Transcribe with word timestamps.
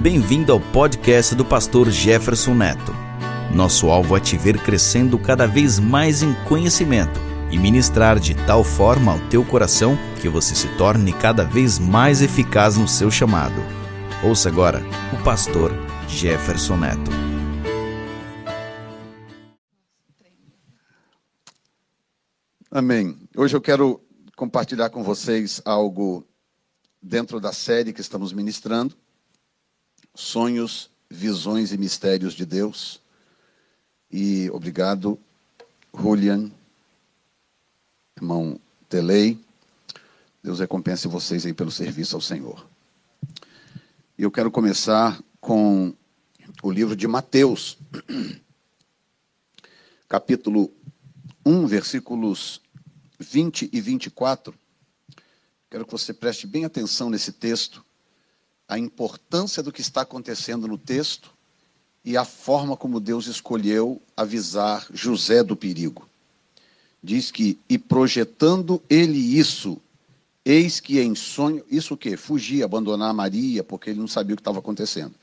Bem-vindo 0.00 0.52
ao 0.52 0.60
podcast 0.60 1.34
do 1.34 1.44
pastor 1.44 1.90
Jefferson 1.90 2.54
Neto. 2.54 2.92
Nosso 3.52 3.88
alvo 3.88 4.16
é 4.16 4.20
te 4.20 4.38
ver 4.38 4.62
crescendo 4.62 5.18
cada 5.18 5.44
vez 5.44 5.80
mais 5.80 6.22
em 6.22 6.32
conhecimento 6.44 7.18
e 7.50 7.58
ministrar 7.58 8.20
de 8.20 8.32
tal 8.46 8.62
forma 8.62 9.14
ao 9.14 9.28
teu 9.28 9.44
coração 9.44 9.98
que 10.22 10.28
você 10.28 10.54
se 10.54 10.68
torne 10.76 11.12
cada 11.12 11.44
vez 11.44 11.80
mais 11.80 12.22
eficaz 12.22 12.76
no 12.76 12.86
seu 12.86 13.10
chamado. 13.10 13.60
Ouça 14.22 14.48
agora 14.48 14.84
o 15.12 15.24
pastor 15.24 15.72
Jefferson 16.06 16.76
Neto. 16.76 17.10
Amém. 22.70 23.18
Hoje 23.36 23.56
eu 23.56 23.60
quero 23.60 24.00
compartilhar 24.36 24.90
com 24.90 25.02
vocês 25.02 25.60
algo 25.64 26.24
dentro 27.02 27.40
da 27.40 27.52
série 27.52 27.92
que 27.92 28.00
estamos 28.00 28.32
ministrando: 28.32 28.94
Sonhos, 30.18 30.90
Visões 31.08 31.70
e 31.70 31.78
Mistérios 31.78 32.34
de 32.34 32.44
Deus. 32.44 33.00
E 34.10 34.50
obrigado, 34.50 35.16
Julian, 35.96 36.50
irmão 38.16 38.58
Telei. 38.88 39.38
Deus 40.42 40.58
recompense 40.58 41.06
vocês 41.06 41.46
aí 41.46 41.54
pelo 41.54 41.70
serviço 41.70 42.16
ao 42.16 42.20
Senhor. 42.20 42.66
Eu 44.18 44.28
quero 44.28 44.50
começar 44.50 45.22
com 45.40 45.94
o 46.64 46.70
livro 46.72 46.96
de 46.96 47.06
Mateus, 47.06 47.78
capítulo 50.08 50.68
1, 51.46 51.64
versículos 51.68 52.60
20 53.20 53.70
e 53.72 53.80
24. 53.80 54.52
Quero 55.70 55.86
que 55.86 55.92
você 55.92 56.12
preste 56.12 56.44
bem 56.44 56.64
atenção 56.64 57.08
nesse 57.08 57.30
texto, 57.30 57.84
a 58.68 58.78
importância 58.78 59.62
do 59.62 59.72
que 59.72 59.80
está 59.80 60.02
acontecendo 60.02 60.68
no 60.68 60.76
texto 60.76 61.30
e 62.04 62.16
a 62.16 62.24
forma 62.24 62.76
como 62.76 63.00
Deus 63.00 63.26
escolheu 63.26 64.00
avisar 64.16 64.86
José 64.92 65.42
do 65.42 65.56
perigo. 65.56 66.06
Diz 67.02 67.30
que, 67.30 67.58
e 67.68 67.78
projetando 67.78 68.82
ele 68.90 69.18
isso, 69.18 69.78
eis 70.44 70.80
que 70.80 71.00
em 71.00 71.14
sonho, 71.14 71.64
isso 71.70 71.94
o 71.94 71.96
quê? 71.96 72.16
Fugir, 72.16 72.62
abandonar 72.62 73.14
Maria, 73.14 73.64
porque 73.64 73.90
ele 73.90 74.00
não 74.00 74.08
sabia 74.08 74.34
o 74.34 74.36
que 74.36 74.40
estava 74.40 74.58
acontecendo. 74.58 75.14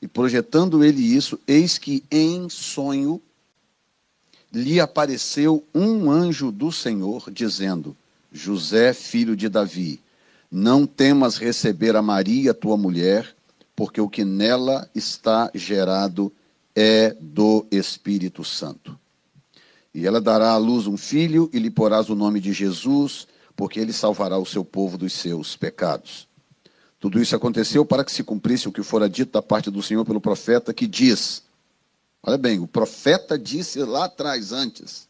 E 0.00 0.06
projetando 0.06 0.84
ele 0.84 1.02
isso, 1.02 1.38
eis 1.46 1.78
que 1.78 2.04
em 2.10 2.48
sonho 2.48 3.20
lhe 4.52 4.78
apareceu 4.78 5.64
um 5.74 6.10
anjo 6.10 6.52
do 6.52 6.70
Senhor, 6.70 7.30
dizendo: 7.30 7.96
José, 8.32 8.92
filho 8.92 9.34
de 9.34 9.48
Davi, 9.48 10.00
não 10.56 10.86
temas 10.86 11.36
receber 11.36 11.96
a 11.96 12.00
Maria, 12.00 12.54
tua 12.54 12.76
mulher, 12.76 13.34
porque 13.74 14.00
o 14.00 14.08
que 14.08 14.24
nela 14.24 14.88
está 14.94 15.50
gerado 15.52 16.32
é 16.76 17.16
do 17.20 17.66
Espírito 17.72 18.44
Santo. 18.44 18.96
E 19.92 20.06
ela 20.06 20.20
dará 20.20 20.52
à 20.52 20.56
luz 20.56 20.86
um 20.86 20.96
filho, 20.96 21.50
e 21.52 21.58
lhe 21.58 21.70
porás 21.70 22.08
o 22.08 22.14
nome 22.14 22.38
de 22.38 22.52
Jesus, 22.52 23.26
porque 23.56 23.80
ele 23.80 23.92
salvará 23.92 24.38
o 24.38 24.46
seu 24.46 24.64
povo 24.64 24.96
dos 24.96 25.12
seus 25.14 25.56
pecados. 25.56 26.28
Tudo 27.00 27.20
isso 27.20 27.34
aconteceu 27.34 27.84
para 27.84 28.04
que 28.04 28.12
se 28.12 28.22
cumprisse 28.22 28.68
o 28.68 28.72
que 28.72 28.84
fora 28.84 29.08
dito 29.08 29.32
da 29.32 29.42
parte 29.42 29.72
do 29.72 29.82
Senhor 29.82 30.04
pelo 30.04 30.20
profeta, 30.20 30.72
que 30.72 30.86
diz: 30.86 31.42
Olha 32.22 32.38
bem, 32.38 32.60
o 32.60 32.68
profeta 32.68 33.36
disse 33.36 33.80
lá 33.80 34.04
atrás, 34.04 34.52
antes: 34.52 35.08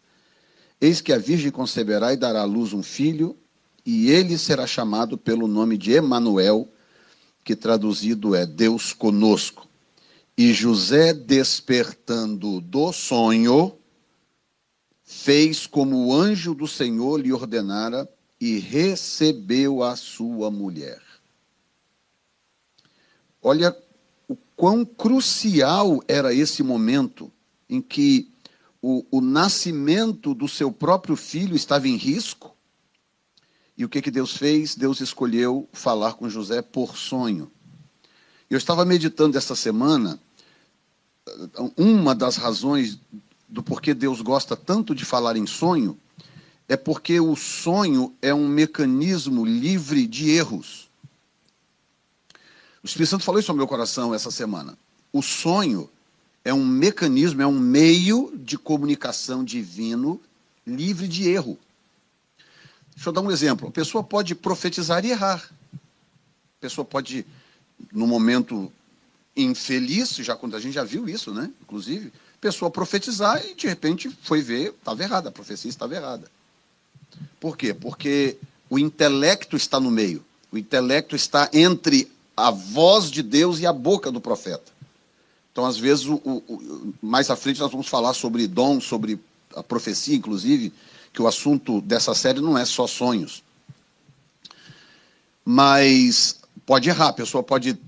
Eis 0.81 1.03
que 1.03 1.13
a 1.13 1.19
Virgem 1.19 1.51
conceberá 1.51 2.15
e 2.15 2.17
dará 2.17 2.41
à 2.41 2.45
luz 2.45 2.73
um 2.73 2.83
filho, 2.83 3.37
e 3.85 4.11
ele 4.11 4.39
será 4.39 4.67
chamado 4.67 5.19
pelo 5.19 5.47
nome 5.47 5.77
de 5.77 5.93
Emanuel, 5.93 6.69
que 7.45 7.55
traduzido 7.55 8.35
é 8.35 8.47
Deus 8.47 8.93
conosco. 8.93 9.69
E 10.37 10.53
José, 10.53 11.13
despertando 11.13 12.61
do 12.61 12.93
sonho, 12.93 13.77
fez 15.05 15.67
como 15.67 16.07
o 16.07 16.15
anjo 16.15 16.55
do 16.55 16.67
Senhor 16.67 17.21
lhe 17.21 17.33
ordenara 17.33 18.09
e 18.41 18.59
recebeu 18.59 19.83
a 19.83 19.95
sua 19.95 20.51
mulher. 20.51 21.01
Olha 23.41 23.77
o 24.27 24.35
quão 24.57 24.85
crucial 24.85 26.03
era 26.09 26.33
esse 26.33 26.63
momento 26.63 27.31
em 27.69 27.81
que 27.81 28.31
o, 28.81 29.05
o 29.11 29.21
nascimento 29.21 30.35
do 30.35 30.49
seu 30.49 30.73
próprio 30.73 31.15
filho 31.17 31.55
estava 31.55 31.87
em 31.87 31.97
risco. 31.97 32.54
E 33.77 33.85
o 33.85 33.89
que, 33.89 34.01
que 34.01 34.11
Deus 34.11 34.37
fez? 34.37 34.75
Deus 34.75 35.01
escolheu 35.01 35.69
falar 35.73 36.15
com 36.15 36.29
José 36.29 36.63
por 36.63 36.97
sonho. 36.97 37.51
Eu 38.49 38.59
estava 38.59 38.85
meditando 38.85 39.37
essa 39.37 39.57
semana, 39.57 40.21
uma 41.77 42.15
das 42.15 42.37
razões 42.37 42.99
do 43.49 43.63
porquê 43.63 43.95
Deus 43.95 44.21
gosta 44.21 44.57
tanto 44.57 44.95
de 44.95 45.05
falar 45.05 45.37
em 45.37 45.47
sonho 45.47 45.99
é 46.69 46.77
porque 46.77 47.21
o 47.21 47.37
sonho 47.37 48.15
é 48.23 48.33
um 48.33 48.49
mecanismo 48.49 49.45
livre 49.45 50.07
de 50.07 50.31
erros. 50.31 50.89
O 52.83 52.87
Espírito 52.87 53.11
Santo 53.11 53.25
falou 53.25 53.41
isso 53.41 53.51
ao 53.51 53.57
meu 53.57 53.67
coração 53.67 54.15
essa 54.15 54.31
semana. 54.31 54.77
O 55.13 55.23
sonho 55.23 55.91
é 56.45 56.53
um 56.53 56.65
mecanismo, 56.65 57.43
é 57.43 57.47
um 57.47 57.59
meio 57.59 58.33
de 58.37 58.59
comunicação 58.59 59.45
divino 59.45 60.21
livre 60.67 61.09
de 61.09 61.29
erro. 61.29 61.59
Deixa 62.95 63.09
eu 63.09 63.13
dar 63.13 63.21
um 63.21 63.31
exemplo. 63.31 63.69
A 63.69 63.71
pessoa 63.71 64.03
pode 64.03 64.35
profetizar 64.35 65.05
e 65.05 65.11
errar. 65.11 65.43
A 65.73 66.61
pessoa 66.61 66.85
pode, 66.85 67.27
no 67.93 68.07
momento 68.07 68.73
infeliz, 69.37 70.17
já 70.17 70.37
quando 70.37 70.57
a 70.57 70.61
gente 70.61 70.75
já 70.75 70.85
viu 70.85 71.09
isso, 71.09 71.33
né? 71.33 71.51
Inclusive, 71.63 72.09
a 72.09 72.41
pessoa 72.41 72.71
profetizar 72.71 73.45
e 73.45 73.55
de 73.55 73.67
repente 73.67 74.09
foi 74.23 74.41
ver, 74.41 74.75
estava 74.79 75.03
errada, 75.03 75.29
a 75.29 75.33
profecia 75.33 75.69
estava 75.69 75.95
errada. 75.95 76.31
Por 77.41 77.57
quê? 77.57 77.75
Porque 77.75 78.37
o 78.71 78.79
intelecto 78.79 79.57
está 79.57 79.81
no 79.81 79.91
meio. 79.91 80.25
O 80.51 80.59
intelecto 80.59 81.17
está 81.17 81.49
entre 81.53 82.11
a 82.37 82.51
voz 82.51 83.11
de 83.11 83.23
Deus 83.23 83.61
e 83.61 83.67
a 83.67 83.73
boca 83.73 84.11
do 84.11 84.21
profeta. 84.21 84.73
Então, 85.53 85.65
às 85.65 85.79
vezes, 85.79 86.07
o, 86.07 86.15
o, 86.15 86.95
mais 87.01 87.31
à 87.31 87.37
frente 87.37 87.61
nós 87.61 87.71
vamos 87.71 87.87
falar 87.87 88.13
sobre 88.13 88.47
dom, 88.49 88.81
sobre 88.81 89.21
a 89.55 89.63
profecia, 89.63 90.17
inclusive, 90.17 90.73
que 91.15 91.23
o 91.23 91.29
assunto 91.29 91.81
dessa 91.81 92.13
série 92.13 92.41
não 92.41 92.59
é 92.59 92.65
só 92.65 92.89
sonhos. 92.89 93.45
Mas 95.45 96.41
pode 96.67 96.89
errar, 96.89 97.09
a 97.09 97.13
pessoa 97.13 97.41
pode 97.41 97.71
uh, 97.71 97.79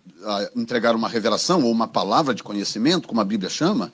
entregar 0.54 0.94
uma 0.94 1.09
revelação 1.09 1.64
ou 1.64 1.72
uma 1.72 1.88
palavra 1.88 2.32
de 2.32 2.44
conhecimento, 2.44 3.09
como 3.09 3.20
a 3.20 3.25
Bíblia 3.25 3.50
chama, 3.50 3.92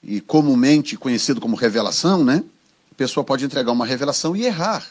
e 0.00 0.20
comumente 0.20 0.96
conhecido 0.96 1.40
como 1.40 1.56
revelação, 1.56 2.24
né? 2.24 2.44
A 2.92 2.94
pessoa 2.94 3.24
pode 3.24 3.44
entregar 3.44 3.72
uma 3.72 3.84
revelação 3.84 4.36
e 4.36 4.44
errar. 4.44 4.86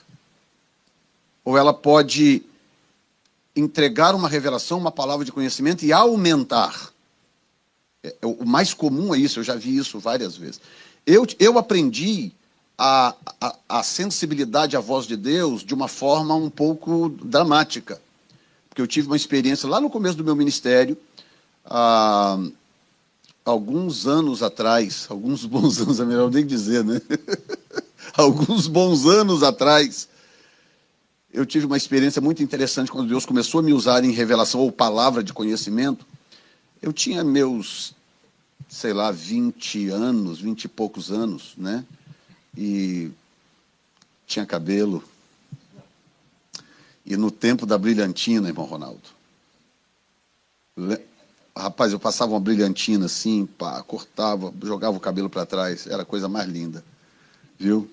Ou 1.45 1.57
ela 1.57 1.73
pode 1.73 2.43
entregar 3.55 4.13
uma 4.13 4.27
revelação, 4.27 4.77
uma 4.77 4.91
palavra 4.91 5.23
de 5.23 5.31
conhecimento 5.31 5.85
e 5.85 5.93
aumentar. 5.93 6.91
É, 8.03 8.15
é, 8.21 8.25
o 8.25 8.45
mais 8.45 8.73
comum 8.73 9.15
é 9.15 9.17
isso, 9.17 9.39
eu 9.39 9.43
já 9.43 9.55
vi 9.55 9.77
isso 9.77 9.99
várias 9.99 10.35
vezes. 10.35 10.59
Eu, 11.05 11.25
eu 11.39 11.57
aprendi 11.57 12.33
a, 12.81 13.13
a, 13.41 13.55
a 13.67 13.83
sensibilidade 13.83 14.77
à 14.77 14.79
voz 14.79 15.05
de 15.05 15.17
Deus 15.17 15.65
de 15.65 15.73
uma 15.73 15.89
forma 15.89 16.33
um 16.33 16.49
pouco 16.49 17.09
dramática. 17.09 18.01
Porque 18.69 18.81
eu 18.81 18.87
tive 18.87 19.07
uma 19.07 19.17
experiência 19.17 19.67
lá 19.67 19.81
no 19.81 19.89
começo 19.89 20.15
do 20.15 20.23
meu 20.23 20.33
ministério, 20.33 20.97
há 21.65 22.39
alguns 23.43 24.07
anos 24.07 24.41
atrás, 24.41 25.07
alguns 25.09 25.43
bons 25.45 25.81
anos, 25.81 25.99
é 25.99 26.05
melhor 26.05 26.31
nem 26.31 26.45
dizer, 26.45 26.85
né? 26.85 27.01
alguns 28.15 28.65
bons 28.65 29.05
anos 29.05 29.43
atrás, 29.43 30.07
eu 31.33 31.45
tive 31.45 31.65
uma 31.65 31.75
experiência 31.75 32.21
muito 32.21 32.41
interessante 32.41 32.89
quando 32.89 33.09
Deus 33.09 33.25
começou 33.25 33.59
a 33.59 33.63
me 33.63 33.73
usar 33.73 34.05
em 34.05 34.11
revelação 34.11 34.61
ou 34.61 34.71
palavra 34.71 35.21
de 35.21 35.33
conhecimento. 35.33 36.07
Eu 36.81 36.93
tinha 36.93 37.25
meus, 37.25 37.93
sei 38.69 38.93
lá, 38.93 39.11
20 39.11 39.89
anos, 39.89 40.39
20 40.39 40.63
e 40.63 40.67
poucos 40.69 41.11
anos, 41.11 41.55
né? 41.57 41.83
E 42.57 43.11
tinha 44.25 44.45
cabelo. 44.45 45.03
E 47.05 47.17
no 47.17 47.31
tempo 47.31 47.65
da 47.65 47.77
brilhantina, 47.77 48.47
irmão 48.47 48.65
Ronaldo. 48.65 49.09
Rapaz, 51.55 51.91
eu 51.91 51.99
passava 51.99 52.31
uma 52.31 52.39
brilhantina 52.39 53.07
assim, 53.07 53.45
pá, 53.45 53.81
cortava, 53.83 54.53
jogava 54.63 54.95
o 54.95 54.99
cabelo 54.99 55.29
para 55.29 55.45
trás, 55.45 55.87
era 55.87 56.03
a 56.03 56.05
coisa 56.05 56.29
mais 56.29 56.47
linda. 56.47 56.83
Viu? 57.57 57.89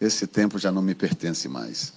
Esse 0.00 0.26
tempo 0.26 0.58
já 0.58 0.72
não 0.72 0.80
me 0.80 0.94
pertence 0.94 1.46
mais. 1.48 1.92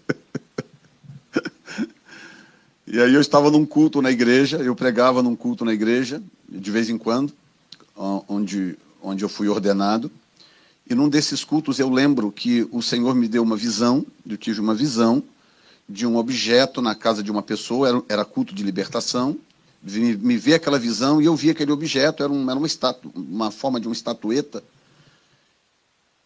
E 2.90 2.99
aí 2.99 3.12
eu 3.12 3.20
estava 3.20 3.50
num 3.50 3.67
culto 3.67 4.00
na 4.00 4.11
igreja, 4.11 4.56
eu 4.56 4.75
pregava 4.75 5.23
num 5.23 5.37
culto 5.37 5.62
na 5.62 5.75
igreja, 5.75 6.23
de 6.49 6.70
vez 6.70 6.88
em 6.88 6.96
quando, 6.96 7.35
onde, 8.26 8.79
onde 9.02 9.23
eu 9.23 9.29
fui 9.29 9.46
ordenado. 9.46 10.11
E 10.88 10.94
num 10.94 11.06
desses 11.06 11.44
cultos 11.44 11.79
eu 11.79 11.90
lembro 11.90 12.32
que 12.32 12.67
o 12.73 12.81
Senhor 12.81 13.14
me 13.14 13.29
deu 13.29 13.43
uma 13.43 13.58
visão, 13.58 14.06
eu 14.26 14.38
tive 14.38 14.58
uma 14.58 14.75
visão 14.75 15.23
de 15.87 16.06
um 16.06 16.17
objeto 16.17 16.81
na 16.81 16.94
casa 16.94 17.23
de 17.23 17.31
uma 17.31 17.43
pessoa, 17.43 17.88
era, 17.88 18.02
era 18.08 18.25
culto 18.25 18.55
de 18.55 18.62
libertação, 18.62 19.37
me, 19.82 20.17
me 20.17 20.38
vi 20.38 20.55
aquela 20.55 20.79
visão 20.79 21.20
e 21.20 21.26
eu 21.26 21.37
vi 21.37 21.50
aquele 21.50 21.73
objeto, 21.73 22.23
era, 22.23 22.32
um, 22.32 22.49
era 22.49 22.58
uma, 22.58 22.67
estatu, 22.67 23.12
uma 23.14 23.50
forma 23.50 23.79
de 23.79 23.87
uma 23.87 23.94
estatueta. 23.94 24.64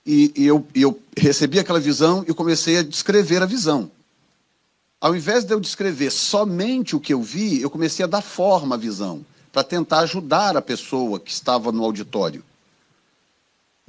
E, 0.07 0.33
e 0.37 0.47
eu, 0.47 0.65
eu 0.77 0.97
recebi 1.17 1.59
aquela 1.59 1.81
visão 1.81 2.25
e 2.29 2.33
comecei 2.33 2.79
a 2.79 2.83
descrever 2.85 3.43
a 3.43 3.47
visão. 3.47 3.91
Ao 5.03 5.17
invés 5.17 5.43
de 5.43 5.53
eu 5.53 5.59
descrever 5.59 6.13
somente 6.13 6.95
o 6.95 7.01
que 7.01 7.13
eu 7.13 7.21
vi, 7.21 7.61
eu 7.61 7.69
comecei 7.69 8.05
a 8.05 8.07
dar 8.07 8.23
forma 8.23 8.77
à 8.77 8.79
visão, 8.79 9.27
para 9.53 9.65
tentar 9.65 9.99
ajudar 9.99 10.57
a 10.57 10.63
pessoa 10.63 11.19
que 11.19 11.33
estava 11.33 11.73
no 11.73 11.83
auditório. 11.83 12.45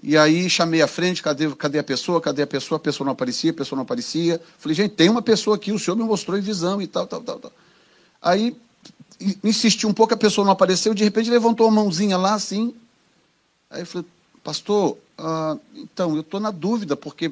E 0.02 0.18
aí 0.18 0.50
chamei 0.50 0.82
à 0.82 0.88
frente, 0.88 1.22
cadê, 1.22 1.54
cadê 1.54 1.78
a 1.78 1.84
pessoa? 1.84 2.20
Cadê 2.20 2.42
a 2.42 2.48
pessoa? 2.48 2.78
A 2.78 2.80
pessoa 2.80 3.06
não 3.06 3.12
aparecia, 3.12 3.52
a 3.52 3.54
pessoa 3.54 3.78
não 3.78 3.84
aparecia. 3.84 4.42
Falei, 4.58 4.76
gente, 4.76 4.96
tem 4.96 5.08
uma 5.08 5.22
pessoa 5.22 5.56
aqui, 5.56 5.72
o 5.72 5.78
senhor 5.78 5.96
me 5.96 6.04
mostrou 6.04 6.36
em 6.36 6.42
visão 6.42 6.82
e 6.82 6.88
tal, 6.88 7.06
tal, 7.06 7.22
tal, 7.22 7.38
tal. 7.38 7.52
Aí 8.20 8.58
insisti 9.44 9.86
um 9.86 9.94
pouco, 9.94 10.16
a 10.16 10.18
pessoa 10.18 10.44
não 10.44 10.54
apareceu, 10.54 10.96
de 10.96 11.04
repente 11.04 11.30
levantou 11.30 11.68
a 11.68 11.72
mãozinha 11.72 12.18
lá 12.18 12.34
assim. 12.34 12.74
Aí 13.70 13.84
eu 13.84 13.86
falei, 13.86 14.08
pastor, 14.44 14.98
ah, 15.16 15.58
então, 15.76 16.16
eu 16.16 16.22
estou 16.22 16.40
na 16.40 16.50
dúvida, 16.50 16.96
porque 16.96 17.32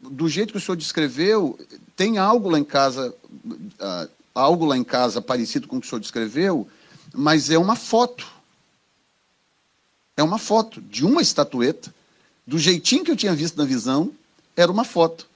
do 0.00 0.28
jeito 0.28 0.52
que 0.52 0.58
o 0.58 0.60
senhor 0.60 0.76
descreveu, 0.76 1.58
tem 1.96 2.18
algo 2.18 2.48
lá 2.48 2.58
em 2.58 2.64
casa, 2.64 3.14
ah, 3.78 4.08
algo 4.34 4.64
lá 4.64 4.76
em 4.76 4.84
casa 4.84 5.20
parecido 5.20 5.68
com 5.68 5.76
o 5.76 5.80
que 5.80 5.86
o 5.86 5.90
senhor 5.90 6.00
descreveu, 6.00 6.66
mas 7.12 7.50
é 7.50 7.58
uma 7.58 7.76
foto. 7.76 8.26
É 10.16 10.22
uma 10.22 10.38
foto 10.38 10.80
de 10.80 11.04
uma 11.04 11.22
estatueta, 11.22 11.94
do 12.46 12.58
jeitinho 12.58 13.04
que 13.04 13.10
eu 13.10 13.16
tinha 13.16 13.34
visto 13.34 13.56
na 13.56 13.64
visão, 13.64 14.12
era 14.56 14.70
uma 14.70 14.84
foto. 14.84 15.26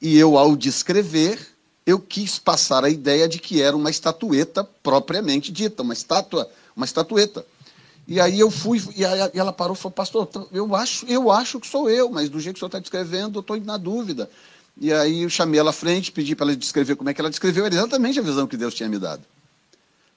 E 0.00 0.16
eu, 0.16 0.36
ao 0.36 0.54
descrever, 0.54 1.38
eu 1.86 1.98
quis 1.98 2.38
passar 2.38 2.84
a 2.84 2.90
ideia 2.90 3.28
de 3.28 3.38
que 3.38 3.62
era 3.62 3.76
uma 3.76 3.90
estatueta 3.90 4.62
propriamente 4.82 5.50
dita, 5.50 5.82
uma 5.82 5.94
estátua, 5.94 6.48
uma 6.76 6.84
estatueta. 6.84 7.44
E 8.08 8.18
aí 8.18 8.40
eu 8.40 8.50
fui, 8.50 8.82
e 8.96 9.04
ela 9.04 9.52
parou 9.52 9.74
e 9.74 9.78
falou, 9.78 9.92
pastor, 9.92 10.26
eu 10.50 10.74
acho, 10.74 11.04
eu 11.04 11.30
acho 11.30 11.60
que 11.60 11.66
sou 11.66 11.90
eu, 11.90 12.08
mas 12.08 12.30
do 12.30 12.40
jeito 12.40 12.54
que 12.54 12.58
o 12.58 12.60
senhor 12.60 12.68
está 12.68 12.78
descrevendo, 12.78 13.36
eu 13.36 13.40
estou 13.42 13.60
na 13.60 13.76
dúvida. 13.76 14.30
E 14.80 14.90
aí 14.90 15.24
eu 15.24 15.28
chamei 15.28 15.60
ela 15.60 15.68
à 15.68 15.74
frente, 15.74 16.10
pedi 16.10 16.34
para 16.34 16.46
ela 16.46 16.56
descrever 16.56 16.96
como 16.96 17.10
é 17.10 17.14
que 17.14 17.20
ela 17.20 17.28
descreveu, 17.28 17.66
exatamente 17.66 18.18
a 18.18 18.22
visão 18.22 18.46
que 18.46 18.56
Deus 18.56 18.72
tinha 18.72 18.88
me 18.88 18.98
dado. 18.98 19.20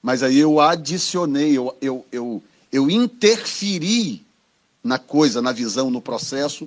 Mas 0.02 0.22
aí 0.22 0.38
eu 0.38 0.58
adicionei, 0.58 1.58
eu, 1.58 1.76
eu, 1.82 2.06
eu, 2.10 2.42
eu 2.72 2.90
interferi 2.90 4.24
na 4.82 4.98
coisa, 4.98 5.42
na 5.42 5.52
visão, 5.52 5.90
no 5.90 6.00
processo. 6.00 6.66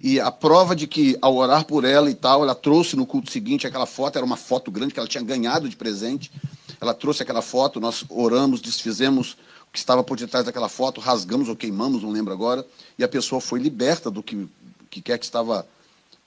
E 0.00 0.20
a 0.20 0.30
prova 0.30 0.76
de 0.76 0.86
que, 0.86 1.18
ao 1.20 1.34
orar 1.34 1.64
por 1.64 1.84
ela 1.84 2.08
e 2.08 2.14
tal, 2.14 2.44
ela 2.44 2.54
trouxe 2.54 2.94
no 2.94 3.04
culto 3.04 3.32
seguinte 3.32 3.66
aquela 3.66 3.86
foto, 3.86 4.14
era 4.14 4.24
uma 4.24 4.36
foto 4.36 4.70
grande 4.70 4.94
que 4.94 5.00
ela 5.00 5.08
tinha 5.08 5.24
ganhado 5.24 5.68
de 5.68 5.74
presente. 5.74 6.30
Ela 6.80 6.94
trouxe 6.94 7.24
aquela 7.24 7.42
foto, 7.42 7.80
nós 7.80 8.04
oramos, 8.08 8.60
desfizemos 8.60 9.36
que 9.72 9.78
estava 9.78 10.04
por 10.04 10.18
detrás 10.18 10.44
daquela 10.44 10.68
foto, 10.68 11.00
rasgamos 11.00 11.48
ou 11.48 11.56
queimamos, 11.56 12.02
não 12.02 12.10
lembro 12.10 12.32
agora, 12.32 12.66
e 12.98 13.02
a 13.02 13.08
pessoa 13.08 13.40
foi 13.40 13.58
liberta 13.58 14.10
do 14.10 14.22
que, 14.22 14.46
que 14.90 15.00
quer 15.00 15.18
que 15.18 15.24
estava 15.24 15.66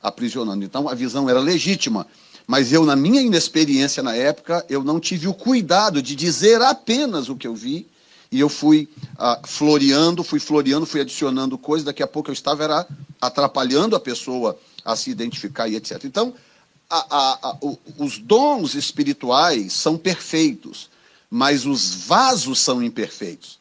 aprisionando. 0.02 0.66
Então, 0.66 0.90
a 0.90 0.96
visão 0.96 1.30
era 1.30 1.40
legítima. 1.40 2.08
Mas 2.48 2.72
eu, 2.72 2.86
na 2.86 2.96
minha 2.96 3.22
inexperiência 3.22 4.04
na 4.04 4.16
época, 4.16 4.66
eu 4.70 4.84
não 4.84 5.00
tive 5.00 5.28
o 5.28 5.34
cuidado 5.34 6.02
de 6.02 6.16
dizer 6.16 6.62
apenas 6.62 7.30
o 7.30 7.36
que 7.36 7.48
eu 7.48 7.56
vi 7.56 7.88
e 8.32 8.40
eu 8.40 8.50
fui 8.50 8.90
ah, 9.18 9.40
floreando, 9.46 10.24
fui 10.24 10.40
floreando, 10.40 10.86
fui 10.86 11.02
adicionando 11.02 11.58
coisas, 11.58 11.86
daqui 11.86 12.04
a 12.04 12.08
pouco 12.08 12.30
eu 12.30 12.34
estava 12.34 12.64
era 12.64 12.88
atrapalhando 13.22 13.96
a 13.96 14.00
pessoa 14.00 14.58
a 14.84 14.96
se 14.96 15.10
identificar 15.10 15.68
e 15.68 15.76
etc. 15.76 16.04
Então, 16.04 16.34
a, 16.90 16.98
a, 17.18 17.50
a, 17.50 17.58
os 17.98 18.20
dons 18.20 18.76
espirituais 18.76 19.74
são 19.74 19.98
perfeitos, 19.98 20.90
mas 21.36 21.66
os 21.66 22.06
vasos 22.06 22.62
são 22.62 22.82
imperfeitos. 22.82 23.60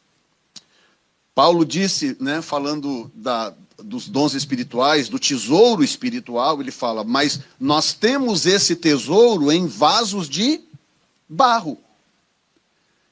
Paulo 1.35 1.65
disse, 1.65 2.15
né, 2.21 2.41
falando 2.41 3.11
da, 3.13 3.53
dos 3.77 4.07
dons 4.07 4.33
espirituais, 4.33 5.09
do 5.09 5.19
tesouro 5.19 5.83
espiritual, 5.83 6.61
ele 6.61 6.71
fala, 6.71 7.03
mas 7.03 7.41
nós 7.59 7.91
temos 7.91 8.45
esse 8.45 8.77
tesouro 8.77 9.51
em 9.51 9.67
vasos 9.67 10.29
de 10.29 10.61
barro. 11.27 11.77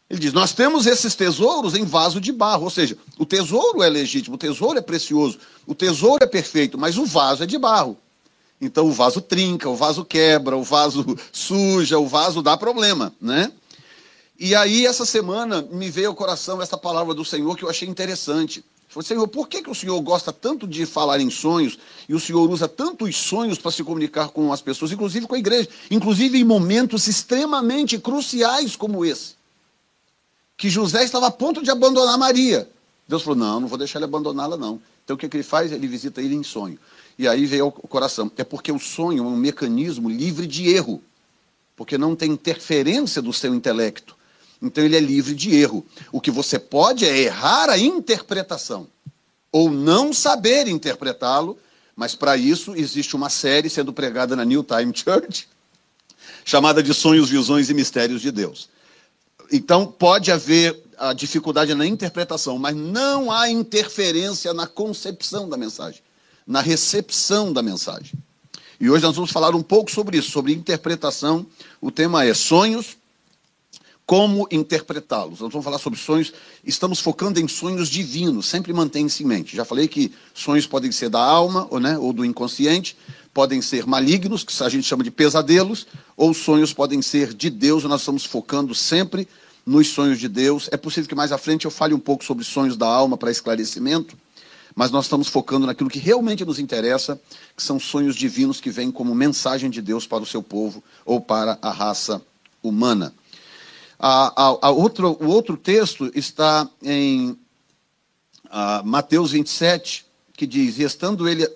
Ele 0.10 0.22
diz: 0.22 0.32
Nós 0.32 0.54
temos 0.54 0.86
esses 0.86 1.14
tesouros 1.14 1.76
em 1.76 1.84
vaso 1.84 2.22
de 2.22 2.32
barro, 2.32 2.64
ou 2.64 2.70
seja, 2.70 2.98
o 3.18 3.26
tesouro 3.26 3.84
é 3.84 3.90
legítimo, 3.90 4.36
o 4.36 4.40
tesouro 4.40 4.80
é 4.80 4.82
precioso, 4.82 5.40
o 5.68 5.76
tesouro 5.76 6.24
é 6.24 6.28
perfeito, 6.28 6.78
mas 6.78 6.98
o 6.98 7.06
vaso 7.06 7.44
é 7.44 7.46
de 7.46 7.58
barro. 7.58 7.98
Então 8.62 8.88
o 8.88 8.94
vaso 8.94 9.20
trinca, 9.20 9.68
o 9.68 9.76
vaso 9.76 10.06
quebra, 10.06 10.56
o 10.56 10.64
vaso 10.64 11.06
suja, 11.34 12.00
o 12.00 12.08
vaso 12.08 12.42
dá 12.42 12.56
problema, 12.56 13.14
né? 13.20 13.52
E 14.40 14.56
aí, 14.56 14.86
essa 14.86 15.06
semana, 15.06 15.62
me 15.72 15.90
veio 15.90 16.10
ao 16.10 16.16
coração 16.16 16.62
essa 16.62 16.78
palavra 16.78 17.14
do 17.14 17.24
Senhor 17.24 17.56
que 17.56 17.64
eu 17.64 17.70
achei 17.70 17.88
interessante. 17.88 18.64
Falei, 18.90 19.08
Senhor, 19.08 19.28
por 19.28 19.48
que, 19.48 19.62
que 19.62 19.70
o 19.70 19.76
Senhor 19.76 20.00
gosta 20.02 20.32
tanto 20.32 20.68
de 20.68 20.86
falar 20.86 21.20
em 21.20 21.30
sonhos 21.30 21.80
e 22.08 22.14
o 22.14 22.20
Senhor 22.20 22.50
usa 22.50 22.68
tanto 22.68 23.06
os 23.06 23.16
sonhos 23.16 23.58
para 23.58 23.72
se 23.72 23.84
comunicar 23.84 24.30
com 24.30 24.54
as 24.54 24.62
pessoas, 24.62 24.92
inclusive 24.92 25.26
com 25.26 25.36
a 25.36 25.40
igreja, 25.40 25.68
inclusive 25.90 26.38
em 26.38 26.44
momentos 26.44 27.08
extremamente 27.08 27.98
cruciais 27.98 28.76
como 28.76 29.04
esse? 29.04 29.36
que 30.64 30.70
José 30.70 31.04
estava 31.04 31.28
a 31.28 31.32
ponto 31.32 31.62
de 31.62 31.70
abandonar 31.70 32.18
Maria. 32.18 32.70
Deus 33.08 33.22
falou: 33.22 33.38
não, 33.38 33.60
não 33.60 33.68
vou 33.68 33.78
deixar 33.78 34.00
ele 34.00 34.06
abandoná-la, 34.06 34.58
não. 34.58 34.80
Então 35.04 35.16
o 35.16 35.20
que, 35.20 35.28
que 35.28 35.36
ele 35.36 35.44
faz? 35.44 35.72
Ele 35.72 35.88
visita 35.88 36.22
ele 36.22 36.36
em 36.36 36.44
sonho. 36.44 36.80
E 37.18 37.28
aí 37.28 37.46
veio 37.46 37.66
ao 37.66 37.72
coração. 37.72 38.32
É 38.38 38.44
porque 38.44 38.72
o 38.72 38.80
sonho 38.80 39.24
é 39.24 39.28
um 39.28 39.36
mecanismo 39.36 40.10
livre 40.10 40.48
de 40.48 40.70
erro, 40.70 41.02
porque 41.76 41.98
não 41.98 42.16
tem 42.16 42.32
interferência 42.32 43.22
do 43.22 43.34
seu 43.34 43.54
intelecto. 43.54 44.16
Então 44.64 44.82
ele 44.82 44.96
é 44.96 45.00
livre 45.02 45.36
de 45.36 45.54
erro. 45.54 45.86
O 46.10 46.22
que 46.22 46.32
você 46.32 46.58
pode 46.58 47.06
é 47.06 47.18
errar 47.18 47.70
a 47.70 47.78
interpretação, 47.78 48.88
ou 49.52 49.70
não 49.70 50.14
saber 50.14 50.70
interpretá-lo, 50.70 51.60
mas 51.96 52.16
para 52.16 52.38
isso 52.38 52.74
existe 52.74 53.16
uma 53.16 53.30
série 53.30 53.70
sendo 53.70 53.92
pregada 53.92 54.36
na 54.38 54.46
New 54.46 54.64
Time 54.64 54.94
Church, 54.96 55.48
chamada 56.46 56.82
de 56.82 56.94
Sonhos, 56.94 57.30
Visões 57.30 57.70
e 57.70 57.74
Mistérios 57.74 58.22
de 58.22 58.32
Deus. 58.32 58.70
Então, 59.52 59.86
pode 59.86 60.32
haver 60.32 60.82
a 60.98 61.14
dificuldade 61.14 61.76
na 61.76 61.86
interpretação, 61.86 62.58
mas 62.58 62.76
não 62.76 63.32
há 63.32 63.50
interferência 63.50 64.54
na 64.54 64.66
concepção 64.66 65.50
da 65.50 65.58
mensagem, 65.58 66.02
na 66.48 66.62
recepção 66.62 67.52
da 67.52 67.62
mensagem. 67.62 68.14
E 68.80 68.90
hoje 68.90 69.04
nós 69.04 69.16
vamos 69.16 69.32
falar 69.32 69.54
um 69.56 69.62
pouco 69.62 69.92
sobre 69.92 70.18
isso, 70.18 70.32
sobre 70.32 70.54
interpretação. 70.54 71.46
O 71.80 71.92
tema 71.92 72.26
é 72.26 72.34
sonhos, 72.34 72.98
como 74.06 74.48
interpretá-los. 74.52 75.40
Nós 75.40 75.52
vamos 75.52 75.64
falar 75.64 75.78
sobre 75.78 75.98
sonhos, 75.98 76.34
estamos 76.64 77.00
focando 77.00 77.40
em 77.40 77.48
sonhos 77.48 77.90
divinos, 77.90 78.46
sempre 78.46 78.74
mantenha-se 78.74 79.24
em 79.24 79.26
mente. 79.26 79.56
Já 79.56 79.64
falei 79.64 79.88
que 79.88 80.12
sonhos 80.34 80.68
podem 80.68 80.92
ser 80.92 81.10
da 81.10 81.24
alma 81.24 81.68
ou, 81.70 81.80
né, 81.80 81.98
ou 81.98 82.12
do 82.12 82.26
inconsciente, 82.26 82.98
podem 83.34 83.62
ser 83.62 83.86
malignos, 83.86 84.44
que 84.44 84.64
a 84.64 84.70
gente 84.70 84.86
chama 84.86 85.04
de 85.04 85.12
pesadelos, 85.12 85.88
ou 86.16 86.34
sonhos 86.34 86.74
podem 86.74 87.02
ser 87.02 87.34
de 87.34 87.50
Deus, 87.50 87.84
nós 87.86 88.02
estamos 88.02 88.26
focando 88.26 88.76
sempre 88.76 89.28
nos 89.66 89.88
sonhos 89.88 90.20
de 90.20 90.28
Deus. 90.28 90.70
É 90.72 90.78
possível 90.78 91.08
que 91.08 91.16
mais 91.16 91.32
à 91.32 91.38
frente 91.38 91.66
eu 91.66 91.72
fale 91.72 91.94
um 91.94 92.00
pouco 92.00 92.24
sobre 92.24 92.44
sonhos 92.44 92.78
da 92.78 92.88
alma 92.88 93.18
para 93.18 93.32
esclarecimento, 93.32 94.18
mas 94.76 94.92
nós 94.92 95.06
estamos 95.06 95.28
focando 95.28 95.66
naquilo 95.66 95.90
que 95.90 96.00
realmente 96.00 96.44
nos 96.44 96.60
interessa, 96.60 97.20
que 97.56 97.64
são 97.64 97.80
sonhos 97.80 98.16
divinos 98.16 98.60
que 98.60 98.70
vêm 98.70 98.92
como 98.92 99.16
mensagem 99.16 99.70
de 99.70 99.82
Deus 99.82 100.06
para 100.06 100.24
o 100.24 100.26
seu 100.26 100.44
povo 100.44 100.84
ou 101.06 101.22
para 101.22 101.58
a 101.62 101.72
raça 101.72 102.22
humana. 102.62 103.14
A, 104.00 104.50
a, 104.50 104.58
a 104.68 104.70
outro, 104.72 105.18
o 105.22 105.28
outro 105.28 105.56
texto 105.56 106.12
está 106.16 106.70
em 106.82 107.38
a, 108.50 108.82
Mateus 108.84 109.32
27, 109.32 110.06
que 110.34 110.46
diz: 110.46 110.78
E 110.78 110.84
estando 110.84 111.28
ele, 111.28 111.48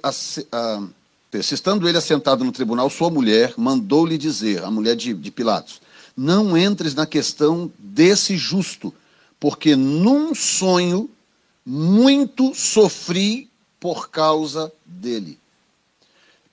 estando 1.34 1.88
ele 1.88 1.98
assentado 1.98 2.44
no 2.44 2.52
tribunal, 2.52 2.90
sua 2.90 3.10
mulher 3.10 3.54
mandou-lhe 3.58 4.18
dizer, 4.18 4.64
a 4.64 4.72
mulher 4.72 4.96
de, 4.96 5.14
de 5.14 5.32
Pilatos, 5.32 5.82
não 6.16 6.58
entres 6.58 6.96
na 6.96 7.06
questão 7.06 7.72
desse 7.78 8.38
justo, 8.38 8.94
porque 9.40 9.76
num 9.76 10.34
sonho 10.34 11.10
muito 11.66 12.56
sofri 12.56 13.50
por 13.80 14.10
causa 14.10 14.72
dele. 14.86 15.38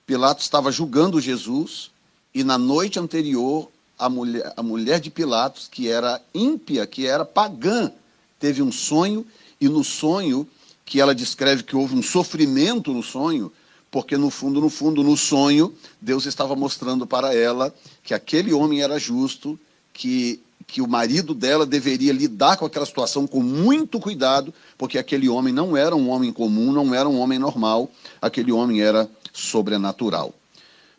Pilatos 0.07 0.45
estava 0.45 0.71
julgando 0.71 1.21
Jesus 1.21 1.91
e 2.35 2.45
na 2.45 2.59
noite 2.59 2.99
anterior 2.99 3.71
a 3.99 4.09
mulher, 4.09 4.53
a 4.57 4.63
mulher 4.63 5.01
de 5.01 5.11
Pilatos, 5.11 5.69
que 5.71 5.89
era 5.89 6.21
ímpia, 6.35 6.87
que 6.87 7.07
era 7.07 7.25
pagã, 7.25 7.91
teve 8.39 8.63
um 8.63 8.73
sonho 8.73 9.27
e 9.61 9.69
no 9.69 9.85
sonho 9.85 10.47
que 10.85 11.01
ela 11.01 11.15
descreve 11.15 11.63
que 11.63 11.77
houve 11.77 11.95
um 11.95 12.03
sofrimento 12.03 12.93
no 12.93 13.03
sonho, 13.03 13.51
porque 13.91 14.17
no 14.17 14.29
fundo, 14.29 14.61
no 14.61 14.69
fundo, 14.69 15.03
no 15.03 15.17
sonho, 15.17 15.75
Deus 16.01 16.27
estava 16.27 16.55
mostrando 16.55 17.07
para 17.07 17.35
ela 17.35 17.75
que 18.03 18.13
aquele 18.13 18.53
homem 18.53 18.83
era 18.83 18.99
justo, 18.99 19.59
que, 19.93 20.41
que 20.67 20.83
o 20.83 20.89
marido 20.89 21.33
dela 21.33 21.65
deveria 21.65 22.13
lidar 22.13 22.57
com 22.57 22.67
aquela 22.67 22.85
situação 22.85 23.27
com 23.27 23.41
muito 23.41 23.99
cuidado, 24.01 24.53
porque 24.77 24.99
aquele 24.99 25.29
homem 25.29 25.55
não 25.55 25.77
era 25.77 25.95
um 25.95 26.11
homem 26.11 26.33
comum, 26.33 26.73
não 26.73 26.95
era 26.95 27.09
um 27.09 27.19
homem 27.19 27.39
normal, 27.39 27.91
aquele 28.21 28.53
homem 28.53 28.83
era 28.83 29.09
sobrenatural. 29.33 30.35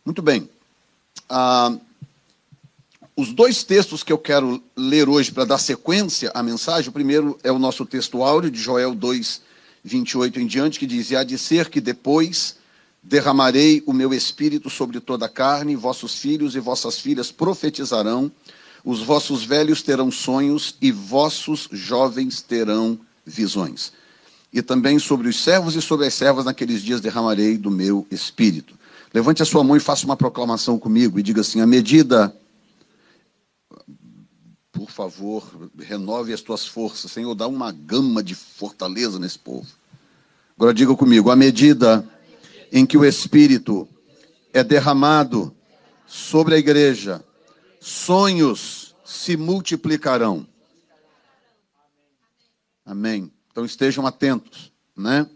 Muito 0.04 0.22
bem. 0.22 0.50
Ah, 1.30 1.76
os 3.16 3.32
dois 3.32 3.64
textos 3.64 4.04
que 4.04 4.12
eu 4.12 4.18
quero 4.18 4.62
ler 4.76 5.08
hoje 5.08 5.32
para 5.32 5.46
dar 5.46 5.58
sequência 5.58 6.32
à 6.34 6.44
mensagem, 6.44 6.90
o 6.90 6.94
primeiro 6.94 7.38
é 7.44 7.52
o 7.52 7.58
nosso 7.58 7.86
texto 7.86 8.22
áureo 8.22 8.52
de 8.52 8.60
Joel 8.60 8.94
2, 8.94 9.42
28 9.84 10.40
em 10.42 10.46
diante, 10.46 10.78
que 10.78 10.86
diz: 10.86 11.12
E 11.12 11.16
há 11.16 11.24
de 11.24 11.38
ser 11.38 11.70
que 11.70 11.80
depois 11.80 12.58
derramarei 13.02 13.82
o 13.86 13.94
meu 13.94 14.14
espírito 14.14 14.70
sobre 14.70 15.00
toda 15.00 15.28
a 15.28 15.30
carne, 15.30 15.76
vossos 15.76 16.20
filhos 16.20 16.56
e 16.56 16.60
vossas 16.60 17.00
filhas 17.00 17.32
profetizarão, 17.32 18.30
os 18.84 19.02
vossos 19.02 19.46
velhos 19.46 19.82
terão 19.82 20.12
sonhos 20.12 20.76
e 20.82 20.92
vossos 20.92 21.70
jovens 21.72 22.42
terão 22.42 23.00
visões. 23.26 23.94
E 24.52 24.62
também 24.62 25.00
sobre 25.00 25.30
os 25.30 25.42
servos 25.42 25.76
e 25.76 25.82
sobre 25.82 26.06
as 26.08 26.14
servas 26.14 26.46
naqueles 26.46 26.82
dias 26.82 27.00
derramarei 27.00 27.58
do 27.58 27.72
meu 27.72 28.06
espírito. 28.12 28.74
Levante 29.14 29.42
a 29.42 29.46
sua 29.46 29.64
mão 29.64 29.78
e 29.78 29.80
faça 29.80 30.06
uma 30.06 30.18
proclamação 30.18 30.78
comigo 30.78 31.18
e 31.18 31.24
diga 31.24 31.40
assim: 31.42 31.62
à 31.62 31.68
medida 31.68 32.36
por 34.86 34.92
favor, 34.92 35.70
renove 35.80 36.32
as 36.32 36.42
tuas 36.42 36.66
forças, 36.68 37.12
Senhor, 37.12 37.34
dá 37.34 37.48
uma 37.48 37.72
gama 37.72 38.22
de 38.22 38.36
fortaleza 38.36 39.18
nesse 39.18 39.40
povo. 39.40 39.68
Agora 40.56 40.74
diga 40.74 40.96
comigo, 40.96 41.32
à 41.32 41.36
medida 41.36 42.08
em 42.72 42.86
que 42.86 42.98
o 42.98 43.04
Espírito 43.04 43.88
é 44.54 44.64
derramado 44.64 45.54
sobre 46.06 46.54
a 46.54 46.58
igreja, 46.58 47.24
sonhos 47.80 48.96
se 49.04 49.36
multiplicarão. 49.36 50.48
Amém. 52.86 53.32
Então 53.52 53.66
estejam 53.66 54.06
atentos, 54.06 54.72
né? 54.96 55.28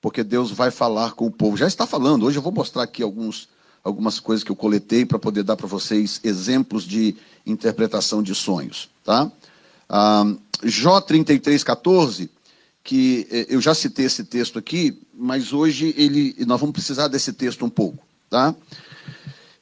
Porque 0.00 0.24
Deus 0.24 0.50
vai 0.50 0.70
falar 0.70 1.12
com 1.12 1.26
o 1.26 1.30
povo. 1.30 1.56
Já 1.56 1.66
está 1.66 1.86
falando. 1.86 2.24
Hoje 2.24 2.38
eu 2.38 2.42
vou 2.42 2.52
mostrar 2.52 2.84
aqui 2.84 3.02
alguns 3.02 3.48
algumas 3.88 4.20
coisas 4.20 4.44
que 4.44 4.52
eu 4.52 4.56
coletei 4.56 5.04
para 5.04 5.18
poder 5.18 5.42
dar 5.42 5.56
para 5.56 5.66
vocês 5.66 6.20
exemplos 6.22 6.84
de 6.84 7.16
interpretação 7.44 8.22
de 8.22 8.34
sonhos. 8.34 8.88
Tá? 9.02 9.30
Ah, 9.88 10.24
Jó 10.62 11.00
33, 11.00 11.64
14, 11.64 12.30
que 12.84 13.26
eh, 13.30 13.46
eu 13.48 13.60
já 13.60 13.74
citei 13.74 14.06
esse 14.06 14.24
texto 14.24 14.58
aqui, 14.58 15.00
mas 15.14 15.52
hoje 15.52 15.94
ele, 15.96 16.34
nós 16.46 16.60
vamos 16.60 16.72
precisar 16.72 17.08
desse 17.08 17.32
texto 17.32 17.64
um 17.64 17.70
pouco. 17.70 18.04
Tá? 18.28 18.54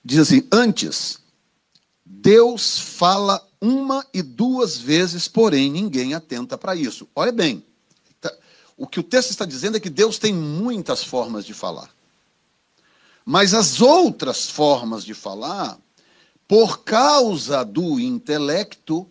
Diz 0.05 0.19
assim: 0.19 0.43
Antes, 0.51 1.19
Deus 2.05 2.79
fala 2.79 3.47
uma 3.61 4.05
e 4.13 4.23
duas 4.23 4.79
vezes, 4.79 5.29
porém 5.29 5.71
ninguém 5.71 6.15
atenta 6.15 6.57
para 6.59 6.75
isso. 6.75 7.07
Olha 7.15 7.33
bem, 7.33 7.65
tá, 8.21 8.33
o 8.77 8.87
que 8.87 9.01
o 9.01 9.03
texto 9.03 9.31
está 9.31 9.45
dizendo 9.45 9.77
é 9.77 9.81
que 9.81 9.91
Deus 9.91 10.19
tem 10.19 10.33
muitas 10.33 11.05
formas 11.05 11.45
de 11.45 11.55
falar. 11.55 11.96
Mas 13.29 13.53
as 13.53 13.81
outras 13.81 14.49
formas 14.49 15.05
de 15.05 15.13
falar, 15.13 15.77
por 16.47 16.85
causa 16.85 17.65
do 17.65 17.99
intelecto, 17.99 19.05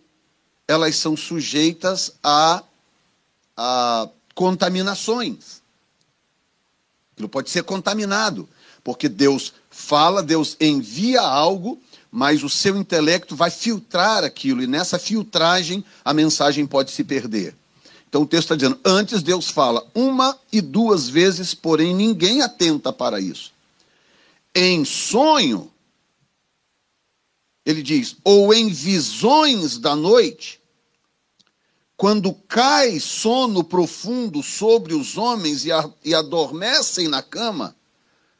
elas 0.66 0.96
são 0.96 1.14
sujeitas 1.14 2.14
a, 2.22 2.62
a 3.54 4.08
contaminações. 4.34 5.60
Aquilo 7.12 7.28
pode 7.28 7.50
ser 7.50 7.64
contaminado, 7.64 8.48
porque 8.82 9.06
Deus 9.06 9.52
fala, 9.68 10.22
Deus 10.22 10.56
envia 10.58 11.20
algo, 11.20 11.78
mas 12.10 12.42
o 12.42 12.48
seu 12.48 12.74
intelecto 12.74 13.36
vai 13.36 13.50
filtrar 13.50 14.24
aquilo, 14.24 14.62
e 14.62 14.66
nessa 14.66 14.98
filtragem 14.98 15.84
a 16.02 16.14
mensagem 16.14 16.66
pode 16.66 16.90
se 16.90 17.04
perder. 17.04 17.54
Então 18.08 18.22
o 18.22 18.26
texto 18.26 18.44
está 18.44 18.56
dizendo: 18.56 18.80
antes 18.82 19.22
Deus 19.22 19.50
fala 19.50 19.86
uma 19.94 20.38
e 20.50 20.62
duas 20.62 21.06
vezes, 21.06 21.52
porém 21.52 21.94
ninguém 21.94 22.40
atenta 22.40 22.90
para 22.90 23.20
isso 23.20 23.55
em 24.58 24.86
sonho, 24.86 25.70
ele 27.62 27.82
diz, 27.82 28.16
ou 28.24 28.54
em 28.54 28.70
visões 28.70 29.76
da 29.76 29.94
noite, 29.94 30.62
quando 31.94 32.32
cai 32.32 32.98
sono 32.98 33.62
profundo 33.62 34.42
sobre 34.42 34.94
os 34.94 35.18
homens 35.18 35.66
e, 35.66 35.72
a, 35.72 35.90
e 36.02 36.14
adormecem 36.14 37.06
na 37.06 37.22
cama, 37.22 37.76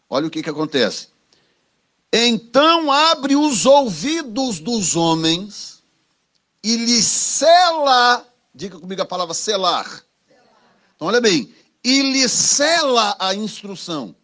olha 0.08 0.26
o 0.26 0.30
que, 0.30 0.42
que 0.42 0.48
acontece. 0.48 1.08
Então 2.10 2.90
abre 2.90 3.36
os 3.36 3.66
ouvidos 3.66 4.58
dos 4.58 4.96
homens 4.96 5.82
e 6.64 6.76
lhes 6.76 7.04
sela, 7.04 8.26
diga 8.54 8.78
comigo 8.78 9.02
a 9.02 9.06
palavra 9.06 9.34
selar. 9.34 10.02
Então 10.94 11.08
olha 11.08 11.20
bem, 11.20 11.54
e 11.84 12.00
lhe 12.00 12.26
sela 12.26 13.14
a 13.18 13.34
instrução. 13.34 14.16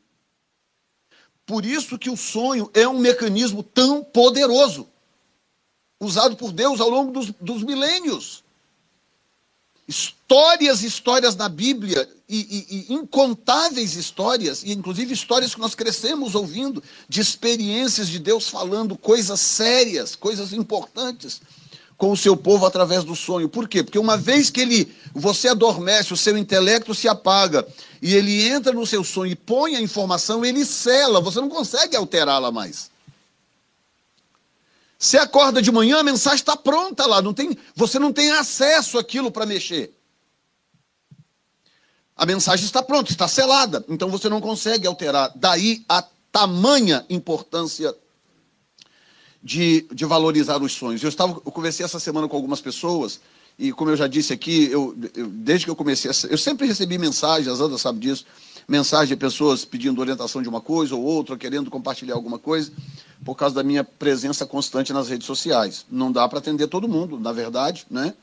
Por 1.46 1.64
isso 1.64 1.98
que 1.98 2.10
o 2.10 2.16
sonho 2.16 2.70
é 2.72 2.86
um 2.86 2.98
mecanismo 2.98 3.62
tão 3.62 4.02
poderoso, 4.02 4.88
usado 6.00 6.36
por 6.36 6.52
Deus 6.52 6.80
ao 6.80 6.88
longo 6.88 7.12
dos, 7.12 7.32
dos 7.40 7.62
milênios. 7.62 8.44
Histórias 9.86 10.82
histórias 10.82 11.34
na 11.34 11.48
Bíblia, 11.48 12.08
e, 12.28 12.38
e, 12.38 12.76
e, 12.76 12.94
incontáveis 12.94 13.94
histórias, 13.94 14.62
e 14.62 14.72
inclusive 14.72 15.12
histórias 15.12 15.54
que 15.54 15.60
nós 15.60 15.74
crescemos 15.74 16.34
ouvindo, 16.34 16.82
de 17.08 17.20
experiências 17.20 18.08
de 18.08 18.18
Deus 18.18 18.48
falando 18.48 18.96
coisas 18.96 19.40
sérias, 19.40 20.14
coisas 20.14 20.52
importantes 20.52 21.40
com 22.02 22.10
o 22.10 22.16
seu 22.16 22.36
povo 22.36 22.66
através 22.66 23.04
do 23.04 23.14
sonho. 23.14 23.48
Por 23.48 23.68
quê? 23.68 23.80
Porque 23.80 23.96
uma 23.96 24.16
vez 24.16 24.50
que 24.50 24.60
ele 24.60 24.92
você 25.14 25.46
adormece, 25.46 26.12
o 26.12 26.16
seu 26.16 26.36
intelecto 26.36 26.96
se 26.96 27.06
apaga 27.06 27.64
e 28.02 28.12
ele 28.16 28.48
entra 28.48 28.72
no 28.72 28.84
seu 28.84 29.04
sonho 29.04 29.30
e 29.30 29.36
põe 29.36 29.76
a 29.76 29.80
informação, 29.80 30.44
ele 30.44 30.64
sela, 30.64 31.20
você 31.20 31.40
não 31.40 31.48
consegue 31.48 31.94
alterá-la 31.94 32.50
mais. 32.50 32.90
Você 34.98 35.16
acorda 35.16 35.62
de 35.62 35.70
manhã, 35.70 36.00
a 36.00 36.02
mensagem 36.02 36.40
está 36.40 36.56
pronta 36.56 37.06
lá, 37.06 37.22
não 37.22 37.32
tem, 37.32 37.56
você 37.76 38.00
não 38.00 38.12
tem 38.12 38.32
acesso 38.32 38.98
àquilo 38.98 39.30
para 39.30 39.46
mexer. 39.46 39.96
A 42.16 42.26
mensagem 42.26 42.66
está 42.66 42.82
pronta, 42.82 43.12
está 43.12 43.28
selada, 43.28 43.84
então 43.88 44.08
você 44.08 44.28
não 44.28 44.40
consegue 44.40 44.88
alterar. 44.88 45.30
Daí 45.36 45.84
a 45.88 46.02
tamanha 46.32 47.06
importância 47.08 47.94
de, 49.42 49.86
de 49.92 50.04
valorizar 50.04 50.62
os 50.62 50.72
sonhos. 50.72 51.02
Eu, 51.02 51.08
estava, 51.08 51.32
eu 51.32 51.52
conversei 51.52 51.84
essa 51.84 51.98
semana 51.98 52.28
com 52.28 52.36
algumas 52.36 52.60
pessoas, 52.60 53.20
e 53.58 53.72
como 53.72 53.90
eu 53.90 53.96
já 53.96 54.06
disse 54.06 54.32
aqui, 54.32 54.70
eu, 54.70 54.96
eu 55.14 55.28
desde 55.28 55.66
que 55.66 55.70
eu 55.70 55.76
comecei, 55.76 56.10
a, 56.10 56.14
eu 56.30 56.38
sempre 56.38 56.66
recebi 56.66 56.98
mensagens, 56.98 57.48
a 57.48 57.54
Zanda 57.54 57.76
sabe 57.76 57.98
disso, 57.98 58.24
mensagem 58.68 59.08
de 59.08 59.16
pessoas 59.16 59.64
pedindo 59.64 60.00
orientação 60.00 60.40
de 60.40 60.48
uma 60.48 60.60
coisa 60.60 60.94
ou 60.94 61.02
outra, 61.02 61.36
querendo 61.36 61.70
compartilhar 61.70 62.14
alguma 62.14 62.38
coisa, 62.38 62.70
por 63.24 63.34
causa 63.36 63.54
da 63.54 63.62
minha 63.62 63.84
presença 63.84 64.46
constante 64.46 64.92
nas 64.92 65.08
redes 65.08 65.26
sociais. 65.26 65.84
Não 65.90 66.10
dá 66.10 66.28
para 66.28 66.38
atender 66.38 66.68
todo 66.68 66.88
mundo, 66.88 67.18
na 67.18 67.32
verdade, 67.32 67.86
né? 67.90 68.14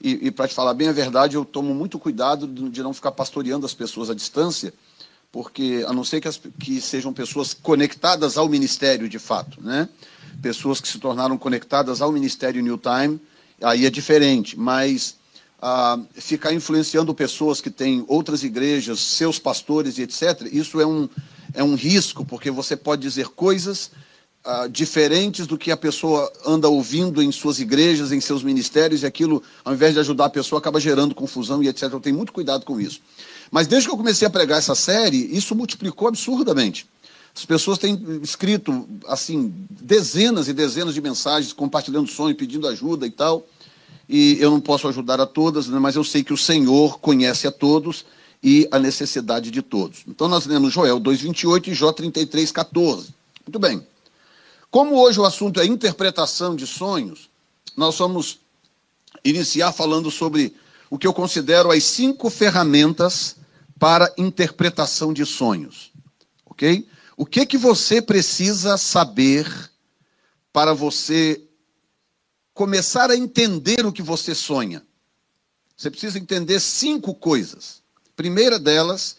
E, 0.00 0.28
e 0.28 0.30
para 0.30 0.46
te 0.46 0.54
falar 0.54 0.74
bem 0.74 0.88
a 0.88 0.92
verdade, 0.92 1.34
eu 1.34 1.44
tomo 1.44 1.74
muito 1.74 1.98
cuidado 1.98 2.46
de 2.46 2.82
não 2.82 2.94
ficar 2.94 3.10
pastoreando 3.10 3.66
as 3.66 3.74
pessoas 3.74 4.08
à 4.10 4.14
distância, 4.14 4.72
porque 5.32 5.84
a 5.86 5.92
não 5.92 6.04
ser 6.04 6.20
que, 6.20 6.28
as, 6.28 6.40
que 6.58 6.80
sejam 6.80 7.12
pessoas 7.12 7.52
conectadas 7.52 8.38
ao 8.38 8.48
ministério 8.48 9.08
de 9.08 9.18
fato, 9.18 9.60
né? 9.60 9.88
Pessoas 10.40 10.80
que 10.80 10.88
se 10.88 10.98
tornaram 10.98 11.36
conectadas 11.36 12.00
ao 12.00 12.12
Ministério 12.12 12.62
New 12.62 12.78
Time, 12.78 13.20
aí 13.60 13.86
é 13.86 13.90
diferente, 13.90 14.58
mas 14.58 15.16
ah, 15.60 15.98
ficar 16.14 16.52
influenciando 16.52 17.14
pessoas 17.14 17.60
que 17.60 17.70
têm 17.70 18.04
outras 18.06 18.42
igrejas, 18.42 19.00
seus 19.00 19.38
pastores 19.38 19.98
e 19.98 20.02
etc., 20.02 20.48
isso 20.52 20.80
é 20.80 20.86
um, 20.86 21.08
é 21.52 21.62
um 21.64 21.74
risco, 21.74 22.24
porque 22.24 22.50
você 22.50 22.76
pode 22.76 23.02
dizer 23.02 23.28
coisas 23.28 23.90
ah, 24.44 24.68
diferentes 24.68 25.46
do 25.46 25.58
que 25.58 25.70
a 25.72 25.76
pessoa 25.76 26.32
anda 26.46 26.68
ouvindo 26.68 27.20
em 27.20 27.32
suas 27.32 27.58
igrejas, 27.58 28.12
em 28.12 28.20
seus 28.20 28.42
ministérios, 28.42 29.02
e 29.02 29.06
aquilo, 29.06 29.42
ao 29.64 29.74
invés 29.74 29.94
de 29.94 30.00
ajudar 30.00 30.26
a 30.26 30.30
pessoa, 30.30 30.60
acaba 30.60 30.78
gerando 30.78 31.14
confusão 31.14 31.62
e 31.62 31.68
etc. 31.68 31.82
Eu 31.92 32.00
tenho 32.00 32.16
muito 32.16 32.32
cuidado 32.32 32.64
com 32.64 32.80
isso. 32.80 33.00
Mas 33.50 33.66
desde 33.66 33.88
que 33.88 33.92
eu 33.92 33.98
comecei 33.98 34.26
a 34.28 34.30
pregar 34.30 34.58
essa 34.58 34.74
série, 34.74 35.16
isso 35.36 35.54
multiplicou 35.54 36.06
absurdamente. 36.06 36.86
As 37.38 37.44
pessoas 37.44 37.78
têm 37.78 38.20
escrito, 38.20 38.88
assim, 39.06 39.54
dezenas 39.70 40.48
e 40.48 40.52
dezenas 40.52 40.92
de 40.92 41.00
mensagens, 41.00 41.52
compartilhando 41.52 42.10
sonho, 42.10 42.34
pedindo 42.34 42.66
ajuda 42.66 43.06
e 43.06 43.12
tal. 43.12 43.46
E 44.08 44.36
eu 44.40 44.50
não 44.50 44.60
posso 44.60 44.88
ajudar 44.88 45.20
a 45.20 45.26
todas, 45.26 45.68
né, 45.68 45.78
mas 45.78 45.94
eu 45.94 46.02
sei 46.02 46.24
que 46.24 46.32
o 46.32 46.36
Senhor 46.36 46.98
conhece 46.98 47.46
a 47.46 47.52
todos 47.52 48.04
e 48.42 48.66
a 48.72 48.78
necessidade 48.80 49.52
de 49.52 49.62
todos. 49.62 50.00
Então 50.08 50.26
nós 50.26 50.46
lemos 50.46 50.72
Joel 50.72 51.00
2,28 51.00 51.68
e 51.68 51.74
Jó 51.74 51.92
33,14. 51.92 53.10
Muito 53.46 53.58
bem. 53.60 53.86
Como 54.68 54.96
hoje 54.96 55.20
o 55.20 55.24
assunto 55.24 55.60
é 55.60 55.64
interpretação 55.64 56.56
de 56.56 56.66
sonhos, 56.66 57.28
nós 57.76 57.96
vamos 57.96 58.40
iniciar 59.24 59.70
falando 59.70 60.10
sobre 60.10 60.56
o 60.90 60.98
que 60.98 61.06
eu 61.06 61.14
considero 61.14 61.70
as 61.70 61.84
cinco 61.84 62.30
ferramentas 62.30 63.36
para 63.78 64.12
interpretação 64.18 65.12
de 65.12 65.24
sonhos. 65.24 65.92
Ok? 66.44 66.84
O 67.18 67.26
que 67.26 67.44
que 67.44 67.58
você 67.58 68.00
precisa 68.00 68.78
saber 68.78 69.52
para 70.52 70.72
você 70.72 71.42
começar 72.54 73.10
a 73.10 73.16
entender 73.16 73.84
o 73.84 73.92
que 73.92 74.02
você 74.02 74.36
sonha? 74.36 74.86
Você 75.76 75.90
precisa 75.90 76.16
entender 76.16 76.60
cinco 76.60 77.12
coisas. 77.12 77.82
A 78.06 78.10
primeira 78.14 78.56
delas 78.56 79.16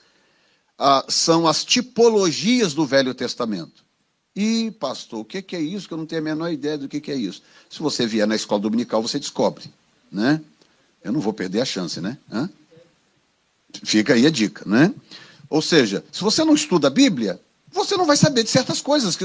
ah, 0.78 1.04
são 1.10 1.46
as 1.46 1.66
tipologias 1.66 2.74
do 2.74 2.86
Velho 2.86 3.14
Testamento. 3.14 3.84
E, 4.34 4.72
pastor, 4.80 5.20
o 5.20 5.26
que 5.26 5.54
é 5.54 5.60
isso? 5.60 5.86
Que 5.86 5.94
eu 5.94 5.98
não 5.98 6.06
tenho 6.06 6.22
a 6.22 6.24
menor 6.24 6.54
ideia 6.54 6.78
do 6.78 6.88
que 6.88 7.12
é 7.12 7.16
isso. 7.16 7.42
Se 7.70 7.80
você 7.80 8.08
vier 8.08 8.26
na 8.26 8.36
escola 8.36 8.62
dominical, 8.62 9.02
você 9.02 9.20
descobre. 9.20 9.66
Né? 10.10 10.40
Eu 11.04 11.12
não 11.12 11.20
vou 11.20 11.34
perder 11.34 11.60
a 11.60 11.66
chance, 11.66 12.00
né? 12.00 12.18
Hã? 12.32 12.50
Fica 13.84 14.14
aí 14.14 14.26
a 14.26 14.30
dica, 14.30 14.64
né? 14.66 14.94
Ou 15.50 15.62
seja, 15.62 16.02
se 16.14 16.22
você 16.22 16.46
não 16.46 16.54
estuda 16.54 16.88
a 16.88 16.92
Bíblia, 16.92 17.42
você 17.72 17.96
não 17.96 18.06
vai 18.06 18.18
saber 18.18 18.44
de 18.44 18.50
certas 18.50 18.82
coisas. 18.82 19.18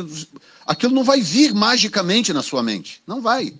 Aquilo 0.66 0.94
não 0.94 1.04
vai 1.04 1.20
vir 1.20 1.54
magicamente 1.54 2.32
na 2.32 2.42
sua 2.42 2.62
mente. 2.62 3.02
Não 3.06 3.20
vai. 3.20 3.54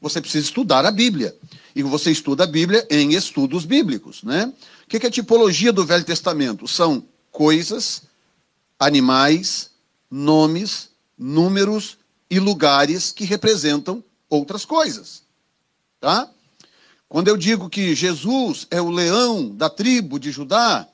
Você 0.00 0.20
precisa 0.20 0.44
estudar 0.44 0.84
a 0.86 0.90
Bíblia. 0.90 1.36
E 1.74 1.82
você 1.82 2.10
estuda 2.10 2.44
a 2.44 2.46
Bíblia 2.46 2.86
em 2.90 3.14
estudos 3.14 3.64
bíblicos. 3.64 4.22
Né? 4.22 4.52
O 4.84 4.88
que 4.88 5.04
é 5.04 5.08
a 5.08 5.10
tipologia 5.10 5.72
do 5.72 5.84
Velho 5.84 6.04
Testamento? 6.04 6.66
São 6.66 7.04
coisas, 7.30 8.02
animais, 8.78 9.70
nomes, 10.10 10.88
números 11.18 11.98
e 12.30 12.38
lugares 12.38 13.12
que 13.12 13.24
representam 13.24 14.02
outras 14.28 14.64
coisas. 14.64 15.22
Tá? 16.00 16.28
Quando 17.08 17.28
eu 17.28 17.36
digo 17.36 17.68
que 17.68 17.94
Jesus 17.94 18.66
é 18.70 18.80
o 18.80 18.90
leão 18.90 19.50
da 19.50 19.68
tribo 19.68 20.18
de 20.18 20.30
Judá, 20.30 20.88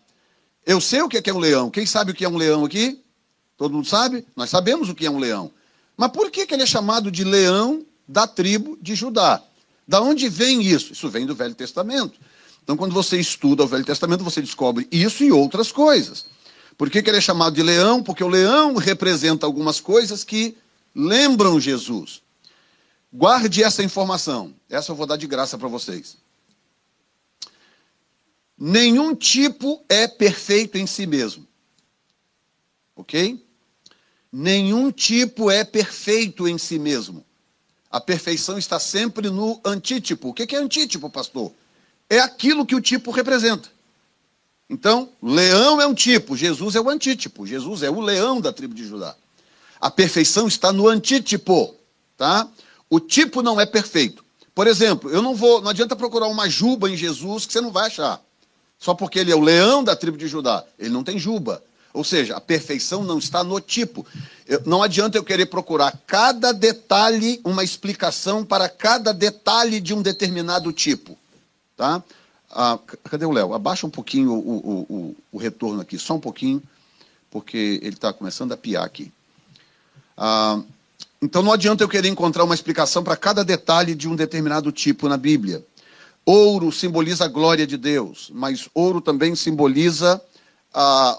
eu 0.67 0.81
sei 0.81 1.01
o 1.03 1.09
que 1.09 1.31
é 1.31 1.33
um 1.33 1.39
leão. 1.39 1.71
Quem 1.71 1.87
sabe 1.87 2.11
o 2.11 2.15
que 2.15 2.25
é 2.25 2.29
um 2.29 2.37
leão 2.37 2.65
aqui? 2.65 3.01
Todo 3.59 3.75
mundo 3.75 3.89
sabe? 3.89 4.25
Nós 4.37 4.49
sabemos 4.49 4.89
o 4.89 4.95
que 4.95 5.05
é 5.05 5.11
um 5.11 5.19
leão. 5.19 5.51
Mas 5.97 6.13
por 6.13 6.31
que, 6.31 6.47
que 6.47 6.55
ele 6.55 6.63
é 6.63 6.67
chamado 6.67 7.11
de 7.11 7.25
leão 7.25 7.85
da 8.07 8.25
tribo 8.25 8.79
de 8.81 8.95
Judá? 8.95 9.43
Da 9.87 10.01
onde 10.01 10.29
vem 10.29 10.63
isso? 10.63 10.93
Isso 10.93 11.09
vem 11.11 11.27
do 11.27 11.35
Velho 11.35 11.57
Testamento. 11.57 12.19
Então, 12.63 12.77
quando 12.77 12.95
você 12.95 13.19
estuda 13.19 13.65
o 13.65 13.67
Velho 13.67 13.85
Testamento, 13.85 14.23
você 14.23 14.41
descobre 14.41 14.87
isso 14.93 15.25
e 15.25 15.33
outras 15.33 15.73
coisas. 15.73 16.27
Por 16.77 16.89
que, 16.89 17.03
que 17.03 17.11
ele 17.11 17.17
é 17.17 17.21
chamado 17.21 17.55
de 17.55 17.63
leão? 17.63 18.01
Porque 18.01 18.23
o 18.23 18.29
leão 18.29 18.77
representa 18.77 19.45
algumas 19.45 19.81
coisas 19.81 20.23
que 20.23 20.57
lembram 20.95 21.59
Jesus. 21.59 22.23
Guarde 23.13 23.65
essa 23.65 23.83
informação. 23.83 24.55
Essa 24.71 24.93
eu 24.93 24.97
vou 24.97 25.07
dar 25.07 25.17
de 25.17 25.27
graça 25.27 25.59
para 25.59 25.67
vocês. 25.67 26.17
Nenhum 28.57 29.17
tipo 29.17 29.83
é 29.89 30.07
perfeito 30.07 30.79
em 30.79 30.87
si 30.87 31.07
mesmo. 31.07 31.45
Ok? 32.95 33.48
Nenhum 34.33 34.91
tipo 34.91 35.51
é 35.51 35.65
perfeito 35.65 36.47
em 36.47 36.59
si 36.59 36.79
mesmo. 36.79 37.25
A 37.91 38.01
perfeição 38.01 38.59
está 38.59 38.79
sempre 38.79 39.31
no 39.31 39.61
antítipo. 39.65 40.29
O 40.29 40.35
que 40.35 40.55
é 40.55 40.59
antítipo, 40.59 41.09
pastor? 41.09 41.53
É 42.09 42.21
aquilo 42.21 42.67
que 42.67 42.75
o 42.75 42.81
tipo 42.81 43.11
representa. 43.11 43.71
Então, 44.69 45.09
leão 45.23 45.81
é 45.81 45.87
um 45.87 45.95
tipo, 45.95 46.37
Jesus 46.37 46.75
é 46.75 46.81
o 46.81 46.91
antítipo. 46.91 47.47
Jesus 47.47 47.83
é 47.83 47.91
o 47.91 48.01
leão 48.01 48.41
da 48.41 48.53
tribo 48.53 48.75
de 48.75 48.87
Judá. 48.87 49.17
A 49.81 49.91
perfeição 49.91 50.47
está 50.47 50.73
no 50.73 50.87
antítipo, 50.87 51.75
tá? 52.17 52.47
O 52.91 53.01
tipo 53.01 53.43
não 53.43 53.59
é 53.59 53.65
perfeito. 53.65 54.25
Por 54.55 54.67
exemplo, 54.67 55.09
eu 55.11 55.23
não 55.23 55.35
vou, 55.35 55.63
não 55.63 55.71
adianta 55.71 55.97
procurar 55.97 56.27
uma 56.27 56.49
juba 56.49 56.91
em 56.91 56.97
Jesus 56.97 57.47
que 57.47 57.53
você 57.53 57.61
não 57.61 57.71
vai 57.71 57.87
achar. 57.87 58.21
Só 58.79 58.93
porque 58.93 59.19
ele 59.19 59.33
é 59.33 59.37
o 59.37 59.41
leão 59.41 59.83
da 59.83 59.97
tribo 59.97 60.19
de 60.19 60.29
Judá, 60.29 60.65
ele 60.79 60.91
não 60.91 61.03
tem 61.03 61.19
juba. 61.19 61.63
Ou 61.99 62.05
seja, 62.05 62.37
a 62.37 62.41
perfeição 62.41 63.03
não 63.03 63.19
está 63.19 63.43
no 63.43 63.61
tipo. 63.61 64.07
Eu, 64.47 64.63
não 64.65 64.85
adianta 64.85 65.19
eu 65.19 65.25
querer 65.25 65.47
procurar 65.47 66.01
cada 66.07 66.53
detalhe, 66.53 67.41
uma 67.43 67.65
explicação 67.65 68.45
para 68.45 68.69
cada 68.69 69.13
detalhe 69.13 69.81
de 69.81 69.93
um 69.93 70.01
determinado 70.01 70.73
tipo. 70.73 71.19
Tá? 71.77 72.01
Ah, 72.49 72.79
cadê 73.03 73.25
o 73.25 73.33
Léo? 73.33 73.53
Abaixa 73.53 73.85
um 73.85 73.91
pouquinho 73.91 74.31
o, 74.31 74.37
o, 74.39 74.87
o, 74.89 75.17
o, 75.33 75.39
retorno 75.39 75.81
aqui, 75.81 75.99
só 75.99 76.15
um 76.15 76.21
pouquinho, 76.21 76.63
porque 77.33 77.81
ele 77.83 77.97
está 77.97 78.13
começando 78.13 78.53
a 78.53 78.57
piar 78.57 78.85
aqui. 78.85 79.13
Ah, 80.17 80.63
então 81.21 81.43
não 81.43 81.51
adianta 81.51 81.83
eu 81.83 81.89
querer 81.89 82.07
encontrar 82.07 82.45
uma 82.45 82.55
explicação 82.55 83.03
para 83.03 83.17
cada 83.17 83.45
detalhe 83.45 83.93
de 83.93 84.09
um 84.09 84.15
determinado 84.15 84.71
tipo 84.71 85.09
na 85.09 85.17
Bíblia. 85.17 85.65
Ouro 86.25 86.71
simboliza 86.71 87.25
a 87.25 87.29
glória 87.29 87.67
de 87.67 87.77
Deus, 87.77 88.31
mas 88.33 88.69
ouro 88.73 89.01
também 89.01 89.35
simboliza 89.35 90.23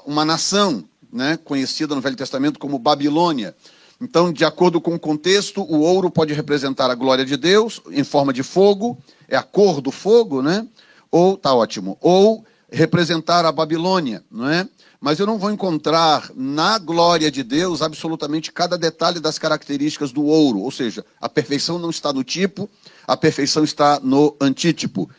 uma 0.05 0.23
nação, 0.23 0.83
né, 1.11 1.37
conhecida 1.43 1.95
no 1.95 2.01
Velho 2.01 2.15
Testamento 2.15 2.59
como 2.59 2.79
Babilônia. 2.79 3.55
Então, 4.01 4.31
de 4.31 4.45
acordo 4.45 4.79
com 4.79 4.95
o 4.95 4.99
contexto, 4.99 5.61
o 5.61 5.81
ouro 5.81 6.09
pode 6.09 6.33
representar 6.33 6.89
a 6.89 6.95
glória 6.95 7.25
de 7.25 7.35
Deus 7.35 7.81
em 7.91 8.03
forma 8.03 8.31
de 8.31 8.43
fogo, 8.43 8.97
é 9.27 9.35
a 9.35 9.43
cor 9.43 9.81
do 9.81 9.91
fogo, 9.91 10.41
né? 10.41 10.65
Ou 11.11 11.35
tá 11.35 11.53
ótimo, 11.53 11.97
ou 11.99 12.45
representar 12.71 13.45
a 13.45 13.51
Babilônia, 13.51 14.23
não 14.31 14.47
é? 14.49 14.67
Mas 15.01 15.19
eu 15.19 15.25
não 15.25 15.37
vou 15.37 15.51
encontrar 15.51 16.29
na 16.35 16.77
glória 16.77 17.31
de 17.31 17.41
Deus 17.41 17.81
absolutamente 17.81 18.51
cada 18.51 18.77
detalhe 18.77 19.19
das 19.19 19.39
características 19.39 20.11
do 20.11 20.25
ouro, 20.25 20.59
ou 20.59 20.71
seja, 20.71 21.05
a 21.19 21.27
perfeição 21.27 21.79
não 21.79 21.89
está 21.89 22.13
no 22.13 22.23
tipo, 22.23 22.69
a 23.07 23.17
perfeição 23.17 23.63
está 23.63 23.99
no 24.01 24.35
antítipo. 24.39 25.09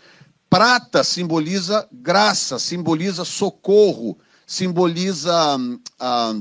Prata 0.49 1.03
simboliza 1.05 1.89
graça, 1.93 2.59
simboliza 2.59 3.25
socorro, 3.25 4.19
simboliza 4.51 5.33
ah, 6.01 6.35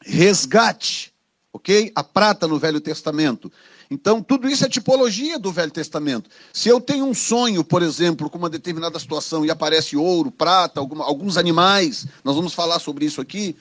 resgate, 0.00 1.12
ok? 1.52 1.90
A 1.92 2.04
prata 2.04 2.46
no 2.46 2.60
Velho 2.60 2.80
Testamento. 2.80 3.50
Então, 3.90 4.22
tudo 4.22 4.48
isso 4.48 4.64
é 4.64 4.68
tipologia 4.68 5.36
do 5.36 5.50
Velho 5.50 5.72
Testamento. 5.72 6.30
Se 6.52 6.68
eu 6.68 6.80
tenho 6.80 7.04
um 7.04 7.12
sonho, 7.12 7.64
por 7.64 7.82
exemplo, 7.82 8.30
com 8.30 8.38
uma 8.38 8.48
determinada 8.48 9.00
situação 9.00 9.44
e 9.44 9.50
aparece 9.50 9.96
ouro, 9.96 10.30
prata, 10.30 10.78
alguma, 10.78 11.04
alguns 11.04 11.36
animais, 11.36 12.06
nós 12.22 12.36
vamos 12.36 12.54
falar 12.54 12.78
sobre 12.78 13.04
isso 13.04 13.20
aqui. 13.20 13.56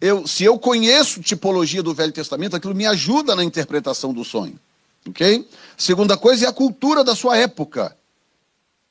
Eu, 0.00 0.26
se 0.26 0.44
eu 0.44 0.58
conheço 0.58 1.20
tipologia 1.20 1.82
do 1.82 1.92
Velho 1.92 2.12
Testamento, 2.12 2.56
aquilo 2.56 2.74
me 2.74 2.86
ajuda 2.86 3.36
na 3.36 3.44
interpretação 3.44 4.14
do 4.14 4.24
sonho. 4.24 4.58
Ok? 5.06 5.46
Segunda 5.76 6.16
coisa 6.16 6.46
é 6.46 6.48
a 6.48 6.54
cultura 6.54 7.04
da 7.04 7.14
sua 7.14 7.36
época. 7.36 7.94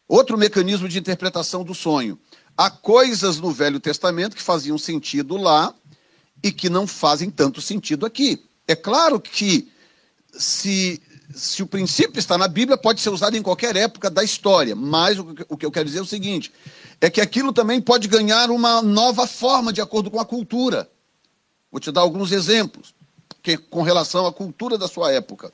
Outro 0.08 0.38
mecanismo 0.38 0.88
de 0.88 1.00
interpretação 1.00 1.64
do 1.64 1.74
sonho. 1.74 2.16
Há 2.60 2.70
coisas 2.70 3.40
no 3.40 3.52
Velho 3.54 3.80
Testamento 3.80 4.36
que 4.36 4.42
faziam 4.42 4.78
sentido 4.78 5.38
lá 5.38 5.74
e 6.44 6.52
que 6.52 6.68
não 6.70 6.86
fazem 6.86 7.30
tanto 7.30 7.62
sentido 7.62 8.06
aqui. 8.06 8.44
É 8.68 8.76
claro 8.76 9.18
que 9.18 9.72
se, 10.34 11.02
se 11.34 11.64
o 11.64 11.66
princípio 11.66 12.20
está 12.20 12.38
na 12.38 12.50
Bíblia, 12.50 12.78
pode 12.78 13.00
ser 13.00 13.12
usado 13.12 13.38
em 13.38 13.42
qualquer 13.42 13.78
época 13.78 14.10
da 14.10 14.26
história, 14.26 14.76
mas 14.76 15.18
o, 15.18 15.34
o 15.48 15.56
que 15.56 15.66
eu 15.66 15.72
quero 15.72 15.86
dizer 15.86 16.00
é 16.00 16.02
o 16.02 16.06
seguinte: 16.06 16.52
é 17.00 17.10
que 17.10 17.22
aquilo 17.22 17.54
também 17.54 17.80
pode 17.80 18.10
ganhar 18.10 18.52
uma 18.52 18.82
nova 18.82 19.26
forma 19.26 19.72
de 19.72 19.80
acordo 19.80 20.12
com 20.12 20.20
a 20.20 20.26
cultura. 20.26 20.90
Vou 21.72 21.80
te 21.80 21.94
dar 21.94 22.02
alguns 22.02 22.34
exemplos 22.34 22.94
que, 23.42 23.56
com 23.56 23.84
relação 23.84 24.28
à 24.28 24.34
cultura 24.34 24.78
da 24.78 24.90
sua 24.90 25.14
época. 25.14 25.54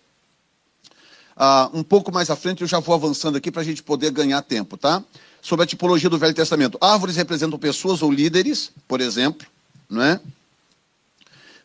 Ah, 1.38 1.70
um 1.72 1.84
pouco 1.84 2.12
mais 2.12 2.32
à 2.32 2.36
frente 2.36 2.62
eu 2.62 2.68
já 2.68 2.80
vou 2.80 2.96
avançando 2.96 3.38
aqui 3.38 3.52
para 3.52 3.62
a 3.62 3.66
gente 3.66 3.84
poder 3.84 4.10
ganhar 4.10 4.42
tempo, 4.42 4.76
tá? 4.76 5.04
Sobre 5.46 5.64
a 5.64 5.68
tipologia 5.68 6.10
do 6.10 6.18
Velho 6.18 6.34
Testamento. 6.34 6.76
Árvores 6.82 7.16
representam 7.16 7.60
pessoas 7.60 8.02
ou 8.02 8.12
líderes, 8.12 8.72
por 8.88 9.00
exemplo, 9.00 9.46
não 9.88 10.02
é? 10.02 10.20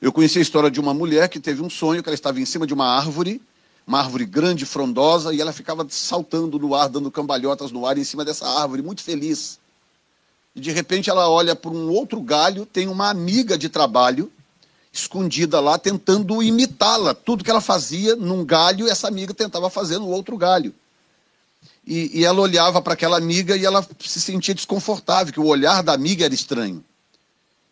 Eu 0.03 0.13
conheci 0.13 0.39
a 0.39 0.43
história 0.43 0.71
de 0.71 0.79
uma 0.79 0.93
mulher 0.93 1.31
que 1.31 1.41
teve 1.41 1.63
um 1.63 1.71
sonho 1.71 2.03
que 2.03 2.09
ela 2.11 2.15
estava 2.15 2.39
em 2.39 2.45
cima 2.45 2.67
de 2.67 2.75
uma 2.75 2.85
árvore, 2.85 3.41
uma 3.87 3.99
árvore 3.99 4.27
grande, 4.27 4.67
frondosa, 4.67 5.33
e 5.33 5.41
ela 5.41 5.51
ficava 5.51 5.87
saltando 5.89 6.59
no 6.59 6.75
ar, 6.75 6.91
dando 6.91 7.11
cambalhotas 7.11 7.73
no 7.73 7.87
ar 7.87 7.97
em 7.97 8.05
cima 8.05 8.23
dessa 8.23 8.47
árvore, 8.47 8.83
muito 8.83 9.03
feliz. 9.03 9.59
E 10.55 10.61
de 10.61 10.71
repente 10.73 11.09
ela 11.09 11.31
olha 11.31 11.57
para 11.57 11.71
um 11.71 11.89
outro 11.89 12.21
galho, 12.21 12.67
tem 12.67 12.87
uma 12.87 13.09
amiga 13.09 13.57
de 13.57 13.71
trabalho 13.71 14.31
escondida 14.93 15.59
lá, 15.59 15.79
tentando 15.79 16.43
imitá-la. 16.43 17.15
Tudo 17.15 17.43
que 17.43 17.51
ela 17.51 17.63
fazia 17.63 18.15
num 18.15 18.45
galho, 18.45 18.87
essa 18.87 19.09
amiga 19.09 19.33
tentava 19.33 19.71
fazer 19.71 19.97
no 19.97 20.09
outro 20.09 20.37
galho 20.37 20.75
e, 21.91 22.21
e 22.21 22.25
ela 22.25 22.41
olhava 22.41 22.81
para 22.81 22.93
aquela 22.93 23.17
amiga 23.17 23.57
e 23.57 23.67
ela 23.67 23.85
se 23.99 24.21
sentia 24.21 24.55
desconfortável, 24.55 25.33
que 25.33 25.41
o 25.41 25.47
olhar 25.47 25.83
da 25.83 25.93
amiga 25.93 26.25
era 26.25 26.33
estranho. 26.33 26.85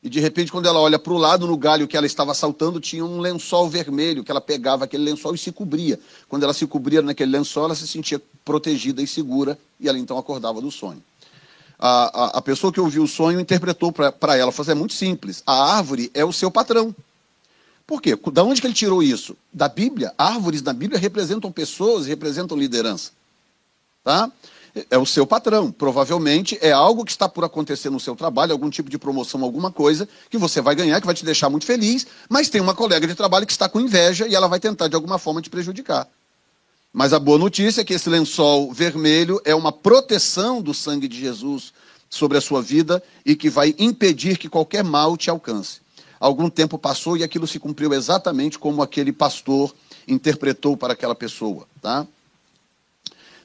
E 0.02 0.08
de 0.08 0.18
repente, 0.18 0.50
quando 0.50 0.66
ela 0.66 0.80
olha 0.80 0.98
para 0.98 1.12
o 1.12 1.16
lado, 1.16 1.46
no 1.46 1.56
galho 1.56 1.86
que 1.86 1.96
ela 1.96 2.04
estava 2.04 2.34
saltando, 2.34 2.80
tinha 2.80 3.04
um 3.04 3.20
lençol 3.20 3.68
vermelho, 3.68 4.24
que 4.24 4.30
ela 4.32 4.40
pegava 4.40 4.84
aquele 4.84 5.04
lençol 5.04 5.36
e 5.36 5.38
se 5.38 5.52
cobria. 5.52 6.00
Quando 6.28 6.42
ela 6.42 6.52
se 6.52 6.66
cobria 6.66 7.00
naquele 7.00 7.30
lençol, 7.30 7.66
ela 7.66 7.76
se 7.76 7.86
sentia 7.86 8.20
protegida 8.44 9.00
e 9.00 9.06
segura, 9.06 9.56
e 9.78 9.88
ela 9.88 9.98
então 9.98 10.18
acordava 10.18 10.60
do 10.60 10.70
sonho. 10.72 11.00
A, 11.78 12.24
a, 12.24 12.38
a 12.38 12.42
pessoa 12.42 12.72
que 12.72 12.80
ouviu 12.80 13.04
o 13.04 13.08
sonho 13.08 13.38
interpretou 13.38 13.92
para 13.92 14.36
ela, 14.36 14.50
falou 14.50 14.64
assim, 14.64 14.72
é 14.72 14.74
muito 14.74 14.94
simples, 14.94 15.44
a 15.46 15.76
árvore 15.76 16.10
é 16.12 16.24
o 16.24 16.32
seu 16.32 16.50
patrão. 16.50 16.92
Por 17.86 18.02
quê? 18.02 18.18
Da 18.32 18.42
onde 18.42 18.60
que 18.60 18.66
ele 18.66 18.74
tirou 18.74 19.00
isso? 19.00 19.36
Da 19.52 19.68
Bíblia. 19.68 20.12
Árvores 20.18 20.60
na 20.60 20.72
Bíblia 20.72 20.98
representam 20.98 21.52
pessoas, 21.52 22.06
representam 22.06 22.58
liderança 22.58 23.16
tá? 24.08 24.32
É 24.90 24.96
o 24.96 25.04
seu 25.04 25.26
patrão. 25.26 25.70
Provavelmente 25.70 26.56
é 26.62 26.72
algo 26.72 27.04
que 27.04 27.10
está 27.10 27.28
por 27.28 27.44
acontecer 27.44 27.90
no 27.90 28.00
seu 28.00 28.16
trabalho, 28.16 28.52
algum 28.52 28.70
tipo 28.70 28.88
de 28.88 28.96
promoção, 28.96 29.44
alguma 29.44 29.70
coisa 29.70 30.08
que 30.30 30.38
você 30.38 30.62
vai 30.62 30.74
ganhar, 30.74 30.98
que 30.98 31.06
vai 31.06 31.14
te 31.14 31.26
deixar 31.26 31.50
muito 31.50 31.66
feliz, 31.66 32.06
mas 32.26 32.48
tem 32.48 32.58
uma 32.58 32.74
colega 32.74 33.06
de 33.06 33.14
trabalho 33.14 33.44
que 33.44 33.52
está 33.52 33.68
com 33.68 33.78
inveja 33.78 34.26
e 34.26 34.34
ela 34.34 34.48
vai 34.48 34.58
tentar 34.58 34.88
de 34.88 34.94
alguma 34.94 35.18
forma 35.18 35.42
te 35.42 35.50
prejudicar. 35.50 36.08
Mas 36.90 37.12
a 37.12 37.18
boa 37.18 37.36
notícia 37.36 37.82
é 37.82 37.84
que 37.84 37.92
esse 37.92 38.08
lençol 38.08 38.72
vermelho 38.72 39.38
é 39.44 39.54
uma 39.54 39.70
proteção 39.70 40.62
do 40.62 40.72
sangue 40.72 41.06
de 41.06 41.20
Jesus 41.20 41.74
sobre 42.08 42.38
a 42.38 42.40
sua 42.40 42.62
vida 42.62 43.02
e 43.26 43.36
que 43.36 43.50
vai 43.50 43.74
impedir 43.78 44.38
que 44.38 44.48
qualquer 44.48 44.82
mal 44.82 45.18
te 45.18 45.28
alcance. 45.28 45.80
algum 46.18 46.48
tempo 46.48 46.78
passou 46.78 47.16
e 47.16 47.22
aquilo 47.22 47.46
se 47.46 47.58
cumpriu 47.58 47.92
exatamente 47.92 48.58
como 48.58 48.82
aquele 48.82 49.12
pastor 49.12 49.72
interpretou 50.08 50.76
para 50.76 50.94
aquela 50.94 51.14
pessoa, 51.14 51.68
tá? 51.82 52.06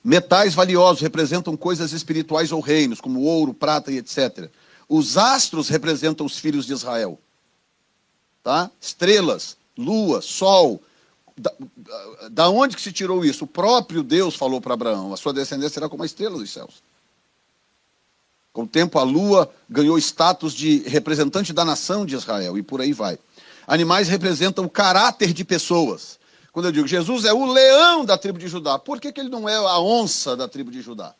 Metais 0.03 0.53
valiosos 0.53 1.01
representam 1.01 1.55
coisas 1.55 1.93
espirituais 1.93 2.51
ou 2.51 2.59
reinos, 2.59 2.99
como 2.99 3.21
ouro, 3.21 3.53
prata 3.53 3.91
e 3.91 3.97
etc. 3.97 4.49
Os 4.89 5.17
astros 5.17 5.69
representam 5.69 6.25
os 6.25 6.37
filhos 6.37 6.65
de 6.65 6.73
Israel. 6.73 7.17
Tá? 8.43 8.69
Estrelas, 8.81 9.55
lua, 9.77 10.21
sol. 10.21 10.81
Da, 11.37 11.51
da 12.29 12.49
onde 12.49 12.75
que 12.75 12.81
se 12.81 12.91
tirou 12.91 13.23
isso? 13.23 13.45
O 13.45 13.47
próprio 13.47 14.03
Deus 14.03 14.35
falou 14.35 14.59
para 14.59 14.73
Abraão: 14.73 15.13
a 15.13 15.17
sua 15.17 15.33
descendência 15.33 15.75
será 15.75 15.87
como 15.87 16.03
a 16.03 16.05
estrela 16.05 16.37
dos 16.37 16.51
céus. 16.51 16.83
Com 18.51 18.63
o 18.63 18.67
tempo, 18.67 18.99
a 18.99 19.03
lua 19.03 19.51
ganhou 19.67 19.97
status 19.97 20.53
de 20.53 20.79
representante 20.87 21.51
da 21.51 21.65
nação 21.65 22.05
de 22.05 22.15
Israel, 22.15 22.55
e 22.57 22.61
por 22.61 22.81
aí 22.81 22.93
vai. 22.93 23.17
Animais 23.65 24.09
representam 24.09 24.65
o 24.65 24.69
caráter 24.69 25.33
de 25.33 25.43
pessoas. 25.43 26.19
Quando 26.53 26.67
eu 26.67 26.71
digo 26.71 26.87
Jesus 26.87 27.25
é 27.25 27.33
o 27.33 27.51
leão 27.51 28.05
da 28.05 28.15
tribo 28.15 28.37
de 28.37 28.47
Judá, 28.47 28.77
por 28.77 29.01
que, 29.01 29.11
que 29.11 29.19
ele 29.19 29.29
não 29.29 29.49
é 29.49 29.55
a 29.55 29.79
onça 29.79 30.37
da 30.37 30.47
tribo 30.47 30.69
de 30.69 30.81
Judá? 30.81 31.15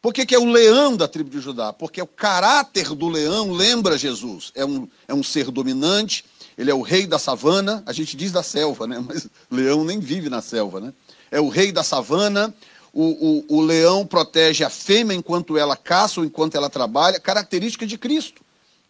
Por 0.00 0.14
que, 0.14 0.24
que 0.24 0.36
é 0.36 0.38
o 0.38 0.44
leão 0.44 0.96
da 0.96 1.08
tribo 1.08 1.28
de 1.28 1.40
Judá? 1.40 1.72
Porque 1.72 2.00
o 2.00 2.06
caráter 2.06 2.94
do 2.94 3.08
leão 3.08 3.50
lembra 3.50 3.98
Jesus. 3.98 4.52
É 4.54 4.64
um, 4.64 4.88
é 5.08 5.12
um 5.12 5.22
ser 5.22 5.50
dominante, 5.50 6.24
ele 6.56 6.70
é 6.70 6.74
o 6.74 6.80
rei 6.80 7.08
da 7.08 7.18
savana, 7.18 7.82
a 7.84 7.92
gente 7.92 8.16
diz 8.16 8.30
da 8.30 8.40
selva, 8.40 8.86
né? 8.86 9.04
mas 9.04 9.26
leão 9.50 9.82
nem 9.82 9.98
vive 9.98 10.30
na 10.30 10.40
selva. 10.40 10.78
Né? 10.78 10.92
É 11.28 11.40
o 11.40 11.48
rei 11.48 11.72
da 11.72 11.82
savana, 11.82 12.54
o, 12.92 13.46
o, 13.48 13.58
o 13.58 13.60
leão 13.60 14.06
protege 14.06 14.62
a 14.62 14.70
fêmea 14.70 15.16
enquanto 15.16 15.58
ela 15.58 15.76
caça 15.76 16.20
ou 16.20 16.24
enquanto 16.24 16.54
ela 16.54 16.70
trabalha, 16.70 17.18
característica 17.18 17.84
de 17.84 17.98
Cristo. 17.98 18.42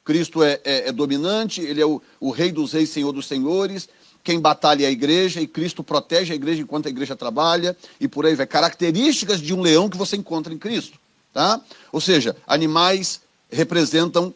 Cristo 0.05 0.43
é, 0.43 0.61
é, 0.65 0.89
é 0.89 0.93
dominante, 0.93 1.63
ele 1.63 1.81
é 1.81 1.87
o, 1.87 2.03
o 2.21 2.31
rei 2.31 2.53
dos 2.53 2.75
reis, 2.75 2.91
senhor 2.91 3.11
dos 3.11 3.27
senhores, 3.27 3.89
quem 4.27 4.41
batalha 4.41 4.83
é 4.83 4.89
a 4.89 4.91
igreja 4.91 5.41
e 5.41 5.47
Cristo 5.47 5.85
protege 5.85 6.33
a 6.33 6.35
igreja 6.35 6.61
enquanto 6.61 6.87
a 6.87 6.89
igreja 6.89 7.15
trabalha 7.15 7.77
e 8.01 8.09
por 8.09 8.27
aí 8.27 8.35
vai. 8.35 8.45
Características 8.45 9.41
de 9.41 9.55
um 9.55 9.63
leão 9.63 9.89
que 9.89 9.97
você 9.97 10.17
encontra 10.17 10.53
em 10.53 10.59
Cristo. 10.59 10.99
Tá? 11.33 11.61
Ou 11.93 12.01
seja, 12.01 12.37
animais 12.45 13.21
representam 13.49 14.35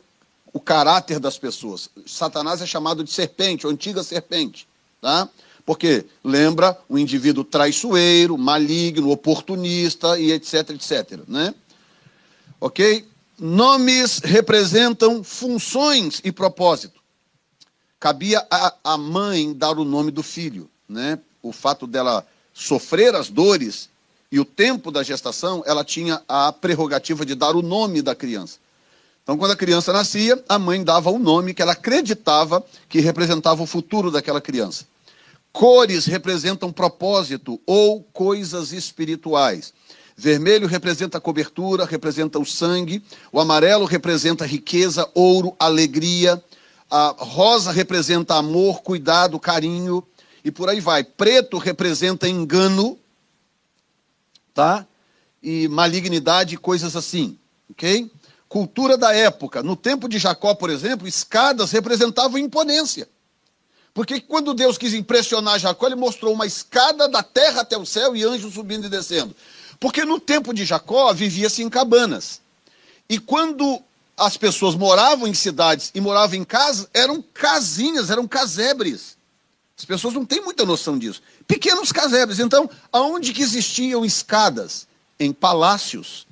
o 0.52 0.60
caráter 0.60 1.18
das 1.18 1.36
pessoas. 1.38 1.90
Satanás 2.06 2.62
é 2.62 2.66
chamado 2.66 3.02
de 3.02 3.10
serpente, 3.10 3.66
ou 3.66 3.72
antiga 3.72 4.04
serpente. 4.04 4.64
Tá? 5.00 5.28
Porque 5.66 6.04
lembra 6.22 6.78
o 6.88 6.96
indivíduo 6.96 7.42
traiçoeiro, 7.42 8.38
maligno, 8.38 9.10
oportunista 9.10 10.16
e 10.20 10.30
etc, 10.30 10.70
etc. 10.70 11.18
Né? 11.26 11.52
Ok? 12.60 13.08
Nomes 13.36 14.20
representam 14.22 15.24
funções 15.24 16.20
e 16.22 16.30
propósito 16.30 16.99
cabia 18.00 18.44
à 18.82 18.96
mãe 18.96 19.52
dar 19.52 19.78
o 19.78 19.84
nome 19.84 20.10
do 20.10 20.22
filho. 20.22 20.68
Né? 20.88 21.18
O 21.42 21.52
fato 21.52 21.86
dela 21.86 22.26
sofrer 22.52 23.14
as 23.14 23.28
dores 23.28 23.90
e 24.32 24.40
o 24.40 24.44
tempo 24.44 24.90
da 24.90 25.02
gestação, 25.02 25.62
ela 25.66 25.84
tinha 25.84 26.22
a 26.26 26.52
prerrogativa 26.52 27.26
de 27.26 27.34
dar 27.34 27.54
o 27.54 27.62
nome 27.62 28.00
da 28.00 28.14
criança. 28.14 28.58
Então, 29.22 29.36
quando 29.36 29.52
a 29.52 29.56
criança 29.56 29.92
nascia, 29.92 30.42
a 30.48 30.58
mãe 30.58 30.82
dava 30.82 31.10
um 31.10 31.18
nome 31.18 31.52
que 31.52 31.60
ela 31.60 31.72
acreditava 31.72 32.64
que 32.88 33.00
representava 33.00 33.62
o 33.62 33.66
futuro 33.66 34.10
daquela 34.10 34.40
criança. 34.40 34.86
Cores 35.52 36.06
representam 36.06 36.72
propósito 36.72 37.60
ou 37.66 38.02
coisas 38.12 38.72
espirituais. 38.72 39.74
Vermelho 40.16 40.68
representa 40.68 41.18
a 41.18 41.20
cobertura, 41.20 41.84
representa 41.84 42.38
o 42.38 42.46
sangue. 42.46 43.02
O 43.32 43.40
amarelo 43.40 43.84
representa 43.84 44.46
riqueza, 44.46 45.08
ouro, 45.14 45.54
alegria. 45.58 46.42
A 46.90 47.14
rosa 47.18 47.70
representa 47.70 48.34
amor, 48.34 48.82
cuidado, 48.82 49.38
carinho 49.38 50.04
e 50.44 50.50
por 50.50 50.68
aí 50.68 50.80
vai. 50.80 51.04
Preto 51.04 51.56
representa 51.56 52.28
engano, 52.28 52.98
tá? 54.52 54.86
E 55.42 55.68
malignidade, 55.68 56.56
coisas 56.56 56.96
assim, 56.96 57.38
ok? 57.70 58.10
Cultura 58.48 58.98
da 58.98 59.14
época. 59.14 59.62
No 59.62 59.76
tempo 59.76 60.08
de 60.08 60.18
Jacó, 60.18 60.54
por 60.54 60.68
exemplo, 60.68 61.06
escadas 61.06 61.70
representavam 61.70 62.38
imponência. 62.38 63.08
Porque 63.94 64.20
quando 64.20 64.54
Deus 64.54 64.76
quis 64.76 64.94
impressionar 64.94 65.58
Jacó, 65.58 65.86
ele 65.86 65.94
mostrou 65.94 66.32
uma 66.32 66.46
escada 66.46 67.08
da 67.08 67.22
terra 67.22 67.60
até 67.60 67.76
o 67.76 67.86
céu 67.86 68.16
e 68.16 68.24
anjos 68.24 68.54
subindo 68.54 68.86
e 68.86 68.90
descendo. 68.90 69.34
Porque 69.78 70.04
no 70.04 70.18
tempo 70.18 70.52
de 70.52 70.64
Jacó 70.64 71.12
vivia-se 71.12 71.62
em 71.62 71.68
cabanas. 71.68 72.40
E 73.08 73.18
quando 73.18 73.82
as 74.16 74.36
pessoas 74.36 74.74
moravam 74.74 75.26
em 75.26 75.34
cidades 75.34 75.90
e 75.94 76.00
moravam 76.00 76.36
em 76.36 76.44
casas, 76.44 76.88
eram 76.92 77.22
casinhas, 77.22 78.10
eram 78.10 78.28
casebres. 78.28 79.16
As 79.78 79.84
pessoas 79.84 80.12
não 80.12 80.26
têm 80.26 80.42
muita 80.42 80.66
noção 80.66 80.98
disso. 80.98 81.22
Pequenos 81.46 81.90
casebres. 81.90 82.38
Então, 82.38 82.68
aonde 82.92 83.32
que 83.32 83.40
existiam 83.40 84.04
escadas? 84.04 84.86
Em 85.18 85.32
palácios, 85.32 86.26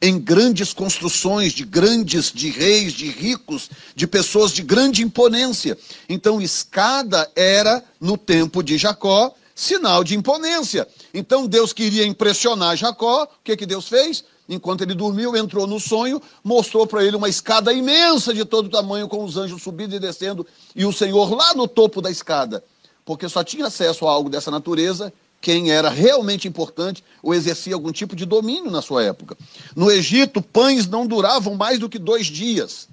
em 0.00 0.18
grandes 0.18 0.72
construções 0.72 1.52
de 1.52 1.64
grandes, 1.64 2.30
de 2.32 2.50
reis, 2.50 2.92
de 2.92 3.08
ricos, 3.08 3.68
de 3.94 4.06
pessoas 4.06 4.52
de 4.52 4.62
grande 4.62 5.02
imponência. 5.02 5.76
Então, 6.08 6.40
escada 6.40 7.30
era, 7.34 7.84
no 8.00 8.16
tempo 8.16 8.62
de 8.62 8.78
Jacó, 8.78 9.34
sinal 9.54 10.04
de 10.04 10.14
imponência. 10.14 10.86
Então, 11.12 11.46
Deus 11.46 11.72
queria 11.72 12.06
impressionar 12.06 12.76
Jacó. 12.76 13.24
O 13.24 13.28
que, 13.42 13.56
que 13.56 13.66
Deus 13.66 13.88
fez? 13.88 14.24
Enquanto 14.48 14.82
ele 14.82 14.94
dormiu, 14.94 15.36
entrou 15.36 15.66
no 15.66 15.78
sonho, 15.78 16.20
mostrou 16.42 16.86
para 16.86 17.04
ele 17.04 17.16
uma 17.16 17.28
escada 17.28 17.72
imensa 17.72 18.32
de 18.32 18.44
todo 18.44 18.70
tamanho, 18.70 19.08
com 19.08 19.22
os 19.22 19.36
anjos 19.36 19.62
subindo 19.62 19.94
e 19.94 19.98
descendo, 19.98 20.46
e 20.74 20.86
o 20.86 20.92
Senhor 20.92 21.34
lá 21.34 21.54
no 21.54 21.68
topo 21.68 22.00
da 22.00 22.10
escada. 22.10 22.64
Porque 23.04 23.28
só 23.28 23.44
tinha 23.44 23.66
acesso 23.66 24.06
a 24.06 24.10
algo 24.10 24.30
dessa 24.30 24.50
natureza 24.50 25.12
quem 25.40 25.70
era 25.70 25.88
realmente 25.88 26.48
importante 26.48 27.04
ou 27.22 27.34
exercia 27.34 27.74
algum 27.74 27.92
tipo 27.92 28.16
de 28.16 28.24
domínio 28.24 28.70
na 28.70 28.82
sua 28.82 29.04
época. 29.04 29.36
No 29.76 29.90
Egito, 29.90 30.42
pães 30.42 30.86
não 30.86 31.06
duravam 31.06 31.54
mais 31.54 31.78
do 31.78 31.88
que 31.88 31.98
dois 31.98 32.26
dias, 32.26 32.88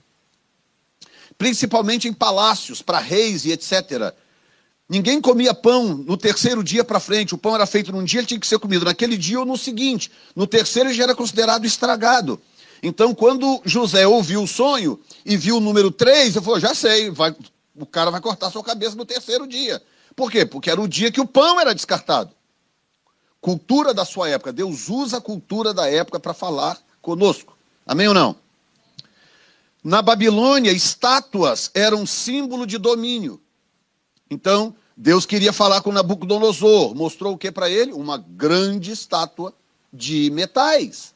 principalmente 1.38 2.08
em 2.08 2.14
palácios, 2.14 2.82
para 2.82 3.00
reis 3.00 3.46
e 3.46 3.52
etc. 3.52 4.14
Ninguém 4.88 5.20
comia 5.20 5.54
pão 5.54 5.96
no 5.96 6.16
terceiro 6.16 6.64
dia 6.64 6.84
para 6.84 7.00
frente. 7.00 7.34
O 7.34 7.38
pão 7.38 7.56
era 7.56 7.66
feito 7.66 7.92
num 7.92 8.04
dia, 8.04 8.20
ele 8.20 8.28
tinha 8.28 8.40
que 8.40 8.46
ser 8.46 8.60
comido 8.60 8.86
naquele 8.86 9.18
dia 9.18 9.40
ou 9.40 9.46
no 9.46 9.58
seguinte. 9.58 10.12
No 10.36 10.46
terceiro, 10.46 10.90
ele 10.90 10.96
já 10.96 11.04
era 11.04 11.16
considerado 11.16 11.66
estragado. 11.66 12.40
Então, 12.84 13.16
quando 13.16 13.62
José 13.66 14.06
ouviu 14.06 14.44
o 14.44 14.48
sonho 14.48 15.00
e 15.26 15.36
viu 15.36 15.58
o 15.58 15.60
número 15.60 15.90
3, 15.90 16.36
ele 16.36 16.46
falou: 16.46 16.60
Já 16.60 16.76
sei, 16.76 17.10
vai, 17.10 17.36
o 17.76 17.86
cara 17.86 18.12
vai 18.12 18.22
cortar 18.22 18.52
sua 18.52 18.64
cabeça 18.64 18.96
no 18.96 19.06
terceiro 19.06 19.48
dia. 19.48 19.82
Por 20.16 20.32
quê? 20.32 20.46
Porque 20.46 20.70
era 20.70 20.80
o 20.80 20.88
dia 20.88 21.12
que 21.12 21.20
o 21.20 21.26
pão 21.26 21.60
era 21.60 21.74
descartado. 21.74 22.32
Cultura 23.42 23.94
da 23.94 24.06
sua 24.06 24.30
época. 24.30 24.54
Deus 24.54 24.88
usa 24.88 25.18
a 25.18 25.22
cultura 25.22 25.74
da 25.74 25.90
época 25.90 26.20
para 26.20 26.34
falar 26.34 26.80
conosco. 27.02 27.58
Amém 27.86 28.08
ou 28.08 28.14
não? 28.14 28.36
Na 29.84 30.02
Babilônia, 30.02 30.72
estátuas 30.72 31.70
eram 31.74 32.06
símbolo 32.06 32.66
de 32.66 32.78
domínio. 32.78 33.42
Então, 34.30 34.76
Deus 34.98 35.26
queria 35.26 35.54
falar 35.54 35.82
com 35.82 35.92
Nabucodonosor, 35.92 36.96
mostrou 36.96 37.34
o 37.34 37.38
que 37.38 37.52
para 37.52 37.70
ele? 37.70 37.92
Uma 37.94 38.18
grande 38.18 38.92
estátua 38.92 39.54
de 39.92 40.30
metais. 40.32 41.14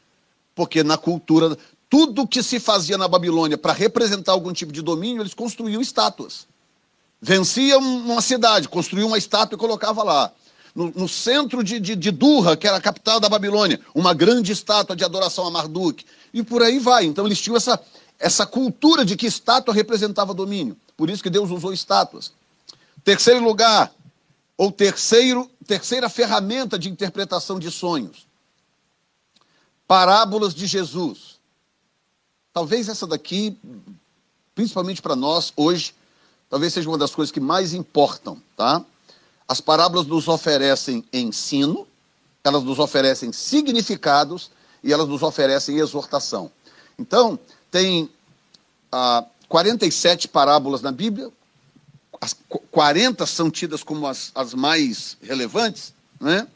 Porque 0.53 0.83
na 0.83 0.97
cultura, 0.97 1.57
tudo 1.89 2.27
que 2.27 2.43
se 2.43 2.59
fazia 2.59 2.97
na 2.97 3.07
Babilônia 3.07 3.57
para 3.57 3.73
representar 3.73 4.33
algum 4.33 4.53
tipo 4.53 4.71
de 4.71 4.81
domínio, 4.81 5.21
eles 5.21 5.33
construíam 5.33 5.81
estátuas. 5.81 6.47
Venciam 7.21 7.79
uma 7.79 8.21
cidade, 8.21 8.69
construíam 8.69 9.07
uma 9.07 9.17
estátua 9.17 9.55
e 9.55 9.59
colocava 9.59 10.03
lá. 10.03 10.31
No, 10.75 10.91
no 10.91 11.09
centro 11.09 11.63
de, 11.63 11.79
de, 11.79 11.95
de, 11.95 12.11
Durra, 12.11 12.55
que 12.55 12.67
era 12.67 12.77
a 12.77 12.81
capital 12.81 13.19
da 13.19 13.27
Babilônia, 13.27 13.79
uma 13.95 14.13
grande 14.13 14.51
estátua 14.51 14.95
de 14.95 15.03
adoração 15.03 15.47
a 15.47 15.51
Marduk. 15.51 16.05
E 16.33 16.43
por 16.43 16.61
aí 16.61 16.79
vai. 16.79 17.05
Então 17.05 17.25
eles 17.25 17.41
tinham 17.41 17.57
essa, 17.57 17.79
essa 18.19 18.45
cultura 18.45 19.03
de 19.03 19.15
que 19.15 19.25
estátua 19.25 19.73
representava 19.73 20.33
domínio. 20.33 20.77
Por 20.95 21.09
isso 21.09 21.23
que 21.23 21.29
Deus 21.29 21.49
usou 21.49 21.73
estátuas. 21.73 22.31
Terceiro 23.03 23.43
lugar, 23.43 23.93
ou 24.57 24.71
terceiro, 24.71 25.49
terceira 25.65 26.09
ferramenta 26.09 26.77
de 26.77 26.89
interpretação 26.89 27.59
de 27.59 27.71
sonhos. 27.71 28.27
Parábolas 29.87 30.53
de 30.53 30.67
Jesus. 30.67 31.39
Talvez 32.53 32.89
essa 32.89 33.07
daqui, 33.07 33.57
principalmente 34.53 35.01
para 35.01 35.15
nós 35.15 35.53
hoje, 35.55 35.95
talvez 36.49 36.73
seja 36.73 36.89
uma 36.89 36.97
das 36.97 37.15
coisas 37.15 37.31
que 37.31 37.39
mais 37.39 37.73
importam, 37.73 38.41
tá? 38.57 38.83
As 39.47 39.61
parábolas 39.61 40.05
nos 40.05 40.27
oferecem 40.27 41.03
ensino, 41.11 41.87
elas 42.43 42.63
nos 42.63 42.79
oferecem 42.79 43.31
significados 43.31 44.51
e 44.83 44.91
elas 44.91 45.07
nos 45.07 45.23
oferecem 45.23 45.77
exortação. 45.77 46.51
Então, 46.97 47.39
tem 47.71 48.09
ah, 48.91 49.25
47 49.47 50.27
parábolas 50.27 50.81
na 50.81 50.91
Bíblia, 50.91 51.31
as 52.21 52.35
40 52.71 53.25
são 53.25 53.49
tidas 53.49 53.83
como 53.83 54.07
as, 54.07 54.31
as 54.35 54.53
mais 54.53 55.17
relevantes, 55.21 55.93
né? 56.19 56.47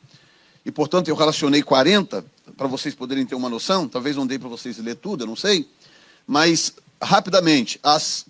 E, 0.66 0.72
portanto, 0.72 1.08
eu 1.08 1.16
relacionei 1.16 1.62
40 1.62 2.26
para 2.56 2.68
vocês 2.68 2.96
poderem 2.96 3.26
ter 3.26 3.36
uma 3.36 3.50
noção. 3.50 3.88
Talvez 3.88 4.16
não 4.16 4.26
dê 4.26 4.40
para 4.40 4.50
vocês 4.50 4.78
ler 4.78 4.96
tudo, 4.96 5.24
eu 5.24 5.28
não 5.28 5.36
sei. 5.36 5.68
Mas, 6.26 6.74
rapidamente, 7.02 7.80
as 7.84 8.26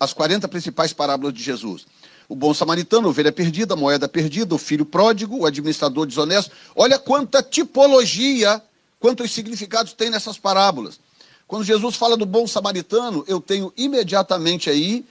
as 0.00 0.12
40 0.12 0.48
principais 0.48 0.92
parábolas 0.92 1.32
de 1.32 1.42
Jesus. 1.42 1.86
O 2.28 2.34
bom 2.34 2.52
samaritano, 2.52 3.06
a 3.06 3.10
ovelha 3.10 3.30
perdida, 3.30 3.74
a 3.74 3.76
moeda 3.76 4.08
perdida, 4.08 4.54
o 4.54 4.58
filho 4.58 4.84
pródigo, 4.84 5.38
o 5.38 5.46
administrador 5.46 6.06
desonesto. 6.06 6.50
Olha 6.74 6.98
quanta 6.98 7.42
tipologia, 7.42 8.60
quantos 8.98 9.30
significados 9.30 9.92
tem 9.92 10.10
nessas 10.10 10.38
parábolas. 10.38 10.98
Quando 11.46 11.64
Jesus 11.64 11.94
fala 11.94 12.16
do 12.16 12.26
bom 12.26 12.46
samaritano, 12.46 13.24
eu 13.28 13.40
tenho 13.40 13.72
imediatamente 13.76 14.70
aí, 14.70 15.04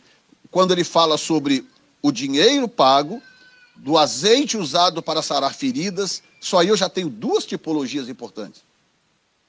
quando 0.51 0.71
ele 0.71 0.83
fala 0.83 1.17
sobre 1.17 1.65
o 2.01 2.11
dinheiro 2.11 2.67
pago, 2.67 3.21
do 3.77 3.97
azeite 3.97 4.57
usado 4.57 5.01
para 5.01 5.21
sarar 5.21 5.55
feridas, 5.55 6.21
só 6.39 6.59
aí 6.59 6.67
eu 6.67 6.77
já 6.77 6.89
tenho 6.89 7.09
duas 7.09 7.45
tipologias 7.45 8.09
importantes. 8.09 8.61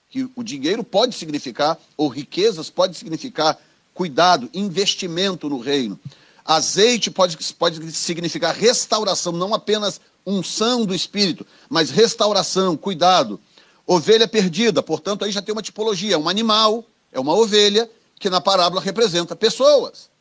Que 0.08 0.30
o 0.36 0.42
dinheiro 0.42 0.84
pode 0.84 1.14
significar, 1.16 1.78
ou 1.96 2.08
riquezas 2.08 2.70
pode 2.70 2.96
significar 2.96 3.58
cuidado, 3.92 4.48
investimento 4.54 5.48
no 5.48 5.58
reino. 5.58 5.98
Azeite 6.44 7.10
pode, 7.10 7.36
pode 7.54 7.92
significar 7.92 8.54
restauração, 8.54 9.32
não 9.32 9.52
apenas 9.52 10.00
unção 10.24 10.86
do 10.86 10.94
espírito, 10.94 11.46
mas 11.68 11.90
restauração, 11.90 12.76
cuidado. 12.76 13.40
Ovelha 13.86 14.28
perdida, 14.28 14.82
portanto, 14.82 15.24
aí 15.24 15.32
já 15.32 15.42
tem 15.42 15.52
uma 15.52 15.62
tipologia, 15.62 16.18
um 16.18 16.28
animal, 16.28 16.84
é 17.10 17.18
uma 17.18 17.34
ovelha, 17.34 17.90
que 18.18 18.30
na 18.30 18.40
parábola 18.40 18.80
representa 18.80 19.34
pessoas. 19.34 20.11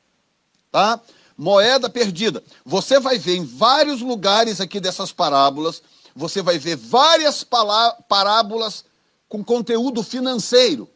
Tá? 0.72 1.00
Moeda 1.38 1.90
perdida. 1.90 2.44
Você 2.66 3.00
vai 3.00 3.18
ver 3.18 3.36
em 3.36 3.46
vários 3.46 4.02
lugares 4.02 4.62
aqui 4.62 4.80
dessas 4.80 5.12
parábolas, 5.12 5.82
você 6.16 6.42
vai 6.42 6.58
ver 6.58 6.76
várias 6.76 7.44
parábolas 8.08 8.86
com 9.28 9.44
conteúdo 9.44 10.04
financeiro. 10.04 10.90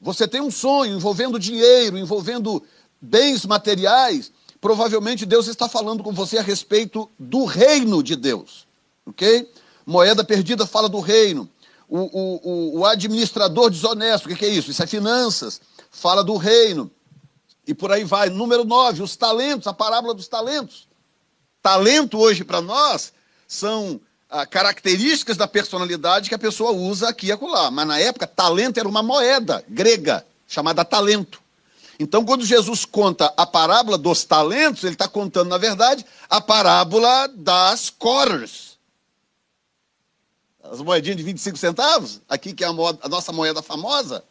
Você 0.00 0.26
tem 0.26 0.40
um 0.40 0.50
sonho 0.50 0.96
envolvendo 0.96 1.38
dinheiro, 1.38 1.96
envolvendo 1.96 2.62
bens 3.00 3.44
materiais, 3.44 4.32
provavelmente 4.60 5.26
Deus 5.26 5.48
está 5.48 5.68
falando 5.68 6.02
com 6.02 6.12
você 6.12 6.38
a 6.38 6.42
respeito 6.42 7.10
do 7.18 7.44
reino 7.44 8.02
de 8.02 8.16
Deus. 8.16 8.66
Ok? 9.04 9.50
Moeda 9.84 10.24
perdida 10.24 10.66
fala 10.66 10.88
do 10.88 11.00
reino. 11.00 11.48
O, 11.88 11.98
o, 11.98 12.78
o 12.78 12.86
administrador 12.86 13.68
desonesto, 13.68 14.30
o 14.30 14.34
que, 14.34 14.44
é 14.44 14.48
isso? 14.48 14.70
Isso 14.70 14.82
é 14.82 14.86
finanças, 14.86 15.60
fala 15.90 16.24
do 16.24 16.36
reino. 16.36 16.90
E 17.66 17.74
por 17.74 17.92
aí 17.92 18.04
vai. 18.04 18.28
Número 18.28 18.64
9, 18.64 19.02
os 19.02 19.16
talentos, 19.16 19.66
a 19.66 19.72
parábola 19.72 20.14
dos 20.14 20.28
talentos. 20.28 20.88
Talento 21.60 22.18
hoje 22.18 22.44
para 22.44 22.60
nós 22.60 23.12
são 23.46 24.00
ah, 24.28 24.44
características 24.46 25.36
da 25.36 25.46
personalidade 25.46 26.28
que 26.28 26.34
a 26.34 26.38
pessoa 26.38 26.72
usa 26.72 27.08
aqui 27.08 27.26
e 27.26 27.32
acolá. 27.32 27.70
Mas 27.70 27.86
na 27.86 27.98
época, 27.98 28.26
talento 28.26 28.78
era 28.78 28.88
uma 28.88 29.02
moeda 29.02 29.64
grega 29.68 30.26
chamada 30.48 30.84
talento. 30.84 31.40
Então, 31.98 32.24
quando 32.24 32.44
Jesus 32.44 32.84
conta 32.84 33.32
a 33.36 33.46
parábola 33.46 33.96
dos 33.96 34.24
talentos, 34.24 34.82
ele 34.82 34.94
está 34.94 35.06
contando, 35.06 35.50
na 35.50 35.58
verdade, 35.58 36.04
a 36.28 36.40
parábola 36.40 37.28
das 37.28 37.90
quarters. 37.90 38.78
As 40.64 40.80
moedinhas 40.80 41.16
de 41.16 41.22
25 41.22 41.56
centavos, 41.56 42.20
aqui 42.28 42.52
que 42.54 42.64
é 42.64 42.66
a, 42.66 42.72
moeda, 42.72 42.98
a 43.02 43.08
nossa 43.08 43.32
moeda 43.32 43.62
famosa. 43.62 44.24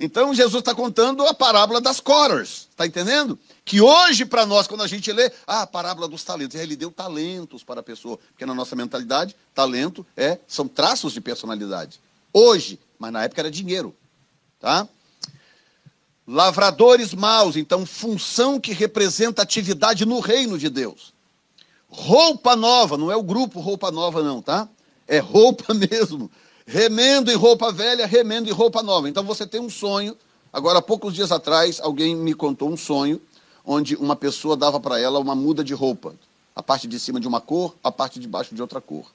Então 0.00 0.32
Jesus 0.32 0.60
está 0.60 0.74
contando 0.74 1.26
a 1.26 1.34
parábola 1.34 1.80
das 1.80 1.98
quarters, 1.98 2.68
está 2.70 2.86
entendendo? 2.86 3.36
Que 3.64 3.80
hoje, 3.80 4.24
para 4.24 4.46
nós, 4.46 4.68
quando 4.68 4.82
a 4.82 4.86
gente 4.86 5.12
lê, 5.12 5.32
ah, 5.44 5.62
a 5.62 5.66
parábola 5.66 6.06
dos 6.06 6.22
talentos, 6.22 6.58
ele 6.58 6.76
deu 6.76 6.90
talentos 6.90 7.64
para 7.64 7.80
a 7.80 7.82
pessoa, 7.82 8.16
porque 8.30 8.46
na 8.46 8.54
nossa 8.54 8.76
mentalidade, 8.76 9.34
talento 9.52 10.06
é, 10.16 10.38
são 10.46 10.68
traços 10.68 11.12
de 11.12 11.20
personalidade. 11.20 12.00
Hoje, 12.32 12.78
mas 12.96 13.12
na 13.12 13.24
época 13.24 13.40
era 13.40 13.50
dinheiro, 13.50 13.94
tá? 14.60 14.88
Lavradores 16.26 17.12
maus, 17.12 17.56
então, 17.56 17.84
função 17.84 18.60
que 18.60 18.72
representa 18.72 19.42
atividade 19.42 20.06
no 20.06 20.20
reino 20.20 20.58
de 20.58 20.68
Deus. 20.68 21.12
Roupa 21.88 22.54
nova, 22.54 22.96
não 22.96 23.10
é 23.10 23.16
o 23.16 23.22
grupo 23.22 23.58
roupa 23.58 23.90
nova, 23.90 24.22
não, 24.22 24.40
tá? 24.40 24.68
É 25.08 25.18
roupa 25.18 25.72
mesmo 25.74 26.30
remendo 26.68 27.32
em 27.32 27.34
roupa 27.34 27.72
velha, 27.72 28.06
remendo 28.06 28.46
em 28.46 28.52
roupa 28.52 28.82
nova. 28.82 29.08
Então 29.08 29.24
você 29.24 29.46
tem 29.46 29.58
um 29.58 29.70
sonho. 29.70 30.14
Agora, 30.52 30.80
há 30.80 30.82
poucos 30.82 31.14
dias 31.14 31.32
atrás, 31.32 31.80
alguém 31.80 32.14
me 32.14 32.34
contou 32.34 32.68
um 32.68 32.76
sonho 32.76 33.18
onde 33.64 33.96
uma 33.96 34.14
pessoa 34.14 34.54
dava 34.54 34.78
para 34.78 35.00
ela 35.00 35.18
uma 35.18 35.34
muda 35.34 35.64
de 35.64 35.72
roupa. 35.72 36.14
A 36.54 36.62
parte 36.62 36.86
de 36.86 37.00
cima 37.00 37.18
de 37.18 37.26
uma 37.26 37.40
cor, 37.40 37.74
a 37.82 37.90
parte 37.90 38.20
de 38.20 38.28
baixo 38.28 38.54
de 38.54 38.60
outra 38.60 38.82
cor. 38.82 39.06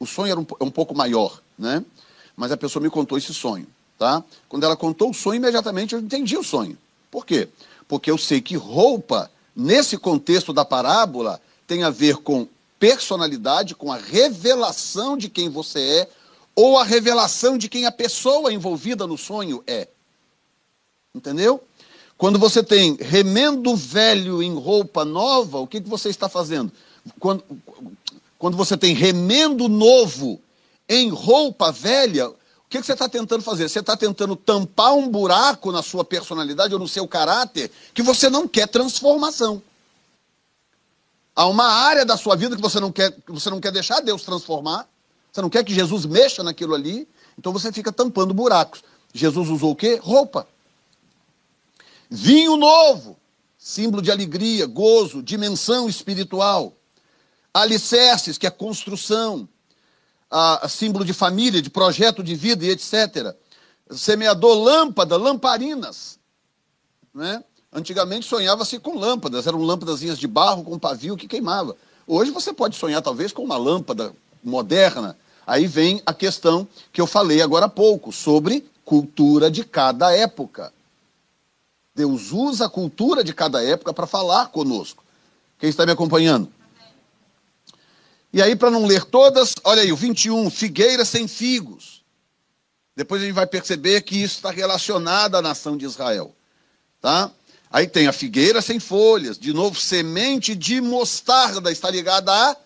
O 0.00 0.06
sonho 0.06 0.32
era 0.32 0.40
um, 0.40 0.46
é 0.58 0.64
um 0.64 0.70
pouco 0.70 0.92
maior, 0.92 1.40
né? 1.56 1.84
Mas 2.36 2.50
a 2.50 2.56
pessoa 2.56 2.82
me 2.82 2.90
contou 2.90 3.16
esse 3.16 3.32
sonho, 3.32 3.68
tá? 3.96 4.24
Quando 4.48 4.64
ela 4.64 4.76
contou 4.76 5.10
o 5.10 5.14
sonho, 5.14 5.36
imediatamente 5.36 5.94
eu 5.94 6.00
entendi 6.00 6.36
o 6.36 6.42
sonho. 6.42 6.76
Por 7.08 7.24
quê? 7.24 7.48
Porque 7.86 8.10
eu 8.10 8.18
sei 8.18 8.40
que 8.40 8.56
roupa, 8.56 9.30
nesse 9.54 9.96
contexto 9.96 10.52
da 10.52 10.64
parábola, 10.64 11.40
tem 11.68 11.84
a 11.84 11.90
ver 11.90 12.16
com 12.16 12.48
personalidade, 12.80 13.76
com 13.76 13.92
a 13.92 13.96
revelação 13.96 15.16
de 15.16 15.28
quem 15.28 15.48
você 15.48 15.80
é, 15.80 16.08
ou 16.54 16.78
a 16.78 16.84
revelação 16.84 17.56
de 17.56 17.68
quem 17.68 17.86
a 17.86 17.92
pessoa 17.92 18.52
envolvida 18.52 19.06
no 19.06 19.16
sonho 19.16 19.62
é. 19.66 19.88
Entendeu? 21.14 21.62
Quando 22.16 22.38
você 22.38 22.62
tem 22.62 22.96
remendo 23.00 23.74
velho 23.74 24.42
em 24.42 24.54
roupa 24.54 25.04
nova, 25.04 25.58
o 25.58 25.66
que, 25.66 25.80
que 25.80 25.88
você 25.88 26.10
está 26.10 26.28
fazendo? 26.28 26.70
Quando, 27.18 27.42
quando 28.38 28.56
você 28.56 28.76
tem 28.76 28.94
remendo 28.94 29.68
novo 29.68 30.40
em 30.88 31.08
roupa 31.08 31.72
velha, 31.72 32.28
o 32.28 32.34
que, 32.68 32.78
que 32.78 32.86
você 32.86 32.92
está 32.92 33.08
tentando 33.08 33.42
fazer? 33.42 33.68
Você 33.68 33.80
está 33.80 33.96
tentando 33.96 34.36
tampar 34.36 34.92
um 34.94 35.08
buraco 35.08 35.72
na 35.72 35.82
sua 35.82 36.04
personalidade 36.04 36.74
ou 36.74 36.80
no 36.80 36.86
seu 36.86 37.08
caráter 37.08 37.70
que 37.94 38.02
você 38.02 38.28
não 38.28 38.46
quer 38.46 38.68
transformação. 38.68 39.62
Há 41.34 41.46
uma 41.46 41.64
área 41.64 42.04
da 42.04 42.16
sua 42.16 42.36
vida 42.36 42.54
que 42.54 42.60
você 42.60 42.78
não 42.78 42.92
quer, 42.92 43.12
que 43.12 43.32
você 43.32 43.48
não 43.48 43.60
quer 43.60 43.72
deixar 43.72 44.00
Deus 44.00 44.22
transformar. 44.24 44.86
Você 45.32 45.40
não 45.40 45.50
quer 45.50 45.64
que 45.64 45.74
Jesus 45.74 46.06
mexa 46.06 46.42
naquilo 46.42 46.74
ali? 46.74 47.08
Então 47.38 47.52
você 47.52 47.72
fica 47.72 47.92
tampando 47.92 48.34
buracos. 48.34 48.82
Jesus 49.12 49.48
usou 49.48 49.72
o 49.72 49.76
quê? 49.76 49.98
Roupa. 50.02 50.46
Vinho 52.08 52.56
novo, 52.56 53.16
símbolo 53.56 54.02
de 54.02 54.10
alegria, 54.10 54.66
gozo, 54.66 55.22
dimensão 55.22 55.88
espiritual. 55.88 56.74
Alicerces, 57.52 58.38
que 58.38 58.46
é 58.46 58.50
construção, 58.50 59.48
a, 60.30 60.66
a 60.66 60.68
símbolo 60.68 61.04
de 61.04 61.12
família, 61.12 61.62
de 61.62 61.70
projeto 61.70 62.22
de 62.22 62.34
vida 62.34 62.64
e 62.64 62.70
etc. 62.70 63.34
Semeador, 63.90 64.56
lâmpada, 64.56 65.16
lamparinas. 65.16 66.18
Né? 67.14 67.42
Antigamente 67.72 68.26
sonhava-se 68.26 68.78
com 68.78 68.98
lâmpadas, 68.98 69.46
eram 69.46 69.62
lâmpadas 69.62 70.00
de 70.00 70.26
barro 70.26 70.64
com 70.64 70.78
pavio 70.78 71.16
que 71.16 71.28
queimava. 71.28 71.76
Hoje 72.06 72.32
você 72.32 72.52
pode 72.52 72.76
sonhar 72.76 73.02
talvez 73.02 73.32
com 73.32 73.44
uma 73.44 73.56
lâmpada 73.56 74.12
moderna, 74.42 75.16
aí 75.46 75.66
vem 75.66 76.02
a 76.06 76.14
questão 76.14 76.66
que 76.92 77.00
eu 77.00 77.06
falei 77.06 77.42
agora 77.42 77.66
há 77.66 77.68
pouco, 77.68 78.12
sobre 78.12 78.68
cultura 78.84 79.50
de 79.50 79.64
cada 79.64 80.12
época. 80.12 80.72
Deus 81.94 82.32
usa 82.32 82.66
a 82.66 82.68
cultura 82.68 83.22
de 83.22 83.34
cada 83.34 83.62
época 83.62 83.92
para 83.92 84.06
falar 84.06 84.48
conosco. 84.48 85.04
Quem 85.58 85.68
está 85.68 85.84
me 85.84 85.92
acompanhando? 85.92 86.50
E 88.32 88.40
aí, 88.40 88.54
para 88.54 88.70
não 88.70 88.86
ler 88.86 89.04
todas, 89.04 89.54
olha 89.64 89.82
aí, 89.82 89.92
o 89.92 89.96
21, 89.96 90.48
figueira 90.50 91.04
sem 91.04 91.26
figos. 91.26 92.00
Depois 92.94 93.20
a 93.22 93.24
gente 93.24 93.34
vai 93.34 93.46
perceber 93.46 94.02
que 94.02 94.16
isso 94.16 94.36
está 94.36 94.50
relacionado 94.50 95.34
à 95.36 95.42
nação 95.42 95.76
de 95.76 95.84
Israel. 95.84 96.34
Tá? 97.00 97.30
Aí 97.70 97.86
tem 97.86 98.06
a 98.06 98.12
figueira 98.12 98.60
sem 98.60 98.78
folhas. 98.78 99.38
De 99.38 99.52
novo, 99.52 99.78
semente 99.78 100.54
de 100.54 100.80
mostarda 100.80 101.72
está 101.72 101.90
ligada 101.90 102.32
a 102.32 102.56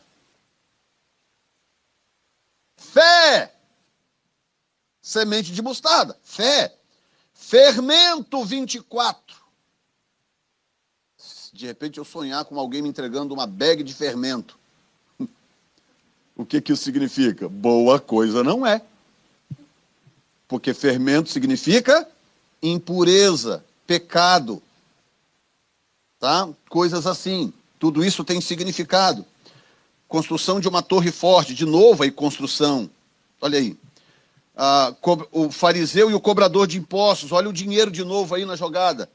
Fé. 2.94 3.52
Semente 5.02 5.50
de 5.50 5.60
mostarda. 5.60 6.16
Fé. 6.22 6.72
Fermento 7.34 8.44
24. 8.44 9.36
De 11.52 11.66
repente 11.66 11.98
eu 11.98 12.04
sonhar 12.04 12.44
com 12.44 12.58
alguém 12.58 12.82
me 12.82 12.88
entregando 12.88 13.34
uma 13.34 13.48
bag 13.48 13.82
de 13.82 13.92
fermento. 13.92 14.56
O 16.36 16.44
que, 16.44 16.60
que 16.60 16.72
isso 16.72 16.82
significa? 16.82 17.48
Boa 17.48 18.00
coisa 18.00 18.42
não 18.42 18.66
é. 18.66 18.82
Porque 20.48 20.74
fermento 20.74 21.30
significa 21.30 22.08
impureza, 22.60 23.64
pecado. 23.86 24.60
Tá? 26.18 26.48
Coisas 26.68 27.06
assim. 27.06 27.52
Tudo 27.78 28.04
isso 28.04 28.24
tem 28.24 28.40
significado. 28.40 29.24
Construção 30.14 30.60
de 30.60 30.68
uma 30.68 30.80
torre 30.80 31.10
forte, 31.10 31.52
de 31.52 31.66
novo 31.66 32.04
aí, 32.04 32.10
construção. 32.12 32.88
Olha 33.40 33.58
aí. 33.58 33.76
Ah, 34.56 34.94
o 35.32 35.50
fariseu 35.50 36.08
e 36.08 36.14
o 36.14 36.20
cobrador 36.20 36.68
de 36.68 36.78
impostos, 36.78 37.32
olha 37.32 37.48
o 37.48 37.52
dinheiro 37.52 37.90
de 37.90 38.04
novo 38.04 38.32
aí 38.32 38.44
na 38.44 38.54
jogada. 38.54 39.10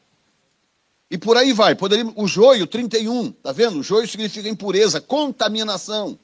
E 1.10 1.18
por 1.18 1.38
aí 1.38 1.54
vai. 1.54 1.74
Poderia, 1.74 2.06
o 2.18 2.28
joio, 2.28 2.68
31, 2.68 3.32
tá 3.32 3.54
vendo? 3.54 3.80
O 3.80 3.84
joio 3.84 4.10
significa 4.10 4.50
impureza, 4.50 5.00
contaminação. 5.00 6.20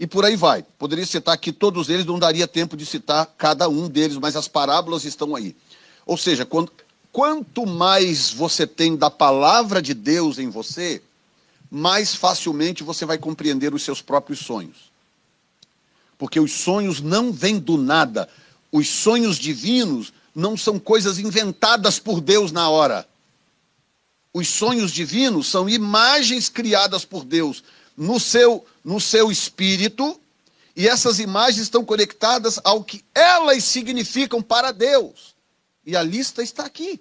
E 0.00 0.06
por 0.06 0.24
aí 0.24 0.34
vai. 0.34 0.64
Poderia 0.78 1.04
citar 1.04 1.34
aqui 1.34 1.52
todos 1.52 1.90
eles, 1.90 2.06
não 2.06 2.18
daria 2.18 2.48
tempo 2.48 2.74
de 2.74 2.86
citar 2.86 3.26
cada 3.36 3.68
um 3.68 3.86
deles, 3.86 4.16
mas 4.16 4.34
as 4.34 4.48
parábolas 4.48 5.04
estão 5.04 5.36
aí. 5.36 5.54
Ou 6.06 6.16
seja, 6.16 6.46
quando, 6.46 6.72
quanto 7.12 7.66
mais 7.66 8.32
você 8.32 8.66
tem 8.66 8.96
da 8.96 9.10
palavra 9.10 9.82
de 9.82 9.92
Deus 9.92 10.38
em 10.38 10.48
você, 10.48 11.02
mais 11.70 12.14
facilmente 12.14 12.82
você 12.82 13.04
vai 13.04 13.18
compreender 13.18 13.74
os 13.74 13.82
seus 13.82 14.00
próprios 14.00 14.40
sonhos. 14.40 14.90
Porque 16.16 16.40
os 16.40 16.52
sonhos 16.52 17.00
não 17.00 17.32
vêm 17.32 17.58
do 17.58 17.76
nada. 17.76 18.28
Os 18.72 18.88
sonhos 18.88 19.38
divinos 19.38 20.12
não 20.34 20.56
são 20.56 20.78
coisas 20.78 21.18
inventadas 21.18 21.98
por 21.98 22.20
Deus 22.20 22.52
na 22.52 22.68
hora. 22.68 23.08
Os 24.32 24.48
sonhos 24.48 24.92
divinos 24.92 25.48
são 25.48 25.68
imagens 25.68 26.48
criadas 26.48 27.04
por 27.04 27.24
Deus 27.24 27.62
no 27.96 28.20
seu, 28.20 28.64
no 28.84 29.00
seu 29.00 29.30
espírito, 29.30 30.20
e 30.76 30.86
essas 30.86 31.18
imagens 31.18 31.62
estão 31.62 31.84
conectadas 31.84 32.60
ao 32.62 32.84
que 32.84 33.04
elas 33.12 33.64
significam 33.64 34.40
para 34.40 34.70
Deus. 34.70 35.34
E 35.84 35.96
a 35.96 36.02
lista 36.02 36.40
está 36.40 36.64
aqui. 36.64 37.00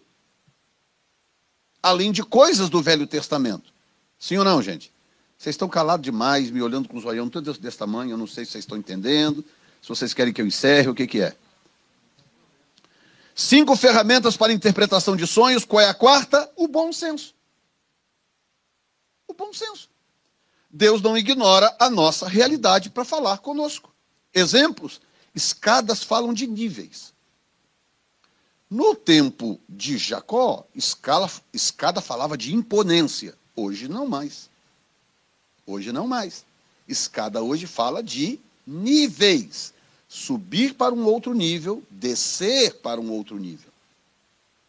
Além 1.83 2.11
de 2.11 2.23
coisas 2.23 2.69
do 2.69 2.81
Velho 2.81 3.05
Testamento. 3.05 3.76
Sim 4.19 4.37
ou 4.37 4.43
não, 4.43 4.61
gente? 4.61 4.91
Vocês 5.37 5.53
estão 5.53 5.69
calados 5.69 6.03
demais, 6.03 6.49
me 6.49 6.61
olhando 6.61 6.89
com 6.89 6.97
os 6.97 7.05
olhão 7.05 7.29
todos 7.29 7.57
desse 7.57 7.77
tamanho, 7.77 8.11
eu 8.11 8.17
não 8.17 8.25
sei 8.25 8.43
se 8.43 8.51
vocês 8.51 8.63
estão 8.63 8.77
entendendo, 8.77 9.45
se 9.81 9.89
vocês 9.89 10.13
querem 10.13 10.33
que 10.33 10.41
eu 10.41 10.47
encerre, 10.47 10.89
o 10.89 10.95
que, 10.95 11.05
que 11.05 11.21
é? 11.21 11.35
Cinco 13.35 13.75
ferramentas 13.75 14.35
para 14.35 14.51
interpretação 14.51 15.15
de 15.15 15.27
sonhos. 15.27 15.63
Qual 15.63 15.79
é 15.79 15.87
a 15.87 15.93
quarta? 15.93 16.51
O 16.55 16.67
bom 16.67 16.91
senso. 16.91 17.35
O 19.27 19.33
bom 19.33 19.53
senso. 19.53 19.87
Deus 20.71 21.03
não 21.03 21.15
ignora 21.15 21.75
a 21.79 21.87
nossa 21.87 22.27
realidade 22.27 22.89
para 22.89 23.05
falar 23.05 23.37
conosco. 23.37 23.93
Exemplos: 24.33 24.99
escadas 25.35 26.01
falam 26.01 26.33
de 26.33 26.47
níveis. 26.47 27.13
No 28.67 28.95
tempo 28.95 29.61
de 29.69 29.99
Jacó, 29.99 30.65
escala, 30.73 31.29
escada 31.53 32.01
falava 32.01 32.35
de 32.35 32.55
imponência. 32.55 33.37
Hoje 33.59 33.87
não 33.87 34.07
mais. 34.07 34.47
Hoje 35.65 35.91
não 35.91 36.07
mais. 36.07 36.45
Escada 36.87 37.41
hoje 37.41 37.65
fala 37.65 38.03
de 38.03 38.39
níveis 38.65 39.73
subir 40.07 40.75
para 40.75 40.93
um 40.93 41.03
outro 41.05 41.33
nível, 41.33 41.83
descer 41.89 42.75
para 42.75 43.01
um 43.01 43.11
outro 43.11 43.37
nível. 43.37 43.67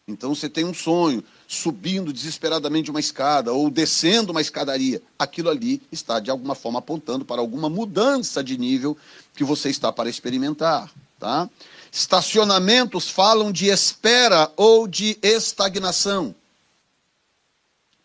Então 0.07 0.33
você 0.33 0.49
tem 0.49 0.65
um 0.65 0.73
sonho, 0.73 1.23
subindo 1.47 2.11
desesperadamente 2.11 2.89
uma 2.89 2.99
escada 2.99 3.53
ou 3.53 3.69
descendo 3.69 4.31
uma 4.31 4.41
escadaria. 4.41 5.01
Aquilo 5.19 5.51
ali 5.51 5.81
está 5.91 6.19
de 6.19 6.31
alguma 6.31 6.55
forma 6.55 6.79
apontando 6.79 7.23
para 7.23 7.39
alguma 7.39 7.69
mudança 7.69 8.43
de 8.43 8.57
nível 8.57 8.97
que 9.35 9.43
você 9.43 9.69
está 9.69 9.91
para 9.91 10.09
experimentar, 10.09 10.91
tá? 11.19 11.47
Estacionamentos 11.91 13.07
falam 13.07 13.51
de 13.51 13.67
espera 13.67 14.51
ou 14.57 14.87
de 14.87 15.17
estagnação. 15.21 16.33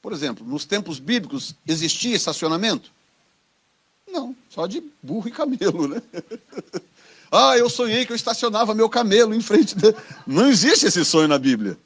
Por 0.04 0.12
exemplo, 0.12 0.46
nos 0.46 0.66
tempos 0.66 0.98
bíblicos 0.98 1.54
existia 1.66 2.14
estacionamento? 2.14 2.90
Não, 4.06 4.36
só 4.50 4.66
de 4.66 4.82
burro 5.02 5.26
e 5.28 5.30
camelo, 5.30 5.88
né? 5.88 6.02
Ah, 7.32 7.58
eu 7.58 7.68
sonhei 7.68 8.06
que 8.06 8.12
eu 8.12 8.16
estacionava 8.16 8.74
meu 8.76 8.88
camelo 8.88 9.34
em 9.34 9.40
frente. 9.40 9.74
De... 9.74 9.92
Não 10.24 10.48
existe 10.48 10.86
esse 10.86 11.04
sonho 11.04 11.26
na 11.26 11.36
Bíblia. 11.36 11.76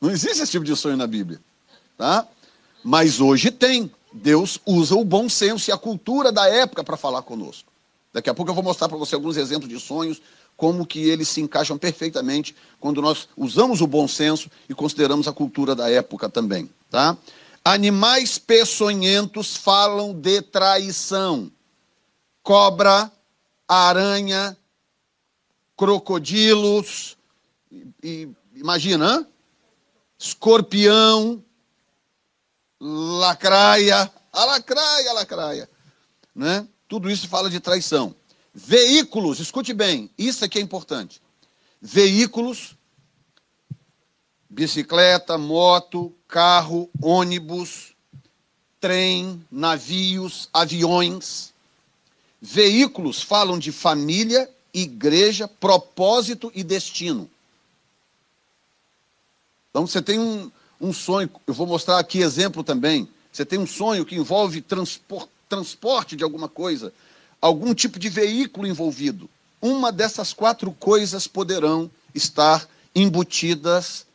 Não 0.00 0.10
existe 0.10 0.40
esse 0.40 0.52
tipo 0.52 0.64
de 0.64 0.76
sonho 0.76 0.96
na 0.96 1.08
Bíblia. 1.08 1.40
Tá? 1.98 2.28
Mas 2.84 3.20
hoje 3.20 3.50
tem. 3.50 3.90
Deus 4.12 4.60
usa 4.64 4.94
o 4.94 5.04
bom 5.04 5.28
senso 5.28 5.70
e 5.70 5.72
a 5.72 5.78
cultura 5.78 6.30
da 6.30 6.46
época 6.46 6.84
para 6.84 6.96
falar 6.96 7.22
conosco. 7.22 7.68
Daqui 8.12 8.30
a 8.30 8.34
pouco 8.34 8.50
eu 8.50 8.54
vou 8.54 8.62
mostrar 8.62 8.88
para 8.88 8.98
você 8.98 9.16
alguns 9.16 9.36
exemplos 9.36 9.68
de 9.68 9.80
sonhos, 9.80 10.22
como 10.60 10.84
que 10.84 11.08
eles 11.08 11.26
se 11.26 11.40
encaixam 11.40 11.78
perfeitamente 11.78 12.54
quando 12.78 13.00
nós 13.00 13.30
usamos 13.34 13.80
o 13.80 13.86
bom 13.86 14.06
senso 14.06 14.50
e 14.68 14.74
consideramos 14.74 15.26
a 15.26 15.32
cultura 15.32 15.74
da 15.74 15.90
época 15.90 16.28
também. 16.28 16.68
Tá? 16.90 17.16
Animais 17.64 18.36
peçonhentos 18.36 19.56
falam 19.56 20.12
de 20.12 20.42
traição. 20.42 21.50
Cobra, 22.42 23.10
aranha, 23.66 24.54
crocodilos, 25.78 27.16
e, 28.02 28.28
imagina, 28.54 29.14
hein? 29.14 29.26
escorpião, 30.18 31.42
lacraia, 32.78 34.12
a 34.30 34.44
lacraia, 34.44 35.10
a 35.10 35.14
lacraia, 35.14 35.70
né? 36.34 36.68
Tudo 36.86 37.10
isso 37.10 37.26
fala 37.28 37.48
de 37.48 37.60
traição. 37.60 38.14
Veículos, 38.54 39.38
escute 39.38 39.72
bem, 39.72 40.10
isso 40.18 40.44
aqui 40.44 40.58
é 40.58 40.62
importante. 40.62 41.22
Veículos, 41.80 42.74
bicicleta, 44.48 45.38
moto, 45.38 46.12
carro, 46.26 46.90
ônibus, 47.00 47.94
trem, 48.80 49.44
navios, 49.50 50.48
aviões. 50.52 51.52
Veículos 52.40 53.22
falam 53.22 53.58
de 53.58 53.70
família 53.70 54.50
igreja, 54.72 55.48
propósito 55.48 56.50
e 56.54 56.62
destino. 56.62 57.30
Então 59.70 59.86
você 59.86 60.02
tem 60.02 60.18
um, 60.18 60.50
um 60.80 60.92
sonho, 60.92 61.30
eu 61.46 61.54
vou 61.54 61.66
mostrar 61.66 61.98
aqui 61.98 62.20
exemplo 62.20 62.64
também. 62.64 63.08
Você 63.32 63.44
tem 63.44 63.58
um 63.58 63.66
sonho 63.66 64.04
que 64.04 64.16
envolve 64.16 64.60
transpor, 64.60 65.28
transporte 65.48 66.16
de 66.16 66.24
alguma 66.24 66.48
coisa, 66.48 66.92
algum 67.40 67.74
tipo 67.74 67.98
de 67.98 68.08
veículo 68.08 68.66
envolvido. 68.66 69.28
Uma 69.60 69.90
dessas 69.92 70.32
quatro 70.32 70.72
coisas 70.72 71.26
poderão 71.26 71.90
estar 72.14 72.68
embutidas, 72.94 74.06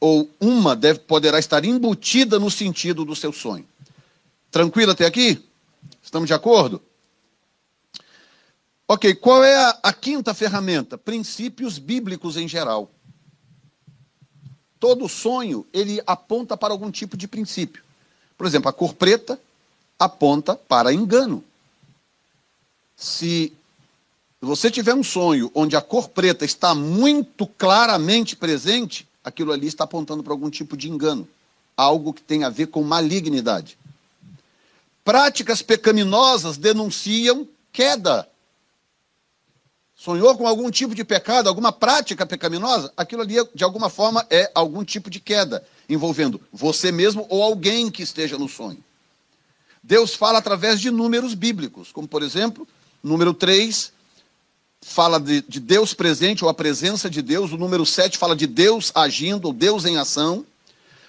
ou 0.00 0.30
uma 0.40 0.76
deve, 0.76 1.00
poderá 1.00 1.38
estar 1.38 1.64
embutida 1.64 2.38
no 2.38 2.50
sentido 2.50 3.04
do 3.04 3.16
seu 3.16 3.32
sonho. 3.32 3.66
Tranquilo 4.50 4.92
até 4.92 5.06
aqui? 5.06 5.42
Estamos 6.02 6.26
de 6.26 6.34
acordo? 6.34 6.80
Ok, 8.86 9.14
qual 9.16 9.44
é 9.44 9.54
a, 9.54 9.78
a 9.82 9.92
quinta 9.92 10.32
ferramenta? 10.32 10.96
Princípios 10.96 11.78
bíblicos 11.78 12.36
em 12.36 12.48
geral. 12.48 12.90
Todo 14.80 15.08
sonho, 15.08 15.66
ele 15.72 16.00
aponta 16.06 16.56
para 16.56 16.72
algum 16.72 16.90
tipo 16.90 17.16
de 17.16 17.28
princípio. 17.28 17.82
Por 18.36 18.46
exemplo, 18.46 18.68
a 18.68 18.72
cor 18.72 18.94
preta 18.94 19.38
aponta 19.98 20.54
para 20.54 20.92
engano. 20.92 21.44
Se 22.98 23.52
você 24.40 24.72
tiver 24.72 24.92
um 24.92 25.04
sonho 25.04 25.52
onde 25.54 25.76
a 25.76 25.80
cor 25.80 26.08
preta 26.08 26.44
está 26.44 26.74
muito 26.74 27.46
claramente 27.46 28.34
presente, 28.34 29.08
aquilo 29.22 29.52
ali 29.52 29.68
está 29.68 29.84
apontando 29.84 30.24
para 30.24 30.32
algum 30.32 30.50
tipo 30.50 30.76
de 30.76 30.90
engano, 30.90 31.28
algo 31.76 32.12
que 32.12 32.20
tem 32.20 32.42
a 32.42 32.50
ver 32.50 32.66
com 32.66 32.82
malignidade. 32.82 33.78
Práticas 35.04 35.62
pecaminosas 35.62 36.56
denunciam 36.56 37.46
queda 37.72 38.28
sonhou 39.94 40.36
com 40.36 40.46
algum 40.46 40.70
tipo 40.70 40.94
de 40.94 41.04
pecado, 41.04 41.48
alguma 41.48 41.72
prática 41.72 42.24
pecaminosa, 42.24 42.92
aquilo 42.96 43.22
ali, 43.22 43.34
de 43.52 43.64
alguma 43.64 43.90
forma, 43.90 44.24
é 44.30 44.50
algum 44.54 44.84
tipo 44.84 45.10
de 45.10 45.18
queda, 45.18 45.64
envolvendo 45.88 46.40
você 46.52 46.92
mesmo 46.92 47.26
ou 47.28 47.42
alguém 47.42 47.90
que 47.90 48.02
esteja 48.02 48.38
no 48.38 48.48
sonho. 48.48 48.82
Deus 49.82 50.14
fala 50.14 50.38
através 50.38 50.80
de 50.80 50.90
números 50.90 51.34
bíblicos, 51.34 51.90
como, 51.90 52.06
por 52.06 52.22
exemplo, 52.22 52.66
número 53.02 53.32
3 53.32 53.92
fala 54.80 55.18
de, 55.20 55.42
de 55.42 55.60
Deus 55.60 55.92
presente 55.92 56.44
ou 56.44 56.50
a 56.50 56.54
presença 56.54 57.10
de 57.10 57.20
Deus, 57.20 57.52
o 57.52 57.58
número 57.58 57.84
7 57.84 58.16
fala 58.16 58.34
de 58.34 58.46
Deus 58.46 58.90
agindo, 58.94 59.46
ou 59.46 59.52
Deus 59.52 59.84
em 59.84 59.98
ação. 59.98 60.44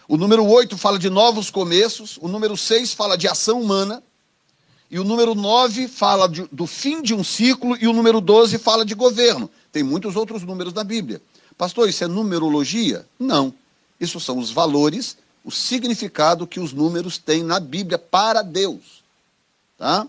O 0.08 0.18
número 0.18 0.46
8 0.46 0.78
fala 0.78 0.98
de 0.98 1.10
novos 1.10 1.50
começos, 1.50 2.18
o 2.22 2.28
número 2.28 2.58
6 2.58 2.94
fala 2.94 3.18
de 3.18 3.28
ação 3.28 3.62
humana, 3.62 4.04
e 4.92 5.00
o 5.00 5.04
número 5.04 5.36
9 5.36 5.88
fala 5.88 6.28
de, 6.28 6.48
do 6.52 6.66
fim 6.66 7.02
de 7.02 7.14
um 7.14 7.24
ciclo 7.24 7.78
e 7.80 7.88
o 7.88 7.94
número 7.94 8.20
12 8.20 8.58
fala 8.58 8.84
de 8.84 8.96
governo. 8.96 9.50
Tem 9.72 9.84
muitos 9.84 10.16
outros 10.16 10.42
números 10.42 10.74
na 10.74 10.84
Bíblia. 10.84 11.22
Pastor, 11.56 11.88
isso 11.88 12.04
é 12.04 12.08
numerologia? 12.08 13.06
Não. 13.20 13.54
Isso 14.00 14.20
são 14.20 14.40
os 14.40 14.50
valores, 14.50 15.16
o 15.44 15.52
significado 15.52 16.48
que 16.48 16.60
os 16.60 16.74
números 16.74 17.20
têm 17.20 17.44
na 17.44 17.60
Bíblia 17.60 18.00
para 18.00 18.42
Deus. 18.42 19.04
Tá? 19.78 20.08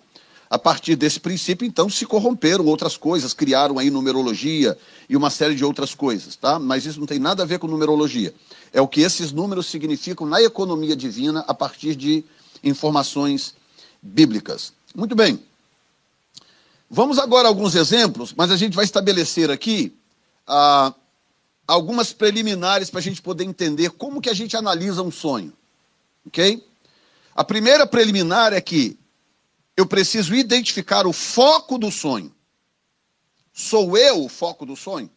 A 0.51 0.59
partir 0.59 0.97
desse 0.97 1.21
princípio, 1.21 1.65
então, 1.65 1.89
se 1.89 2.05
corromperam 2.05 2.67
outras 2.67 2.97
coisas, 2.97 3.33
criaram 3.33 3.79
aí 3.79 3.89
numerologia 3.89 4.77
e 5.09 5.17
uma 5.17 5.31
série 5.31 5.55
de 5.55 5.65
outras 5.65 5.95
coisas, 5.95 6.35
tá? 6.35 6.59
Mas 6.59 6.85
isso 6.85 6.99
não 6.99 7.07
tem 7.07 7.21
nada 7.21 7.45
a 7.45 7.47
ver 7.47 7.61
com 7.61 7.69
numerologia. 7.69 8.35
É 8.73 8.81
o 8.81 8.89
que 8.89 9.01
esses 9.01 9.31
números 9.31 9.67
significam 9.67 10.27
na 10.27 10.43
economia 10.43 10.97
divina 10.97 11.45
a 11.47 11.55
partir 11.55 11.95
de 11.95 12.25
informações 12.65 13.55
bíblicas. 14.03 14.73
Muito 14.93 15.15
bem. 15.15 15.41
Vamos 16.91 17.21
agora 17.21 17.47
a 17.47 17.49
alguns 17.49 17.77
exemplos, 17.77 18.35
mas 18.37 18.51
a 18.51 18.57
gente 18.57 18.75
vai 18.75 18.85
estabelecer 18.85 19.53
aqui 19.53 19.95
ah, 20.49 20.93
algumas 21.65 22.13
preliminares 22.13 22.91
para 22.91 22.99
a 22.99 23.03
gente 23.03 23.23
poder 23.23 23.45
entender 23.45 23.91
como 23.91 24.21
que 24.21 24.29
a 24.29 24.35
gente 24.35 24.57
analisa 24.57 25.01
um 25.01 25.13
sonho. 25.13 25.53
Ok? 26.27 26.67
A 27.37 27.45
primeira 27.45 27.87
preliminar 27.87 28.53
é 28.53 28.61
que 28.61 28.99
eu 29.81 29.87
preciso 29.87 30.35
identificar 30.35 31.07
o 31.07 31.13
foco 31.13 31.79
do 31.79 31.91
sonho. 31.91 32.31
Sou 33.53 33.97
eu 33.97 34.25
o 34.25 34.29
foco 34.29 34.67
do 34.67 34.77
sonho? 34.77 35.11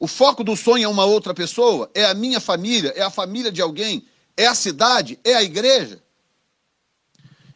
O 0.00 0.06
foco 0.08 0.42
do 0.42 0.56
sonho 0.56 0.84
é 0.84 0.88
uma 0.88 1.04
outra 1.04 1.34
pessoa? 1.34 1.90
É 1.94 2.06
a 2.06 2.14
minha 2.14 2.40
família? 2.40 2.92
É 2.96 3.02
a 3.02 3.10
família 3.10 3.52
de 3.52 3.60
alguém? 3.60 4.06
É 4.34 4.46
a 4.46 4.54
cidade? 4.54 5.18
É 5.22 5.34
a 5.34 5.42
igreja? 5.42 6.02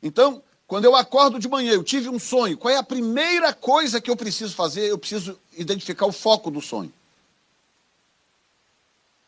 Então, 0.02 0.42
quando 0.66 0.84
eu 0.84 0.94
acordo 0.94 1.38
de 1.38 1.48
manhã, 1.48 1.72
eu 1.72 1.82
tive 1.82 2.10
um 2.10 2.18
sonho, 2.18 2.58
qual 2.58 2.72
é 2.72 2.76
a 2.76 2.82
primeira 2.82 3.54
coisa 3.54 4.00
que 4.00 4.10
eu 4.10 4.16
preciso 4.16 4.54
fazer? 4.54 4.90
Eu 4.90 4.98
preciso 4.98 5.38
identificar 5.56 6.06
o 6.06 6.12
foco 6.12 6.50
do 6.50 6.60
sonho. 6.60 6.92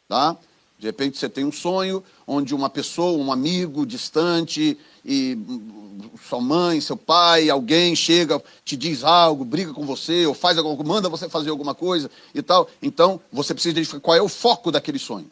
Tá? 0.06 0.36
De 0.78 0.86
repente 0.86 1.18
você 1.18 1.28
tem 1.28 1.44
um 1.44 1.52
sonho 1.52 2.04
onde 2.26 2.54
uma 2.54 2.70
pessoa, 2.70 3.22
um 3.22 3.32
amigo 3.32 3.84
distante, 3.84 4.78
e 5.04 5.36
sua 6.28 6.40
mãe, 6.40 6.80
seu 6.80 6.96
pai, 6.96 7.51
alguém 7.51 7.94
chega, 7.96 8.42
te 8.64 8.76
diz 8.76 9.05
algo, 9.05 9.44
briga 9.44 9.72
com 9.72 9.84
você, 9.84 10.26
ou 10.26 10.34
faz 10.34 10.59
algo, 10.59 10.84
manda 10.84 11.09
você 11.09 11.28
fazer 11.28 11.51
alguma 11.51 11.74
coisa 11.74 12.11
e 12.34 12.42
tal. 12.42 12.68
Então, 12.82 13.20
você 13.32 13.55
precisa 13.55 13.72
identificar 13.72 14.01
qual 14.01 14.16
é 14.16 14.22
o 14.22 14.28
foco 14.28 14.70
daquele 14.70 14.98
sonho. 14.98 15.30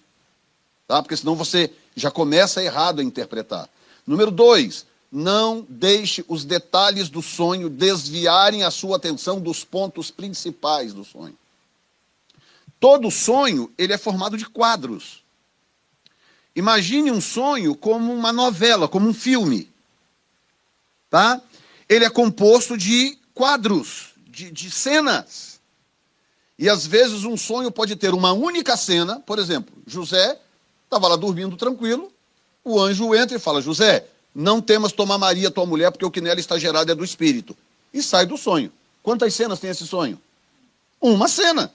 Tá? 0.87 1.03
Porque 1.03 1.17
senão 1.17 1.35
você 1.35 1.71
já 1.95 2.11
começa 2.11 2.63
errado 2.63 3.01
a 3.01 3.05
interpretar. 3.05 3.69
Número 4.07 4.31
dois, 4.31 4.87
não 5.11 5.67
deixe 5.69 6.25
os 6.29 6.45
detalhes 6.45 7.09
do 7.09 7.23
sonho 7.23 7.71
desviarem 7.71 8.65
a 8.65 8.71
sua 8.71 8.97
atenção 8.97 9.41
dos 9.41 9.65
pontos 9.65 10.11
principais 10.11 10.93
do 10.93 11.05
sonho. 11.05 11.37
Todo 12.79 13.11
sonho, 13.11 13.73
ele 13.77 13.93
é 13.93 13.99
formado 13.99 14.37
de 14.37 14.47
quadros. 14.47 15.23
Imagine 16.55 17.11
um 17.11 17.21
sonho 17.21 17.75
como 17.75 18.13
uma 18.13 18.33
novela, 18.33 18.89
como 18.89 19.09
um 19.09 19.15
filme. 19.15 19.71
Tá? 21.11 21.41
Ele 21.89 22.05
é 22.05 22.11
composto 22.11 22.77
de 22.77 23.19
quadros, 23.35 24.11
de, 24.27 24.51
de 24.51 24.71
cenas. 24.71 25.61
E 26.59 26.69
às 26.69 26.87
vezes 26.87 27.25
um 27.25 27.37
sonho 27.37 27.71
pode 27.71 27.95
ter 27.97 28.13
uma 28.13 28.33
única 28.33 28.77
cena, 28.77 29.21
por 29.21 29.39
exemplo, 29.39 29.73
José 29.87 30.39
estava 30.85 31.07
lá 31.09 31.17
dormindo 31.17 31.57
tranquilo, 31.57 32.11
o 32.65 32.81
anjo 32.81 33.15
entra 33.15 33.37
e 33.37 33.41
fala: 33.41 33.63
José, 33.63 34.07
não 34.35 34.61
temas 34.61 34.93
tomar 34.93 35.19
Maria, 35.19 35.51
tua 35.51 35.65
mulher, 35.65 35.91
porque 35.91 36.05
o 36.05 36.11
que 36.11 36.21
nela 36.21 36.41
está 36.41 36.59
gerado 36.59 36.91
é 36.91 36.95
do 36.95 37.05
espírito. 37.05 37.57
E 37.93 38.03
sai 38.03 38.27
do 38.27 38.37
sonho. 38.37 38.73
Quantas 39.03 39.35
cenas 39.35 39.59
tem 39.59 39.71
esse 39.71 39.87
sonho? 39.87 40.21
Uma 41.01 41.29
cena. 41.29 41.73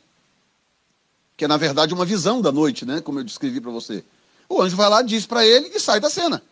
Que 1.36 1.46
é, 1.46 1.48
na 1.48 1.58
verdade, 1.58 1.94
uma 1.94 2.06
visão 2.06 2.42
da 2.42 2.52
noite, 2.52 2.86
né? 2.86 3.02
Como 3.02 3.20
eu 3.20 3.24
descrevi 3.24 3.60
para 3.60 3.72
você. 3.72 4.04
O 4.48 4.62
anjo 4.62 4.76
vai 4.76 4.90
lá, 4.90 5.02
diz 5.02 5.26
para 5.26 5.46
ele 5.46 5.72
e 5.74 5.80
sai 5.80 6.00
da 6.00 6.10
cena. 6.10 6.44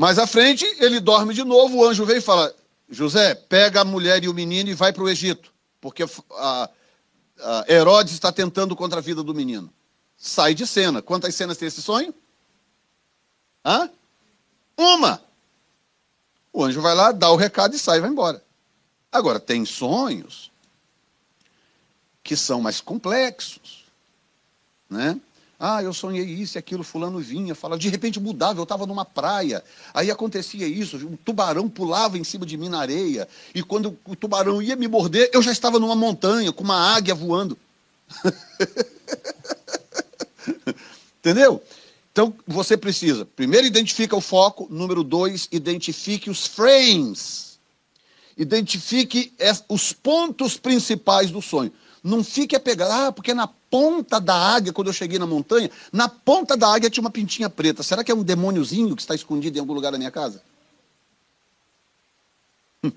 Mais 0.00 0.18
à 0.18 0.26
frente, 0.26 0.64
ele 0.78 0.98
dorme 0.98 1.34
de 1.34 1.44
novo, 1.44 1.76
o 1.76 1.84
anjo 1.84 2.06
vem 2.06 2.16
e 2.16 2.22
fala: 2.22 2.56
José, 2.88 3.34
pega 3.34 3.82
a 3.82 3.84
mulher 3.84 4.24
e 4.24 4.30
o 4.30 4.32
menino 4.32 4.70
e 4.70 4.74
vai 4.74 4.94
para 4.94 5.02
o 5.02 5.08
Egito, 5.10 5.52
porque 5.78 6.06
a, 6.38 6.70
a 7.38 7.64
Herodes 7.68 8.14
está 8.14 8.32
tentando 8.32 8.74
contra 8.74 9.00
a 9.00 9.02
vida 9.02 9.22
do 9.22 9.34
menino. 9.34 9.70
Sai 10.16 10.54
de 10.54 10.66
cena. 10.66 11.02
Quantas 11.02 11.34
cenas 11.34 11.58
tem 11.58 11.68
esse 11.68 11.82
sonho? 11.82 12.14
Hã? 13.62 13.90
Uma. 14.74 15.22
O 16.50 16.64
anjo 16.64 16.80
vai 16.80 16.94
lá, 16.94 17.12
dá 17.12 17.30
o 17.30 17.36
recado 17.36 17.76
e 17.76 17.78
sai 17.78 17.98
e 17.98 18.00
vai 18.00 18.08
embora. 18.08 18.42
Agora, 19.12 19.38
tem 19.38 19.66
sonhos 19.66 20.50
que 22.22 22.34
são 22.34 22.62
mais 22.62 22.80
complexos, 22.80 23.84
né? 24.88 25.20
Ah, 25.62 25.82
eu 25.82 25.92
sonhei 25.92 26.24
isso 26.24 26.56
e 26.56 26.58
aquilo, 26.58 26.82
fulano 26.82 27.18
vinha, 27.18 27.54
fala, 27.54 27.76
de 27.76 27.90
repente 27.90 28.18
mudava, 28.18 28.58
eu 28.58 28.62
estava 28.62 28.86
numa 28.86 29.04
praia, 29.04 29.62
aí 29.92 30.10
acontecia 30.10 30.66
isso, 30.66 30.96
um 30.96 31.16
tubarão 31.16 31.68
pulava 31.68 32.16
em 32.16 32.24
cima 32.24 32.46
de 32.46 32.56
mim 32.56 32.70
na 32.70 32.80
areia, 32.80 33.28
e 33.54 33.62
quando 33.62 33.94
o 34.06 34.16
tubarão 34.16 34.62
ia 34.62 34.74
me 34.74 34.88
morder, 34.88 35.28
eu 35.34 35.42
já 35.42 35.52
estava 35.52 35.78
numa 35.78 35.94
montanha, 35.94 36.50
com 36.50 36.64
uma 36.64 36.96
águia 36.96 37.14
voando. 37.14 37.58
Entendeu? 41.20 41.62
Então, 42.10 42.34
você 42.46 42.74
precisa, 42.74 43.26
primeiro, 43.26 43.66
identifica 43.66 44.16
o 44.16 44.20
foco, 44.22 44.66
número 44.70 45.04
dois, 45.04 45.46
identifique 45.52 46.30
os 46.30 46.46
frames. 46.46 47.58
Identifique 48.34 49.34
os 49.68 49.92
pontos 49.92 50.56
principais 50.56 51.30
do 51.30 51.42
sonho. 51.42 51.70
Não 52.02 52.24
fique 52.24 52.56
apegado, 52.56 52.90
ah, 52.90 53.12
porque 53.12 53.34
na 53.34 53.46
ponta 53.70 54.20
da 54.20 54.34
águia, 54.34 54.72
quando 54.72 54.88
eu 54.88 54.92
cheguei 54.92 55.18
na 55.18 55.26
montanha, 55.26 55.70
na 55.92 56.08
ponta 56.08 56.56
da 56.56 56.68
águia 56.68 56.90
tinha 56.90 57.00
uma 57.00 57.10
pintinha 57.10 57.48
preta. 57.48 57.82
Será 57.82 58.02
que 58.02 58.10
é 58.10 58.14
um 58.14 58.24
demôniozinho 58.24 58.96
que 58.96 59.02
está 59.02 59.14
escondido 59.14 59.56
em 59.56 59.60
algum 59.60 59.72
lugar 59.72 59.92
da 59.92 59.98
minha 59.98 60.10
casa? 60.10 60.42
Hum. 62.82 62.90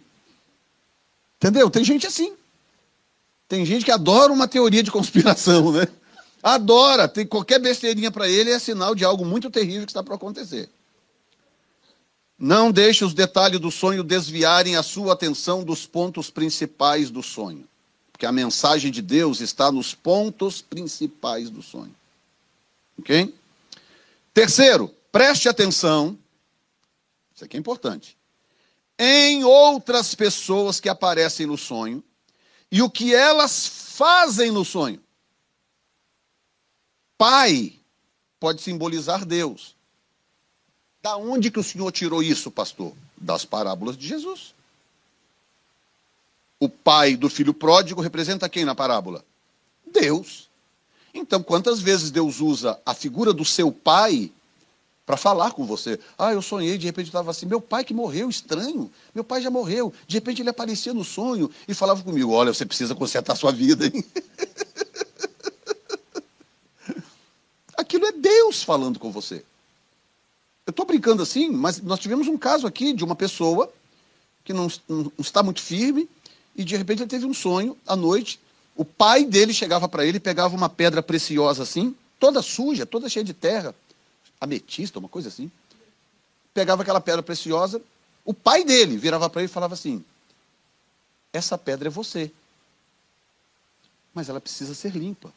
Entendeu? 1.37 1.69
Tem 1.69 1.83
gente 1.83 2.07
assim. 2.07 2.33
Tem 3.47 3.63
gente 3.65 3.85
que 3.85 3.91
adora 3.91 4.33
uma 4.33 4.47
teoria 4.47 4.81
de 4.81 4.89
conspiração, 4.91 5.71
né? 5.71 5.87
Adora, 6.41 7.07
tem 7.07 7.25
qualquer 7.25 7.59
besteirinha 7.59 8.11
para 8.11 8.27
ele 8.27 8.49
é 8.49 8.59
sinal 8.59 8.95
de 8.95 9.05
algo 9.05 9.23
muito 9.23 9.49
terrível 9.49 9.85
que 9.85 9.91
está 9.91 10.03
para 10.03 10.15
acontecer. 10.15 10.69
Não 12.37 12.71
deixe 12.71 13.05
os 13.05 13.13
detalhes 13.13 13.59
do 13.59 13.71
sonho 13.71 14.03
desviarem 14.03 14.75
a 14.75 14.83
sua 14.83 15.13
atenção 15.13 15.63
dos 15.63 15.85
pontos 15.85 16.29
principais 16.29 17.09
do 17.09 17.21
sonho 17.23 17.65
que 18.23 18.27
a 18.27 18.31
mensagem 18.31 18.89
de 18.89 19.01
Deus 19.01 19.41
está 19.41 19.69
nos 19.69 19.93
pontos 19.93 20.61
principais 20.61 21.49
do 21.49 21.61
sonho. 21.61 21.93
Ok? 22.97 23.35
Terceiro, 24.33 24.87
preste 25.11 25.49
atenção, 25.49 26.17
isso 27.35 27.43
aqui 27.43 27.57
é 27.57 27.59
importante, 27.59 28.17
em 28.97 29.43
outras 29.43 30.15
pessoas 30.15 30.79
que 30.79 30.87
aparecem 30.87 31.45
no 31.45 31.57
sonho 31.57 32.01
e 32.71 32.81
o 32.81 32.89
que 32.89 33.13
elas 33.13 33.67
fazem 33.67 34.51
no 34.51 34.63
sonho. 34.63 35.03
Pai 37.17 37.73
pode 38.39 38.61
simbolizar 38.61 39.25
Deus. 39.25 39.75
Da 41.01 41.17
onde 41.17 41.51
que 41.51 41.59
o 41.59 41.63
Senhor 41.63 41.91
tirou 41.91 42.23
isso, 42.23 42.49
pastor? 42.49 42.93
Das 43.17 43.43
parábolas 43.43 43.97
de 43.97 44.07
Jesus. 44.07 44.55
O 46.63 46.69
pai 46.69 47.17
do 47.17 47.29
filho 47.29 47.53
pródigo 47.53 47.99
representa 47.99 48.47
quem 48.47 48.63
na 48.63 48.73
parábola? 48.73 49.25
Deus. 49.85 50.47
Então, 51.13 51.43
quantas 51.43 51.81
vezes 51.81 52.09
Deus 52.09 52.39
usa 52.39 52.79
a 52.85 52.93
figura 52.93 53.33
do 53.33 53.43
seu 53.43 53.69
pai 53.69 54.31
para 55.05 55.17
falar 55.17 55.51
com 55.51 55.65
você? 55.65 55.99
Ah, 56.17 56.31
eu 56.31 56.41
sonhei, 56.41 56.77
de 56.77 56.85
repente 56.85 57.07
estava 57.07 57.31
assim, 57.31 57.45
meu 57.45 57.59
pai 57.59 57.83
que 57.83 57.93
morreu, 57.93 58.29
estranho, 58.29 58.89
meu 59.13 59.25
pai 59.25 59.41
já 59.41 59.49
morreu. 59.49 59.93
De 60.07 60.15
repente 60.15 60.41
ele 60.41 60.51
aparecia 60.51 60.93
no 60.93 61.03
sonho 61.03 61.51
e 61.67 61.73
falava 61.73 62.01
comigo: 62.01 62.31
Olha, 62.31 62.53
você 62.53 62.65
precisa 62.65 62.95
consertar 62.95 63.33
a 63.33 63.35
sua 63.35 63.51
vida, 63.51 63.85
hein? 63.85 64.01
Aquilo 67.75 68.05
é 68.05 68.13
Deus 68.13 68.63
falando 68.63 68.99
com 68.99 69.11
você. 69.11 69.43
Eu 70.65 70.71
estou 70.71 70.85
brincando 70.85 71.21
assim, 71.21 71.49
mas 71.49 71.81
nós 71.81 71.99
tivemos 71.99 72.29
um 72.29 72.37
caso 72.37 72.65
aqui 72.65 72.93
de 72.93 73.03
uma 73.03 73.17
pessoa 73.17 73.69
que 74.45 74.53
não, 74.53 74.71
não 74.87 75.11
está 75.19 75.43
muito 75.43 75.61
firme, 75.61 76.07
e 76.55 76.63
de 76.63 76.75
repente 76.75 77.01
ele 77.01 77.09
teve 77.09 77.25
um 77.25 77.33
sonho 77.33 77.77
à 77.85 77.95
noite. 77.95 78.39
O 78.75 78.85
pai 78.85 79.25
dele 79.25 79.53
chegava 79.53 79.87
para 79.87 80.05
ele, 80.05 80.19
pegava 80.19 80.55
uma 80.55 80.69
pedra 80.69 81.01
preciosa 81.01 81.63
assim, 81.63 81.95
toda 82.19 82.41
suja, 82.41 82.85
toda 82.85 83.09
cheia 83.09 83.23
de 83.23 83.33
terra, 83.33 83.75
ametista, 84.39 84.99
uma 84.99 85.09
coisa 85.09 85.29
assim. 85.29 85.51
Pegava 86.53 86.81
aquela 86.81 87.01
pedra 87.01 87.23
preciosa, 87.23 87.81
o 88.25 88.33
pai 88.33 88.63
dele 88.63 88.97
virava 88.97 89.29
para 89.29 89.41
ele 89.41 89.49
e 89.49 89.53
falava 89.53 89.73
assim: 89.73 90.03
Essa 91.31 91.57
pedra 91.57 91.89
é 91.89 91.91
você. 91.91 92.31
Mas 94.13 94.29
ela 94.29 94.39
precisa 94.39 94.73
ser 94.73 94.95
limpa. 94.95 95.33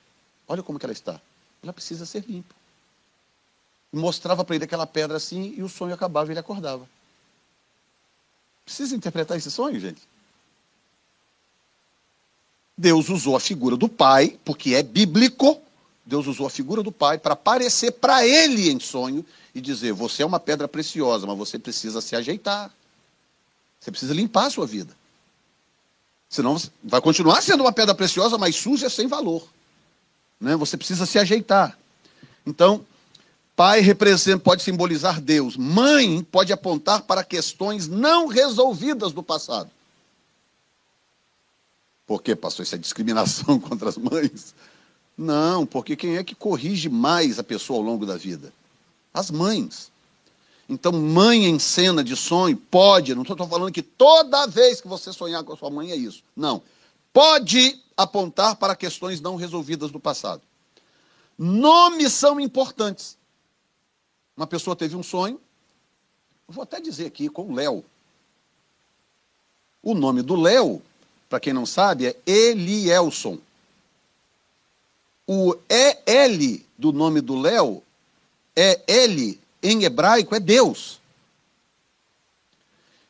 Olha 0.46 0.62
como 0.62 0.78
ela 0.82 0.92
está. 0.92 1.20
Ela 1.62 1.72
precisa 1.72 2.04
ser 2.06 2.24
limpa. 2.28 2.54
Mostrava 3.92 4.44
para 4.44 4.54
ele 4.54 4.64
aquela 4.64 4.86
pedra 4.86 5.16
assim 5.16 5.54
e 5.56 5.62
o 5.62 5.68
sonho 5.68 5.94
acabava 5.94 6.30
e 6.30 6.32
ele 6.32 6.40
acordava. 6.40 6.86
Precisa 8.64 8.94
interpretar 8.94 9.38
esse 9.38 9.50
sonho, 9.50 9.80
gente? 9.80 10.02
Deus 12.76 13.08
usou 13.08 13.34
a 13.34 13.40
figura 13.40 13.76
do 13.76 13.88
pai, 13.88 14.38
porque 14.44 14.74
é 14.74 14.82
bíblico. 14.82 15.60
Deus 16.04 16.26
usou 16.26 16.46
a 16.46 16.50
figura 16.50 16.82
do 16.82 16.92
pai 16.92 17.18
para 17.18 17.32
aparecer 17.32 17.92
para 17.92 18.26
ele 18.26 18.70
em 18.70 18.78
sonho 18.78 19.24
e 19.54 19.60
dizer: 19.60 19.92
Você 19.92 20.22
é 20.22 20.26
uma 20.26 20.38
pedra 20.38 20.68
preciosa, 20.68 21.26
mas 21.26 21.38
você 21.38 21.58
precisa 21.58 22.00
se 22.00 22.14
ajeitar. 22.14 22.70
Você 23.80 23.90
precisa 23.90 24.12
limpar 24.12 24.46
a 24.46 24.50
sua 24.50 24.66
vida. 24.66 24.94
Senão 26.28 26.60
vai 26.82 27.00
continuar 27.00 27.40
sendo 27.40 27.62
uma 27.62 27.72
pedra 27.72 27.94
preciosa, 27.94 28.36
mas 28.36 28.56
suja, 28.56 28.90
sem 28.90 29.06
valor. 29.06 29.48
Né? 30.40 30.54
Você 30.56 30.76
precisa 30.76 31.06
se 31.06 31.18
ajeitar. 31.18 31.78
Então, 32.44 32.84
pai 33.54 33.80
representa, 33.80 34.42
pode 34.42 34.62
simbolizar 34.62 35.20
Deus. 35.20 35.56
Mãe 35.56 36.22
pode 36.22 36.52
apontar 36.52 37.02
para 37.02 37.24
questões 37.24 37.88
não 37.88 38.26
resolvidas 38.26 39.12
do 39.12 39.22
passado. 39.22 39.70
Por 42.06 42.22
quê, 42.22 42.36
pastor? 42.36 42.64
Isso 42.64 42.74
é 42.74 42.78
discriminação 42.78 43.58
contra 43.60 43.88
as 43.88 43.96
mães? 43.96 44.54
Não, 45.16 45.66
porque 45.66 45.96
quem 45.96 46.16
é 46.16 46.24
que 46.24 46.34
corrige 46.34 46.88
mais 46.88 47.38
a 47.38 47.44
pessoa 47.44 47.78
ao 47.78 47.84
longo 47.84 48.06
da 48.06 48.16
vida? 48.16 48.52
As 49.12 49.30
mães. 49.30 49.90
Então, 50.68 50.92
mãe 50.92 51.44
em 51.44 51.58
cena 51.58 52.02
de 52.02 52.16
sonho 52.16 52.56
pode, 52.56 53.14
não 53.14 53.22
estou 53.22 53.36
falando 53.46 53.72
que 53.72 53.82
toda 53.82 54.46
vez 54.46 54.80
que 54.80 54.88
você 54.88 55.12
sonhar 55.12 55.42
com 55.44 55.52
a 55.52 55.56
sua 55.56 55.70
mãe 55.70 55.90
é 55.90 55.96
isso. 55.96 56.22
Não. 56.36 56.62
pode 57.12 57.80
apontar 57.96 58.56
para 58.56 58.76
questões 58.76 59.22
não 59.22 59.36
resolvidas 59.36 59.90
do 59.90 59.98
passado. 59.98 60.42
Nomes 61.38 62.12
são 62.12 62.38
importantes. 62.38 63.16
Uma 64.36 64.46
pessoa 64.46 64.76
teve 64.76 64.94
um 64.96 65.02
sonho, 65.02 65.40
vou 66.46 66.62
até 66.62 66.78
dizer 66.78 67.06
aqui 67.06 67.28
com 67.30 67.50
o 67.50 67.54
Léo. 67.54 67.82
O 69.82 69.94
nome 69.94 70.20
do 70.20 70.36
Léo, 70.36 70.82
para 71.28 71.40
quem 71.40 71.52
não 71.52 71.66
sabe, 71.66 72.06
é 72.06 72.16
Elielson. 72.26 73.38
O 75.26 75.56
EL 75.68 76.60
do 76.78 76.92
nome 76.92 77.20
do 77.20 77.38
Léo 77.38 77.82
é 78.54 78.80
L 78.86 79.40
em 79.62 79.84
hebraico, 79.84 80.34
é 80.34 80.40
Deus. 80.40 81.00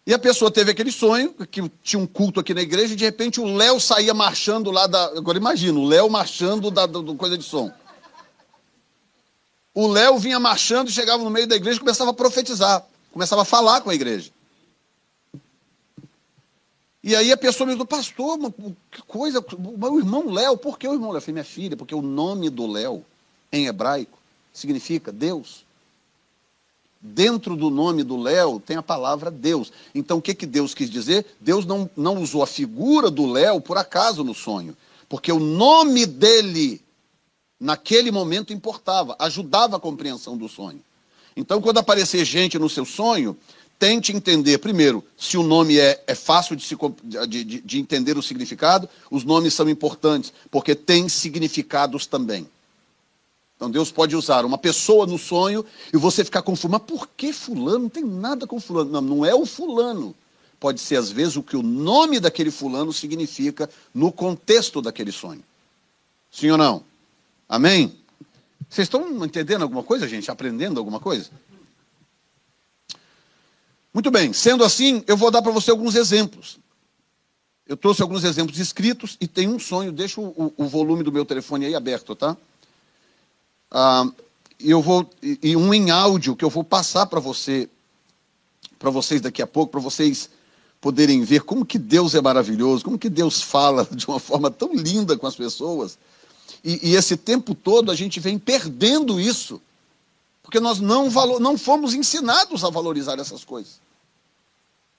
E 0.06 0.14
a 0.14 0.18
pessoa 0.18 0.50
teve 0.50 0.70
aquele 0.70 0.92
sonho, 0.92 1.34
que 1.50 1.68
tinha 1.82 2.00
um 2.00 2.06
culto 2.06 2.38
aqui 2.38 2.54
na 2.54 2.62
igreja, 2.62 2.94
e 2.94 2.96
de 2.96 3.04
repente 3.04 3.40
o 3.40 3.56
Léo 3.56 3.80
saía 3.80 4.14
marchando 4.14 4.70
lá 4.70 4.86
da. 4.86 5.04
Agora 5.06 5.36
imagina, 5.36 5.78
o 5.78 5.86
Léo 5.86 6.08
marchando 6.08 6.70
da, 6.70 6.86
coisa 7.18 7.36
de 7.36 7.44
som. 7.44 7.72
O 9.74 9.88
Léo 9.88 10.16
vinha 10.16 10.40
marchando, 10.40 10.90
chegava 10.90 11.22
no 11.22 11.28
meio 11.28 11.46
da 11.46 11.56
igreja 11.56 11.76
e 11.76 11.80
começava 11.80 12.10
a 12.10 12.14
profetizar, 12.14 12.86
começava 13.12 13.42
a 13.42 13.44
falar 13.44 13.80
com 13.82 13.90
a 13.90 13.94
igreja. 13.94 14.30
E 17.06 17.14
aí 17.14 17.30
a 17.30 17.36
pessoa 17.36 17.68
me 17.68 17.72
disse, 17.72 17.86
pastor, 17.86 18.36
que 18.90 19.00
coisa, 19.02 19.38
o 19.38 19.98
irmão 20.00 20.28
Léo, 20.28 20.56
por 20.56 20.76
que 20.76 20.88
o 20.88 20.92
irmão 20.92 21.10
Léo? 21.12 21.18
Eu 21.18 21.20
falei, 21.20 21.34
minha 21.34 21.44
filha, 21.44 21.76
porque 21.76 21.94
o 21.94 22.02
nome 22.02 22.50
do 22.50 22.66
Léo, 22.66 23.04
em 23.52 23.66
hebraico, 23.66 24.18
significa 24.52 25.12
Deus. 25.12 25.64
Dentro 27.00 27.54
do 27.54 27.70
nome 27.70 28.02
do 28.02 28.20
Léo 28.20 28.58
tem 28.58 28.76
a 28.76 28.82
palavra 28.82 29.30
Deus. 29.30 29.72
Então 29.94 30.18
o 30.18 30.22
que, 30.22 30.34
que 30.34 30.46
Deus 30.46 30.74
quis 30.74 30.90
dizer? 30.90 31.24
Deus 31.40 31.64
não, 31.64 31.88
não 31.96 32.20
usou 32.20 32.42
a 32.42 32.46
figura 32.46 33.08
do 33.08 33.30
Léo 33.30 33.60
por 33.60 33.78
acaso 33.78 34.24
no 34.24 34.34
sonho. 34.34 34.76
Porque 35.08 35.30
o 35.30 35.38
nome 35.38 36.06
dele, 36.06 36.82
naquele 37.60 38.10
momento, 38.10 38.52
importava, 38.52 39.14
ajudava 39.20 39.76
a 39.76 39.80
compreensão 39.80 40.36
do 40.36 40.48
sonho. 40.48 40.82
Então, 41.36 41.62
quando 41.62 41.78
aparecer 41.78 42.24
gente 42.24 42.58
no 42.58 42.68
seu 42.68 42.84
sonho, 42.84 43.36
tente 43.78 44.12
entender, 44.12 44.58
primeiro, 44.58 45.04
se 45.16 45.36
o 45.36 45.42
nome 45.42 45.78
é, 45.78 46.02
é 46.06 46.14
fácil 46.14 46.56
de, 46.56 46.64
se, 46.64 46.76
de, 47.04 47.44
de, 47.44 47.60
de 47.60 47.78
entender 47.78 48.16
o 48.16 48.22
significado, 48.22 48.88
os 49.10 49.24
nomes 49.24 49.54
são 49.54 49.68
importantes, 49.68 50.32
porque 50.50 50.74
têm 50.74 51.08
significados 51.08 52.06
também. 52.06 52.48
Então 53.56 53.70
Deus 53.70 53.90
pode 53.90 54.14
usar 54.14 54.44
uma 54.44 54.58
pessoa 54.58 55.06
no 55.06 55.18
sonho 55.18 55.64
e 55.92 55.96
você 55.96 56.24
ficar 56.24 56.42
confuso. 56.42 56.68
Mas 56.68 56.82
por 56.82 57.08
que 57.08 57.32
fulano? 57.32 57.80
Não 57.80 57.88
tem 57.88 58.04
nada 58.04 58.46
com 58.46 58.60
fulano. 58.60 58.90
Não, 58.90 59.00
não 59.00 59.26
é 59.26 59.34
o 59.34 59.46
fulano. 59.46 60.14
Pode 60.60 60.80
ser, 60.80 60.96
às 60.96 61.10
vezes, 61.10 61.36
o 61.36 61.42
que 61.42 61.56
o 61.56 61.62
nome 61.62 62.20
daquele 62.20 62.50
fulano 62.50 62.92
significa 62.92 63.68
no 63.94 64.12
contexto 64.12 64.82
daquele 64.82 65.12
sonho. 65.12 65.42
Sim 66.30 66.50
ou 66.50 66.58
não? 66.58 66.82
Amém? 67.48 67.94
Vocês 68.68 68.86
estão 68.86 69.24
entendendo 69.24 69.62
alguma 69.62 69.82
coisa, 69.82 70.08
gente? 70.08 70.30
Aprendendo 70.30 70.78
alguma 70.78 71.00
coisa? 71.00 71.30
Muito 73.96 74.10
bem, 74.10 74.30
sendo 74.30 74.62
assim, 74.62 75.02
eu 75.06 75.16
vou 75.16 75.30
dar 75.30 75.40
para 75.40 75.50
você 75.50 75.70
alguns 75.70 75.94
exemplos. 75.94 76.58
Eu 77.66 77.78
trouxe 77.78 78.02
alguns 78.02 78.24
exemplos 78.24 78.58
escritos 78.58 79.16
e 79.18 79.26
tem 79.26 79.48
um 79.48 79.58
sonho, 79.58 79.90
deixa 79.90 80.20
o, 80.20 80.52
o, 80.54 80.66
volume 80.66 81.02
do 81.02 81.10
meu 81.10 81.24
telefone 81.24 81.64
aí 81.64 81.74
aberto, 81.74 82.14
tá? 82.14 82.36
Ah, 83.70 84.06
eu 84.60 84.82
vou 84.82 85.08
e 85.22 85.56
um 85.56 85.72
em 85.72 85.90
áudio 85.90 86.36
que 86.36 86.44
eu 86.44 86.50
vou 86.50 86.62
passar 86.62 87.06
para 87.06 87.20
você, 87.20 87.70
para 88.78 88.90
vocês 88.90 89.22
daqui 89.22 89.40
a 89.40 89.46
pouco, 89.46 89.72
para 89.72 89.80
vocês 89.80 90.28
poderem 90.78 91.24
ver 91.24 91.44
como 91.44 91.64
que 91.64 91.78
Deus 91.78 92.14
é 92.14 92.20
maravilhoso, 92.20 92.84
como 92.84 92.98
que 92.98 93.08
Deus 93.08 93.40
fala 93.40 93.88
de 93.90 94.06
uma 94.06 94.20
forma 94.20 94.50
tão 94.50 94.74
linda 94.74 95.16
com 95.16 95.26
as 95.26 95.36
pessoas. 95.36 95.96
E, 96.62 96.90
e 96.90 96.96
esse 96.96 97.16
tempo 97.16 97.54
todo 97.54 97.90
a 97.90 97.94
gente 97.94 98.20
vem 98.20 98.38
perdendo 98.38 99.18
isso, 99.18 99.58
porque 100.42 100.60
nós 100.60 100.80
não, 100.80 101.08
não 101.40 101.56
fomos 101.56 101.94
ensinados 101.94 102.62
a 102.62 102.68
valorizar 102.68 103.18
essas 103.18 103.42
coisas. 103.42 103.85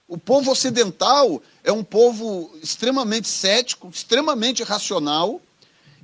O 0.07 0.17
povo 0.17 0.51
ocidental 0.51 1.41
é 1.63 1.71
um 1.71 1.83
povo 1.83 2.51
extremamente 2.63 3.27
cético, 3.27 3.89
extremamente 3.89 4.63
racional, 4.63 5.41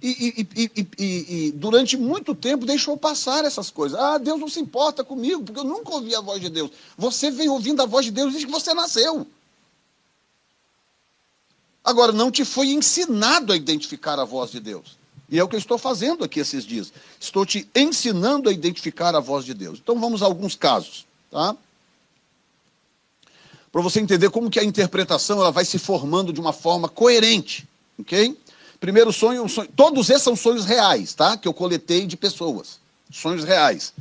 e, 0.02 0.48
e, 0.58 0.72
e, 0.76 1.48
e, 1.48 1.52
durante 1.54 1.96
muito 1.96 2.36
tempo 2.36 2.66
deixou 2.66 2.98
passar 2.98 3.46
essas 3.46 3.70
coisas. 3.70 3.98
Ah, 3.98 4.18
Deus 4.18 4.38
não 4.38 4.50
se 4.50 4.60
importa 4.60 5.02
comigo, 5.02 5.44
porque 5.44 5.62
eu 5.62 5.64
nunca 5.64 5.94
ouvi 5.94 6.14
a 6.14 6.20
voz 6.20 6.42
de 6.42 6.50
Deus. 6.50 6.72
Você 6.98 7.32
vem 7.32 7.48
ouvindo 7.48 7.82
a 7.82 7.86
voz 7.86 8.04
de 8.04 8.12
Deus 8.12 8.34
desde 8.34 8.46
que 8.46 8.52
você 8.52 8.74
nasceu. 8.74 9.26
Agora, 11.82 12.12
não 12.12 12.30
te 12.30 12.44
foi 12.44 12.68
ensinado 12.68 13.54
a 13.54 13.56
identificar 13.56 14.20
a 14.20 14.26
voz 14.26 14.52
de 14.52 14.60
Deus. 14.60 14.98
E 15.30 15.40
é 15.40 15.44
o 15.44 15.48
que 15.48 15.56
eu 15.56 15.60
estou 15.60 15.78
fazendo 15.78 16.26
aqui 16.26 16.42
esses 16.42 16.66
dias. 16.66 16.92
Estou 17.18 17.46
te 17.46 17.66
ensinando 17.74 18.50
a 18.50 18.52
identificar 18.52 19.16
a 19.16 19.22
voz 19.22 19.46
de 19.46 19.54
Deus. 19.54 19.80
Então 19.82 19.98
vamos 19.98 20.22
a 20.22 20.26
alguns 20.26 20.54
casos, 20.54 21.06
tá? 21.32 21.56
Para 23.74 23.82
você 23.82 24.00
entender 24.00 24.30
como 24.30 24.52
que 24.52 24.60
a 24.60 24.64
interpretação 24.64 25.40
ela 25.40 25.52
vai 25.52 25.66
se 25.66 25.80
formando 25.80 26.32
de 26.32 26.40
uma 26.40 26.54
forma 26.54 26.88
coerente, 26.88 27.68
ok? 27.98 28.38
Primeiro 28.80 29.12
sonho, 29.12 29.50
sonho, 29.50 29.68
todos 29.76 30.12
esses 30.12 30.22
são 30.22 30.36
sonhos 30.36 30.64
reais, 30.64 31.16
tá? 31.16 31.36
Que 31.36 31.48
eu 31.48 31.54
coletei 31.56 32.06
de 32.06 32.16
pessoas, 32.16 32.80
sonhos 33.12 33.44
reais. 33.44 33.92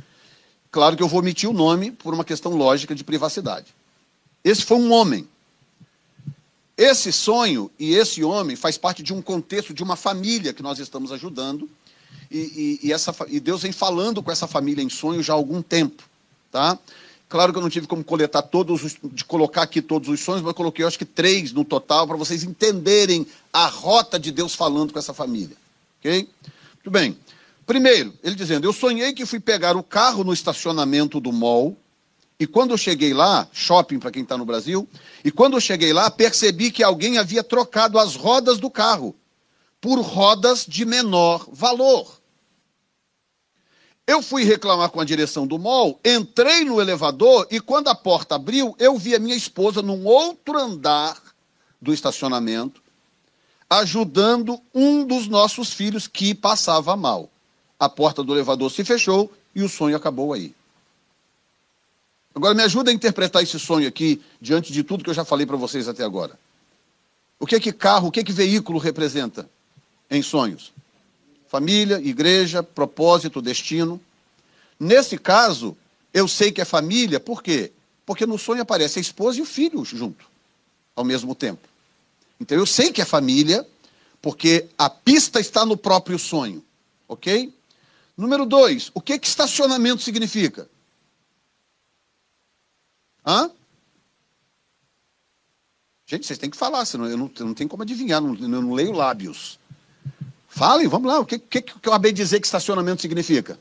Claro 0.69 0.95
que 0.95 1.01
eu 1.01 1.07
vou 1.07 1.21
omitir 1.21 1.49
o 1.49 1.53
nome 1.53 1.89
por 1.89 2.13
uma 2.13 2.23
questão 2.23 2.53
lógica 2.53 2.93
de 2.93 3.03
privacidade. 3.03 3.73
Esse 4.43 4.63
foi 4.63 4.77
um 4.77 4.91
homem. 4.91 5.27
Esse 6.77 7.11
sonho 7.11 7.71
e 7.79 7.95
esse 7.95 8.23
homem 8.23 8.55
faz 8.55 8.77
parte 8.77 9.01
de 9.01 9.11
um 9.11 9.23
contexto 9.23 9.73
de 9.73 9.81
uma 9.81 9.95
família 9.95 10.53
que 10.53 10.61
nós 10.61 10.77
estamos 10.77 11.11
ajudando. 11.11 11.67
E, 12.29 12.79
e, 12.83 12.87
e, 12.89 12.93
essa, 12.93 13.15
e 13.27 13.39
Deus 13.39 13.63
vem 13.63 13.71
falando 13.71 14.21
com 14.21 14.31
essa 14.31 14.45
família 14.45 14.83
em 14.83 14.89
sonho 14.89 15.23
já 15.23 15.33
há 15.33 15.35
algum 15.35 15.63
tempo, 15.63 16.03
tá? 16.51 16.77
Claro 17.29 17.51
que 17.51 17.57
eu 17.57 17.63
não 17.63 17.69
tive 17.69 17.87
como 17.87 18.03
coletar 18.03 18.43
todos 18.43 18.83
os, 18.83 18.97
de 19.03 19.25
colocar 19.25 19.63
aqui 19.63 19.81
todos 19.81 20.07
os 20.07 20.19
sonhos, 20.19 20.41
mas 20.41 20.53
coloquei 20.53 20.85
acho 20.85 20.99
que 20.99 21.05
três 21.05 21.51
no 21.51 21.65
total 21.65 22.07
para 22.07 22.15
vocês 22.17 22.43
entenderem 22.43 23.25
a 23.51 23.65
rota 23.65 24.19
de 24.19 24.31
Deus 24.31 24.53
falando 24.53 24.93
com 24.93 24.99
essa 24.99 25.13
família. 25.13 25.57
Ok? 25.99 26.29
Muito 26.75 26.91
bem. 26.91 27.17
Primeiro, 27.65 28.13
ele 28.23 28.35
dizendo: 28.35 28.67
Eu 28.67 28.73
sonhei 28.73 29.13
que 29.13 29.25
fui 29.25 29.39
pegar 29.39 29.75
o 29.75 29.83
carro 29.83 30.23
no 30.23 30.33
estacionamento 30.33 31.19
do 31.19 31.31
mall. 31.31 31.77
E 32.39 32.45
quando 32.45 32.71
eu 32.71 32.77
cheguei 32.77 33.13
lá, 33.13 33.47
shopping 33.53 33.99
para 33.99 34.11
quem 34.11 34.23
está 34.23 34.37
no 34.37 34.43
Brasil, 34.43 34.87
e 35.23 35.31
quando 35.31 35.53
eu 35.53 35.61
cheguei 35.61 35.93
lá, 35.93 36.11
percebi 36.11 36.71
que 36.71 36.83
alguém 36.83 37.17
havia 37.17 37.43
trocado 37.43 37.97
as 37.97 38.15
rodas 38.15 38.57
do 38.57 38.69
carro 38.69 39.15
por 39.79 39.99
rodas 40.01 40.65
de 40.67 40.83
menor 40.83 41.47
valor. 41.51 42.19
Eu 44.05 44.21
fui 44.21 44.43
reclamar 44.43 44.89
com 44.89 44.99
a 44.99 45.05
direção 45.05 45.47
do 45.47 45.57
mall, 45.57 45.99
entrei 46.03 46.65
no 46.65 46.81
elevador 46.81 47.47
e 47.49 47.59
quando 47.61 47.87
a 47.87 47.95
porta 47.95 48.35
abriu, 48.35 48.75
eu 48.77 48.97
vi 48.97 49.15
a 49.15 49.19
minha 49.19 49.35
esposa 49.35 49.81
num 49.81 50.05
outro 50.05 50.57
andar 50.57 51.21
do 51.81 51.93
estacionamento, 51.93 52.81
ajudando 53.69 54.61
um 54.73 55.05
dos 55.05 55.27
nossos 55.27 55.71
filhos 55.71 56.05
que 56.05 56.35
passava 56.35 56.97
mal. 56.97 57.29
A 57.79 57.87
porta 57.87 58.21
do 58.21 58.33
elevador 58.33 58.69
se 58.69 58.83
fechou 58.83 59.31
e 59.55 59.63
o 59.63 59.69
sonho 59.69 59.95
acabou 59.95 60.33
aí. 60.33 60.53
Agora 62.35 62.53
me 62.53 62.63
ajuda 62.63 62.91
a 62.91 62.93
interpretar 62.93 63.41
esse 63.41 63.57
sonho 63.57 63.87
aqui, 63.87 64.21
diante 64.41 64.73
de 64.73 64.83
tudo 64.83 65.03
que 65.03 65.09
eu 65.09 65.13
já 65.13 65.23
falei 65.23 65.45
para 65.45 65.55
vocês 65.55 65.87
até 65.87 66.03
agora. 66.03 66.37
O 67.39 67.45
que 67.45 67.55
é 67.55 67.59
que 67.59 67.71
carro, 67.71 68.07
o 68.07 68.11
que 68.11 68.19
é 68.19 68.23
que 68.23 68.33
veículo 68.33 68.79
representa 68.79 69.49
em 70.09 70.21
sonhos? 70.21 70.72
Família, 71.53 72.01
igreja, 72.03 72.63
propósito, 72.63 73.39
destino. 73.39 74.01
Nesse 74.79 75.19
caso, 75.19 75.77
eu 76.11 76.27
sei 76.27 76.51
que 76.51 76.59
é 76.59 76.65
família, 76.65 77.19
por 77.19 77.43
quê? 77.43 77.71
Porque 78.07 78.25
no 78.25 78.39
sonho 78.39 78.63
aparece 78.63 78.97
a 78.97 79.01
esposa 79.03 79.37
e 79.37 79.43
o 79.43 79.45
filho 79.45 79.85
junto, 79.85 80.25
ao 80.95 81.03
mesmo 81.03 81.35
tempo. 81.35 81.69
Então 82.41 82.57
eu 82.57 82.65
sei 82.65 82.91
que 82.91 83.03
é 83.03 83.05
família, 83.05 83.67
porque 84.19 84.67
a 84.75 84.89
pista 84.89 85.39
está 85.39 85.63
no 85.63 85.77
próprio 85.77 86.17
sonho. 86.17 86.65
Ok? 87.07 87.53
Número 88.17 88.47
dois, 88.47 88.89
o 88.91 88.99
que, 88.99 89.19
que 89.19 89.27
estacionamento 89.27 90.01
significa? 90.01 90.67
Hã? 93.23 93.51
Gente, 96.07 96.25
vocês 96.25 96.39
têm 96.39 96.49
que 96.49 96.57
falar, 96.57 96.83
senão 96.85 97.05
eu 97.05 97.15
não, 97.15 97.29
não 97.41 97.53
tenho 97.53 97.69
como 97.69 97.83
adivinhar, 97.83 98.19
não, 98.19 98.33
eu 98.33 98.49
não 98.49 98.73
leio 98.73 98.91
lábios. 98.91 99.59
Falem, 100.55 100.87
vamos 100.87 101.11
lá. 101.11 101.19
O 101.19 101.25
que, 101.25 101.39
que, 101.39 101.63
que 101.63 101.71
eu 101.71 101.91
acabei 101.91 102.11
de 102.11 102.21
dizer 102.21 102.39
que 102.39 102.45
estacionamento 102.45 103.01
significa? 103.01 103.59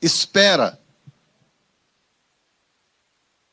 Espera. 0.00 0.80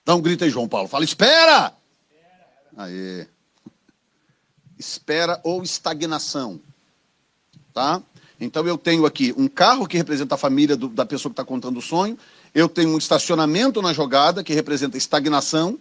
Dá 0.05 0.15
um 0.15 0.21
grito 0.21 0.45
aí, 0.45 0.49
João 0.49 0.69
Paulo. 0.69 0.87
Fala, 0.87 1.03
espera! 1.03 1.73
Aí. 2.77 3.27
Espera 4.79 5.41
ou 5.43 5.61
estagnação. 5.61 6.61
Tá? 7.73 8.01
Então 8.39 8.65
eu 8.65 8.77
tenho 8.77 9.05
aqui 9.05 9.33
um 9.37 9.49
carro 9.49 9.85
que 9.85 9.97
representa 9.97 10.35
a 10.35 10.37
família 10.37 10.77
do, 10.77 10.87
da 10.87 11.05
pessoa 11.05 11.29
que 11.29 11.33
está 11.33 11.43
contando 11.43 11.77
o 11.77 11.81
sonho. 11.81 12.17
Eu 12.55 12.69
tenho 12.69 12.91
um 12.91 12.97
estacionamento 12.97 13.81
na 13.81 13.91
jogada 13.91 14.45
que 14.45 14.53
representa 14.53 14.97
estagnação. 14.97 15.77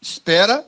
espera, 0.00 0.64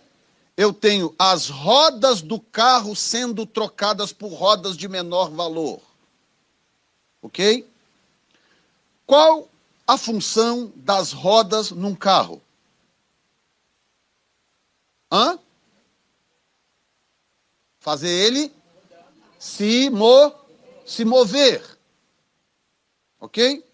eu 0.56 0.72
tenho 0.72 1.14
as 1.18 1.48
rodas 1.48 2.22
do 2.22 2.40
carro 2.40 2.96
sendo 2.96 3.44
trocadas 3.44 4.12
por 4.12 4.32
rodas 4.32 4.76
de 4.76 4.88
menor 4.88 5.30
valor. 5.30 5.80
Ok? 7.20 7.68
Qual 9.04 9.48
a 9.86 9.98
função 9.98 10.72
das 10.74 11.12
rodas 11.12 11.70
num 11.70 11.94
carro? 11.94 12.40
Hã? 15.12 15.38
Fazer 17.78 18.08
ele 18.08 18.52
se, 19.38 19.90
mo 19.90 20.32
se 20.86 21.04
mover. 21.04 21.62
Ok? 23.20 23.64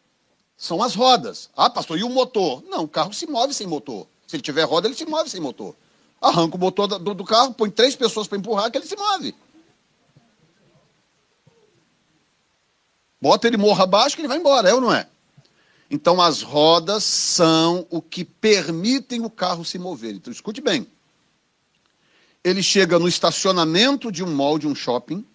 São 0.56 0.82
as 0.82 0.94
rodas. 0.94 1.48
Ah, 1.56 1.70
pastor, 1.70 1.98
e 1.98 2.04
o 2.04 2.10
motor? 2.10 2.62
Não, 2.64 2.84
o 2.84 2.88
carro 2.88 3.12
se 3.12 3.26
move 3.26 3.54
sem 3.54 3.66
motor. 3.66 4.06
Se 4.26 4.36
ele 4.36 4.42
tiver 4.42 4.64
roda, 4.64 4.88
ele 4.88 4.96
se 4.96 5.06
move 5.06 5.30
sem 5.30 5.40
motor. 5.40 5.74
Arranca 6.22 6.56
o 6.56 6.60
motor 6.60 6.86
do, 6.86 7.14
do 7.14 7.24
carro, 7.24 7.52
põe 7.52 7.68
três 7.68 7.96
pessoas 7.96 8.28
para 8.28 8.38
empurrar, 8.38 8.70
que 8.70 8.78
ele 8.78 8.86
se 8.86 8.96
move. 8.96 9.34
Bota 13.20 13.48
ele 13.48 13.56
morra 13.56 13.82
abaixo 13.82 14.14
que 14.14 14.22
ele 14.22 14.28
vai 14.28 14.38
embora, 14.38 14.68
é 14.68 14.74
ou 14.74 14.80
não 14.80 14.94
é? 14.94 15.08
Então 15.90 16.22
as 16.22 16.40
rodas 16.40 17.02
são 17.02 17.86
o 17.90 18.00
que 18.00 18.24
permitem 18.24 19.24
o 19.24 19.30
carro 19.30 19.64
se 19.64 19.78
mover. 19.78 20.14
Então 20.14 20.32
escute 20.32 20.60
bem. 20.60 20.86
Ele 22.44 22.62
chega 22.62 22.98
no 22.98 23.08
estacionamento 23.08 24.10
de 24.10 24.22
um 24.22 24.32
mall, 24.32 24.58
de 24.58 24.66
um 24.66 24.74
shopping, 24.74 25.26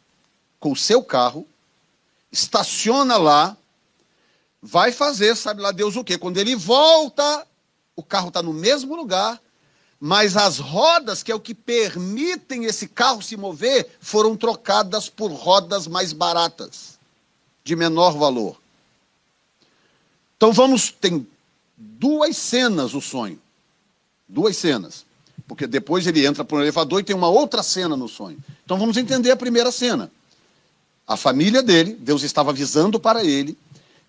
com 0.60 0.72
o 0.72 0.76
seu 0.76 1.04
carro, 1.04 1.46
estaciona 2.32 3.18
lá, 3.18 3.56
vai 4.62 4.92
fazer, 4.92 5.36
sabe 5.36 5.62
lá 5.62 5.72
Deus 5.72 5.96
o 5.96 6.04
quê? 6.04 6.18
Quando 6.18 6.38
ele 6.38 6.56
volta, 6.56 7.46
o 7.96 8.04
carro 8.04 8.30
está 8.30 8.42
no 8.42 8.54
mesmo 8.54 8.96
lugar, 8.96 9.42
mas 10.00 10.38
as 10.38 10.60
rodas, 10.60 11.24
que 11.24 11.32
é 11.32 11.36
o 11.36 11.39
que 11.39 11.56
permitem 11.56 12.66
esse 12.66 12.88
carro 12.88 13.22
se 13.22 13.36
mover, 13.36 13.89
foram 14.00 14.36
trocadas 14.36 15.10
por 15.10 15.32
rodas 15.32 15.88
mais 15.88 16.14
baratas, 16.14 17.00
de 17.64 17.76
menor 17.76 18.12
valor. 18.12 18.60
Então 20.36 20.54
vamos, 20.54 20.91
tem 20.91 21.26
duas 21.76 22.38
cenas 22.38 22.93
o 22.93 23.02
sonho. 23.02 23.39
Duas 24.28 24.56
cenas. 24.56 25.06
Porque 25.48 25.66
depois 25.66 26.06
ele 26.06 26.26
entra 26.26 26.43
para 26.43 26.58
o 26.58 26.62
elevador 26.62 27.00
e 27.00 27.04
tem 27.04 27.16
uma 27.16 27.30
outra 27.30 27.64
cena 27.64 27.95
no 27.98 28.08
sonho. 28.08 28.38
Então 28.64 28.78
vamos 28.78 28.98
entender 28.98 29.32
a 29.32 29.36
primeira 29.36 29.72
cena. 29.72 30.12
A 31.08 31.18
família 31.18 31.64
dele, 31.64 31.93
Deus 31.93 32.22
estava 32.22 32.52
avisando 32.52 33.00
para 33.00 33.24
ele 33.24 33.58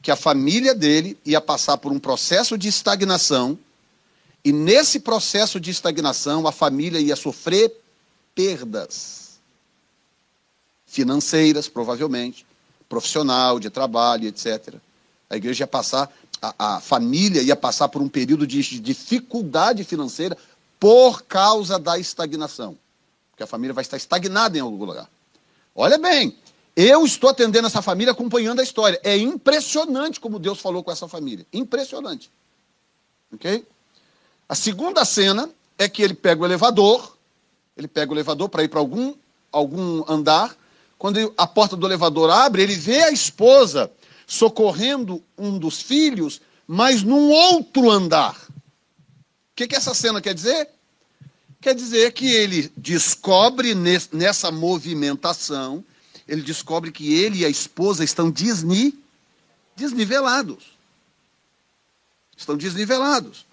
que 0.03 0.11
a 0.11 0.17
família 0.17 0.75
dele 0.75 1.17
ia 1.25 1.41
passar 1.41 1.79
por 1.79 1.93
um 1.93 1.99
processo 1.99 2.59
de 2.59 2.69
estagnação 2.69 3.59
e 4.45 4.53
nesse 4.53 5.01
processo 5.01 5.59
de 5.59 5.71
estagnação, 5.71 6.47
a 6.47 6.53
família 6.53 7.01
ia 7.01 7.17
sofrer 7.17 7.73
perdas 8.35 9.41
financeiras, 10.87 11.69
provavelmente, 11.69 12.47
profissional, 12.89 13.61
de 13.61 13.69
trabalho, 13.69 14.27
etc. 14.27 14.77
A 15.29 15.37
igreja 15.37 15.65
ia 15.65 15.67
passar, 15.67 16.11
a, 16.41 16.77
a 16.77 16.81
família 16.81 17.43
ia 17.43 17.57
passar 17.57 17.89
por 17.89 18.01
um 18.01 18.09
período 18.09 18.47
de 18.47 18.63
dificuldade 18.81 19.85
financeira 19.85 20.37
por 20.81 21.23
causa 21.23 21.79
da 21.79 21.99
estagnação. 21.99 22.79
Porque 23.31 23.43
a 23.43 23.47
família 23.47 23.75
vai 23.75 23.83
estar 23.83 23.97
estagnada 23.97 24.57
em 24.57 24.61
algum 24.61 24.85
lugar. 24.85 25.09
Olha 25.75 25.99
bem, 25.99 26.37
eu 26.75 27.05
estou 27.05 27.31
atendendo 27.31 27.67
essa 27.67 27.83
família 27.83 28.13
acompanhando 28.13 28.61
a 28.61 28.63
história. 28.65 29.01
É 29.03 29.17
impressionante 29.17 30.21
como 30.21 30.39
Deus 30.39 30.61
falou 30.61 30.83
com 30.83 30.91
essa 30.91 31.09
família. 31.09 31.45
Impressionante. 31.53 32.31
Ok? 33.33 33.67
A 34.49 34.55
segunda 34.55 35.05
cena 35.05 35.51
é 35.77 35.89
que 35.89 36.01
ele 36.01 36.15
pega 36.15 36.41
o 36.41 36.47
elevador, 36.47 37.19
ele 37.77 37.87
pega 37.87 38.11
o 38.11 38.15
elevador 38.15 38.49
para 38.49 38.65
ir 38.65 38.69
para 38.69 38.81
algum, 38.81 39.15
algum 39.53 40.11
andar. 40.11 40.57
Quando 40.97 41.33
a 41.37 41.47
porta 41.47 41.77
do 41.77 41.87
elevador 41.87 42.31
abre, 42.31 42.63
ele 42.63 42.75
vê 42.75 43.03
a 43.03 43.13
esposa 43.13 43.93
socorrendo 44.27 45.23
um 45.37 45.59
dos 45.59 45.83
filhos, 45.83 46.41
mas 46.67 47.03
num 47.03 47.29
outro 47.31 47.91
andar. 47.91 48.35
O 48.49 49.55
que, 49.55 49.69
que 49.69 49.77
essa 49.77 49.93
cena 49.93 50.21
quer 50.21 50.35
dizer? 50.35 50.71
Quer 51.61 51.75
dizer 51.75 52.13
que 52.13 52.31
ele 52.31 52.73
descobre 52.75 53.75
nessa 54.13 54.51
movimentação, 54.51 55.85
ele 56.27 56.41
descobre 56.41 56.91
que 56.91 57.13
ele 57.13 57.41
e 57.41 57.45
a 57.45 57.49
esposa 57.51 58.03
estão 58.03 58.31
desni, 58.31 58.95
desnivelados. 59.77 60.79
Estão 62.37 62.57
desnivelados 62.57 63.48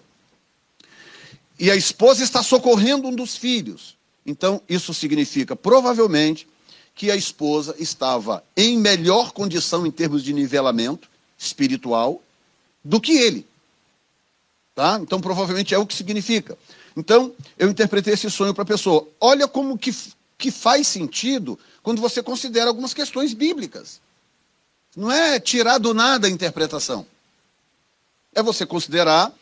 e 1.58 1.70
a 1.70 1.76
esposa 1.76 2.22
está 2.22 2.42
socorrendo 2.42 3.08
um 3.08 3.14
dos 3.14 3.36
filhos. 3.36 3.96
Então, 4.24 4.60
isso 4.68 4.92
significa, 4.92 5.54
provavelmente, 5.54 6.46
que 6.94 7.10
a 7.10 7.16
esposa 7.16 7.74
estava 7.78 8.42
em 8.56 8.78
melhor 8.78 9.32
condição 9.32 9.86
em 9.86 9.90
termos 9.90 10.22
de 10.22 10.32
nivelamento 10.32 11.08
espiritual 11.38 12.22
do 12.82 13.00
que 13.00 13.12
ele. 13.12 13.46
Tá? 14.74 14.98
Então, 15.00 15.20
provavelmente 15.20 15.74
é 15.74 15.78
o 15.78 15.86
que 15.86 15.94
significa. 15.94 16.58
Então, 16.96 17.32
eu 17.58 17.70
interpretei 17.70 18.14
esse 18.14 18.30
sonho 18.30 18.54
para 18.54 18.62
a 18.62 18.66
pessoa. 18.66 19.06
Olha 19.20 19.46
como 19.46 19.78
que, 19.78 19.94
que 20.36 20.50
faz 20.50 20.86
sentido 20.88 21.58
quando 21.82 22.00
você 22.00 22.22
considera 22.22 22.68
algumas 22.68 22.92
questões 22.92 23.32
bíblicas. 23.32 24.00
Não 24.96 25.12
é 25.12 25.38
tirar 25.38 25.78
do 25.78 25.92
nada 25.92 26.26
a 26.26 26.30
interpretação. 26.30 27.06
É 28.34 28.42
você 28.42 28.64
considerar 28.64 29.32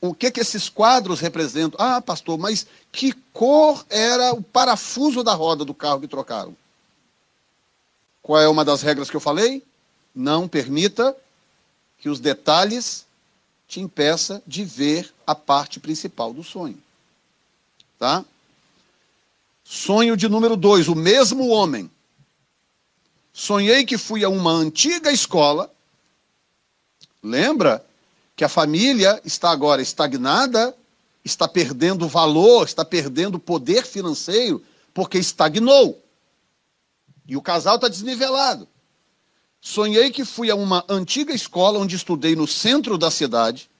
o 0.00 0.14
que 0.14 0.30
que 0.30 0.40
esses 0.40 0.68
quadros 0.68 1.20
representam? 1.20 1.78
Ah, 1.80 2.00
pastor, 2.00 2.38
mas 2.38 2.66
que 2.90 3.12
cor 3.32 3.84
era 3.88 4.32
o 4.32 4.42
parafuso 4.42 5.22
da 5.22 5.34
roda 5.34 5.64
do 5.64 5.74
carro 5.74 6.00
que 6.00 6.08
trocaram? 6.08 6.56
Qual 8.22 8.40
é 8.40 8.48
uma 8.48 8.64
das 8.64 8.82
regras 8.82 9.10
que 9.10 9.16
eu 9.16 9.20
falei? 9.20 9.62
Não 10.14 10.48
permita 10.48 11.14
que 11.98 12.08
os 12.08 12.20
detalhes 12.20 13.04
te 13.68 13.80
impeça 13.80 14.42
de 14.46 14.64
ver 14.64 15.12
a 15.26 15.34
parte 15.34 15.80
principal 15.80 16.32
do 16.32 16.42
sonho. 16.42 16.82
Tá? 17.98 18.24
Sonho 19.64 20.16
de 20.16 20.28
número 20.28 20.56
dois, 20.56 20.88
o 20.88 20.94
mesmo 20.94 21.48
homem. 21.48 21.90
Sonhei 23.32 23.84
que 23.84 23.98
fui 23.98 24.22
a 24.24 24.28
uma 24.28 24.52
antiga 24.52 25.10
escola. 25.10 25.70
Lembra 27.22 27.84
que 28.36 28.44
a 28.44 28.48
família 28.48 29.20
está 29.24 29.50
agora 29.50 29.80
estagnada, 29.80 30.74
está 31.24 31.46
perdendo 31.48 32.08
valor, 32.08 32.66
está 32.66 32.84
perdendo 32.84 33.38
poder 33.38 33.86
financeiro, 33.86 34.62
porque 34.92 35.18
estagnou. 35.18 36.00
E 37.26 37.36
o 37.36 37.42
casal 37.42 37.76
está 37.76 37.88
desnivelado. 37.88 38.68
Sonhei 39.60 40.10
que 40.10 40.24
fui 40.24 40.50
a 40.50 40.54
uma 40.54 40.84
antiga 40.88 41.32
escola 41.32 41.78
onde 41.78 41.96
estudei 41.96 42.36
no 42.36 42.46
centro 42.46 42.98
da 42.98 43.10
cidade. 43.10 43.70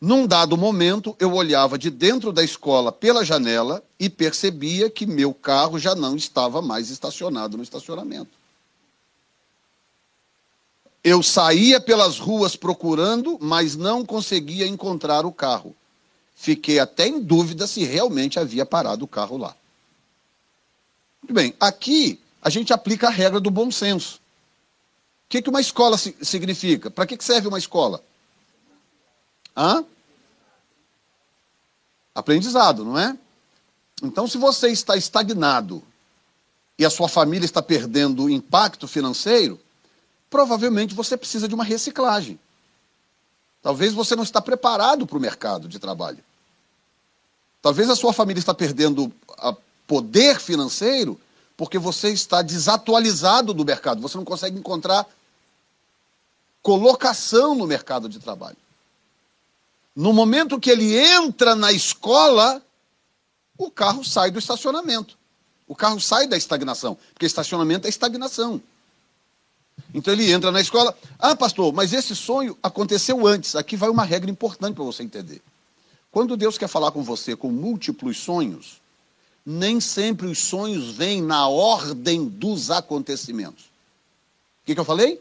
Num 0.00 0.26
dado 0.26 0.56
momento, 0.56 1.14
eu 1.18 1.34
olhava 1.34 1.78
de 1.78 1.90
dentro 1.90 2.32
da 2.32 2.42
escola 2.42 2.90
pela 2.90 3.24
janela 3.24 3.82
e 3.98 4.08
percebia 4.08 4.88
que 4.88 5.06
meu 5.06 5.34
carro 5.34 5.78
já 5.78 5.94
não 5.94 6.16
estava 6.16 6.62
mais 6.62 6.90
estacionado 6.90 7.56
no 7.56 7.62
estacionamento. 7.62 8.30
Eu 11.04 11.22
saía 11.22 11.78
pelas 11.78 12.18
ruas 12.18 12.56
procurando, 12.56 13.38
mas 13.38 13.76
não 13.76 14.06
conseguia 14.06 14.66
encontrar 14.66 15.26
o 15.26 15.32
carro. 15.32 15.76
Fiquei 16.34 16.78
até 16.78 17.06
em 17.06 17.20
dúvida 17.20 17.66
se 17.66 17.84
realmente 17.84 18.38
havia 18.38 18.64
parado 18.64 19.04
o 19.04 19.08
carro 19.08 19.36
lá. 19.36 19.54
Muito 21.22 21.34
bem, 21.34 21.54
aqui 21.60 22.18
a 22.40 22.48
gente 22.48 22.72
aplica 22.72 23.08
a 23.08 23.10
regra 23.10 23.38
do 23.38 23.50
bom 23.50 23.70
senso. 23.70 24.16
O 24.16 25.28
que, 25.28 25.42
que 25.42 25.50
uma 25.50 25.60
escola 25.60 25.98
significa? 25.98 26.90
Para 26.90 27.06
que 27.06 27.22
serve 27.22 27.48
uma 27.48 27.58
escola? 27.58 28.02
Hã? 29.54 29.84
Aprendizado, 32.14 32.84
não 32.84 32.98
é? 32.98 33.16
Então, 34.02 34.26
se 34.26 34.38
você 34.38 34.68
está 34.68 34.96
estagnado 34.96 35.82
e 36.78 36.84
a 36.84 36.90
sua 36.90 37.08
família 37.08 37.44
está 37.44 37.62
perdendo 37.62 38.28
impacto 38.28 38.86
financeiro, 38.88 39.60
provavelmente 40.34 40.96
você 40.96 41.16
precisa 41.16 41.46
de 41.46 41.54
uma 41.54 41.62
reciclagem. 41.62 42.40
Talvez 43.62 43.92
você 43.92 44.16
não 44.16 44.24
está 44.24 44.42
preparado 44.42 45.06
para 45.06 45.16
o 45.16 45.20
mercado 45.20 45.68
de 45.68 45.78
trabalho. 45.78 46.18
Talvez 47.62 47.88
a 47.88 47.94
sua 47.94 48.12
família 48.12 48.40
está 48.40 48.52
perdendo 48.52 49.12
poder 49.86 50.40
financeiro 50.40 51.20
porque 51.56 51.78
você 51.78 52.10
está 52.10 52.42
desatualizado 52.42 53.54
do 53.54 53.64
mercado. 53.64 54.00
Você 54.00 54.16
não 54.16 54.24
consegue 54.24 54.58
encontrar 54.58 55.06
colocação 56.60 57.54
no 57.54 57.64
mercado 57.64 58.08
de 58.08 58.18
trabalho. 58.18 58.56
No 59.94 60.12
momento 60.12 60.58
que 60.58 60.68
ele 60.68 60.98
entra 60.98 61.54
na 61.54 61.70
escola, 61.70 62.60
o 63.56 63.70
carro 63.70 64.04
sai 64.04 64.32
do 64.32 64.40
estacionamento. 64.40 65.16
O 65.68 65.76
carro 65.76 66.00
sai 66.00 66.26
da 66.26 66.36
estagnação, 66.36 66.98
porque 67.12 67.24
estacionamento 67.24 67.86
é 67.86 67.88
estagnação. 67.88 68.60
Então 69.94 70.12
ele 70.12 70.30
entra 70.32 70.50
na 70.50 70.60
escola. 70.60 70.94
Ah, 71.20 71.36
pastor, 71.36 71.72
mas 71.72 71.92
esse 71.92 72.16
sonho 72.16 72.58
aconteceu 72.60 73.24
antes. 73.24 73.54
Aqui 73.54 73.76
vai 73.76 73.88
uma 73.88 74.04
regra 74.04 74.28
importante 74.28 74.74
para 74.74 74.82
você 74.82 75.04
entender. 75.04 75.40
Quando 76.10 76.36
Deus 76.36 76.58
quer 76.58 76.68
falar 76.68 76.90
com 76.90 77.02
você 77.02 77.36
com 77.36 77.50
múltiplos 77.50 78.18
sonhos, 78.18 78.80
nem 79.46 79.80
sempre 79.80 80.26
os 80.26 80.38
sonhos 80.38 80.90
vêm 80.90 81.22
na 81.22 81.46
ordem 81.46 82.26
dos 82.26 82.72
acontecimentos. 82.72 83.64
O 83.64 84.66
que, 84.66 84.74
que 84.74 84.80
eu 84.80 84.84
falei? 84.84 85.20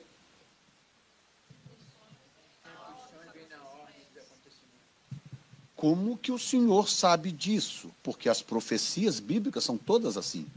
Como 5.76 6.18
que 6.18 6.32
o 6.32 6.40
Senhor 6.40 6.90
sabe 6.90 7.32
disso? 7.32 7.92
Porque 8.02 8.30
as 8.30 8.42
profecias 8.42 9.20
bíblicas 9.20 9.66
são 9.66 9.78
todas 9.78 10.16
assim. 10.16 10.48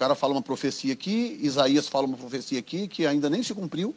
Cara 0.00 0.14
fala 0.14 0.32
uma 0.32 0.40
profecia 0.40 0.94
aqui, 0.94 1.38
Isaías 1.42 1.86
fala 1.86 2.06
uma 2.06 2.16
profecia 2.16 2.58
aqui 2.58 2.88
que 2.88 3.06
ainda 3.06 3.28
nem 3.28 3.42
se 3.42 3.52
cumpriu. 3.52 3.94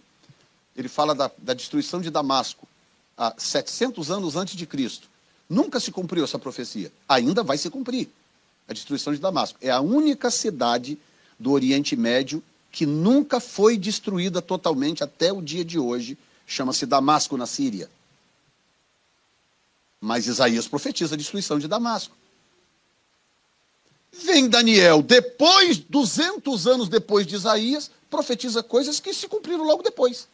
Ele 0.76 0.90
fala 0.90 1.16
da, 1.16 1.32
da 1.38 1.54
destruição 1.54 2.02
de 2.02 2.10
Damasco 2.10 2.68
há 3.18 3.34
700 3.38 4.12
anos 4.12 4.36
antes 4.36 4.58
de 4.58 4.66
Cristo. 4.66 5.08
Nunca 5.50 5.80
se 5.80 5.94
cumpriu 5.94 6.26
essa 6.26 6.38
profecia. 6.38 6.92
Ainda 7.08 7.42
vai 7.42 7.58
se 7.58 7.70
cumprir 7.70 8.10
a 8.68 8.74
destruição 8.74 9.14
de 9.14 9.20
Damasco. 9.22 9.58
É 9.62 9.72
a 9.72 9.80
única 9.80 10.30
cidade 10.30 11.00
do 11.40 11.54
Oriente 11.54 11.96
Médio 11.96 12.44
que 12.70 12.86
nunca 12.86 13.40
foi 13.40 13.78
destruída 13.78 14.42
totalmente 14.42 15.06
até 15.06 15.32
o 15.32 15.42
dia 15.42 15.64
de 15.64 15.80
hoje. 15.80 16.18
Chama-se 16.46 16.86
Damasco, 16.86 17.38
na 17.38 17.46
Síria. 17.46 17.90
Mas 20.02 20.28
Isaías 20.28 20.68
profetiza 20.68 21.16
a 21.16 21.18
destruição 21.18 21.58
de 21.58 21.68
Damasco. 21.70 22.14
Vem 24.14 24.48
Daniel, 24.48 25.02
depois, 25.02 25.80
200 25.80 26.68
anos 26.68 26.88
depois 26.88 27.26
de 27.26 27.36
Isaías, 27.36 27.90
profetiza 28.10 28.62
coisas 28.62 29.00
que 29.00 29.14
se 29.14 29.28
cumpriram 29.28 29.64
logo 29.64 29.82
depois. 29.82 30.28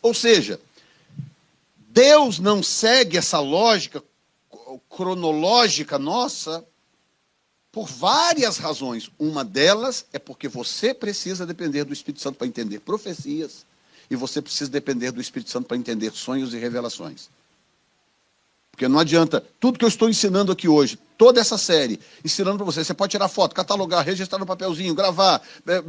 Ou 0.00 0.14
seja, 0.14 0.60
Deus 1.88 2.38
não 2.38 2.62
segue 2.62 3.16
essa 3.16 3.40
lógica 3.40 4.02
cronológica 4.88 5.98
nossa 5.98 6.64
por 7.72 7.88
várias 7.88 8.56
razões. 8.56 9.10
Uma 9.18 9.44
delas 9.44 10.06
é 10.12 10.18
porque 10.18 10.46
você 10.46 10.94
precisa 10.94 11.44
depender 11.44 11.84
do 11.84 11.92
Espírito 11.92 12.22
Santo 12.22 12.36
para 12.36 12.46
entender 12.46 12.80
profecias 12.80 13.66
e 14.08 14.14
você 14.14 14.40
precisa 14.40 14.70
depender 14.70 15.10
do 15.10 15.20
Espírito 15.20 15.50
Santo 15.50 15.66
para 15.66 15.76
entender 15.76 16.12
sonhos 16.12 16.54
e 16.54 16.58
revelações. 16.58 17.28
Porque 18.76 18.88
não 18.88 18.98
adianta, 18.98 19.42
tudo 19.58 19.78
que 19.78 19.84
eu 19.86 19.88
estou 19.88 20.06
ensinando 20.06 20.52
aqui 20.52 20.68
hoje, 20.68 20.98
toda 21.16 21.40
essa 21.40 21.56
série, 21.56 21.98
ensinando 22.22 22.58
para 22.58 22.66
você, 22.66 22.84
você 22.84 22.92
pode 22.92 23.10
tirar 23.10 23.26
foto, 23.26 23.54
catalogar, 23.54 24.04
registrar 24.04 24.38
no 24.38 24.44
papelzinho, 24.44 24.94
gravar, 24.94 25.40
é, 25.66 25.82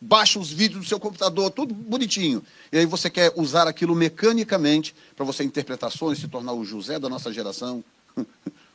baixa 0.00 0.40
os 0.40 0.50
vídeos 0.50 0.80
do 0.82 0.88
seu 0.88 0.98
computador, 0.98 1.52
tudo 1.52 1.72
bonitinho. 1.72 2.42
E 2.72 2.78
aí 2.78 2.84
você 2.84 3.08
quer 3.08 3.32
usar 3.36 3.68
aquilo 3.68 3.94
mecanicamente 3.94 4.92
para 5.14 5.24
você 5.24 5.44
interpretar 5.44 5.92
sonhos, 5.92 6.18
se 6.18 6.26
tornar 6.26 6.52
o 6.52 6.64
José 6.64 6.98
da 6.98 7.08
nossa 7.08 7.32
geração, 7.32 7.84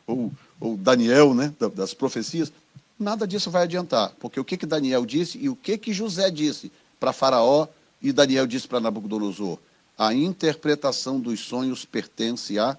ou, 0.07 0.31
ou 0.61 0.77
Daniel, 0.77 1.33
né, 1.33 1.53
das 1.75 1.93
profecias. 1.93 2.53
Nada 2.97 3.27
disso 3.27 3.51
vai 3.51 3.63
adiantar, 3.63 4.13
porque 4.17 4.39
o 4.39 4.45
que, 4.45 4.55
que 4.55 4.65
Daniel 4.65 5.05
disse 5.05 5.37
e 5.39 5.49
o 5.49 5.57
que, 5.57 5.77
que 5.77 5.91
José 5.91 6.31
disse 6.31 6.71
para 7.01 7.11
Faraó 7.11 7.67
e 8.01 8.13
Daniel 8.13 8.47
disse 8.47 8.65
para 8.65 8.79
Nabucodonosor? 8.79 9.59
A 9.97 10.13
interpretação 10.13 11.19
dos 11.19 11.41
sonhos 11.41 11.83
pertence 11.83 12.57
a 12.57 12.77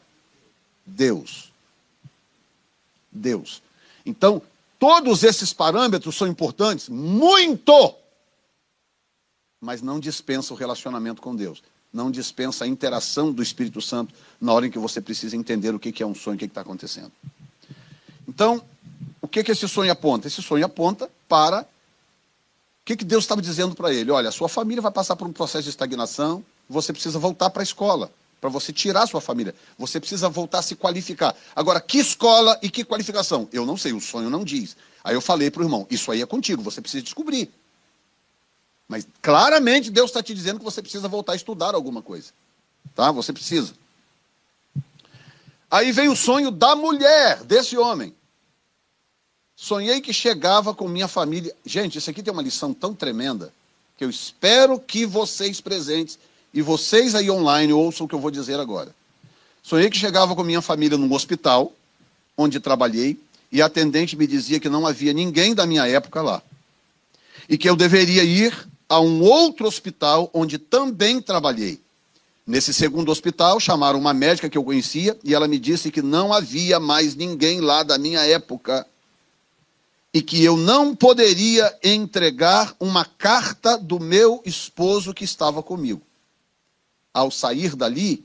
Deus. 0.88 1.52
Deus. 3.10 3.62
Então, 4.04 4.40
todos 4.78 5.22
esses 5.22 5.52
parâmetros 5.52 6.16
são 6.16 6.26
importantes, 6.26 6.88
muito, 6.88 7.94
mas 9.60 9.82
não 9.82 10.00
dispensa 10.00 10.54
o 10.54 10.56
relacionamento 10.56 11.20
com 11.20 11.34
Deus. 11.34 11.62
Não 11.92 12.10
dispensa 12.10 12.64
a 12.64 12.68
interação 12.68 13.32
do 13.32 13.42
Espírito 13.42 13.80
Santo 13.80 14.14
na 14.40 14.52
hora 14.52 14.66
em 14.66 14.70
que 14.70 14.78
você 14.78 15.00
precisa 15.00 15.36
entender 15.36 15.74
o 15.74 15.78
que 15.78 16.02
é 16.02 16.06
um 16.06 16.14
sonho, 16.14 16.36
o 16.36 16.38
que 16.38 16.44
está 16.44 16.60
acontecendo. 16.60 17.12
Então, 18.26 18.62
o 19.20 19.26
que, 19.26 19.42
que 19.42 19.52
esse 19.52 19.66
sonho 19.68 19.90
aponta? 19.90 20.26
Esse 20.26 20.42
sonho 20.42 20.64
aponta 20.64 21.10
para 21.28 21.62
o 21.62 21.66
que, 22.84 22.96
que 22.96 23.04
Deus 23.04 23.24
estava 23.24 23.40
dizendo 23.40 23.74
para 23.74 23.92
ele. 23.92 24.10
Olha, 24.10 24.28
a 24.28 24.32
sua 24.32 24.48
família 24.48 24.82
vai 24.82 24.92
passar 24.92 25.16
por 25.16 25.26
um 25.26 25.32
processo 25.32 25.64
de 25.64 25.70
estagnação, 25.70 26.44
você 26.68 26.92
precisa 26.92 27.18
voltar 27.18 27.50
para 27.50 27.62
a 27.62 27.64
escola 27.64 28.10
para 28.40 28.48
você 28.48 28.72
tirar 28.72 29.06
sua 29.06 29.20
família. 29.20 29.54
Você 29.78 29.98
precisa 29.98 30.28
voltar 30.28 30.60
a 30.60 30.62
se 30.62 30.76
qualificar. 30.76 31.34
Agora, 31.54 31.80
que 31.80 31.98
escola 31.98 32.58
e 32.62 32.70
que 32.70 32.84
qualificação? 32.84 33.48
Eu 33.52 33.66
não 33.66 33.76
sei, 33.76 33.92
o 33.92 34.00
sonho 34.00 34.30
não 34.30 34.44
diz. 34.44 34.76
Aí 35.02 35.14
eu 35.14 35.20
falei 35.20 35.50
para 35.50 35.62
o 35.62 35.64
irmão: 35.64 35.86
Isso 35.90 36.10
aí 36.10 36.22
é 36.22 36.26
contigo, 36.26 36.62
você 36.62 36.80
precisa 36.80 37.02
descobrir. 37.02 37.50
Mas 38.86 39.06
claramente 39.20 39.90
Deus 39.90 40.10
está 40.10 40.22
te 40.22 40.34
dizendo 40.34 40.58
que 40.58 40.64
você 40.64 40.80
precisa 40.80 41.08
voltar 41.08 41.32
a 41.32 41.36
estudar 41.36 41.74
alguma 41.74 42.00
coisa. 42.00 42.32
Tá? 42.94 43.12
Você 43.12 43.32
precisa. 43.32 43.74
Aí 45.70 45.92
vem 45.92 46.08
o 46.08 46.16
sonho 46.16 46.50
da 46.50 46.74
mulher, 46.74 47.44
desse 47.44 47.76
homem. 47.76 48.14
Sonhei 49.54 50.00
que 50.00 50.12
chegava 50.12 50.72
com 50.72 50.88
minha 50.88 51.08
família. 51.08 51.54
Gente, 51.66 51.98
isso 51.98 52.08
aqui 52.08 52.22
tem 52.22 52.32
uma 52.32 52.42
lição 52.42 52.72
tão 52.72 52.94
tremenda 52.94 53.52
que 53.96 54.04
eu 54.04 54.08
espero 54.08 54.78
que 54.78 55.04
vocês 55.04 55.60
presentes 55.60 56.18
e 56.52 56.62
vocês 56.62 57.14
aí 57.14 57.30
online 57.30 57.72
ouçam 57.72 58.06
o 58.06 58.08
que 58.08 58.14
eu 58.14 58.20
vou 58.20 58.30
dizer 58.30 58.58
agora. 58.58 58.94
Sonhei 59.62 59.90
que 59.90 59.98
chegava 59.98 60.34
com 60.34 60.42
minha 60.42 60.62
família 60.62 60.96
num 60.96 61.12
hospital, 61.12 61.72
onde 62.36 62.58
trabalhei, 62.58 63.18
e 63.52 63.60
a 63.60 63.66
atendente 63.66 64.16
me 64.16 64.26
dizia 64.26 64.60
que 64.60 64.68
não 64.68 64.86
havia 64.86 65.12
ninguém 65.12 65.54
da 65.54 65.66
minha 65.66 65.86
época 65.86 66.22
lá. 66.22 66.42
E 67.48 67.58
que 67.58 67.68
eu 67.68 67.76
deveria 67.76 68.24
ir 68.24 68.68
a 68.88 69.00
um 69.00 69.22
outro 69.22 69.66
hospital 69.66 70.30
onde 70.32 70.58
também 70.58 71.20
trabalhei. 71.20 71.80
Nesse 72.46 72.72
segundo 72.72 73.10
hospital, 73.10 73.60
chamaram 73.60 73.98
uma 73.98 74.14
médica 74.14 74.48
que 74.48 74.56
eu 74.56 74.64
conhecia 74.64 75.18
e 75.22 75.34
ela 75.34 75.46
me 75.46 75.58
disse 75.58 75.90
que 75.90 76.00
não 76.00 76.32
havia 76.32 76.80
mais 76.80 77.14
ninguém 77.14 77.60
lá 77.60 77.82
da 77.82 77.98
minha 77.98 78.24
época 78.24 78.86
e 80.14 80.22
que 80.22 80.42
eu 80.42 80.56
não 80.56 80.96
poderia 80.96 81.76
entregar 81.84 82.74
uma 82.80 83.04
carta 83.04 83.76
do 83.76 84.00
meu 84.00 84.40
esposo 84.46 85.12
que 85.12 85.24
estava 85.24 85.62
comigo 85.62 86.07
ao 87.18 87.30
sair 87.30 87.74
dali, 87.74 88.24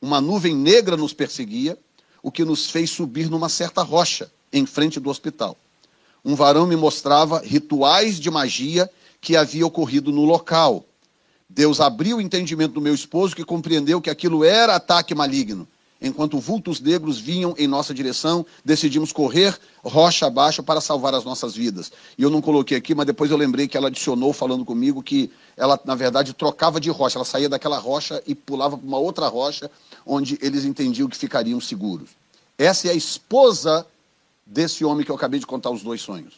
uma 0.00 0.20
nuvem 0.20 0.54
negra 0.54 0.96
nos 0.96 1.12
perseguia, 1.12 1.78
o 2.22 2.30
que 2.30 2.44
nos 2.44 2.70
fez 2.70 2.90
subir 2.90 3.30
numa 3.30 3.48
certa 3.48 3.82
rocha 3.82 4.30
em 4.52 4.66
frente 4.66 5.00
do 5.00 5.10
hospital. 5.10 5.56
Um 6.24 6.34
varão 6.34 6.66
me 6.66 6.76
mostrava 6.76 7.40
rituais 7.40 8.18
de 8.18 8.30
magia 8.30 8.90
que 9.20 9.36
havia 9.36 9.66
ocorrido 9.66 10.12
no 10.12 10.24
local. 10.24 10.84
Deus 11.48 11.80
abriu 11.80 12.18
o 12.18 12.20
entendimento 12.20 12.72
do 12.72 12.80
meu 12.80 12.94
esposo, 12.94 13.36
que 13.36 13.44
compreendeu 13.44 14.00
que 14.00 14.10
aquilo 14.10 14.44
era 14.44 14.76
ataque 14.76 15.14
maligno 15.14 15.68
enquanto 16.04 16.38
vultos 16.38 16.80
negros 16.80 17.18
vinham 17.18 17.54
em 17.56 17.66
nossa 17.66 17.94
direção, 17.94 18.44
decidimos 18.64 19.12
correr 19.12 19.58
rocha 19.82 20.26
abaixo 20.26 20.62
para 20.62 20.80
salvar 20.80 21.14
as 21.14 21.24
nossas 21.24 21.54
vidas. 21.54 21.90
E 22.16 22.22
eu 22.22 22.30
não 22.30 22.40
coloquei 22.40 22.76
aqui, 22.76 22.94
mas 22.94 23.06
depois 23.06 23.30
eu 23.30 23.36
lembrei 23.36 23.66
que 23.66 23.76
ela 23.76 23.88
adicionou 23.88 24.32
falando 24.32 24.64
comigo 24.64 25.02
que 25.02 25.30
ela, 25.56 25.78
na 25.84 25.94
verdade, 25.94 26.32
trocava 26.32 26.80
de 26.80 26.90
rocha. 26.90 27.18
Ela 27.18 27.24
saía 27.24 27.48
daquela 27.48 27.78
rocha 27.78 28.22
e 28.26 28.34
pulava 28.34 28.76
para 28.76 28.86
uma 28.86 28.98
outra 28.98 29.28
rocha, 29.28 29.70
onde 30.06 30.38
eles 30.42 30.64
entendiam 30.64 31.08
que 31.08 31.16
ficariam 31.16 31.60
seguros. 31.60 32.10
Essa 32.58 32.88
é 32.88 32.90
a 32.90 32.94
esposa 32.94 33.86
desse 34.46 34.84
homem 34.84 35.04
que 35.04 35.10
eu 35.10 35.16
acabei 35.16 35.40
de 35.40 35.46
contar 35.46 35.70
os 35.70 35.82
dois 35.82 36.00
sonhos. 36.00 36.34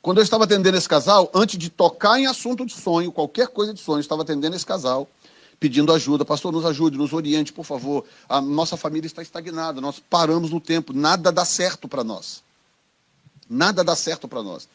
Quando 0.00 0.18
eu 0.18 0.22
estava 0.22 0.44
atendendo 0.44 0.76
esse 0.76 0.88
casal, 0.88 1.30
antes 1.34 1.58
de 1.58 1.68
tocar 1.70 2.20
em 2.20 2.26
assunto 2.26 2.64
de 2.64 2.72
sonho, 2.72 3.10
qualquer 3.10 3.48
coisa 3.48 3.74
de 3.74 3.80
sonho, 3.80 3.98
eu 3.98 4.02
estava 4.02 4.22
atendendo 4.22 4.54
esse 4.54 4.64
casal 4.64 5.08
pedindo 5.58 5.92
ajuda. 5.92 6.24
Pastor, 6.24 6.52
nos 6.52 6.64
ajude, 6.64 6.96
nos 6.96 7.12
oriente, 7.12 7.52
por 7.52 7.64
favor. 7.64 8.04
A 8.28 8.40
nossa 8.40 8.76
família 8.76 9.06
está 9.06 9.22
estagnada, 9.22 9.80
nós 9.80 9.98
paramos 9.98 10.50
no 10.50 10.60
tempo, 10.60 10.92
nada 10.92 11.32
dá 11.32 11.44
certo 11.44 11.88
para 11.88 12.04
nós. 12.04 12.42
Nada 13.48 13.82
dá 13.82 13.96
certo 13.96 14.28
para 14.28 14.42
nós. 14.42 14.68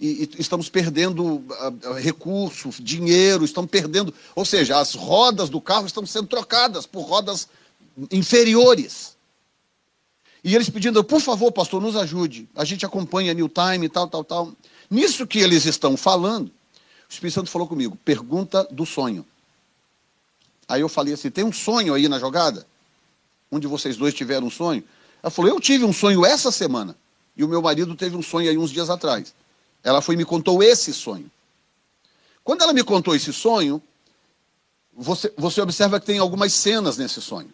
E, 0.00 0.24
e, 0.24 0.40
estamos 0.40 0.68
perdendo 0.68 1.24
uh, 1.24 1.92
recursos, 1.96 2.76
dinheiro, 2.78 3.44
estamos 3.44 3.70
perdendo. 3.70 4.14
Ou 4.34 4.44
seja, 4.44 4.78
as 4.78 4.94
rodas 4.94 5.48
do 5.48 5.60
carro 5.60 5.86
estão 5.86 6.06
sendo 6.06 6.28
trocadas 6.28 6.86
por 6.86 7.02
rodas 7.02 7.48
inferiores. 8.12 9.16
E 10.44 10.54
eles 10.54 10.70
pedindo, 10.70 11.02
por 11.02 11.20
favor, 11.20 11.50
pastor, 11.50 11.82
nos 11.82 11.96
ajude. 11.96 12.48
A 12.54 12.64
gente 12.64 12.86
acompanha 12.86 13.34
New 13.34 13.48
Time 13.48 13.88
tal, 13.88 14.06
tal, 14.06 14.22
tal. 14.22 14.52
Nisso 14.88 15.26
que 15.26 15.40
eles 15.40 15.66
estão 15.66 15.96
falando, 15.96 16.46
o 16.46 16.52
Espírito 17.12 17.34
Santo 17.34 17.50
falou 17.50 17.66
comigo: 17.66 17.98
pergunta 18.04 18.66
do 18.70 18.86
sonho. 18.86 19.26
Aí 20.68 20.82
eu 20.82 20.88
falei 20.88 21.14
assim: 21.14 21.30
tem 21.30 21.44
um 21.44 21.52
sonho 21.52 21.94
aí 21.94 22.08
na 22.08 22.18
jogada? 22.18 22.66
Um 23.50 23.58
de 23.58 23.66
vocês 23.66 23.96
dois 23.96 24.12
tiveram 24.12 24.46
um 24.46 24.50
sonho? 24.50 24.84
Ela 25.22 25.30
falou: 25.30 25.50
eu 25.50 25.58
tive 25.58 25.84
um 25.84 25.92
sonho 25.92 26.24
essa 26.26 26.52
semana. 26.52 26.94
E 27.36 27.42
o 27.42 27.48
meu 27.48 27.62
marido 27.62 27.94
teve 27.94 28.16
um 28.16 28.22
sonho 28.22 28.50
aí 28.50 28.58
uns 28.58 28.70
dias 28.70 28.90
atrás. 28.90 29.32
Ela 29.82 30.02
foi 30.02 30.14
e 30.16 30.18
me 30.18 30.24
contou 30.24 30.62
esse 30.62 30.92
sonho. 30.92 31.30
Quando 32.44 32.62
ela 32.62 32.72
me 32.72 32.82
contou 32.82 33.14
esse 33.14 33.32
sonho, 33.32 33.80
você, 34.92 35.32
você 35.36 35.60
observa 35.60 36.00
que 36.00 36.06
tem 36.06 36.18
algumas 36.18 36.52
cenas 36.52 36.98
nesse 36.98 37.20
sonho. 37.22 37.52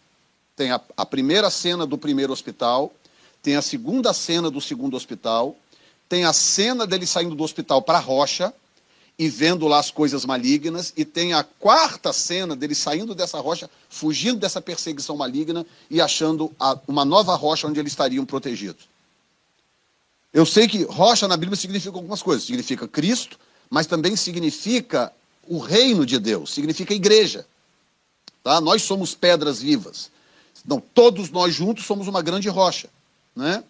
Tem 0.57 0.71
a, 0.71 0.81
a 0.97 1.05
primeira 1.05 1.51
cena 1.51 1.87
do 1.87 1.99
primeiro 1.99 2.33
hospital, 2.33 2.93
tem 3.43 3.57
a 3.57 3.63
segunda 3.63 4.15
cena 4.15 4.51
do 4.51 4.61
segundo 4.61 4.97
hospital, 4.97 5.55
tem 6.09 6.25
a 6.25 6.33
cena 6.33 6.87
dele 6.87 7.07
saindo 7.07 7.35
do 7.35 7.45
hospital 7.45 7.83
para 7.83 7.99
a 7.99 8.01
rocha, 8.01 8.55
e 9.19 9.29
vendo 9.29 9.69
lá 9.69 9.79
as 9.79 9.91
coisas 9.91 10.25
malignas, 10.25 10.93
e 10.97 11.05
tem 11.05 11.35
a 11.35 11.45
quarta 11.45 12.13
cena 12.13 12.57
dele 12.57 12.75
saindo 12.75 13.15
dessa 13.15 13.39
rocha, 13.39 13.71
fugindo 13.89 14.41
dessa 14.41 14.61
perseguição 14.61 15.17
maligna 15.17 15.65
e 15.89 16.01
achando 16.01 16.51
a, 16.59 16.77
uma 16.89 17.05
nova 17.05 17.35
rocha 17.37 17.69
onde 17.69 17.79
eles 17.79 17.93
estariam 17.93 18.27
protegidos. 18.27 18.89
Eu 20.33 20.45
sei 20.45 20.67
que 20.67 20.83
rocha 20.83 21.29
na 21.29 21.37
Bíblia 21.37 21.57
significa 21.57 21.97
algumas 21.97 22.21
coisas. 22.21 22.45
Significa 22.45 22.89
Cristo, 22.89 23.39
mas 23.71 23.87
também 23.87 24.17
significa 24.17 25.13
o 25.47 25.59
reino 25.59 26.05
de 26.05 26.19
Deus, 26.19 26.53
significa 26.53 26.93
igreja. 26.93 27.47
Tá? 28.43 28.61
Nós 28.61 28.83
somos 28.83 29.15
pedras 29.15 29.61
vivas. 29.61 30.11
Então, 30.65 30.83
todos 30.93 31.31
nós 31.31 31.55
juntos 31.55 31.85
somos 31.85 32.09
uma 32.09 32.21
grande 32.21 32.49
rocha. 32.49 32.89
Né? 33.37 33.63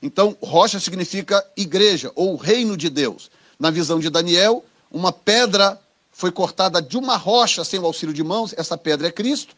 Então, 0.00 0.36
rocha 0.40 0.78
significa 0.78 1.44
igreja 1.56 2.12
ou 2.14 2.36
reino 2.36 2.76
de 2.76 2.88
Deus. 2.88 3.28
Na 3.58 3.70
visão 3.70 3.98
de 3.98 4.08
Daniel, 4.08 4.64
uma 4.92 5.12
pedra 5.12 5.80
foi 6.12 6.30
cortada 6.30 6.80
de 6.82 6.96
uma 6.96 7.16
rocha 7.16 7.64
sem 7.64 7.80
o 7.80 7.86
auxílio 7.86 8.14
de 8.14 8.22
mãos, 8.22 8.54
essa 8.56 8.76
pedra 8.76 9.08
é 9.08 9.10
Cristo, 9.10 9.56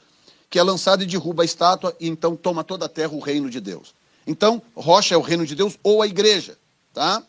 que 0.48 0.58
é 0.58 0.62
lançada 0.62 1.02
e 1.02 1.06
derruba 1.06 1.42
a 1.42 1.44
estátua 1.44 1.94
e 1.98 2.08
então 2.08 2.36
toma 2.36 2.62
toda 2.62 2.86
a 2.86 2.88
terra 2.88 3.12
o 3.12 3.18
reino 3.18 3.50
de 3.50 3.60
Deus. 3.60 3.92
Então, 4.26 4.62
rocha 4.74 5.14
é 5.14 5.18
o 5.18 5.20
reino 5.20 5.44
de 5.44 5.54
Deus 5.54 5.76
ou 5.82 6.00
a 6.00 6.06
igreja, 6.06 6.56
tá? 6.92 7.22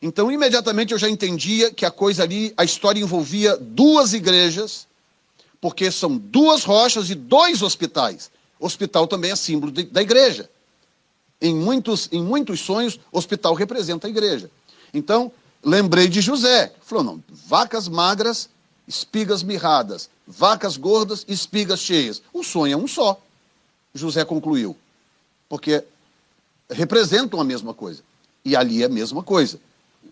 Então, 0.00 0.30
imediatamente 0.30 0.92
eu 0.92 0.98
já 0.98 1.08
entendia 1.08 1.72
que 1.72 1.86
a 1.86 1.90
coisa 1.90 2.22
ali, 2.22 2.52
a 2.56 2.64
história 2.64 3.00
envolvia 3.00 3.56
duas 3.56 4.12
igrejas, 4.12 4.86
porque 5.60 5.90
são 5.90 6.16
duas 6.16 6.64
rochas 6.64 7.08
e 7.08 7.14
dois 7.14 7.62
hospitais. 7.62 8.30
Hospital 8.60 9.06
também 9.06 9.30
é 9.30 9.36
símbolo 9.36 9.72
de, 9.72 9.84
da 9.84 10.02
igreja. 10.02 10.48
Em 11.40 11.54
muitos, 11.54 12.08
em 12.12 12.22
muitos 12.22 12.60
sonhos, 12.60 13.00
hospital 13.10 13.54
representa 13.54 14.06
a 14.06 14.10
igreja. 14.10 14.50
Então, 14.92 15.32
lembrei 15.64 16.08
de 16.08 16.20
José. 16.20 16.72
Falou, 16.82 17.04
não, 17.04 17.24
vacas 17.28 17.88
magras, 17.88 18.48
espigas 18.86 19.42
mirradas, 19.42 20.08
vacas 20.26 20.76
gordas, 20.76 21.24
espigas 21.28 21.80
cheias. 21.80 22.22
O 22.32 22.42
sonho 22.42 22.74
é 22.74 22.76
um 22.76 22.86
só. 22.86 23.20
José 23.94 24.24
concluiu. 24.24 24.76
Porque 25.48 25.84
representam 26.70 27.40
a 27.40 27.44
mesma 27.44 27.72
coisa. 27.72 28.02
E 28.44 28.54
ali 28.54 28.82
é 28.82 28.86
a 28.86 28.88
mesma 28.88 29.22
coisa. 29.22 29.58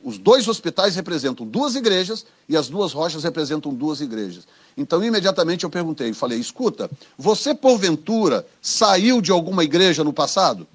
Os 0.02 0.18
dois 0.18 0.46
hospitais 0.48 0.96
representam 0.96 1.46
duas 1.46 1.74
igrejas 1.74 2.26
e 2.48 2.56
as 2.56 2.68
duas 2.68 2.92
rochas 2.92 3.24
representam 3.24 3.72
duas 3.72 4.00
igrejas. 4.00 4.46
Então, 4.76 5.02
imediatamente 5.02 5.64
eu 5.64 5.70
perguntei, 5.70 6.12
falei: 6.12 6.38
escuta, 6.38 6.90
você 7.16 7.54
porventura 7.54 8.46
saiu 8.60 9.20
de 9.22 9.30
alguma 9.30 9.64
igreja 9.64 10.04
no 10.04 10.12
passado? 10.12 10.66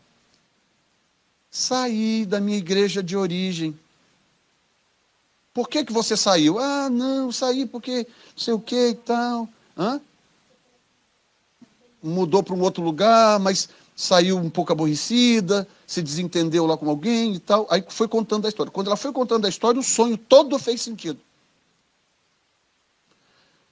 Saí 1.52 2.26
da 2.26 2.40
minha 2.40 2.58
igreja 2.58 3.04
de 3.04 3.18
origem. 3.18 3.78
Por 5.60 5.68
que, 5.68 5.84
que 5.84 5.92
você 5.92 6.16
saiu? 6.16 6.58
Ah, 6.58 6.90
não, 6.90 7.34
saí 7.34 7.66
porque 7.66 8.08
não 8.08 8.38
sei 8.38 8.54
o 8.54 8.62
que 8.62 8.92
e 8.92 8.96
tal. 8.96 9.46
Hã? 9.78 10.00
Mudou 12.02 12.42
para 12.42 12.56
um 12.56 12.62
outro 12.62 12.82
lugar, 12.82 13.38
mas 13.42 13.68
saiu 13.94 14.38
um 14.38 14.50
pouco 14.50 14.72
aborrecida, 14.72 15.68
se 15.86 16.02
desentendeu 16.02 16.66
lá 16.66 16.78
com 16.78 16.90
alguém 16.90 17.34
e 17.34 17.40
tal. 17.40 17.68
Aí 17.70 17.84
foi 17.90 18.08
contando 18.08 18.46
a 18.46 18.48
história. 18.48 18.72
Quando 18.72 18.88
ela 18.88 18.96
foi 18.96 19.12
contando 19.12 19.44
a 19.44 19.50
história, 19.50 19.78
o 19.78 19.84
sonho 19.84 20.18
todo 20.18 20.58
fez 20.58 20.82
sentido. 20.82 21.20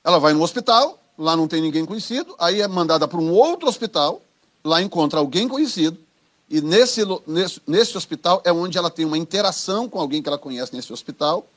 Ela 0.03 0.19
vai 0.19 0.33
no 0.33 0.43
hospital, 0.43 0.99
lá 1.17 1.37
não 1.37 1.47
tem 1.47 1.61
ninguém 1.61 1.85
conhecido, 1.85 2.35
aí 2.37 2.59
é 2.59 2.67
mandada 2.67 3.07
para 3.07 3.17
um 3.17 3.31
outro 3.31 3.69
hospital, 3.69 4.21
lá 4.61 4.81
encontra 4.81 5.19
alguém 5.19 5.47
conhecido, 5.47 5.97
e 6.49 6.59
nesse, 6.59 7.01
nesse, 7.25 7.61
nesse 7.65 7.97
hospital 7.97 8.41
é 8.43 8.51
onde 8.51 8.77
ela 8.77 8.89
tem 8.89 9.05
uma 9.05 9.17
interação 9.17 9.87
com 9.87 10.01
alguém 10.01 10.21
que 10.21 10.27
ela 10.27 10.37
conhece 10.37 10.75
nesse 10.75 10.91
hospital, 10.91 11.47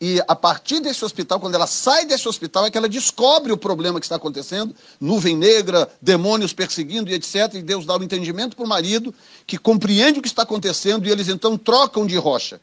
e 0.00 0.22
a 0.28 0.36
partir 0.36 0.78
desse 0.78 1.04
hospital, 1.04 1.40
quando 1.40 1.56
ela 1.56 1.66
sai 1.66 2.06
desse 2.06 2.28
hospital, 2.28 2.64
é 2.64 2.70
que 2.70 2.78
ela 2.78 2.88
descobre 2.88 3.50
o 3.50 3.56
problema 3.56 3.98
que 3.98 4.06
está 4.06 4.14
acontecendo, 4.14 4.74
nuvem 5.00 5.36
negra, 5.36 5.90
demônios 6.00 6.52
perseguindo 6.52 7.10
e 7.10 7.14
etc. 7.14 7.54
E 7.54 7.62
Deus 7.62 7.84
dá 7.84 7.96
o 7.96 7.98
um 7.98 8.04
entendimento 8.04 8.54
para 8.54 8.64
o 8.64 8.68
marido, 8.68 9.12
que 9.44 9.58
compreende 9.58 10.20
o 10.20 10.22
que 10.22 10.28
está 10.28 10.42
acontecendo, 10.42 11.06
e 11.06 11.10
eles 11.10 11.28
então 11.28 11.58
trocam 11.58 12.06
de 12.06 12.16
rocha 12.16 12.60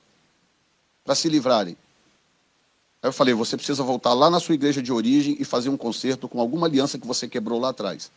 para 1.04 1.14
se 1.14 1.28
livrarem. 1.28 1.76
Aí 3.04 3.10
eu 3.10 3.14
falei: 3.14 3.34
você 3.34 3.58
precisa 3.58 3.84
voltar 3.84 4.14
lá 4.14 4.30
na 4.30 4.40
sua 4.40 4.56
igreja 4.56 4.82
de 4.82 4.94
origem 4.94 5.36
e 5.38 5.44
fazer 5.44 5.68
um 5.68 5.76
concerto 5.76 6.30
com 6.30 6.40
alguma 6.40 6.68
aliança 6.68 6.98
que 6.98 7.06
você 7.06 7.28
quebrou 7.28 7.60
lá 7.60 7.70
atrás. 7.70 8.10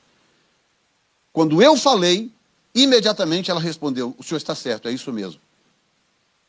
Quando 1.33 1.61
eu 1.61 1.77
falei, 1.77 2.31
imediatamente 2.73 3.51
ela 3.51 3.61
respondeu: 3.61 4.15
o 4.17 4.23
senhor 4.23 4.39
está 4.39 4.55
certo, 4.55 4.87
é 4.87 4.93
isso 4.93 5.13
mesmo. 5.13 5.41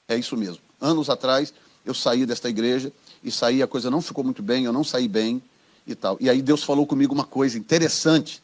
É 0.07 0.15
isso 0.15 0.37
mesmo. 0.37 0.61
Anos 0.79 1.09
atrás 1.09 1.51
eu 1.85 1.93
saí 1.93 2.25
desta 2.25 2.49
igreja 2.49 2.91
e 3.23 3.31
saí, 3.31 3.61
a 3.61 3.67
coisa 3.67 3.89
não 3.89 4.01
ficou 4.01 4.23
muito 4.23 4.41
bem, 4.41 4.65
eu 4.65 4.73
não 4.73 4.83
saí 4.83 5.07
bem 5.07 5.41
e 5.85 5.95
tal. 5.95 6.17
E 6.19 6.29
aí 6.29 6.41
Deus 6.41 6.63
falou 6.63 6.85
comigo 6.85 7.13
uma 7.13 7.25
coisa 7.25 7.57
interessante. 7.57 8.41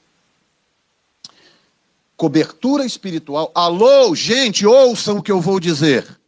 Cobertura 2.18 2.86
espiritual. 2.86 3.52
Alô, 3.54 4.16
gente, 4.16 4.66
ouçam 4.66 5.18
o 5.18 5.24
que 5.24 5.32
eu 5.32 5.42
vou 5.42 5.60
dizer. 5.60 6.20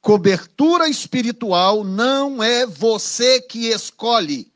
Cobertura 0.00 0.88
espiritual 0.88 1.84
não 1.84 2.42
é 2.42 2.66
você 2.66 3.40
que 3.40 3.68
escolhe. 3.68 4.50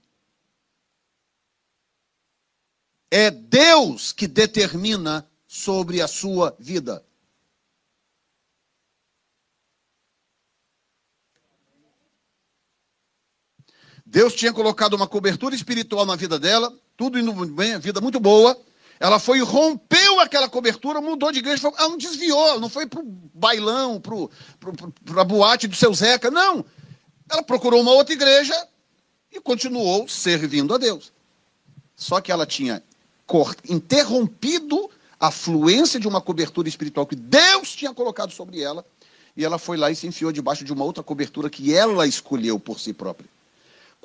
É 3.10 3.30
Deus 3.30 4.12
que 4.12 4.26
determina 4.26 5.26
sobre 5.46 6.02
a 6.02 6.08
sua 6.08 6.54
vida. 6.58 7.05
Deus 14.16 14.34
tinha 14.34 14.50
colocado 14.50 14.94
uma 14.94 15.06
cobertura 15.06 15.54
espiritual 15.54 16.06
na 16.06 16.16
vida 16.16 16.38
dela, 16.38 16.72
tudo 16.96 17.18
indo 17.18 17.34
bem, 17.48 17.74
a 17.74 17.78
vida 17.78 18.00
muito 18.00 18.18
boa. 18.18 18.58
Ela 18.98 19.18
foi 19.18 19.40
rompeu 19.40 20.20
aquela 20.20 20.48
cobertura, 20.48 21.02
mudou 21.02 21.30
de 21.30 21.40
igreja, 21.40 21.68
ela 21.68 21.90
não 21.90 21.98
desviou, 21.98 22.58
não 22.58 22.70
foi 22.70 22.86
para 22.86 23.00
o 23.00 23.04
bailão, 23.34 24.00
para 24.00 25.20
a 25.20 25.24
boate 25.24 25.68
do 25.68 25.76
seu 25.76 25.92
Zeca, 25.92 26.30
não. 26.30 26.64
Ela 27.30 27.42
procurou 27.42 27.82
uma 27.82 27.92
outra 27.92 28.14
igreja 28.14 28.54
e 29.30 29.38
continuou 29.38 30.08
servindo 30.08 30.74
a 30.74 30.78
Deus. 30.78 31.12
Só 31.94 32.18
que 32.18 32.32
ela 32.32 32.46
tinha 32.46 32.82
interrompido 33.68 34.90
a 35.20 35.30
fluência 35.30 36.00
de 36.00 36.08
uma 36.08 36.22
cobertura 36.22 36.70
espiritual 36.70 37.06
que 37.06 37.16
Deus 37.16 37.76
tinha 37.76 37.92
colocado 37.92 38.32
sobre 38.32 38.62
ela, 38.62 38.82
e 39.36 39.44
ela 39.44 39.58
foi 39.58 39.76
lá 39.76 39.90
e 39.90 39.94
se 39.94 40.06
enfiou 40.06 40.32
debaixo 40.32 40.64
de 40.64 40.72
uma 40.72 40.86
outra 40.86 41.02
cobertura 41.02 41.50
que 41.50 41.74
ela 41.74 42.06
escolheu 42.06 42.58
por 42.58 42.80
si 42.80 42.94
própria. 42.94 43.35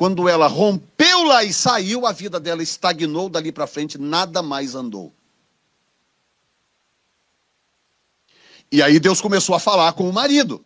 Quando 0.02 0.28
ela 0.28 0.48
rompeu 0.48 1.26
lá 1.26 1.44
e 1.44 1.54
saiu, 1.54 2.08
a 2.08 2.12
vida 2.12 2.40
dela 2.40 2.64
estagnou 2.64 3.30
dali 3.30 3.52
para 3.52 3.68
frente, 3.68 4.00
nada 4.00 4.42
mais 4.42 4.74
andou. 4.74 5.14
E 8.72 8.82
aí 8.82 9.00
Deus 9.00 9.22
começou 9.22 9.54
a 9.54 9.60
falar 9.60 9.94
com 9.94 10.10
o 10.10 10.12
marido. 10.12 10.66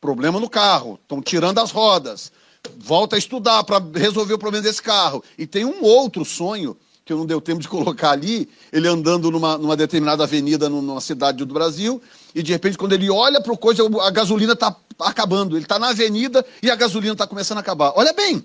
Problema 0.00 0.40
no 0.40 0.50
carro, 0.50 0.98
estão 1.00 1.22
tirando 1.22 1.60
as 1.60 1.70
rodas. 1.70 2.32
Volta 2.76 3.14
a 3.14 3.18
estudar 3.20 3.62
para 3.62 3.78
resolver 3.94 4.34
o 4.34 4.38
problema 4.38 4.64
desse 4.64 4.82
carro. 4.82 5.22
E 5.38 5.46
tem 5.46 5.64
um 5.64 5.84
outro 5.84 6.24
sonho 6.24 6.76
que 7.04 7.14
não 7.14 7.24
deu 7.24 7.40
tempo 7.40 7.60
de 7.60 7.68
colocar 7.70 8.10
ali, 8.10 8.48
ele 8.72 8.88
andando 8.88 9.30
numa, 9.30 9.56
numa 9.56 9.76
determinada 9.76 10.24
avenida 10.24 10.68
numa 10.68 11.00
cidade 11.00 11.44
do 11.44 11.54
Brasil, 11.54 12.02
e 12.34 12.42
de 12.42 12.50
repente, 12.50 12.76
quando 12.76 12.94
ele 12.94 13.08
olha 13.08 13.40
para 13.40 13.52
o 13.52 13.56
coisa, 13.56 13.84
a 14.02 14.10
gasolina 14.10 14.54
está 14.54 14.74
acabando. 14.98 15.56
Ele 15.56 15.64
está 15.64 15.78
na 15.78 15.90
avenida 15.90 16.44
e 16.60 16.68
a 16.68 16.74
gasolina 16.74 17.12
está 17.12 17.28
começando 17.28 17.58
a 17.58 17.60
acabar. 17.60 17.92
Olha 17.94 18.12
bem, 18.12 18.44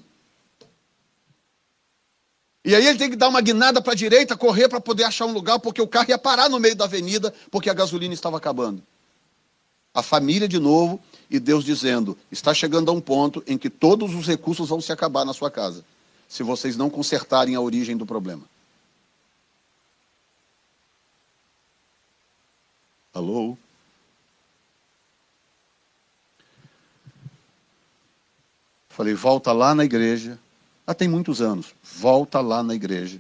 e 2.64 2.76
aí 2.76 2.86
ele 2.86 3.00
tem 3.00 3.10
que 3.10 3.16
dar 3.16 3.28
uma 3.28 3.42
guinada 3.42 3.82
para 3.82 3.94
a 3.94 3.96
direita, 3.96 4.38
correr 4.38 4.70
para 4.70 4.80
poder 4.80 5.04
achar 5.04 5.26
um 5.26 5.34
lugar, 5.34 5.60
porque 5.60 5.82
o 5.82 5.88
carro 5.88 6.10
ia 6.10 6.18
parar 6.18 6.48
no 6.48 6.60
meio 6.60 6.76
da 6.76 6.86
avenida, 6.86 7.34
porque 7.50 7.70
a 7.70 7.74
gasolina 7.74 8.14
estava 8.14 8.38
acabando. 8.38 8.84
A 9.94 10.04
família 10.04 10.48
de 10.48 10.60
novo, 10.60 11.00
e 11.30 11.40
Deus 11.40 11.66
dizendo: 11.66 12.18
está 12.32 12.54
chegando 12.54 12.92
a 12.92 12.94
um 12.94 13.02
ponto 13.02 13.44
em 13.48 13.58
que 13.58 13.70
todos 13.70 14.14
os 14.14 14.28
recursos 14.28 14.70
vão 14.70 14.80
se 14.80 14.92
acabar 14.92 15.26
na 15.26 15.34
sua 15.34 15.50
casa, 15.50 15.84
se 16.30 16.44
vocês 16.44 16.78
não 16.78 16.90
consertarem 16.90 17.56
a 17.56 17.62
origem 17.62 17.98
do 17.98 18.06
problema. 18.06 18.44
Alô? 23.14 23.58
Falei, 28.88 29.14
volta 29.14 29.52
lá 29.52 29.74
na 29.74 29.84
igreja, 29.84 30.38
ah, 30.86 30.94
tem 30.94 31.08
muitos 31.08 31.42
anos. 31.42 31.74
Volta 31.84 32.42
lá 32.42 32.64
na 32.64 32.74
igreja. 32.74 33.20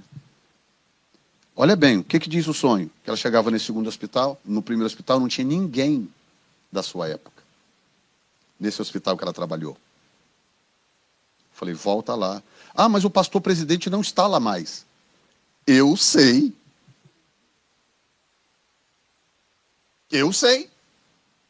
Olha 1.55 1.75
bem, 1.75 1.97
o 1.97 2.03
que, 2.03 2.19
que 2.19 2.29
diz 2.29 2.47
o 2.47 2.53
sonho? 2.53 2.89
Que 3.03 3.09
ela 3.09 3.17
chegava 3.17 3.51
nesse 3.51 3.65
segundo 3.65 3.87
hospital, 3.87 4.39
no 4.43 4.61
primeiro 4.61 4.87
hospital 4.87 5.19
não 5.19 5.27
tinha 5.27 5.45
ninguém 5.45 6.09
da 6.71 6.81
sua 6.81 7.07
época. 7.09 7.43
Nesse 8.59 8.81
hospital 8.81 9.17
que 9.17 9.23
ela 9.23 9.33
trabalhou. 9.33 9.77
Falei, 11.53 11.73
volta 11.75 12.15
lá. 12.15 12.41
Ah, 12.73 12.89
mas 12.89 13.03
o 13.03 13.09
pastor 13.09 13.41
presidente 13.41 13.89
não 13.89 14.01
está 14.01 14.25
lá 14.25 14.39
mais. 14.39 14.85
Eu 15.67 15.95
sei. 15.95 16.53
Eu 20.09 20.33
sei. 20.33 20.69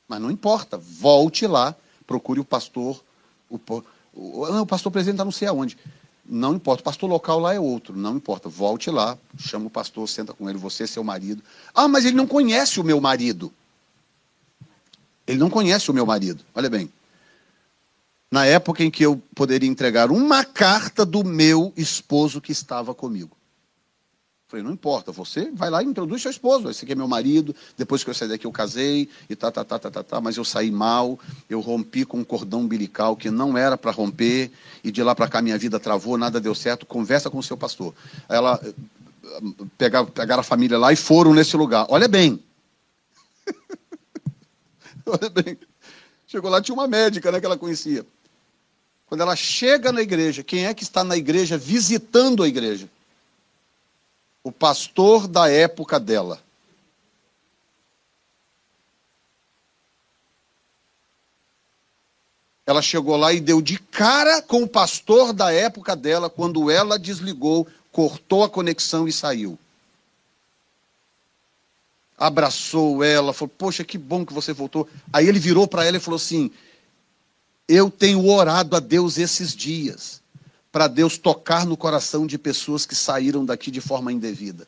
Mas 0.08 0.20
não 0.20 0.30
importa. 0.30 0.78
Volte 0.78 1.48
lá, 1.48 1.76
procure 2.06 2.40
o 2.40 2.46
pastor, 2.46 3.02
o, 3.50 3.58
O, 4.14 4.48
não, 4.52 4.64
o 4.64 4.68
pastor 4.68 4.92
presidente 4.92 5.16
está 5.16 5.24
não 5.24 5.32
sei 5.32 5.48
aonde. 5.48 5.78
Não 6.34 6.56
importa, 6.56 6.80
o 6.80 6.86
pastor 6.86 7.10
local 7.10 7.40
lá 7.42 7.54
é 7.54 7.60
outro, 7.60 7.94
não 7.94 8.16
importa. 8.16 8.48
Volte 8.48 8.90
lá, 8.90 9.18
chama 9.38 9.68
o 9.68 9.70
pastor, 9.70 10.08
senta 10.08 10.32
com 10.32 10.50
ele, 10.50 10.58
você 10.58 10.88
seu 10.88 11.04
marido. 11.04 11.44
Ah, 11.76 11.90
mas 11.90 12.06
ele 12.06 12.16
não 12.16 12.26
conhece 12.26 12.80
o 12.80 12.86
meu 12.86 13.02
marido. 13.02 13.52
Ele 15.28 15.38
não 15.38 15.50
conhece 15.50 15.92
o 15.92 15.94
meu 15.94 16.06
marido. 16.06 16.42
Olha 16.56 16.70
bem. 16.70 16.90
Na 18.32 18.46
época 18.46 18.82
em 18.82 18.90
que 18.90 19.06
eu 19.06 19.22
poderia 19.36 19.68
entregar 19.68 20.10
uma 20.10 20.46
carta 20.46 21.06
do 21.06 21.22
meu 21.22 21.74
esposo 21.76 22.40
que 22.40 22.54
estava 22.54 22.96
comigo. 22.96 23.36
Falei, 24.52 24.66
não 24.66 24.74
importa, 24.74 25.14
você 25.14 25.50
vai 25.54 25.70
lá 25.70 25.82
e 25.82 25.86
introduz 25.86 26.22
seu 26.22 26.30
esposo. 26.30 26.70
Esse 26.70 26.84
aqui 26.84 26.92
é 26.92 26.96
meu 26.96 27.08
marido, 27.08 27.56
depois 27.78 28.04
que 28.04 28.10
eu 28.10 28.14
saí 28.14 28.28
daqui 28.28 28.46
eu 28.46 28.52
casei, 28.52 29.08
e 29.30 29.34
tá, 29.34 29.50
tá, 29.50 29.64
tá, 29.64 29.80
tá, 29.80 29.90
tá, 29.90 30.04
tá, 30.04 30.20
mas 30.20 30.36
eu 30.36 30.44
saí 30.44 30.70
mal, 30.70 31.18
eu 31.50 31.62
rompi 31.62 32.04
com 32.04 32.18
um 32.18 32.24
cordão 32.26 32.60
umbilical 32.60 33.16
que 33.16 33.32
não 33.32 33.58
era 33.58 33.78
para 33.78 33.92
romper, 33.92 34.52
e 34.84 34.92
de 34.92 35.02
lá 35.02 35.16
para 35.16 35.30
cá 35.30 35.42
minha 35.42 35.58
vida 35.58 35.80
travou, 35.80 36.18
nada 36.18 36.38
deu 36.38 36.54
certo, 36.54 36.86
conversa 36.86 37.30
com 37.30 37.38
o 37.38 37.44
seu 37.44 37.56
pastor. 37.56 37.94
Ela 38.28 38.60
pegaram, 39.78 40.08
pegaram 40.08 40.42
a 40.42 40.44
família 40.44 40.78
lá 40.78 40.92
e 40.92 40.98
foram 40.98 41.34
nesse 41.34 41.56
lugar. 41.56 41.86
Olha 41.88 42.10
bem. 42.10 42.38
Olha 45.08 45.30
bem. 45.30 45.58
Chegou 46.28 46.52
lá, 46.52 46.62
tinha 46.62 46.76
uma 46.76 46.90
médica 46.90 47.32
né, 47.32 47.40
que 47.40 47.46
ela 47.46 47.58
conhecia. 47.58 48.06
Quando 49.06 49.22
ela 49.22 49.38
chega 49.38 49.94
na 49.94 50.02
igreja, 50.02 50.44
quem 50.44 50.66
é 50.66 50.74
que 50.74 50.84
está 50.84 51.06
na 51.06 51.16
igreja 51.16 51.58
visitando 51.58 52.44
a 52.44 52.50
igreja? 52.50 52.90
O 54.44 54.52
pastor 54.52 55.28
da 55.28 55.50
época 55.50 56.00
dela. 56.00 56.42
Ela 62.66 62.82
chegou 62.82 63.18
lá 63.18 63.34
e 63.34 63.40
deu 63.40 63.62
de 63.62 63.78
cara 63.78 64.42
com 64.42 64.64
o 64.64 64.68
pastor 64.68 65.34
da 65.34 65.52
época 65.52 65.96
dela 65.96 66.30
quando 66.30 66.72
ela 66.72 66.98
desligou, 66.98 67.68
cortou 67.92 68.44
a 68.44 68.50
conexão 68.50 69.08
e 69.08 69.12
saiu. 69.12 69.58
Abraçou 72.18 73.04
ela, 73.04 73.34
falou: 73.34 73.54
Poxa, 73.58 73.84
que 73.84 73.98
bom 73.98 74.26
que 74.26 74.34
você 74.34 74.54
voltou. 74.54 74.88
Aí 75.12 75.28
ele 75.28 75.40
virou 75.40 75.68
para 75.68 75.86
ela 75.86 75.98
e 75.98 76.00
falou 76.00 76.18
assim: 76.18 76.52
Eu 77.68 77.90
tenho 77.90 78.26
orado 78.28 78.76
a 78.76 78.80
Deus 78.80 79.18
esses 79.18 79.56
dias 79.56 80.21
para 80.72 80.88
Deus 80.88 81.18
tocar 81.18 81.66
no 81.66 81.76
coração 81.76 82.26
de 82.26 82.38
pessoas 82.38 82.86
que 82.86 82.96
saíram 82.96 83.46
daqui 83.46 83.70
de 83.70 83.82
forma 83.82 84.12
indevida. 84.12 84.66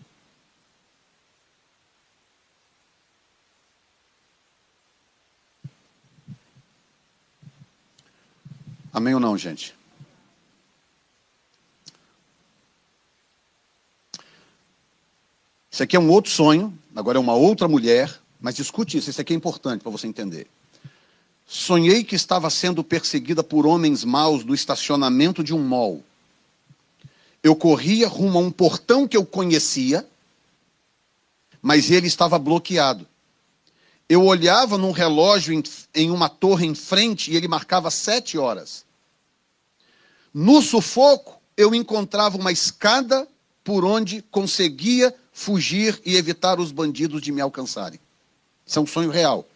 Amém 8.91 9.13
ou 9.13 9.19
não, 9.19 9.37
gente? 9.37 9.73
Isso 15.71 15.81
aqui 15.81 15.95
é 15.95 15.99
um 15.99 16.11
outro 16.11 16.29
sonho, 16.29 16.77
agora 16.95 17.17
é 17.17 17.19
uma 17.19 17.33
outra 17.33 17.67
mulher, 17.67 18.21
mas 18.39 18.59
escute 18.59 18.97
isso, 18.97 19.09
isso 19.09 19.19
aqui 19.19 19.33
é 19.33 19.35
importante 19.35 19.81
para 19.81 19.91
você 19.91 20.05
entender. 20.05 20.47
Sonhei 21.45 22.03
que 22.03 22.15
estava 22.15 22.49
sendo 22.49 22.83
perseguida 22.83 23.43
por 23.43 23.65
homens 23.65 24.03
maus 24.03 24.43
do 24.43 24.53
estacionamento 24.53 25.43
de 25.43 25.53
um 25.53 25.59
mall. 25.59 26.03
Eu 27.43 27.55
corria 27.55 28.07
rumo 28.07 28.39
a 28.39 28.41
um 28.41 28.51
portão 28.51 29.07
que 29.07 29.17
eu 29.17 29.25
conhecia, 29.25 30.07
mas 31.61 31.91
ele 31.91 32.07
estava 32.07 32.39
bloqueado. 32.39 33.05
Eu 34.07 34.23
olhava 34.25 34.77
num 34.77 34.91
relógio 34.91 35.53
em, 35.53 35.63
em 35.93 36.11
uma 36.11 36.29
torre 36.29 36.65
em 36.65 36.75
frente 36.75 37.31
e 37.31 37.35
ele 37.35 37.47
marcava 37.47 37.91
sete 37.91 38.37
horas. 38.37 38.85
No 40.33 40.61
sufoco, 40.61 41.39
eu 41.55 41.75
encontrava 41.75 42.37
uma 42.37 42.51
escada 42.51 43.27
por 43.63 43.85
onde 43.85 44.21
conseguia 44.23 45.13
fugir 45.31 46.01
e 46.05 46.15
evitar 46.15 46.59
os 46.59 46.71
bandidos 46.71 47.21
de 47.21 47.31
me 47.31 47.41
alcançarem. 47.41 47.99
Isso 48.65 48.79
é 48.79 48.81
um 48.81 48.87
sonho 48.87 49.09
real. 49.09 49.47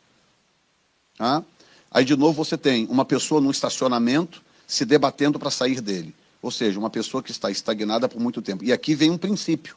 Ah? 1.19 1.43
Aí 1.91 2.05
de 2.05 2.15
novo 2.15 2.33
você 2.33 2.57
tem 2.57 2.85
uma 2.87 3.05
pessoa 3.05 3.41
num 3.41 3.51
estacionamento 3.51 4.41
se 4.67 4.85
debatendo 4.85 5.39
para 5.39 5.49
sair 5.49 5.81
dele. 5.81 6.13
Ou 6.41 6.51
seja, 6.51 6.77
uma 6.77 6.89
pessoa 6.89 7.23
que 7.23 7.31
está 7.31 7.49
estagnada 7.49 8.07
por 8.07 8.19
muito 8.19 8.41
tempo. 8.41 8.63
E 8.63 8.71
aqui 8.71 8.93
vem 8.93 9.09
um 9.09 9.17
princípio. 9.17 9.75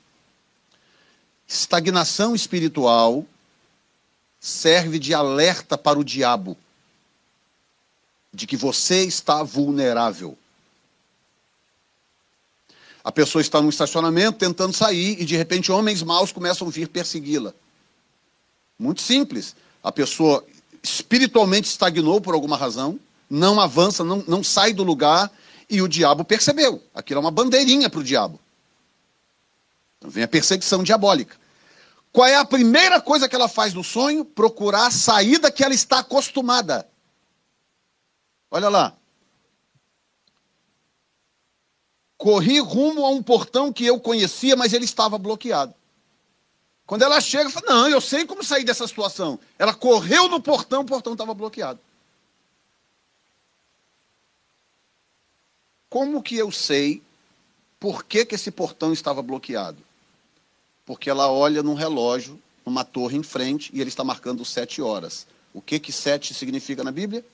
Estagnação 1.48 2.34
espiritual 2.34 3.24
serve 4.38 4.98
de 4.98 5.14
alerta 5.14 5.76
para 5.76 5.98
o 5.98 6.04
diabo 6.04 6.56
de 8.32 8.46
que 8.46 8.56
você 8.56 9.04
está 9.04 9.42
vulnerável. 9.42 10.38
A 13.02 13.10
pessoa 13.10 13.40
está 13.40 13.60
num 13.60 13.68
estacionamento 13.68 14.38
tentando 14.38 14.72
sair 14.72 15.20
e 15.20 15.24
de 15.24 15.36
repente 15.36 15.72
homens 15.72 16.02
maus 16.02 16.32
começam 16.32 16.68
a 16.68 16.70
vir 16.70 16.88
persegui-la. 16.88 17.54
Muito 18.78 19.00
simples. 19.00 19.56
A 19.82 19.90
pessoa 19.90 20.44
espiritualmente 20.82 21.68
estagnou 21.68 22.20
por 22.20 22.34
alguma 22.34 22.56
razão, 22.56 22.98
não 23.28 23.60
avança, 23.60 24.02
não, 24.02 24.24
não 24.26 24.42
sai 24.42 24.72
do 24.72 24.82
lugar, 24.82 25.30
e 25.68 25.80
o 25.80 25.88
diabo 25.88 26.24
percebeu. 26.24 26.82
Aquilo 26.94 27.18
é 27.18 27.20
uma 27.22 27.30
bandeirinha 27.30 27.88
para 27.88 28.00
o 28.00 28.04
diabo. 28.04 28.40
Então 29.98 30.10
vem 30.10 30.24
a 30.24 30.28
perseguição 30.28 30.82
diabólica. 30.82 31.36
Qual 32.12 32.26
é 32.26 32.34
a 32.34 32.44
primeira 32.44 33.00
coisa 33.00 33.28
que 33.28 33.36
ela 33.36 33.48
faz 33.48 33.72
no 33.72 33.84
sonho? 33.84 34.24
Procurar 34.24 34.86
a 34.86 34.90
saída 34.90 35.50
que 35.50 35.62
ela 35.62 35.74
está 35.74 36.00
acostumada. 36.00 36.88
Olha 38.50 38.68
lá. 38.68 38.96
Corri 42.16 42.58
rumo 42.58 43.06
a 43.06 43.10
um 43.10 43.22
portão 43.22 43.72
que 43.72 43.86
eu 43.86 44.00
conhecia, 44.00 44.56
mas 44.56 44.72
ele 44.72 44.84
estava 44.84 45.16
bloqueado. 45.16 45.72
Quando 46.90 47.02
ela 47.02 47.20
chega, 47.20 47.48
fala: 47.48 47.66
Não, 47.68 47.88
eu 47.88 48.00
sei 48.00 48.26
como 48.26 48.42
sair 48.42 48.64
dessa 48.64 48.84
situação. 48.84 49.38
Ela 49.56 49.72
correu 49.72 50.26
no 50.26 50.42
portão, 50.42 50.82
o 50.82 50.84
portão 50.84 51.12
estava 51.12 51.32
bloqueado. 51.32 51.78
Como 55.88 56.20
que 56.20 56.34
eu 56.34 56.50
sei 56.50 57.00
por 57.78 58.02
que, 58.02 58.26
que 58.26 58.34
esse 58.34 58.50
portão 58.50 58.92
estava 58.92 59.22
bloqueado? 59.22 59.78
Porque 60.84 61.08
ela 61.08 61.30
olha 61.30 61.62
num 61.62 61.74
relógio, 61.74 62.42
numa 62.66 62.84
torre 62.84 63.16
em 63.16 63.22
frente, 63.22 63.70
e 63.72 63.80
ele 63.80 63.88
está 63.88 64.02
marcando 64.02 64.44
sete 64.44 64.82
horas. 64.82 65.28
O 65.54 65.62
que 65.62 65.78
que 65.78 65.92
sete 65.92 66.34
significa 66.34 66.82
na 66.82 66.90
Bíblia? 66.90 67.24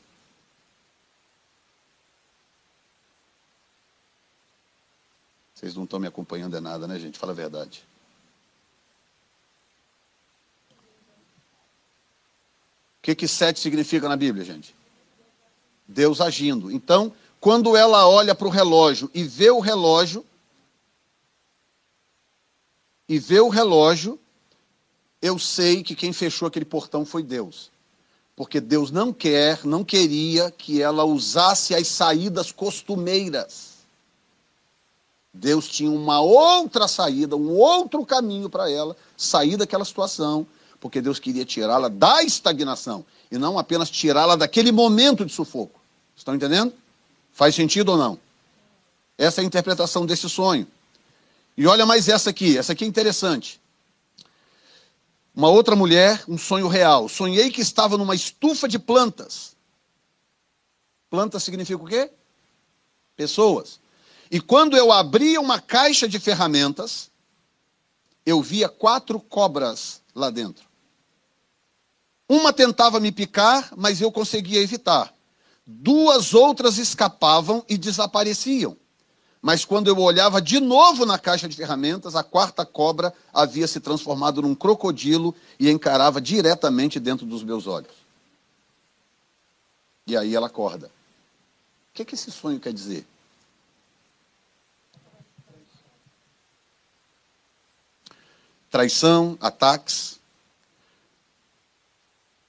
Vocês 5.54 5.74
não 5.74 5.84
estão 5.84 5.98
me 5.98 6.06
acompanhando 6.06 6.58
é 6.58 6.60
nada, 6.60 6.86
né, 6.86 6.98
gente? 6.98 7.18
Fala 7.18 7.32
a 7.32 7.34
verdade. 7.34 7.82
Que, 13.06 13.14
que 13.14 13.28
sete 13.28 13.60
significa 13.60 14.08
na 14.08 14.16
Bíblia, 14.16 14.44
gente? 14.44 14.74
Deus 15.86 16.20
agindo. 16.20 16.72
Então, 16.72 17.12
quando 17.38 17.76
ela 17.76 18.08
olha 18.08 18.34
para 18.34 18.48
o 18.48 18.50
relógio 18.50 19.08
e 19.14 19.22
vê 19.22 19.48
o 19.48 19.60
relógio, 19.60 20.26
e 23.08 23.16
vê 23.20 23.38
o 23.38 23.48
relógio, 23.48 24.18
eu 25.22 25.38
sei 25.38 25.84
que 25.84 25.94
quem 25.94 26.12
fechou 26.12 26.48
aquele 26.48 26.64
portão 26.64 27.06
foi 27.06 27.22
Deus. 27.22 27.70
Porque 28.34 28.60
Deus 28.60 28.90
não 28.90 29.12
quer, 29.12 29.64
não 29.64 29.84
queria 29.84 30.50
que 30.50 30.82
ela 30.82 31.04
usasse 31.04 31.76
as 31.76 31.86
saídas 31.86 32.50
costumeiras. 32.50 33.76
Deus 35.32 35.68
tinha 35.68 35.92
uma 35.92 36.20
outra 36.20 36.88
saída, 36.88 37.36
um 37.36 37.52
outro 37.52 38.04
caminho 38.04 38.50
para 38.50 38.68
ela 38.68 38.96
sair 39.16 39.56
daquela 39.56 39.84
situação 39.84 40.44
porque 40.80 41.00
Deus 41.00 41.18
queria 41.18 41.44
tirá-la 41.44 41.88
da 41.88 42.22
estagnação 42.22 43.04
e 43.30 43.38
não 43.38 43.58
apenas 43.58 43.90
tirá-la 43.90 44.36
daquele 44.36 44.70
momento 44.70 45.24
de 45.24 45.32
sufoco. 45.32 45.80
Estão 46.16 46.34
entendendo? 46.34 46.72
Faz 47.32 47.54
sentido 47.54 47.90
ou 47.92 47.98
não? 47.98 48.18
Essa 49.18 49.40
é 49.40 49.44
a 49.44 49.46
interpretação 49.46 50.06
desse 50.06 50.28
sonho. 50.28 50.66
E 51.56 51.66
olha 51.66 51.86
mais 51.86 52.08
essa 52.08 52.30
aqui, 52.30 52.56
essa 52.56 52.72
aqui 52.72 52.84
é 52.84 52.86
interessante. 52.86 53.60
Uma 55.34 55.48
outra 55.48 55.76
mulher, 55.76 56.22
um 56.28 56.38
sonho 56.38 56.68
real. 56.68 57.08
Sonhei 57.08 57.50
que 57.50 57.60
estava 57.60 57.96
numa 57.96 58.14
estufa 58.14 58.68
de 58.68 58.78
plantas. 58.78 59.54
Planta 61.10 61.38
significa 61.38 61.82
o 61.82 61.86
quê? 61.86 62.10
Pessoas. 63.16 63.78
E 64.30 64.40
quando 64.40 64.76
eu 64.76 64.90
abria 64.90 65.40
uma 65.40 65.60
caixa 65.60 66.08
de 66.08 66.18
ferramentas, 66.18 67.10
eu 68.24 68.42
via 68.42 68.68
quatro 68.68 69.20
cobras 69.20 70.00
lá 70.16 70.30
dentro. 70.30 70.64
Uma 72.28 72.52
tentava 72.52 72.98
me 72.98 73.12
picar, 73.12 73.70
mas 73.76 74.00
eu 74.00 74.10
conseguia 74.10 74.60
evitar. 74.60 75.14
Duas 75.64 76.34
outras 76.34 76.78
escapavam 76.78 77.64
e 77.68 77.76
desapareciam. 77.76 78.76
Mas 79.40 79.64
quando 79.64 79.86
eu 79.86 79.98
olhava 79.98 80.40
de 80.40 80.58
novo 80.58 81.06
na 81.06 81.18
caixa 81.18 81.48
de 81.48 81.54
ferramentas, 81.54 82.16
a 82.16 82.24
quarta 82.24 82.64
cobra 82.64 83.12
havia 83.32 83.68
se 83.68 83.78
transformado 83.78 84.42
num 84.42 84.54
crocodilo 84.54 85.34
e 85.60 85.70
encarava 85.70 86.20
diretamente 86.20 86.98
dentro 86.98 87.26
dos 87.26 87.44
meus 87.44 87.66
olhos. 87.66 87.92
E 90.06 90.16
aí 90.16 90.34
ela 90.34 90.46
acorda. 90.46 90.90
que, 91.92 92.04
que 92.04 92.14
esse 92.14 92.32
sonho 92.32 92.58
quer 92.58 92.72
dizer? 92.72 93.06
Traição, 98.76 99.38
ataques. 99.40 100.20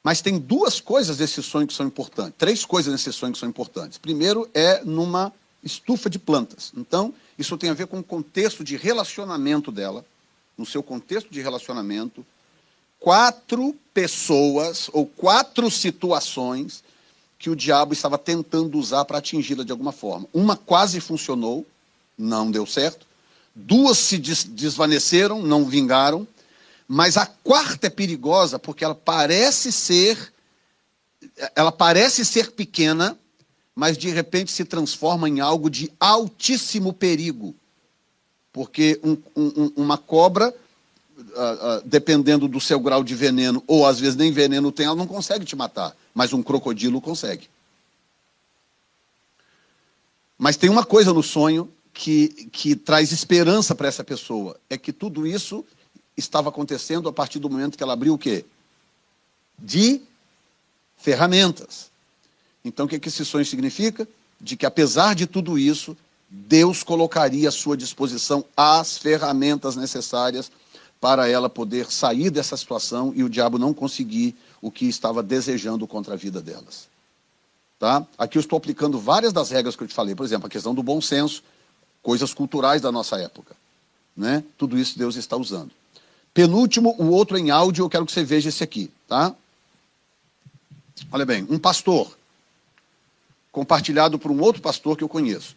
Mas 0.04 0.20
tem 0.20 0.38
duas 0.38 0.82
coisas 0.82 1.16
desse 1.16 1.42
sonho 1.42 1.66
que 1.66 1.74
são 1.74 1.88
importantes. 1.88 2.34
Três 2.38 2.66
coisas 2.66 2.92
nesse 2.92 3.14
sonho 3.14 3.32
que 3.32 3.40
são 3.40 3.48
importantes. 3.48 3.98
Primeiro 3.98 4.46
é 4.54 4.84
numa 4.84 5.32
estufa 5.64 6.10
de 6.10 6.20
plantas. 6.20 6.74
Então, 6.76 7.14
isso 7.40 7.58
tem 7.58 7.70
a 7.70 7.74
ver 7.74 7.88
com 7.88 8.00
o 8.00 8.04
contexto 8.04 8.62
de 8.62 8.76
relacionamento 8.76 9.72
dela. 9.72 10.06
No 10.58 10.66
seu 10.66 10.84
contexto 10.84 11.30
de 11.30 11.42
relacionamento, 11.42 12.26
quatro 13.00 13.74
pessoas 13.94 14.90
ou 14.92 15.06
quatro 15.06 15.72
situações 15.72 16.84
que 17.40 17.50
o 17.50 17.56
diabo 17.56 17.94
estava 17.94 18.18
tentando 18.18 18.78
usar 18.78 19.06
para 19.06 19.20
atingi-la 19.20 19.64
de 19.64 19.72
alguma 19.72 19.94
forma. 19.94 20.28
Uma 20.34 20.58
quase 20.58 21.00
funcionou, 21.00 21.66
não 22.18 22.52
deu 22.52 22.66
certo. 22.66 23.07
Duas 23.60 23.98
se 23.98 24.18
desvaneceram, 24.18 25.42
não 25.42 25.66
vingaram. 25.66 26.28
Mas 26.88 27.18
a 27.18 27.26
quarta 27.26 27.88
é 27.88 27.90
perigosa 27.90 28.58
porque 28.58 28.84
ela 28.84 28.96
parece 28.96 29.72
ser 29.72 30.34
ela 31.56 31.72
parece 31.72 32.24
ser 32.24 32.52
pequena, 32.52 33.18
mas 33.76 33.98
de 33.98 34.10
repente 34.10 34.52
se 34.52 34.64
transforma 34.64 35.28
em 35.28 35.40
algo 35.40 35.70
de 35.70 35.92
altíssimo 36.00 36.94
perigo. 36.94 37.56
Porque 38.54 39.00
um, 39.04 39.18
um, 39.36 39.72
uma 39.76 39.98
cobra, 39.98 40.50
uh, 40.50 41.22
uh, 41.22 41.82
dependendo 41.86 42.48
do 42.48 42.62
seu 42.62 42.80
grau 42.80 43.04
de 43.04 43.14
veneno, 43.14 43.64
ou 43.68 43.86
às 43.86 44.00
vezes 44.00 44.16
nem 44.16 44.32
veneno 44.32 44.72
tem, 44.72 44.86
ela 44.86 44.96
não 44.96 45.08
consegue 45.08 45.46
te 45.46 45.56
matar 45.56 45.96
mas 46.18 46.34
um 46.34 46.42
crocodilo 46.42 47.00
consegue. 47.00 47.48
Mas 50.36 50.58
tem 50.58 50.68
uma 50.68 50.84
coisa 50.84 51.14
no 51.14 51.22
sonho 51.22 51.72
que, 51.98 52.28
que 52.52 52.76
traz 52.76 53.12
esperança 53.12 53.74
para 53.74 53.88
essa 53.88 54.04
pessoa: 54.04 54.56
é 54.70 54.78
que 54.78 54.94
tudo 54.94 55.26
isso 55.26 55.66
estava 56.16 56.50
acontecendo 56.50 57.10
a 57.10 57.14
partir 57.14 57.40
do 57.40 57.50
momento 57.50 57.76
que 57.76 57.82
ela 57.82 57.94
abriu 57.94 58.14
o 58.14 58.18
quê? 58.18 58.46
De 59.58 60.02
ferramentas. 60.96 61.90
Então, 62.64 62.86
o 62.86 62.90
que, 62.90 63.00
que 63.00 63.08
esse 63.08 63.26
sonho 63.26 63.46
significa? 63.46 64.08
De 64.40 64.56
que, 64.56 64.66
apesar 64.66 65.16
de 65.16 65.26
tudo 65.26 65.58
isso, 65.58 65.98
Deus 66.30 66.84
colocaria 66.84 67.50
à 67.50 67.52
sua 67.52 67.76
disposição 67.76 68.46
as 68.56 68.98
ferramentas 69.00 69.76
necessárias 69.76 70.52
para 71.02 71.28
ela 71.28 71.50
poder 71.50 71.92
sair 71.92 72.30
dessa 72.30 72.56
situação 72.56 73.12
e 73.16 73.24
o 73.24 73.30
diabo 73.30 73.58
não 73.58 73.74
conseguir 73.74 74.36
o 74.62 74.70
que 74.70 74.88
estava 74.88 75.24
desejando 75.24 75.88
contra 75.88 76.14
a 76.14 76.18
vida 76.18 76.42
delas. 76.42 76.88
Tá? 77.80 78.06
Aqui 78.18 78.38
eu 78.38 78.42
estou 78.42 78.58
aplicando 78.58 79.00
várias 79.00 79.34
das 79.34 79.50
regras 79.50 79.76
que 79.76 79.84
eu 79.84 79.88
te 79.88 79.94
falei, 79.94 80.14
por 80.14 80.26
exemplo, 80.26 80.48
a 80.48 80.50
questão 80.50 80.76
do 80.76 80.84
bom 80.84 81.00
senso, 81.00 81.44
coisas 82.08 82.34
culturais 82.34 82.82
da 82.82 82.90
nossa 82.90 83.18
época. 83.18 83.54
Né? 84.16 84.42
Tudo 84.58 84.80
isso 84.80 84.98
Deus 84.98 85.18
está 85.18 85.36
usando. 85.36 85.72
Penúltimo, 86.34 86.96
o 86.98 87.10
outro 87.10 87.38
em 87.38 87.50
áudio, 87.50 87.84
eu 87.84 87.90
quero 87.90 88.06
que 88.06 88.14
você 88.14 88.24
veja 88.24 88.48
esse 88.48 88.64
aqui. 88.64 88.90
Tá? 89.10 89.36
Olha 91.12 91.26
bem, 91.26 91.46
um 91.50 91.60
pastor, 91.60 92.18
compartilhado 93.52 94.18
por 94.18 94.32
um 94.32 94.40
outro 94.40 94.62
pastor 94.62 94.96
que 94.96 95.04
eu 95.04 95.10
conheço. 95.10 95.54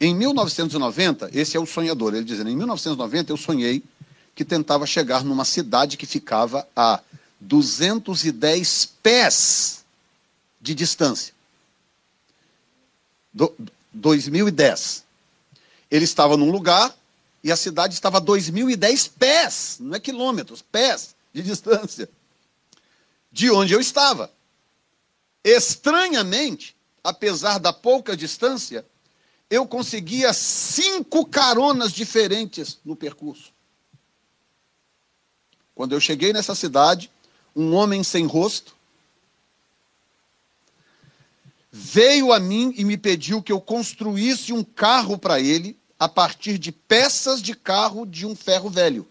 Em 0.00 0.12
1990, 0.12 1.30
esse 1.32 1.56
é 1.56 1.60
o 1.60 1.66
sonhador, 1.66 2.14
ele 2.14 2.24
dizendo, 2.24 2.50
em 2.50 2.56
1990 2.56 3.30
eu 3.30 3.36
sonhei 3.36 3.80
que 4.34 4.44
tentava 4.44 4.84
chegar 4.86 5.22
numa 5.22 5.44
cidade 5.44 5.96
que 5.96 6.04
ficava 6.04 6.66
a 6.74 7.00
210 7.38 8.86
pés 9.00 9.84
de 10.60 10.74
distância. 10.74 11.32
Do, 13.32 13.54
2010. 13.92 15.01
Ele 15.92 16.06
estava 16.06 16.38
num 16.38 16.50
lugar 16.50 16.96
e 17.44 17.52
a 17.52 17.56
cidade 17.56 17.92
estava 17.92 18.16
a 18.16 18.20
2010 18.20 19.08
pés, 19.08 19.76
não 19.78 19.94
é 19.94 20.00
quilômetros, 20.00 20.62
pés 20.62 21.14
de 21.34 21.42
distância, 21.42 22.08
de 23.30 23.50
onde 23.50 23.74
eu 23.74 23.80
estava. 23.80 24.32
Estranhamente, 25.44 26.74
apesar 27.04 27.58
da 27.58 27.74
pouca 27.74 28.16
distância, 28.16 28.86
eu 29.50 29.66
conseguia 29.66 30.32
cinco 30.32 31.26
caronas 31.26 31.92
diferentes 31.92 32.78
no 32.82 32.96
percurso. 32.96 33.52
Quando 35.74 35.92
eu 35.92 36.00
cheguei 36.00 36.32
nessa 36.32 36.54
cidade, 36.54 37.10
um 37.54 37.74
homem 37.74 38.02
sem 38.02 38.24
rosto, 38.24 38.74
veio 41.70 42.32
a 42.32 42.40
mim 42.40 42.72
e 42.78 42.82
me 42.82 42.96
pediu 42.96 43.42
que 43.42 43.52
eu 43.52 43.60
construísse 43.60 44.54
um 44.54 44.64
carro 44.64 45.18
para 45.18 45.38
ele 45.38 45.81
a 46.02 46.08
partir 46.08 46.58
de 46.58 46.72
peças 46.72 47.40
de 47.40 47.54
carro 47.54 48.04
de 48.04 48.26
um 48.26 48.34
ferro 48.34 48.68
velho. 48.68 49.06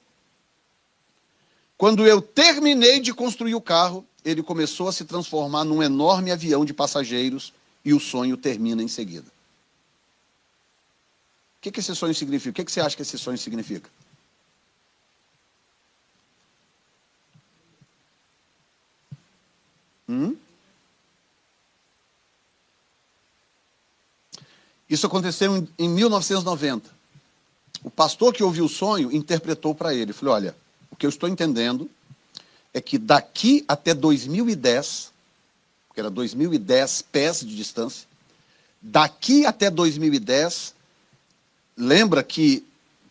Quando 1.78 2.06
eu 2.06 2.22
terminei 2.22 3.00
de 3.00 3.14
construir 3.14 3.56
o 3.56 3.62
carro, 3.62 4.06
ele 4.26 4.44
começou 4.44 4.90
a 4.90 4.92
se 4.92 5.06
transformar 5.06 5.64
num 5.64 5.82
enorme 5.82 6.34
avião 6.34 6.66
de 6.66 6.74
passageiros 6.74 7.54
e 7.86 7.94
o 7.94 8.00
sonho 8.02 8.36
termina 8.36 8.84
em 8.84 8.90
seguida. 8.90 9.26
O 11.60 11.62
que, 11.62 11.72
que 11.72 11.80
esse 11.80 11.96
sonho 11.96 12.14
significa? 12.14 12.50
O 12.50 12.54
que, 12.54 12.66
que 12.66 12.72
você 12.74 12.82
acha 12.82 12.94
que 12.94 13.04
esse 13.04 13.18
sonho 13.18 13.38
significa? 13.38 13.90
Hum? 20.10 20.36
Isso 24.92 25.08
aconteceu 25.08 25.56
em, 25.56 25.68
em 25.80 25.88
1990. 25.90 26.90
O 27.82 27.90
pastor 27.90 28.34
que 28.34 28.44
ouviu 28.44 28.66
o 28.66 28.70
sonho 28.70 29.10
interpretou 29.10 29.74
para 29.74 29.96
ele. 29.96 30.12
Falou: 30.12 30.36
olha, 30.36 30.54
o 30.92 30.98
que 30.98 31.06
eu 31.06 31.10
estou 31.10 31.30
entendendo 31.30 31.90
é 32.74 32.82
que 32.82 32.98
daqui 32.98 33.64
até 33.70 33.94
2010, 33.94 35.14
que 35.94 36.00
era 36.00 36.10
2010 36.10 37.04
pés 37.04 37.40
de 37.40 37.56
distância, 37.56 38.06
daqui 38.82 39.46
até 39.46 39.72
2010, 39.72 40.76
lembra 41.78 42.22
que 42.22 42.66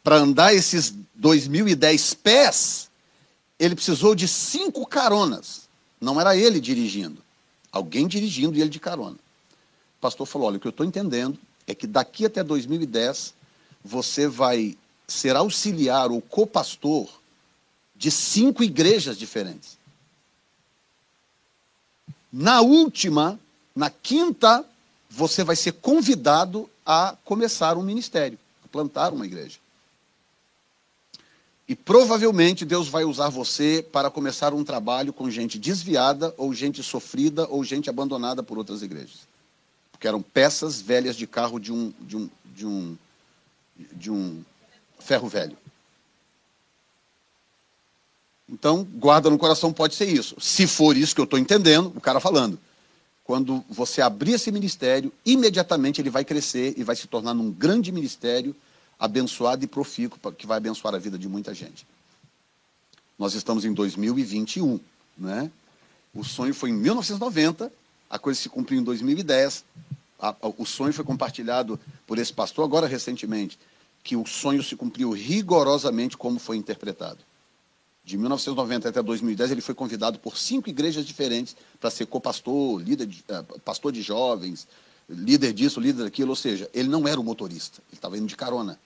para 0.04 0.16
andar 0.16 0.52
esses 0.52 0.94
2010 1.14 2.14
pés, 2.14 2.90
ele 3.58 3.74
precisou 3.74 4.14
de 4.14 4.28
cinco 4.28 4.86
caronas. 4.86 5.62
Não 5.98 6.20
era 6.20 6.36
ele 6.36 6.60
dirigindo, 6.60 7.22
alguém 7.72 8.06
dirigindo 8.06 8.58
e 8.58 8.60
ele 8.60 8.70
de 8.70 8.78
carona. 8.78 9.16
O 9.16 10.00
pastor 10.00 10.26
falou: 10.26 10.48
olha, 10.48 10.58
o 10.58 10.60
que 10.60 10.66
eu 10.66 10.70
estou 10.70 10.84
entendendo 10.84 11.38
é 11.70 11.74
que 11.74 11.86
daqui 11.86 12.26
até 12.26 12.42
2010 12.42 13.32
você 13.84 14.26
vai 14.26 14.76
ser 15.06 15.36
auxiliar 15.36 16.10
ou 16.10 16.20
copastor 16.20 17.08
de 17.94 18.10
cinco 18.10 18.62
igrejas 18.62 19.16
diferentes. 19.16 19.78
Na 22.32 22.60
última, 22.60 23.38
na 23.74 23.90
quinta, 23.90 24.64
você 25.08 25.42
vai 25.42 25.56
ser 25.56 25.72
convidado 25.72 26.68
a 26.84 27.16
começar 27.24 27.76
um 27.76 27.82
ministério, 27.82 28.38
a 28.64 28.68
plantar 28.68 29.12
uma 29.12 29.26
igreja. 29.26 29.58
E 31.68 31.76
provavelmente 31.76 32.64
Deus 32.64 32.88
vai 32.88 33.04
usar 33.04 33.28
você 33.28 33.84
para 33.92 34.10
começar 34.10 34.52
um 34.52 34.64
trabalho 34.64 35.12
com 35.12 35.30
gente 35.30 35.56
desviada, 35.56 36.34
ou 36.36 36.52
gente 36.52 36.82
sofrida, 36.82 37.46
ou 37.48 37.62
gente 37.62 37.88
abandonada 37.88 38.42
por 38.42 38.58
outras 38.58 38.82
igrejas. 38.82 39.29
Porque 40.00 40.08
eram 40.08 40.22
peças 40.22 40.80
velhas 40.80 41.14
de 41.14 41.26
carro 41.26 41.60
de 41.60 41.70
um, 41.70 41.92
de 42.00 42.16
um, 42.16 42.30
de 42.56 42.66
um, 42.66 42.96
de 43.92 44.10
um 44.10 44.42
ferro 44.98 45.28
velho. 45.28 45.58
Então, 48.48 48.82
guarda 48.82 49.28
no 49.28 49.36
coração, 49.36 49.74
pode 49.74 49.94
ser 49.94 50.06
isso. 50.06 50.40
Se 50.40 50.66
for 50.66 50.96
isso 50.96 51.14
que 51.14 51.20
eu 51.20 51.26
estou 51.26 51.38
entendendo, 51.38 51.92
o 51.94 52.00
cara 52.00 52.18
falando. 52.18 52.58
Quando 53.24 53.62
você 53.68 54.00
abrir 54.00 54.32
esse 54.32 54.50
ministério, 54.50 55.12
imediatamente 55.22 56.00
ele 56.00 56.08
vai 56.08 56.24
crescer 56.24 56.72
e 56.78 56.82
vai 56.82 56.96
se 56.96 57.06
tornar 57.06 57.32
um 57.32 57.50
grande 57.50 57.92
ministério 57.92 58.56
abençoado 58.98 59.62
e 59.62 59.68
profícuo, 59.68 60.32
que 60.32 60.46
vai 60.46 60.56
abençoar 60.56 60.94
a 60.94 60.98
vida 60.98 61.18
de 61.18 61.28
muita 61.28 61.52
gente. 61.52 61.86
Nós 63.18 63.34
estamos 63.34 63.66
em 63.66 63.74
2021, 63.74 64.80
né? 65.18 65.50
O 66.14 66.24
sonho 66.24 66.54
foi 66.54 66.70
em 66.70 66.72
1990, 66.72 67.70
a 68.10 68.18
coisa 68.18 68.40
se 68.40 68.48
cumpriu 68.48 68.80
em 68.80 68.82
2010. 68.82 69.64
A, 70.20 70.28
a, 70.30 70.52
o 70.58 70.66
sonho 70.66 70.92
foi 70.92 71.04
compartilhado 71.04 71.80
por 72.06 72.18
esse 72.18 72.32
pastor 72.32 72.64
agora 72.64 72.86
recentemente, 72.86 73.58
que 74.02 74.16
o 74.16 74.26
sonho 74.26 74.62
se 74.62 74.76
cumpriu 74.76 75.10
rigorosamente 75.10 76.16
como 76.16 76.38
foi 76.38 76.56
interpretado. 76.56 77.18
De 78.04 78.16
1990 78.16 78.88
até 78.88 79.02
2010, 79.02 79.52
ele 79.52 79.60
foi 79.60 79.74
convidado 79.74 80.18
por 80.18 80.36
cinco 80.36 80.68
igrejas 80.68 81.06
diferentes 81.06 81.54
para 81.78 81.90
ser 81.90 82.06
copastor, 82.06 82.80
líder, 82.80 83.06
de, 83.06 83.24
uh, 83.28 83.60
pastor 83.60 83.92
de 83.92 84.02
jovens, 84.02 84.66
líder 85.08 85.52
disso, 85.52 85.80
líder 85.80 86.04
daquilo. 86.04 86.30
Ou 86.30 86.36
seja, 86.36 86.68
ele 86.72 86.88
não 86.88 87.06
era 87.06 87.20
o 87.20 87.24
motorista, 87.24 87.82
ele 87.88 87.96
estava 87.96 88.16
indo 88.16 88.26
de 88.26 88.36
carona. 88.36 88.78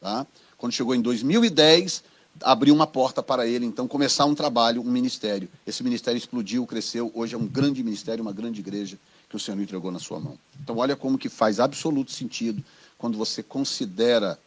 Tá? 0.00 0.26
Quando 0.56 0.72
chegou 0.72 0.94
em 0.94 1.02
2010, 1.02 2.04
abriu 2.42 2.74
uma 2.74 2.86
porta 2.86 3.22
para 3.22 3.46
ele, 3.46 3.66
então, 3.66 3.86
começar 3.86 4.24
um 4.24 4.34
trabalho, 4.34 4.80
um 4.80 4.90
ministério. 4.90 5.48
Esse 5.66 5.82
ministério 5.82 6.16
explodiu, 6.16 6.66
cresceu, 6.66 7.10
hoje 7.14 7.34
é 7.34 7.38
um 7.38 7.46
grande 7.46 7.82
ministério, 7.82 8.22
uma 8.22 8.32
grande 8.32 8.60
igreja 8.60 8.98
que 9.30 9.36
o 9.36 9.38
Senhor 9.38 9.58
entregou 9.60 9.92
na 9.92 10.00
sua 10.00 10.18
mão. 10.18 10.36
Então 10.60 10.76
olha 10.78 10.96
como 10.96 11.16
que 11.16 11.28
faz 11.28 11.60
absoluto 11.60 12.10
sentido 12.10 12.62
quando 12.98 13.16
você 13.16 13.44
considera 13.44 14.38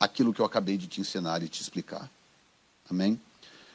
aquilo 0.00 0.34
que 0.34 0.40
eu 0.40 0.44
acabei 0.44 0.76
de 0.76 0.88
te 0.88 1.00
ensinar 1.00 1.44
e 1.44 1.48
te 1.48 1.62
explicar. 1.62 2.10
Amém? 2.90 3.18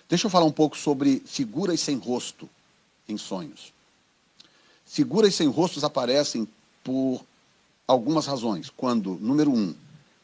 Deixa 0.09 0.27
eu 0.27 0.29
falar 0.29 0.45
um 0.45 0.51
pouco 0.51 0.77
sobre 0.77 1.23
figuras 1.25 1.79
sem 1.79 1.97
rosto 1.97 2.49
em 3.07 3.17
sonhos. 3.17 3.71
Figuras 4.85 5.33
sem 5.35 5.47
rostos 5.47 5.85
aparecem 5.85 6.47
por 6.83 7.23
algumas 7.87 8.25
razões. 8.25 8.69
Quando, 8.69 9.17
número 9.21 9.51
um, 9.51 9.73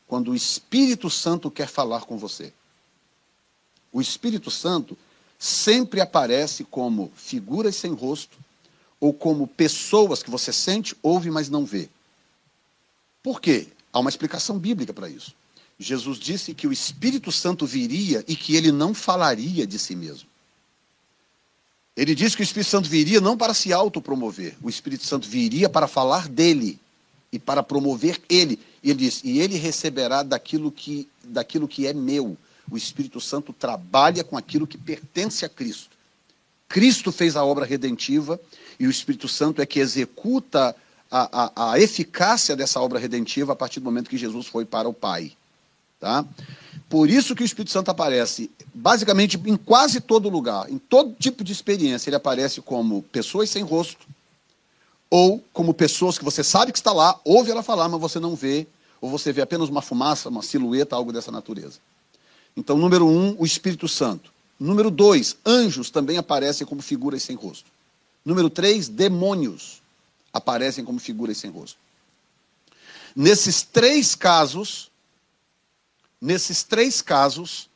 quando 0.07 0.31
o 0.31 0.35
Espírito 0.35 1.09
Santo 1.09 1.49
quer 1.49 1.69
falar 1.69 2.01
com 2.01 2.17
você. 2.17 2.51
O 3.93 4.01
Espírito 4.01 4.51
Santo 4.51 4.97
sempre 5.37 6.01
aparece 6.01 6.65
como 6.65 7.13
figuras 7.15 7.77
sem 7.77 7.93
rosto 7.93 8.37
ou 8.99 9.13
como 9.13 9.47
pessoas 9.47 10.21
que 10.21 10.29
você 10.29 10.51
sente, 10.51 10.95
ouve, 11.01 11.31
mas 11.31 11.49
não 11.49 11.65
vê. 11.65 11.89
Por 13.23 13.39
quê? 13.39 13.67
Há 13.91 13.99
uma 13.99 14.09
explicação 14.09 14.57
bíblica 14.59 14.93
para 14.93 15.09
isso. 15.09 15.33
Jesus 15.79 16.19
disse 16.19 16.53
que 16.53 16.67
o 16.67 16.73
Espírito 16.73 17.31
Santo 17.31 17.65
viria 17.65 18.23
e 18.27 18.35
que 18.35 18.55
ele 18.55 18.71
não 18.71 18.93
falaria 18.93 19.65
de 19.65 19.79
si 19.79 19.95
mesmo. 19.95 20.27
Ele 21.95 22.13
disse 22.13 22.35
que 22.35 22.41
o 22.41 22.43
Espírito 22.43 22.69
Santo 22.69 22.89
viria 22.89 23.21
não 23.21 23.37
para 23.37 23.53
se 23.53 23.71
autopromover, 23.71 24.55
o 24.61 24.69
Espírito 24.69 25.05
Santo 25.05 25.27
viria 25.27 25.69
para 25.69 25.87
falar 25.87 26.27
dele 26.27 26.79
e 27.31 27.39
para 27.39 27.63
promover 27.63 28.21
ele. 28.29 28.59
E 28.83 28.89
ele 28.89 28.99
diz: 28.99 29.21
"E 29.23 29.39
ele 29.39 29.57
receberá 29.57 30.23
daquilo 30.23 30.71
que 30.71 31.07
daquilo 31.23 31.67
que 31.67 31.87
é 31.87 31.93
meu". 31.93 32.37
O 32.69 32.77
Espírito 32.77 33.19
Santo 33.19 33.51
trabalha 33.51 34.23
com 34.23 34.37
aquilo 34.37 34.67
que 34.67 34.77
pertence 34.77 35.45
a 35.45 35.49
Cristo. 35.49 35.97
Cristo 36.67 37.11
fez 37.11 37.35
a 37.35 37.43
obra 37.43 37.65
redentiva 37.65 38.39
e 38.79 38.87
o 38.87 38.89
Espírito 38.89 39.27
Santo 39.27 39.61
é 39.61 39.65
que 39.65 39.79
executa 39.79 40.75
a, 41.11 41.43
a, 41.43 41.71
a 41.71 41.79
eficácia 41.79 42.55
dessa 42.55 42.79
obra 42.79 42.99
redentiva 42.99 43.53
a 43.53 43.55
partir 43.55 43.79
do 43.79 43.85
momento 43.85 44.09
que 44.09 44.17
Jesus 44.17 44.47
foi 44.47 44.63
para 44.63 44.87
o 44.87 44.93
Pai. 44.93 45.33
Tá? 45.99 46.25
Por 46.87 47.09
isso 47.09 47.35
que 47.35 47.43
o 47.43 47.45
Espírito 47.45 47.71
Santo 47.71 47.91
aparece 47.91 48.49
basicamente 48.73 49.39
em 49.45 49.57
quase 49.57 49.99
todo 49.99 50.29
lugar, 50.29 50.71
em 50.71 50.77
todo 50.77 51.13
tipo 51.19 51.43
de 51.43 51.51
experiência, 51.51 52.09
ele 52.09 52.15
aparece 52.15 52.61
como 52.61 53.03
pessoas 53.03 53.49
sem 53.49 53.63
rosto, 53.63 54.07
ou 55.09 55.43
como 55.51 55.73
pessoas 55.73 56.17
que 56.17 56.23
você 56.23 56.43
sabe 56.43 56.71
que 56.71 56.77
está 56.77 56.93
lá, 56.93 57.19
ouve 57.25 57.51
ela 57.51 57.63
falar, 57.63 57.89
mas 57.89 57.99
você 57.99 58.19
não 58.19 58.35
vê, 58.35 58.67
ou 59.01 59.09
você 59.09 59.33
vê 59.33 59.41
apenas 59.41 59.67
uma 59.67 59.81
fumaça, 59.81 60.29
uma 60.29 60.43
silhueta, 60.43 60.95
algo 60.95 61.11
dessa 61.11 61.31
natureza. 61.31 61.79
Então, 62.55 62.77
número 62.77 63.07
um, 63.07 63.35
o 63.39 63.45
Espírito 63.45 63.87
Santo. 63.87 64.31
Número 64.59 64.91
dois, 64.91 65.37
anjos 65.45 65.89
também 65.89 66.17
aparecem 66.17 66.67
como 66.67 66.81
figuras 66.81 67.23
sem 67.23 67.35
rosto. 67.35 67.71
Número 68.23 68.49
três, 68.49 68.87
demônios 68.87 69.81
aparecem 70.31 70.85
como 70.85 70.99
figuras 70.99 71.37
sem 71.37 71.49
rosto. 71.49 71.77
Nesses 73.15 73.63
três 73.63 74.15
casos, 74.15 74.91
nesses 76.21 76.63
três 76.63 77.01
casos, 77.01 77.69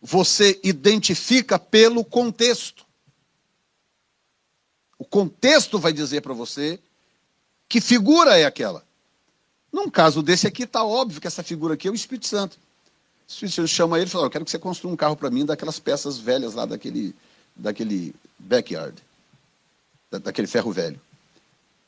você 0.00 0.60
identifica 0.62 1.58
pelo 1.58 2.04
contexto. 2.04 2.84
O 4.98 5.04
contexto 5.04 5.78
vai 5.78 5.92
dizer 5.92 6.20
para 6.20 6.34
você 6.34 6.78
que 7.68 7.80
figura 7.80 8.38
é 8.38 8.44
aquela. 8.44 8.84
Num 9.72 9.90
caso 9.90 10.22
desse 10.22 10.46
aqui, 10.46 10.64
está 10.64 10.84
óbvio 10.84 11.20
que 11.20 11.26
essa 11.26 11.42
figura 11.42 11.74
aqui 11.74 11.88
é 11.88 11.90
o 11.90 11.94
Espírito 11.94 12.26
Santo. 12.26 12.54
O 12.54 13.32
Espírito 13.32 13.54
Santo 13.54 13.68
chama 13.68 13.98
ele 13.98 14.06
e 14.06 14.10
fala: 14.10 14.26
Eu 14.26 14.30
quero 14.30 14.44
que 14.44 14.50
você 14.50 14.58
construa 14.58 14.92
um 14.92 14.96
carro 14.96 15.16
para 15.16 15.30
mim 15.30 15.44
daquelas 15.44 15.80
peças 15.80 16.18
velhas 16.18 16.54
lá 16.54 16.66
daquele, 16.66 17.14
daquele 17.56 18.14
backyard, 18.38 18.94
daquele 20.18 20.46
ferro 20.46 20.72
velho. 20.72 21.00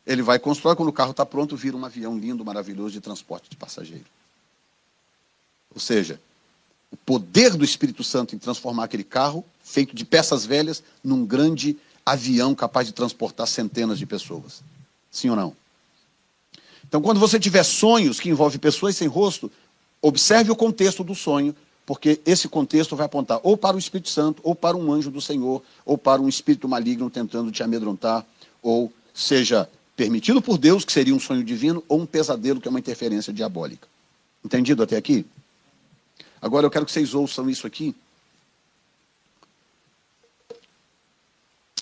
Ele 0.07 0.23
vai 0.23 0.39
construir, 0.39 0.77
quando 0.77 0.89
o 0.89 0.93
carro 0.93 1.11
está 1.11 1.27
pronto, 1.27 1.57
vira 1.57 1.77
um 1.77 1.85
avião 1.85 2.16
lindo, 2.16 2.44
maravilhoso 2.44 2.93
de 2.93 3.01
transporte 3.01 3.51
de 3.51 3.57
passageiro. 3.57 4.05
Ou 5.74 5.81
seja, 5.81 6.20
o 6.90 6.97
poder 6.97 7.55
do 7.55 7.65
Espírito 7.65 8.05
Santo 8.05 8.35
em 8.35 8.39
transformar 8.39 8.85
aquele 8.85 9.05
carro, 9.05 9.44
feito 9.62 9.94
de 9.94 10.05
peças 10.05 10.47
velhas, 10.47 10.82
num 11.03 11.27
grande 11.27 11.77
avião 12.05 12.55
capaz 12.55 12.86
de 12.86 12.93
transportar 12.93 13.48
centenas 13.48 13.98
de 13.98 14.07
pessoas. 14.07 14.62
Sim 15.11 15.31
ou 15.31 15.36
não? 15.36 15.57
Então, 16.89 17.03
quando 17.03 17.19
você 17.19 17.40
tiver 17.40 17.65
sonhos 17.65 18.20
que 18.20 18.28
envolvem 18.28 18.61
pessoas 18.61 18.97
sem 18.97 19.09
rosto, 19.09 19.51
observe 20.01 20.53
o 20.53 20.57
contexto 20.57 21.03
do 21.03 21.16
sonho, 21.16 21.55
porque 21.86 22.20
esse 22.26 22.48
contexto 22.48 22.96
vai 22.96 23.06
apontar 23.06 23.38
ou 23.44 23.56
para 23.56 23.76
o 23.76 23.78
Espírito 23.78 24.10
Santo, 24.10 24.40
ou 24.42 24.56
para 24.56 24.76
um 24.76 24.92
anjo 24.92 25.08
do 25.08 25.20
Senhor, 25.20 25.62
ou 25.84 25.96
para 25.96 26.20
um 26.20 26.28
espírito 26.28 26.68
maligno 26.68 27.08
tentando 27.08 27.52
te 27.52 27.62
amedrontar, 27.62 28.26
ou 28.60 28.92
seja 29.14 29.70
permitido 29.94 30.42
por 30.42 30.58
Deus, 30.58 30.84
que 30.84 30.92
seria 30.92 31.14
um 31.14 31.20
sonho 31.20 31.44
divino, 31.44 31.82
ou 31.88 32.00
um 32.00 32.06
pesadelo, 32.06 32.60
que 32.60 32.66
é 32.66 32.70
uma 32.70 32.80
interferência 32.80 33.32
diabólica. 33.32 33.86
Entendido 34.44 34.82
até 34.82 34.96
aqui? 34.96 35.24
Agora 36.42 36.66
eu 36.66 36.70
quero 36.70 36.84
que 36.84 36.92
vocês 36.92 37.14
ouçam 37.14 37.48
isso 37.48 37.66
aqui. 37.66 37.94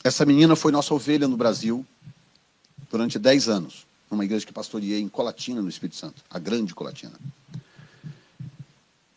Essa 0.04 0.26
menina 0.26 0.54
foi 0.54 0.70
nossa 0.70 0.92
ovelha 0.92 1.26
no 1.26 1.36
Brasil 1.36 1.84
durante 2.90 3.18
10 3.18 3.48
anos, 3.48 3.86
numa 4.10 4.24
igreja 4.24 4.44
que 4.44 4.52
pastoreei 4.52 5.00
em 5.00 5.08
Colatina, 5.08 5.62
no 5.62 5.68
Espírito 5.68 5.96
Santo, 5.96 6.22
a 6.28 6.38
grande 6.38 6.74
Colatina. 6.74 7.14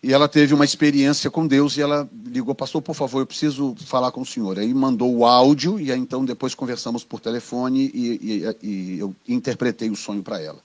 E 0.08 0.14
ela 0.14 0.30
teve 0.30 0.54
uma 0.54 0.64
experiência 0.64 1.30
com 1.30 1.46
Deus 1.46 1.76
e 1.76 1.82
ela 1.82 2.10
ligou, 2.28 2.56
pastor, 2.56 2.82
por 2.82 2.96
favor, 2.96 3.20
eu 3.20 3.26
preciso 3.26 3.76
falar 3.86 4.10
com 4.10 4.22
o 4.22 4.26
senhor. 4.26 4.58
Aí 4.58 4.74
mandou 4.74 5.14
o 5.14 5.26
áudio 5.26 5.78
e 5.82 5.92
aí, 5.92 6.00
então 6.00 6.24
depois 6.24 6.56
conversamos 6.56 7.04
por 7.04 7.20
telefone 7.20 7.92
e, 7.94 8.46
e, 8.64 8.66
e 8.66 9.00
eu 9.00 9.14
interpretei 9.28 9.90
o 9.90 9.98
sonho 9.98 10.24
para 10.24 10.42
ela. 10.42 10.60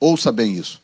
Ouça 0.00 0.32
bem 0.32 0.56
isso. 0.56 0.82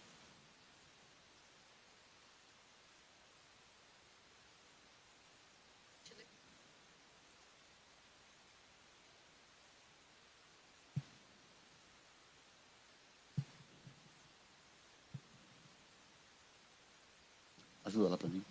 Ajuda 17.85 18.09
lá 18.09 18.19
para 18.19 18.29
mim. 18.29 18.43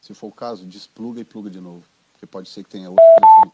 Se 0.00 0.11
for 0.22 0.28
o 0.28 0.32
caso, 0.32 0.64
despluga 0.64 1.20
e 1.20 1.24
pluga 1.24 1.50
de 1.50 1.60
novo. 1.60 1.82
Porque 2.12 2.26
pode 2.26 2.48
ser 2.48 2.62
que 2.62 2.70
tenha 2.70 2.88
outro 2.88 3.04
telefone. 3.18 3.52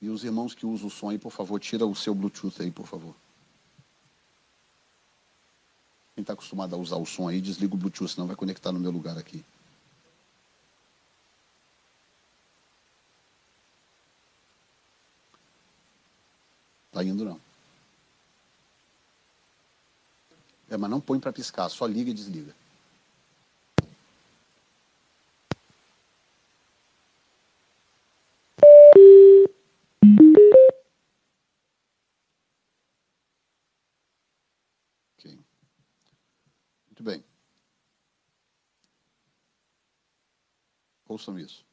E 0.00 0.08
os 0.08 0.24
irmãos 0.24 0.56
que 0.56 0.66
usam 0.66 0.88
o 0.88 0.90
som 0.90 1.10
aí, 1.10 1.18
por 1.20 1.30
favor, 1.30 1.60
tira 1.60 1.86
o 1.86 1.94
seu 1.94 2.12
Bluetooth 2.12 2.60
aí, 2.60 2.68
por 2.72 2.88
favor. 2.88 3.14
Quem 6.16 6.22
está 6.22 6.32
acostumado 6.32 6.74
a 6.74 6.78
usar 6.78 6.96
o 6.96 7.06
som 7.06 7.28
aí, 7.28 7.40
desliga 7.40 7.76
o 7.76 7.78
Bluetooth, 7.78 8.08
senão 8.08 8.26
vai 8.26 8.34
conectar 8.34 8.72
no 8.72 8.80
meu 8.80 8.90
lugar 8.90 9.16
aqui. 9.16 9.44
Está 16.88 17.04
indo 17.04 17.24
não. 17.24 17.40
É, 20.68 20.76
mas 20.76 20.90
não 20.90 21.00
põe 21.00 21.20
para 21.20 21.32
piscar, 21.32 21.68
só 21.68 21.86
liga 21.86 22.10
e 22.10 22.14
desliga. 22.14 22.52
Ouçam 41.12 41.38
isso. 41.38 41.64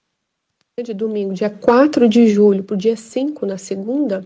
De 0.84 0.94
domingo, 0.94 1.34
dia 1.34 1.50
4 1.50 2.08
de 2.08 2.28
julho, 2.30 2.64
para 2.64 2.74
o 2.74 2.78
dia 2.78 2.96
5, 2.96 3.46
na 3.46 3.58
segunda, 3.58 4.26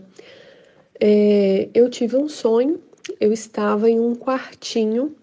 é, 1.00 1.68
eu 1.74 1.90
tive 1.90 2.16
um 2.16 2.28
sonho 2.28 2.80
eu 3.20 3.32
estava 3.32 3.90
em 3.90 4.00
um 4.00 4.14
quartinho, 4.14 5.16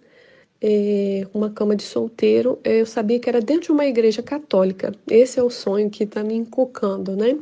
é, 0.61 1.27
uma 1.34 1.49
cama 1.49 1.76
de 1.76 1.84
solteiro. 1.84 2.59
É, 2.63 2.81
eu 2.81 2.85
sabia 2.85 3.19
que 3.19 3.30
era 3.30 3.41
dentro 3.41 3.63
de 3.63 3.72
uma 3.72 3.85
igreja 3.85 4.22
católica. 4.22 4.93
Esse 5.07 5.39
é 5.39 5.43
o 5.43 5.49
sonho 5.49 5.89
que 5.89 6.03
está 6.03 6.23
me 6.23 6.35
encucando, 6.35 7.15
né? 7.15 7.39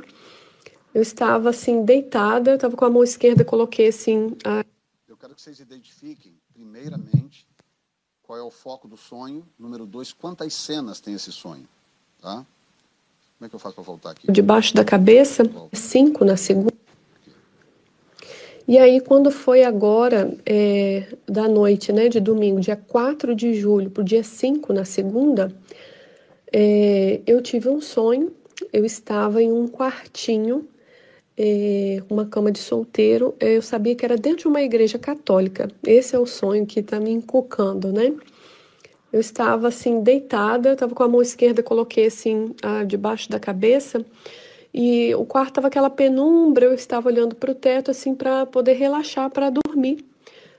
Eu 0.94 1.02
estava 1.02 1.50
assim, 1.50 1.84
deitada, 1.84 2.56
estava 2.56 2.76
com 2.76 2.86
a 2.86 2.90
mão 2.90 3.04
esquerda, 3.04 3.44
coloquei 3.46 3.88
assim. 3.88 4.36
A... 4.46 4.66
Eu 5.08 5.18
quero 5.18 5.36
que 5.36 5.42
vocês 5.42 5.60
identifiquem, 5.60 6.40
primeiramente, 6.54 7.48
qual 8.24 8.40
é 8.40 8.42
o 8.42 8.50
foco 8.50 8.88
do 8.88 8.98
sonho. 8.98 9.46
Número 9.58 9.86
dois, 9.86 10.14
quantas 10.14 10.54
cenas 10.54 11.00
tem 11.00 11.14
esse 11.14 11.32
sonho, 11.32 11.68
tá? 12.22 12.46
Como 13.38 13.46
é 13.46 13.50
que 13.50 13.56
eu 13.56 13.60
faço 13.60 13.76
para 13.76 13.84
voltar 13.84 14.12
aqui? 14.12 14.32
Debaixo 14.32 14.74
da 14.76 14.84
cabeça, 14.84 15.44
cinco 15.74 16.26
na 16.26 16.36
segunda. 16.36 16.74
E 18.68 18.78
aí, 18.78 19.02
quando 19.02 19.32
foi 19.32 19.64
agora 19.64 20.32
é, 20.46 21.08
da 21.28 21.48
noite, 21.48 21.92
né, 21.92 22.08
de 22.08 22.20
domingo, 22.20 22.60
dia 22.60 22.76
4 22.76 23.34
de 23.34 23.56
julho, 23.56 23.90
para 23.90 24.02
o 24.02 24.04
dia 24.04 24.24
5, 24.24 24.72
na 24.74 24.86
segunda, 24.86 25.52
É, 26.52 27.22
eu 27.28 27.42
tive 27.42 27.70
um 27.70 27.80
sonho, 27.80 28.32
eu 28.74 28.84
estava 28.84 29.42
em 29.42 29.52
um 29.52 29.68
quartinho, 29.68 30.68
é, 31.38 32.02
uma 32.10 32.26
cama 32.26 32.52
de 32.52 32.60
solteiro, 32.60 33.36
eu 33.40 33.62
sabia 33.62 33.96
que 33.96 34.04
era 34.04 34.18
dentro 34.18 34.40
de 34.40 34.48
uma 34.48 34.62
igreja 34.62 34.98
católica. 34.98 35.70
Esse 35.86 36.16
é 36.16 36.20
o 36.20 36.26
sonho 36.26 36.66
que 36.66 36.80
está 36.80 37.00
me 37.00 37.12
encucando, 37.12 37.94
né? 37.94 38.14
Eu 39.12 39.20
estava 39.20 39.68
assim, 39.68 40.02
deitada, 40.02 40.74
estava 40.74 40.94
com 40.94 41.04
a 41.04 41.08
mão 41.08 41.22
esquerda, 41.22 41.64
coloquei 41.64 42.06
assim, 42.06 42.56
a, 42.62 42.84
debaixo 42.84 43.30
da 43.30 43.40
cabeça, 43.40 44.06
e 44.74 45.14
o 45.16 45.26
quarto 45.26 45.50
estava 45.50 45.68
aquela 45.68 45.90
penumbra, 45.90 46.66
eu 46.66 46.74
estava 46.74 47.10
olhando 47.10 47.36
para 47.36 47.52
o 47.52 47.56
teto 47.56 47.90
assim 47.90 48.14
para 48.14 48.46
poder 48.46 48.74
relaxar 48.74 49.30
para 49.30 49.50
dormir. 49.50 50.06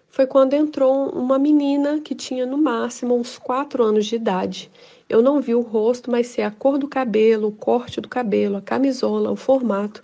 Foi 0.08 0.26
quando 0.26 0.54
entrou 0.54 1.10
uma 1.10 1.38
menina 1.38 2.00
que 2.00 2.16
tinha 2.16 2.44
no 2.44 2.58
máximo 2.58 3.14
uns 3.14 3.38
quatro 3.38 3.84
anos 3.84 4.06
de 4.06 4.16
idade. 4.16 4.68
Eu 5.08 5.22
não 5.22 5.40
vi 5.40 5.54
o 5.54 5.60
rosto, 5.60 6.10
mas 6.10 6.26
sei 6.26 6.42
a 6.42 6.50
cor 6.50 6.78
do 6.78 6.88
cabelo, 6.88 7.48
o 7.48 7.52
corte 7.52 8.00
do 8.00 8.08
cabelo, 8.08 8.56
a 8.56 8.60
camisola, 8.60 9.30
o 9.30 9.36
formato. 9.36 10.02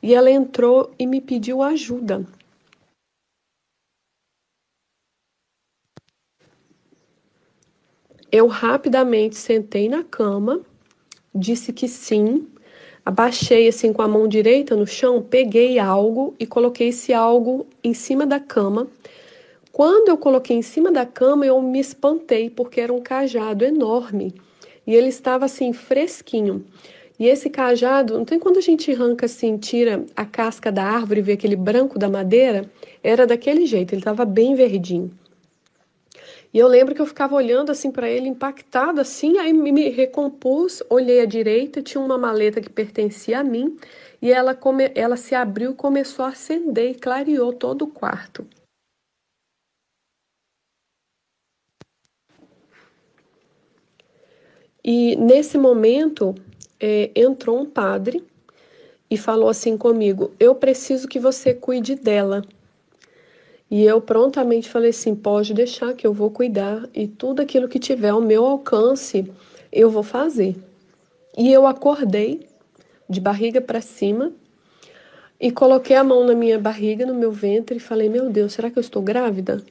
E 0.00 0.14
ela 0.14 0.30
entrou 0.30 0.92
e 0.96 1.06
me 1.06 1.20
pediu 1.20 1.62
ajuda. 1.62 2.24
Eu 8.32 8.46
rapidamente 8.46 9.34
sentei 9.34 9.88
na 9.88 10.04
cama, 10.04 10.60
disse 11.34 11.72
que 11.72 11.88
sim, 11.88 12.46
abaixei 13.04 13.66
assim 13.66 13.92
com 13.92 14.02
a 14.02 14.08
mão 14.08 14.28
direita 14.28 14.76
no 14.76 14.86
chão, 14.86 15.20
peguei 15.20 15.80
algo 15.80 16.32
e 16.38 16.46
coloquei 16.46 16.88
esse 16.88 17.12
algo 17.12 17.66
em 17.82 17.92
cima 17.92 18.24
da 18.24 18.38
cama. 18.38 18.86
Quando 19.72 20.10
eu 20.10 20.16
coloquei 20.16 20.56
em 20.56 20.62
cima 20.62 20.92
da 20.92 21.04
cama, 21.04 21.44
eu 21.44 21.60
me 21.60 21.80
espantei 21.80 22.48
porque 22.48 22.80
era 22.80 22.92
um 22.92 23.00
cajado 23.00 23.64
enorme 23.64 24.32
e 24.86 24.94
ele 24.94 25.08
estava 25.08 25.46
assim 25.46 25.72
fresquinho. 25.72 26.64
E 27.18 27.26
esse 27.26 27.50
cajado, 27.50 28.16
não 28.16 28.24
tem 28.24 28.38
quando 28.38 28.58
a 28.58 28.62
gente 28.62 28.92
arranca 28.92 29.26
assim, 29.26 29.58
tira 29.58 30.06
a 30.14 30.24
casca 30.24 30.70
da 30.70 30.84
árvore 30.84 31.18
e 31.18 31.22
vê 31.22 31.32
aquele 31.32 31.56
branco 31.56 31.98
da 31.98 32.08
madeira? 32.08 32.64
Era 33.02 33.26
daquele 33.26 33.66
jeito, 33.66 33.92
ele 33.92 34.00
estava 34.00 34.24
bem 34.24 34.54
verdinho. 34.54 35.10
E 36.52 36.58
eu 36.58 36.66
lembro 36.66 36.94
que 36.94 37.00
eu 37.00 37.06
ficava 37.06 37.36
olhando 37.36 37.70
assim 37.70 37.92
para 37.92 38.10
ele, 38.10 38.28
impactado 38.28 39.00
assim, 39.00 39.38
aí 39.38 39.52
me 39.52 39.88
recompus, 39.88 40.82
olhei 40.90 41.20
à 41.20 41.24
direita, 41.24 41.80
tinha 41.80 42.02
uma 42.02 42.18
maleta 42.18 42.60
que 42.60 42.68
pertencia 42.68 43.38
a 43.38 43.44
mim, 43.44 43.76
e 44.20 44.32
ela, 44.32 44.54
come, 44.54 44.90
ela 44.94 45.16
se 45.16 45.34
abriu, 45.34 45.74
começou 45.74 46.24
a 46.24 46.28
acender 46.28 46.90
e 46.90 46.94
clareou 46.94 47.52
todo 47.52 47.82
o 47.82 47.88
quarto. 47.88 48.44
E 54.82 55.14
nesse 55.16 55.56
momento 55.56 56.34
é, 56.80 57.10
entrou 57.14 57.60
um 57.60 57.66
padre 57.66 58.24
e 59.10 59.16
falou 59.16 59.48
assim 59.48 59.76
comigo: 59.76 60.32
Eu 60.40 60.54
preciso 60.54 61.06
que 61.06 61.20
você 61.20 61.52
cuide 61.54 61.94
dela. 61.94 62.42
E 63.70 63.84
eu 63.84 64.00
prontamente 64.00 64.68
falei 64.68 64.90
assim: 64.90 65.14
pode 65.14 65.54
deixar 65.54 65.94
que 65.94 66.06
eu 66.06 66.12
vou 66.12 66.30
cuidar 66.30 66.88
e 66.92 67.06
tudo 67.06 67.40
aquilo 67.40 67.68
que 67.68 67.78
tiver 67.78 68.08
ao 68.08 68.20
meu 68.20 68.44
alcance 68.44 69.30
eu 69.72 69.88
vou 69.88 70.02
fazer. 70.02 70.56
E 71.38 71.52
eu 71.52 71.66
acordei 71.66 72.48
de 73.08 73.20
barriga 73.20 73.60
para 73.60 73.80
cima 73.80 74.32
e 75.38 75.50
coloquei 75.52 75.96
a 75.96 76.02
mão 76.02 76.24
na 76.24 76.34
minha 76.34 76.58
barriga, 76.58 77.06
no 77.06 77.14
meu 77.14 77.30
ventre 77.30 77.76
e 77.76 77.80
falei: 77.80 78.08
meu 78.08 78.28
Deus, 78.28 78.54
será 78.54 78.70
que 78.70 78.78
eu 78.78 78.82
estou 78.82 79.02
grávida? 79.02 79.62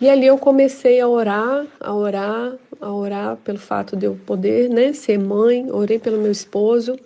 E 0.00 0.08
ali 0.08 0.26
eu 0.26 0.36
comecei 0.36 1.00
a 1.00 1.08
orar, 1.08 1.66
a 1.80 1.94
orar, 1.94 2.52
a 2.80 2.92
orar 2.92 3.36
pelo 3.38 3.58
fato 3.58 3.96
de 3.96 4.04
eu 4.04 4.18
poder, 4.26 4.68
né, 4.68 4.92
ser 4.92 5.18
mãe, 5.18 5.70
orei 5.70 5.98
pelo 5.98 6.20
meu 6.20 6.32
esposo 6.32 6.98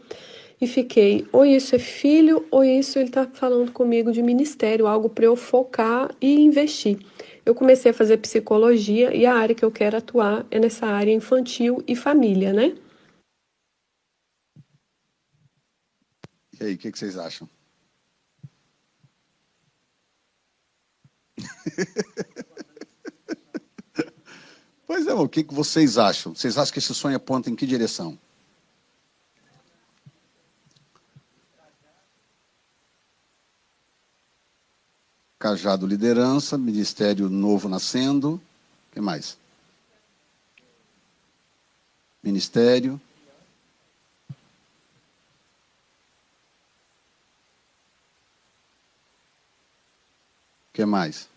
e 0.61 0.67
fiquei, 0.67 1.27
ou 1.33 1.45
isso 1.45 1.77
é 1.77 1.79
filho, 1.79 2.47
ou 2.51 2.65
isso 2.65 2.99
ele 2.99 3.09
está 3.09 3.27
falando 3.27 3.71
comigo 3.71 4.11
de 4.11 4.23
ministério, 4.23 4.87
algo 4.87 5.09
para 5.09 5.25
eu 5.25 5.37
focar 5.37 6.13
e 6.21 6.41
investir. 6.41 6.99
Eu 7.47 7.55
comecei 7.55 7.93
a 7.93 7.95
fazer 7.95 8.19
psicologia 8.19 9.15
e 9.15 9.25
a 9.25 9.35
área 9.35 9.55
que 9.55 9.65
eu 9.65 9.71
quero 9.71 9.97
atuar 9.97 10.45
é 10.51 10.59
nessa 10.59 10.87
área 10.87 11.13
infantil 11.13 11.83
e 11.87 11.95
família, 11.95 12.53
né? 12.53 12.77
E 16.61 16.65
aí, 16.65 16.75
o 16.75 16.79
que, 16.79 16.91
que 16.91 16.99
vocês 16.99 17.17
acham? 17.17 17.49
pois 24.87 25.07
é, 25.07 25.15
o 25.15 25.29
que, 25.29 25.45
que 25.45 25.55
vocês 25.55 25.97
acham? 25.97 26.35
Vocês 26.35 26.59
acham 26.59 26.73
que 26.73 26.81
esse 26.81 26.93
sonho 26.93 27.17
aponta 27.17 27.49
em 27.49 27.55
que 27.55 27.65
direção? 27.65 28.19
Cajado 35.39 35.87
Liderança, 35.87 36.59
Ministério 36.59 37.29
Novo 37.29 37.69
Nascendo. 37.69 38.35
O 38.91 38.93
que 38.93 39.01
mais? 39.01 39.39
Ministério. 42.21 43.01
O 44.29 44.35
que 50.73 50.85
mais? 50.85 51.29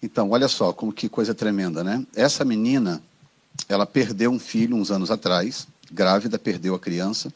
Então, 0.00 0.30
olha 0.30 0.48
só 0.48 0.72
como 0.72 0.92
que 0.92 1.08
coisa 1.08 1.34
tremenda, 1.34 1.82
né? 1.82 2.04
Essa 2.14 2.44
menina, 2.44 3.02
ela 3.68 3.86
perdeu 3.86 4.30
um 4.30 4.38
filho 4.38 4.76
uns 4.76 4.90
anos 4.90 5.10
atrás, 5.10 5.66
grávida, 5.92 6.38
perdeu 6.38 6.74
a 6.74 6.78
criança. 6.78 7.32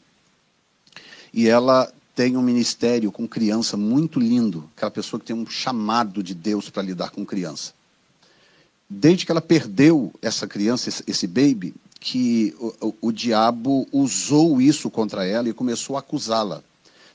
E 1.33 1.47
ela 1.47 1.91
tem 2.15 2.35
um 2.35 2.41
ministério 2.41 3.11
com 3.11 3.27
criança 3.27 3.77
muito 3.77 4.19
lindo, 4.19 4.67
aquela 4.75 4.89
pessoa 4.89 5.19
que 5.19 5.25
tem 5.27 5.35
um 5.35 5.45
chamado 5.45 6.23
de 6.23 6.33
Deus 6.33 6.69
para 6.69 6.81
lidar 6.81 7.11
com 7.11 7.25
criança. 7.25 7.73
Desde 8.89 9.25
que 9.25 9.31
ela 9.31 9.41
perdeu 9.41 10.11
essa 10.21 10.47
criança, 10.47 10.89
esse, 11.05 11.27
baby, 11.27 11.75
que 11.99 12.55
o, 12.59 12.87
o, 12.87 12.95
o 13.01 13.11
diabo 13.11 13.87
usou 13.91 14.61
isso 14.61 14.89
contra 14.89 15.25
ela 15.25 15.47
e 15.49 15.53
começou 15.53 15.95
a 15.95 15.99
acusá-la. 15.99 16.63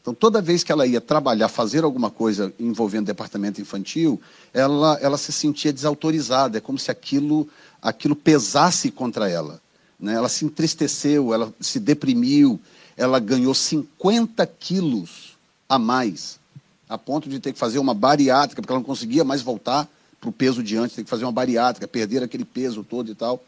Então, 0.00 0.12
toda 0.12 0.42
vez 0.42 0.64
que 0.64 0.72
ela 0.72 0.86
ia 0.86 1.00
trabalhar, 1.00 1.48
fazer 1.48 1.84
alguma 1.84 2.10
coisa 2.10 2.52
envolvendo 2.58 3.06
departamento 3.06 3.60
infantil, 3.60 4.20
ela, 4.52 4.98
ela 5.00 5.16
se 5.16 5.32
sentia 5.32 5.72
desautorizada. 5.72 6.58
É 6.58 6.60
como 6.60 6.78
se 6.78 6.90
aquilo, 6.90 7.48
aquilo 7.80 8.16
pesasse 8.16 8.90
contra 8.90 9.30
ela. 9.30 9.60
Né? 10.02 10.14
Ela 10.14 10.28
se 10.28 10.44
entristeceu, 10.44 11.32
ela 11.32 11.54
se 11.60 11.78
deprimiu, 11.78 12.60
ela 12.96 13.20
ganhou 13.20 13.54
50 13.54 14.44
quilos 14.46 15.36
a 15.68 15.78
mais, 15.78 16.40
a 16.88 16.98
ponto 16.98 17.28
de 17.28 17.38
ter 17.38 17.52
que 17.52 17.58
fazer 17.58 17.78
uma 17.78 17.94
bariátrica, 17.94 18.60
porque 18.60 18.72
ela 18.72 18.80
não 18.80 18.86
conseguia 18.86 19.22
mais 19.22 19.40
voltar 19.40 19.88
para 20.20 20.28
o 20.28 20.32
peso 20.32 20.62
de 20.62 20.76
antes, 20.76 20.96
ter 20.96 21.04
que 21.04 21.10
fazer 21.10 21.24
uma 21.24 21.32
bariátrica, 21.32 21.86
perder 21.86 22.22
aquele 22.22 22.44
peso 22.44 22.82
todo 22.82 23.10
e 23.10 23.14
tal. 23.14 23.42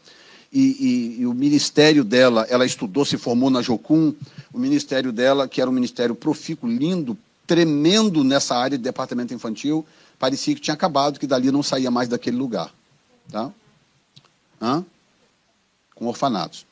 E, 0.51 0.59
e, 0.59 1.21
e, 1.21 1.25
o 1.25 1.33
ministério 1.33 2.03
dela, 2.03 2.47
ela 2.49 2.65
estudou, 2.65 3.03
se 3.03 3.17
formou 3.17 3.49
na 3.49 3.61
Jocum, 3.61 4.13
o 4.53 4.57
ministério 4.57 5.11
dela, 5.11 5.49
que 5.49 5.59
era 5.59 5.69
um 5.69 5.73
ministério 5.73 6.15
profícuo, 6.15 6.69
lindo, 6.69 7.17
tremendo 7.45 8.23
nessa 8.23 8.55
área 8.55 8.77
de 8.77 8.83
departamento 8.83 9.33
infantil, 9.33 9.85
parecia 10.17 10.55
que 10.55 10.61
tinha 10.61 10.73
acabado, 10.73 11.19
que 11.19 11.27
dali 11.27 11.51
não 11.51 11.61
saía 11.61 11.91
mais 11.91 12.07
daquele 12.07 12.37
lugar. 12.37 12.73
Tá? 13.29 13.51
Hã? 14.61 14.85
Com 15.95 16.05
orfanatos. 16.05 16.65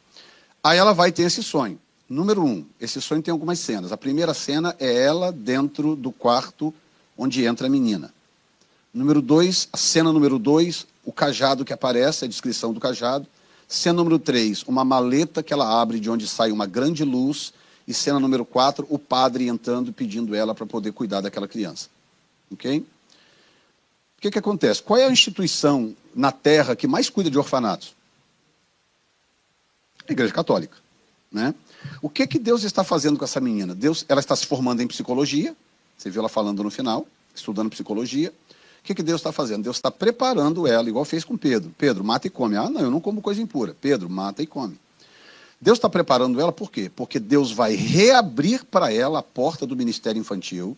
Aí 0.64 0.78
ela 0.78 0.94
vai 0.94 1.12
ter 1.12 1.24
esse 1.24 1.42
sonho. 1.42 1.80
Número 2.10 2.44
um, 2.44 2.66
esse 2.80 3.02
sonho 3.02 3.24
tem 3.24 3.32
algumas 3.32 3.60
cenas. 3.60 3.92
A 3.92 3.98
primeira 3.98 4.34
cena 4.34 4.76
é 4.80 5.04
ela 5.04 5.32
dentro 5.32 5.96
do 5.96 6.12
quarto 6.12 6.74
onde 7.18 7.46
entra 7.46 7.68
a 7.68 7.70
menina. 7.70 8.14
Número 8.94 9.22
dois, 9.22 9.68
a 9.74 9.78
cena 9.78 10.12
número 10.12 10.38
dois, 10.38 10.86
o 11.04 11.12
cajado 11.12 11.66
que 11.66 11.74
aparece, 11.74 12.26
a 12.26 12.28
descrição 12.28 12.72
do 12.72 12.80
cajado. 12.80 13.26
Cena 13.68 13.96
número 13.96 14.20
três, 14.20 14.64
uma 14.64 14.86
maleta 14.86 15.42
que 15.42 15.52
ela 15.52 15.82
abre 15.82 16.00
de 16.00 16.10
onde 16.10 16.28
sai 16.28 16.52
uma 16.52 16.68
grande 16.68 17.04
luz. 17.04 17.54
E 17.88 17.94
cena 17.94 18.20
número 18.20 18.46
quatro, 18.46 18.86
o 18.90 19.00
padre 19.00 19.48
entrando 19.48 19.92
pedindo 19.92 20.36
ela 20.36 20.54
para 20.54 20.66
poder 20.66 20.92
cuidar 20.94 21.22
daquela 21.22 21.48
criança. 21.48 21.90
Ok? 22.52 22.80
O 22.80 24.22
que, 24.22 24.32
que 24.32 24.40
acontece? 24.40 24.82
Qual 24.82 24.98
é 24.98 25.06
a 25.06 25.12
instituição 25.12 25.94
na 26.16 26.32
Terra 26.32 26.76
que 26.76 26.88
mais 26.88 27.10
cuida 27.10 27.30
de 27.30 27.38
orfanatos? 27.38 27.94
Igreja 30.08 30.34
Católica. 30.34 30.78
Né? 31.32 31.54
O 32.02 32.10
que, 32.10 32.28
que 32.28 32.38
Deus 32.38 32.64
está 32.64 32.84
fazendo 32.84 33.18
com 33.18 33.26
essa 33.26 33.40
menina? 33.40 33.74
Deus, 33.74 34.06
ela 34.08 34.20
está 34.20 34.36
se 34.36 34.46
formando 34.46 34.82
em 34.82 34.88
psicologia, 34.88 35.56
você 35.98 36.10
viu 36.10 36.20
ela 36.20 36.30
falando 36.30 36.64
no 36.64 36.70
final, 36.70 37.08
estudando 37.34 37.70
psicologia. 37.70 38.34
O 38.82 38.86
que, 38.86 38.94
que 38.94 39.04
Deus 39.04 39.22
está 39.22 39.32
fazendo? 39.32 39.64
Deus 39.64 39.78
está 39.78 39.90
preparando 39.90 40.68
ela, 40.68 40.88
igual 40.90 41.06
fez 41.06 41.24
com 41.24 41.38
Pedro. 41.38 41.74
Pedro, 41.78 42.04
mata 42.04 42.28
e 42.28 42.30
come. 42.30 42.58
Ah, 42.58 42.70
não, 42.70 42.82
eu 42.82 42.92
não 42.92 43.00
como 43.00 43.22
coisa 43.22 43.42
impura. 43.42 43.76
Pedro, 43.80 44.10
mata 44.10 44.44
e 44.44 44.48
come. 44.48 44.78
Deus 45.60 45.78
está 45.78 45.88
preparando 45.88 46.42
ela 46.42 46.52
por 46.52 46.70
quê? 46.70 46.92
Porque 46.94 47.18
Deus 47.18 47.52
vai 47.54 47.74
reabrir 47.74 48.66
para 48.66 48.92
ela 48.92 49.20
a 49.20 49.24
porta 49.24 49.66
do 49.66 49.78
ministério 49.78 50.20
infantil. 50.20 50.78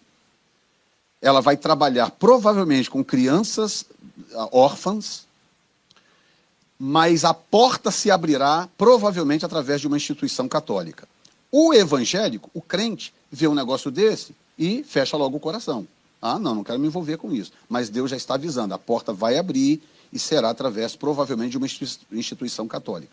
ela 1.19 1.41
vai 1.41 1.57
trabalhar 1.57 2.11
provavelmente 2.11 2.87
com 2.87 3.03
crianças 3.03 3.83
ah, 4.35 4.47
órfãs, 4.51 5.25
mas 6.79 7.23
a 7.23 7.33
porta 7.33 7.91
se 7.91 8.11
abrirá 8.11 8.69
provavelmente 8.77 9.45
através 9.45 9.81
de 9.81 9.87
uma 9.87 9.97
instituição 9.97 10.47
católica. 10.47 11.07
O 11.51 11.73
evangélico, 11.73 12.49
o 12.53 12.61
crente, 12.61 13.13
vê 13.31 13.47
um 13.47 13.53
negócio 13.53 13.89
desse 13.89 14.35
e 14.57 14.83
fecha 14.83 15.15
logo 15.15 15.37
o 15.37 15.39
coração. 15.39 15.87
Ah, 16.21 16.39
não, 16.39 16.55
não 16.55 16.63
quero 16.63 16.79
me 16.79 16.87
envolver 16.87 17.17
com 17.17 17.31
isso. 17.31 17.51
Mas 17.69 17.89
Deus 17.89 18.11
já 18.11 18.17
está 18.17 18.33
avisando, 18.33 18.73
a 18.73 18.79
porta 18.79 19.13
vai 19.13 19.37
abrir 19.37 19.81
e 20.11 20.19
será 20.19 20.49
através, 20.49 20.95
provavelmente, 20.95 21.51
de 21.51 21.57
uma 21.57 21.67
instituição 22.11 22.67
católica. 22.67 23.11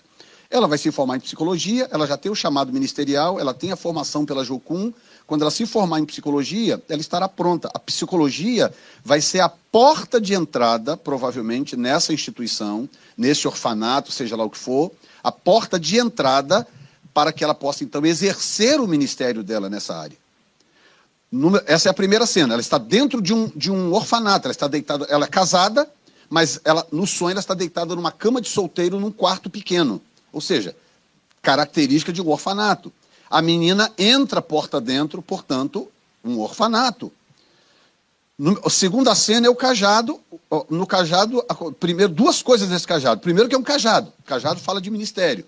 Ela 0.49 0.69
vai 0.69 0.79
se 0.79 0.91
formar 0.91 1.17
em 1.17 1.21
psicologia, 1.21 1.89
ela 1.91 2.07
já 2.07 2.17
tem 2.17 2.31
o 2.31 2.35
chamado 2.35 2.73
ministerial, 2.73 3.41
ela 3.41 3.55
tem 3.55 3.73
a 3.73 3.77
formação 3.77 4.25
pela 4.25 4.45
Jocum. 4.45 4.93
Quando 5.33 5.41
ela 5.41 5.51
se 5.51 5.65
formar 5.65 5.99
em 5.99 6.05
psicologia, 6.05 6.79
ela 6.91 7.01
estará 7.01 7.27
pronta. 7.27 7.71
A 7.73 7.79
psicologia 7.79 8.71
vai 9.03 9.23
ser 9.23 9.41
a 9.41 9.49
porta 9.49 10.21
de 10.21 10.35
entrada, 10.35 10.95
provavelmente, 10.95 11.75
nessa 11.75 12.13
instituição, 12.13 12.87
nesse 13.17 13.49
orfanato, 13.49 14.13
seja 14.13 14.37
lá 14.37 14.45
o 14.45 14.51
que 14.51 14.59
for, 14.59 14.93
a 15.25 15.33
porta 15.33 15.81
de 15.81 15.97
entrada 15.97 16.69
para 17.15 17.33
que 17.33 17.43
ela 17.43 17.55
possa, 17.55 17.83
então, 17.83 18.05
exercer 18.05 18.79
o 18.79 18.87
ministério 18.87 19.43
dela 19.43 19.71
nessa 19.71 19.97
área. 19.97 20.19
Essa 21.65 21.89
é 21.89 21.91
a 21.91 21.95
primeira 21.95 22.27
cena. 22.27 22.53
Ela 22.53 22.61
está 22.61 22.77
dentro 22.77 23.23
de 23.23 23.33
um, 23.33 23.51
de 23.57 23.73
um 23.73 23.91
orfanato, 23.95 24.49
ela 24.49 24.53
está 24.53 24.69
deitada, 24.69 25.07
ela 25.09 25.25
é 25.25 25.29
casada, 25.29 25.91
mas 26.29 26.61
ela, 26.63 26.87
no 26.93 27.07
sonho 27.07 27.31
ela 27.31 27.41
está 27.41 27.55
deitada 27.55 27.97
numa 27.97 28.13
cama 28.13 28.39
de 28.39 28.51
solteiro 28.51 29.01
num 29.01 29.11
quarto 29.11 29.49
pequeno. 29.49 29.99
Ou 30.31 30.43
seja, 30.43 30.77
característica 31.41 32.13
de 32.13 32.21
um 32.21 32.29
orfanato. 32.29 32.93
A 33.33 33.41
menina 33.41 33.91
entra 33.97 34.43
porta 34.43 34.79
dentro, 34.79 35.23
portanto, 35.23 35.89
um 36.23 36.39
orfanato. 36.39 37.11
No, 38.39 38.69
segunda 38.69 39.15
cena 39.15 39.47
é 39.47 39.51
o 39.51 39.57
cajado. 39.57 40.21
No 40.69 40.87
cajado, 40.87 41.43
primeiro, 41.81 42.13
duas 42.13 42.43
coisas 42.43 42.69
nesse 42.69 42.87
cajado. 42.87 43.23
Primeiro 43.23 43.49
que 43.49 43.55
é 43.55 43.59
um 43.59 43.63
cajado. 43.63 44.13
O 44.21 44.23
cajado 44.25 44.61
fala 44.61 44.83
de 44.83 44.91
ministério. 44.91 45.47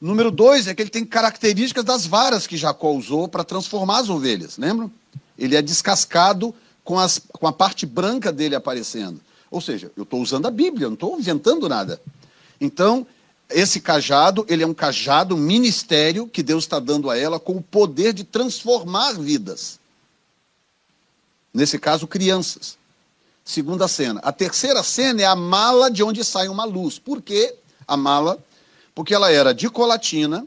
Número 0.00 0.32
dois 0.32 0.66
é 0.66 0.74
que 0.74 0.82
ele 0.82 0.90
tem 0.90 1.04
características 1.04 1.84
das 1.84 2.04
varas 2.04 2.48
que 2.48 2.56
Jacó 2.56 2.90
usou 2.90 3.28
para 3.28 3.44
transformar 3.44 4.00
as 4.00 4.08
ovelhas. 4.08 4.58
Lembram? 4.58 4.90
Ele 5.38 5.54
é 5.54 5.62
descascado 5.62 6.52
com, 6.82 6.98
as, 6.98 7.20
com 7.30 7.46
a 7.46 7.52
parte 7.52 7.86
branca 7.86 8.32
dele 8.32 8.56
aparecendo. 8.56 9.20
Ou 9.52 9.60
seja, 9.60 9.92
eu 9.96 10.02
estou 10.02 10.20
usando 10.20 10.46
a 10.46 10.50
Bíblia, 10.50 10.88
não 10.88 10.94
estou 10.94 11.16
inventando 11.16 11.68
nada. 11.68 12.00
Então, 12.60 13.06
esse 13.52 13.80
cajado, 13.80 14.44
ele 14.48 14.62
é 14.62 14.66
um 14.66 14.74
cajado, 14.74 15.36
ministério 15.36 16.26
que 16.26 16.42
Deus 16.42 16.64
está 16.64 16.78
dando 16.78 17.10
a 17.10 17.16
ela 17.16 17.38
com 17.38 17.56
o 17.56 17.62
poder 17.62 18.12
de 18.12 18.24
transformar 18.24 19.12
vidas. 19.14 19.78
Nesse 21.52 21.78
caso, 21.78 22.06
crianças. 22.06 22.78
Segunda 23.44 23.88
cena. 23.88 24.20
A 24.22 24.32
terceira 24.32 24.82
cena 24.82 25.22
é 25.22 25.24
a 25.24 25.34
mala 25.34 25.90
de 25.90 26.02
onde 26.02 26.24
sai 26.24 26.48
uma 26.48 26.64
luz. 26.64 26.98
Por 26.98 27.20
que 27.20 27.54
a 27.86 27.96
mala? 27.96 28.38
Porque 28.94 29.14
ela 29.14 29.30
era 29.30 29.52
de 29.52 29.68
colatina 29.68 30.46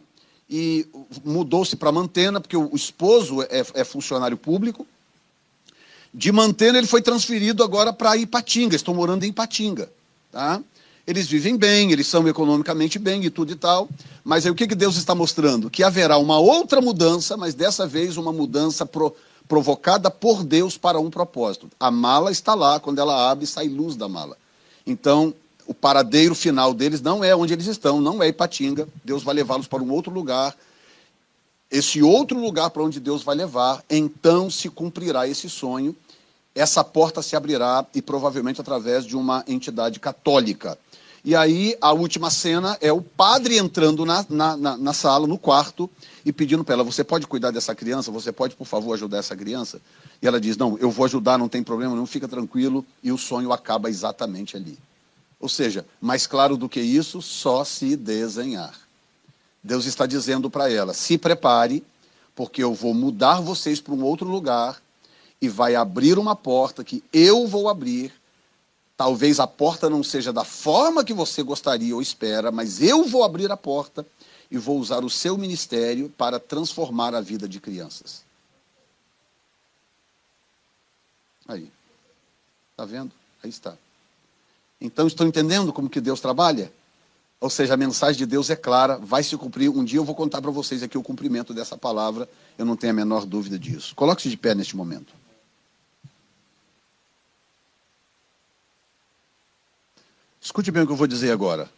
e 0.49 0.87
mudou-se 1.25 1.75
para 1.75 1.91
Mantena, 1.91 2.39
porque 2.39 2.55
o 2.55 2.75
esposo 2.75 3.41
é, 3.43 3.65
é 3.73 3.83
funcionário 3.83 4.37
público. 4.37 4.87
De 6.13 6.31
Mantena, 6.31 6.77
ele 6.77 6.87
foi 6.87 7.01
transferido 7.01 7.63
agora 7.63 7.91
para 7.91 8.15
Ipatinga, 8.15 8.75
estão 8.75 8.93
morando 8.93 9.23
em 9.23 9.29
Ipatinga. 9.29 9.91
Tá? 10.31 10.61
Eles 11.05 11.27
vivem 11.27 11.57
bem, 11.57 11.91
eles 11.91 12.07
são 12.07 12.27
economicamente 12.27 12.97
bem 12.97 13.23
e 13.25 13.29
tudo 13.29 13.51
e 13.51 13.55
tal. 13.55 13.89
Mas 14.23 14.45
aí 14.45 14.51
o 14.51 14.55
que, 14.55 14.67
que 14.67 14.75
Deus 14.75 14.95
está 14.95 15.13
mostrando? 15.13 15.69
Que 15.69 15.83
haverá 15.83 16.17
uma 16.17 16.39
outra 16.39 16.79
mudança, 16.79 17.35
mas 17.35 17.53
dessa 17.53 17.85
vez 17.85 18.15
uma 18.15 18.31
mudança 18.31 18.85
pro, 18.85 19.13
provocada 19.47 20.09
por 20.09 20.43
Deus 20.43 20.77
para 20.77 20.99
um 20.99 21.09
propósito. 21.09 21.69
A 21.77 21.91
mala 21.91 22.31
está 22.31 22.53
lá, 22.53 22.79
quando 22.79 22.99
ela 22.99 23.29
abre, 23.29 23.45
sai 23.45 23.67
luz 23.67 23.97
da 23.97 24.07
mala. 24.07 24.37
Então, 24.87 25.33
o 25.67 25.73
paradeiro 25.73 26.33
final 26.33 26.73
deles 26.73 27.01
não 27.01 27.21
é 27.21 27.35
onde 27.35 27.53
eles 27.53 27.67
estão, 27.67 27.99
não 27.99 28.23
é 28.23 28.29
Ipatinga. 28.29 28.87
Deus 29.03 29.23
vai 29.23 29.35
levá-los 29.35 29.67
para 29.67 29.83
um 29.83 29.91
outro 29.91 30.13
lugar. 30.13 30.55
Esse 31.69 32.01
outro 32.01 32.39
lugar 32.39 32.69
para 32.69 32.83
onde 32.83 32.99
Deus 33.01 33.23
vai 33.23 33.35
levar, 33.35 33.83
então 33.89 34.49
se 34.49 34.69
cumprirá 34.69 35.27
esse 35.27 35.49
sonho 35.49 35.93
essa 36.55 36.83
porta 36.83 37.21
se 37.21 37.35
abrirá 37.35 37.85
e 37.95 38.01
provavelmente 38.01 38.61
através 38.61 39.05
de 39.05 39.15
uma 39.15 39.43
entidade 39.47 39.99
católica. 39.99 40.77
E 41.25 41.35
aí 41.35 41.77
a 41.79 41.93
última 41.93 42.29
cena 42.29 42.77
é 42.81 42.91
o 42.91 43.01
padre 43.01 43.57
entrando 43.57 44.05
na, 44.05 44.25
na, 44.29 44.57
na, 44.57 44.77
na 44.77 44.93
sala, 44.93 45.25
no 45.25 45.37
quarto, 45.37 45.89
e 46.25 46.33
pedindo 46.33 46.63
para 46.63 46.73
ela: 46.73 46.83
Você 46.83 47.03
pode 47.03 47.25
cuidar 47.25 47.51
dessa 47.51 47.73
criança? 47.73 48.11
Você 48.11 48.31
pode, 48.31 48.55
por 48.55 48.65
favor, 48.67 48.93
ajudar 48.93 49.19
essa 49.19 49.35
criança? 49.35 49.81
E 50.21 50.27
ela 50.27 50.39
diz: 50.39 50.57
Não, 50.57 50.77
eu 50.79 50.91
vou 50.91 51.05
ajudar, 51.05 51.37
não 51.37 51.47
tem 51.47 51.63
problema 51.63 51.95
não 51.95 52.05
fica 52.05 52.27
tranquilo. 52.27 52.85
E 53.01 53.11
o 53.11 53.17
sonho 53.17 53.53
acaba 53.53 53.89
exatamente 53.89 54.57
ali. 54.57 54.77
Ou 55.39 55.47
seja, 55.47 55.85
mais 56.01 56.27
claro 56.27 56.57
do 56.57 56.67
que 56.67 56.81
isso, 56.81 57.21
só 57.21 57.63
se 57.63 57.95
desenhar. 57.95 58.73
Deus 59.63 59.85
está 59.85 60.05
dizendo 60.05 60.49
para 60.49 60.69
ela: 60.69 60.93
Se 60.93 61.17
prepare, 61.17 61.83
porque 62.35 62.61
eu 62.61 62.73
vou 62.73 62.93
mudar 62.93 63.39
vocês 63.39 63.79
para 63.79 63.93
um 63.93 64.03
outro 64.03 64.27
lugar 64.27 64.81
e 65.41 65.47
vai 65.47 65.75
abrir 65.75 66.17
uma 66.17 66.35
porta 66.35 66.83
que 66.83 67.03
eu 67.13 67.47
vou 67.47 67.69
abrir. 67.69 68.11
Talvez 68.95 69.39
a 69.39 69.47
porta 69.47 69.89
não 69.89 70.03
seja 70.03 70.31
da 70.31 70.43
forma 70.43 71.03
que 71.03 71.13
você 71.13 71.41
gostaria 71.41 71.95
ou 71.95 72.01
espera, 72.01 72.51
mas 72.51 72.81
eu 72.81 73.05
vou 73.05 73.23
abrir 73.23 73.51
a 73.51 73.57
porta 73.57 74.05
e 74.51 74.57
vou 74.57 74.77
usar 74.77 75.03
o 75.03 75.09
seu 75.09 75.37
ministério 75.37 76.09
para 76.09 76.39
transformar 76.39 77.15
a 77.15 77.21
vida 77.21 77.47
de 77.47 77.59
crianças. 77.59 78.23
Aí. 81.47 81.71
Está 82.71 82.85
vendo? 82.85 83.11
Aí 83.43 83.49
está. 83.49 83.75
Então, 84.79 85.07
estão 85.07 85.27
entendendo 85.27 85.73
como 85.73 85.89
que 85.89 86.01
Deus 86.01 86.19
trabalha? 86.19 86.71
Ou 87.39 87.49
seja, 87.49 87.73
a 87.73 87.77
mensagem 87.77 88.17
de 88.17 88.25
Deus 88.25 88.49
é 88.49 88.55
clara, 88.55 88.97
vai 88.97 89.23
se 89.23 89.35
cumprir. 89.35 89.69
Um 89.69 89.83
dia 89.83 89.99
eu 89.99 90.05
vou 90.05 90.15
contar 90.15 90.41
para 90.41 90.51
vocês 90.51 90.81
aqui 90.83 90.97
o 90.97 91.03
cumprimento 91.03 91.53
dessa 91.53 91.77
palavra, 91.77 92.29
eu 92.57 92.65
não 92.65 92.75
tenho 92.75 92.93
a 92.93 92.95
menor 92.95 93.25
dúvida 93.25 93.59
disso. 93.59 93.93
Coloque-se 93.95 94.29
de 94.29 94.37
pé 94.37 94.55
neste 94.55 94.77
momento. 94.77 95.13
Escute 100.43 100.71
bem 100.71 100.83
o 100.83 100.85
que 100.85 100.91
eu 100.91 100.97
vou 100.97 101.07
dizer 101.07 101.31
agora. 101.31 101.71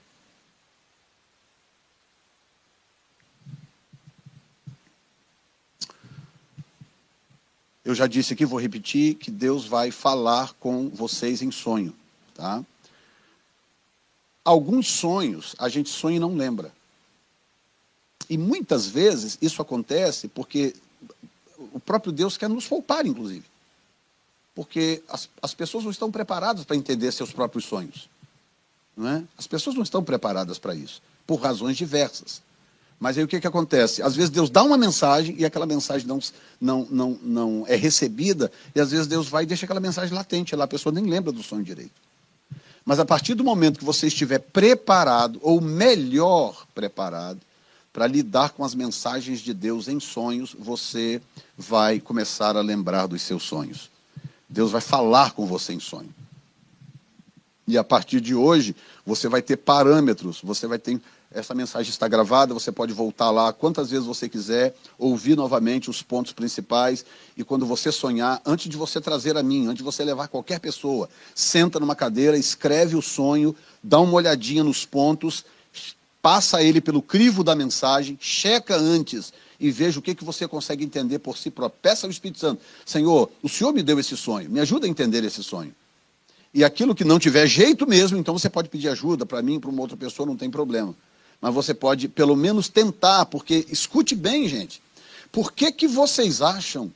Eu 7.84 7.94
já 7.94 8.08
disse 8.08 8.34
aqui, 8.34 8.44
vou 8.44 8.60
repetir, 8.60 9.14
que 9.14 9.30
Deus 9.30 9.68
vai 9.68 9.92
falar 9.92 10.54
com 10.54 10.90
vocês 10.90 11.44
em 11.44 11.52
sonho, 11.52 11.96
tá? 12.34 12.66
Alguns 14.44 14.88
sonhos 14.88 15.56
a 15.60 15.70
gente 15.70 15.90
sonha 15.90 16.18
e 16.18 16.20
não 16.20 16.36
lembra. 16.36 16.74
E 18.28 18.36
muitas 18.36 18.88
vezes 18.88 19.38
isso 19.40 19.62
acontece 19.62 20.28
porque 20.28 20.76
o 21.72 21.80
próprio 21.80 22.12
Deus 22.12 22.36
quer 22.36 22.50
nos 22.50 22.68
poupar, 22.68 23.06
inclusive. 23.06 23.46
Porque 24.56 25.04
as, 25.08 25.30
as 25.40 25.54
pessoas 25.54 25.84
não 25.84 25.92
estão 25.92 26.12
preparadas 26.12 26.66
para 26.66 26.76
entender 26.76 27.12
seus 27.12 27.32
próprios 27.32 27.66
sonhos. 27.66 28.10
Não 28.96 29.10
é? 29.10 29.24
As 29.38 29.48
pessoas 29.48 29.76
não 29.76 29.84
estão 29.84 30.04
preparadas 30.04 30.58
para 30.58 30.74
isso, 30.74 31.02
por 31.28 31.36
razões 31.36 31.76
diversas. 31.76 32.42
Mas 33.00 33.18
aí 33.18 33.24
o 33.24 33.28
que, 33.28 33.42
que 33.42 33.48
acontece? 33.48 34.02
Às 34.02 34.16
vezes 34.16 34.30
Deus 34.30 34.50
dá 34.50 34.64
uma 34.64 34.78
mensagem 34.78 35.36
e 35.38 35.46
aquela 35.46 35.66
mensagem 35.66 36.08
não, 36.08 36.20
não, 36.62 36.88
não, 36.90 37.20
não 37.22 37.66
é 37.68 37.76
recebida, 37.76 38.52
e 38.74 38.80
às 38.80 38.92
vezes 38.92 39.08
Deus 39.08 39.28
vai 39.28 39.44
e 39.44 39.46
deixa 39.46 39.66
aquela 39.66 39.82
mensagem 39.82 40.16
latente 40.16 40.56
lá, 40.56 40.64
a 40.64 40.68
pessoa 40.68 40.94
nem 40.94 41.06
lembra 41.06 41.32
do 41.32 41.44
sonho 41.44 41.64
direito. 41.64 41.92
Mas 42.86 43.00
a 43.00 43.06
partir 43.06 43.34
do 43.34 43.44
momento 43.44 43.80
que 43.80 43.86
você 43.86 44.08
estiver 44.08 44.40
preparado, 44.40 45.40
ou 45.42 45.60
melhor 45.60 46.66
preparado, 46.74 47.40
para 47.92 48.08
lidar 48.08 48.50
com 48.50 48.64
as 48.64 48.76
mensagens 48.76 49.40
de 49.40 49.54
Deus 49.54 49.88
em 49.88 50.00
sonhos, 50.00 50.56
você 50.58 51.22
vai 51.58 52.00
começar 52.00 52.56
a 52.56 52.62
lembrar 52.62 53.08
dos 53.08 53.22
seus 53.22 53.44
sonhos. 53.44 53.90
Deus 54.48 54.72
vai 54.72 54.82
falar 54.82 55.32
com 55.32 55.46
você 55.46 55.74
em 55.74 55.80
sonho. 55.80 56.14
E 57.68 57.78
a 57.78 57.84
partir 57.84 58.22
de 58.22 58.36
hoje, 58.36 58.76
você 59.06 59.28
vai 59.28 59.42
ter 59.42 59.58
parâmetros, 59.58 60.40
você 60.44 60.68
vai 60.68 60.78
ter. 60.78 61.00
Essa 61.32 61.54
mensagem 61.54 61.90
está 61.90 62.08
gravada, 62.08 62.54
você 62.54 62.72
pode 62.72 62.94
voltar 62.94 63.30
lá 63.32 63.52
quantas 63.52 63.90
vezes 63.90 64.06
você 64.06 64.30
quiser, 64.30 64.74
ouvir 64.98 65.36
novamente 65.36 65.90
os 65.90 66.02
pontos 66.02 66.32
principais. 66.32 67.04
E 67.36 67.44
quando 67.44 67.66
você 67.66 67.92
sonhar, 67.92 68.42
antes 68.46 68.70
de 68.70 68.78
você 68.78 69.02
trazer 69.02 69.36
a 69.36 69.44
mim, 69.44 69.66
antes 69.66 69.78
de 69.78 69.84
você 69.84 70.06
levar 70.06 70.28
qualquer 70.28 70.60
pessoa, 70.60 71.10
senta 71.34 71.80
numa 71.80 71.96
cadeira, 71.96 72.38
escreve 72.38 72.96
o 72.96 73.02
sonho, 73.02 73.56
dá 73.84 74.00
uma 74.00 74.14
olhadinha 74.14 74.64
nos 74.64 74.86
pontos, 74.86 75.44
passa 76.22 76.64
ele 76.64 76.80
pelo 76.80 77.02
crivo 77.02 77.44
da 77.44 77.56
mensagem, 77.56 78.18
checa 78.22 78.78
antes 78.78 79.34
e 79.60 79.72
veja 79.72 80.00
o 80.00 80.02
que, 80.02 80.16
que 80.16 80.24
você 80.24 80.48
consegue 80.48 80.86
entender 80.86 81.20
por 81.20 81.38
si 81.38 81.50
próprio. 81.50 81.80
Peça 81.82 82.06
ao 82.08 82.12
Espírito 82.12 82.40
Santo: 82.40 82.62
Senhor, 82.86 83.30
o 83.42 83.50
Senhor 83.50 83.74
me 83.74 83.84
deu 83.84 84.00
esse 84.00 84.16
sonho, 84.16 84.50
me 84.50 84.60
ajuda 84.60 84.86
a 84.86 84.90
entender 84.90 85.24
esse 85.24 85.44
sonho. 85.44 85.74
E 86.56 86.64
aquilo 86.64 86.96
que 86.96 87.04
não 87.04 87.20
tiver 87.20 87.46
jeito 87.48 87.86
mesmo, 87.86 88.18
então 88.18 88.40
você 88.40 88.50
pode 88.50 88.70
pedir 88.70 88.88
ajuda 88.88 89.26
para 89.26 89.42
mim, 89.42 89.60
para 89.60 89.70
uma 89.70 89.82
outra 89.82 89.98
pessoa, 89.98 90.26
não 90.26 90.38
tem 90.38 90.50
problema. 90.50 90.96
Mas 91.42 91.54
você 91.54 91.74
pode 91.74 92.08
pelo 92.08 92.34
menos 92.34 92.70
tentar, 92.70 93.26
porque 93.26 93.66
escute 93.70 94.16
bem, 94.16 94.48
gente. 94.48 94.82
Por 95.34 95.52
que, 95.52 95.70
que 95.70 95.86
vocês 95.86 96.42
acham 96.42 96.90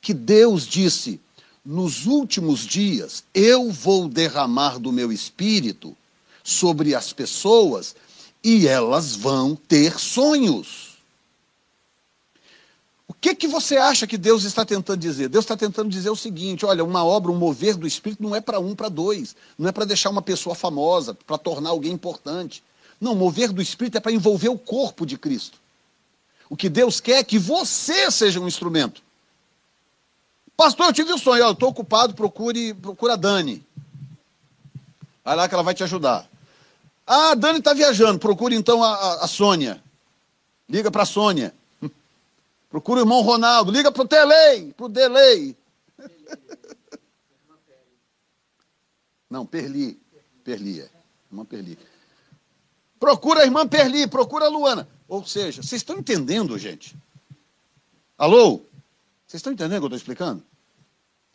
que 0.00 0.14
Deus 0.14 0.64
disse: 0.64 1.20
nos 1.66 2.06
últimos 2.06 2.60
dias 2.60 3.24
eu 3.34 3.72
vou 3.72 4.08
derramar 4.08 4.78
do 4.78 4.92
meu 4.92 5.10
espírito 5.10 5.96
sobre 6.44 6.94
as 6.94 7.12
pessoas 7.12 7.96
e 8.44 8.68
elas 8.68 9.16
vão 9.16 9.56
ter 9.56 9.98
sonhos. 9.98 10.89
O 13.10 13.12
que, 13.20 13.34
que 13.34 13.48
você 13.48 13.76
acha 13.76 14.06
que 14.06 14.16
Deus 14.16 14.44
está 14.44 14.64
tentando 14.64 15.00
dizer? 15.00 15.28
Deus 15.28 15.44
está 15.44 15.56
tentando 15.56 15.90
dizer 15.90 16.10
o 16.10 16.16
seguinte: 16.16 16.64
olha, 16.64 16.84
uma 16.84 17.04
obra, 17.04 17.32
um 17.32 17.36
mover 17.36 17.76
do 17.76 17.84
Espírito 17.84 18.22
não 18.22 18.36
é 18.36 18.40
para 18.40 18.60
um, 18.60 18.72
para 18.72 18.88
dois. 18.88 19.34
Não 19.58 19.68
é 19.68 19.72
para 19.72 19.84
deixar 19.84 20.10
uma 20.10 20.22
pessoa 20.22 20.54
famosa, 20.54 21.12
para 21.12 21.36
tornar 21.36 21.70
alguém 21.70 21.90
importante. 21.90 22.62
Não, 23.00 23.16
mover 23.16 23.52
do 23.52 23.60
Espírito 23.60 23.98
é 23.98 24.00
para 24.00 24.12
envolver 24.12 24.48
o 24.48 24.56
corpo 24.56 25.04
de 25.04 25.18
Cristo. 25.18 25.58
O 26.48 26.56
que 26.56 26.68
Deus 26.68 27.00
quer 27.00 27.18
é 27.18 27.24
que 27.24 27.36
você 27.36 28.12
seja 28.12 28.38
um 28.38 28.46
instrumento. 28.46 29.02
Pastor, 30.56 30.86
eu 30.86 30.92
tive 30.92 31.12
um 31.12 31.18
sonho, 31.18 31.42
eu 31.42 31.50
estou 31.50 31.70
ocupado, 31.70 32.14
procure, 32.14 32.74
procura 32.74 33.14
a 33.14 33.16
Dani. 33.16 33.66
Vai 35.24 35.34
lá 35.34 35.48
que 35.48 35.54
ela 35.54 35.64
vai 35.64 35.74
te 35.74 35.82
ajudar. 35.82 36.30
Ah, 37.04 37.32
a 37.32 37.34
Dani 37.34 37.58
está 37.58 37.74
viajando, 37.74 38.20
procure 38.20 38.54
então 38.54 38.84
a, 38.84 38.94
a, 38.94 39.24
a 39.24 39.26
Sônia. 39.26 39.82
Liga 40.68 40.92
para 40.92 41.02
a 41.02 41.06
Sônia. 41.06 41.52
Procura 42.70 43.00
o 43.00 43.02
irmão 43.02 43.20
Ronaldo, 43.20 43.72
liga 43.72 43.90
para 43.90 44.02
o 44.02 44.08
Telei, 44.08 44.72
para 44.72 44.86
o 44.86 44.88
Delei. 44.88 45.56
Não, 49.28 49.44
Perli. 49.44 50.00
Perli, 50.44 50.80
é. 50.80 50.88
Irmã 51.30 51.44
Perli. 51.44 51.76
Procura 52.98 53.42
a 53.42 53.44
irmã 53.44 53.66
Perli, 53.66 54.06
procura 54.06 54.46
a 54.46 54.48
Luana. 54.48 54.88
Ou 55.08 55.24
seja, 55.26 55.62
vocês 55.62 55.80
estão 55.80 55.98
entendendo, 55.98 56.56
gente? 56.58 56.96
Alô? 58.16 58.60
Vocês 59.26 59.40
estão 59.40 59.52
entendendo 59.52 59.78
o 59.78 59.80
que 59.80 59.84
eu 59.84 59.96
estou 59.96 59.96
explicando? 59.96 60.42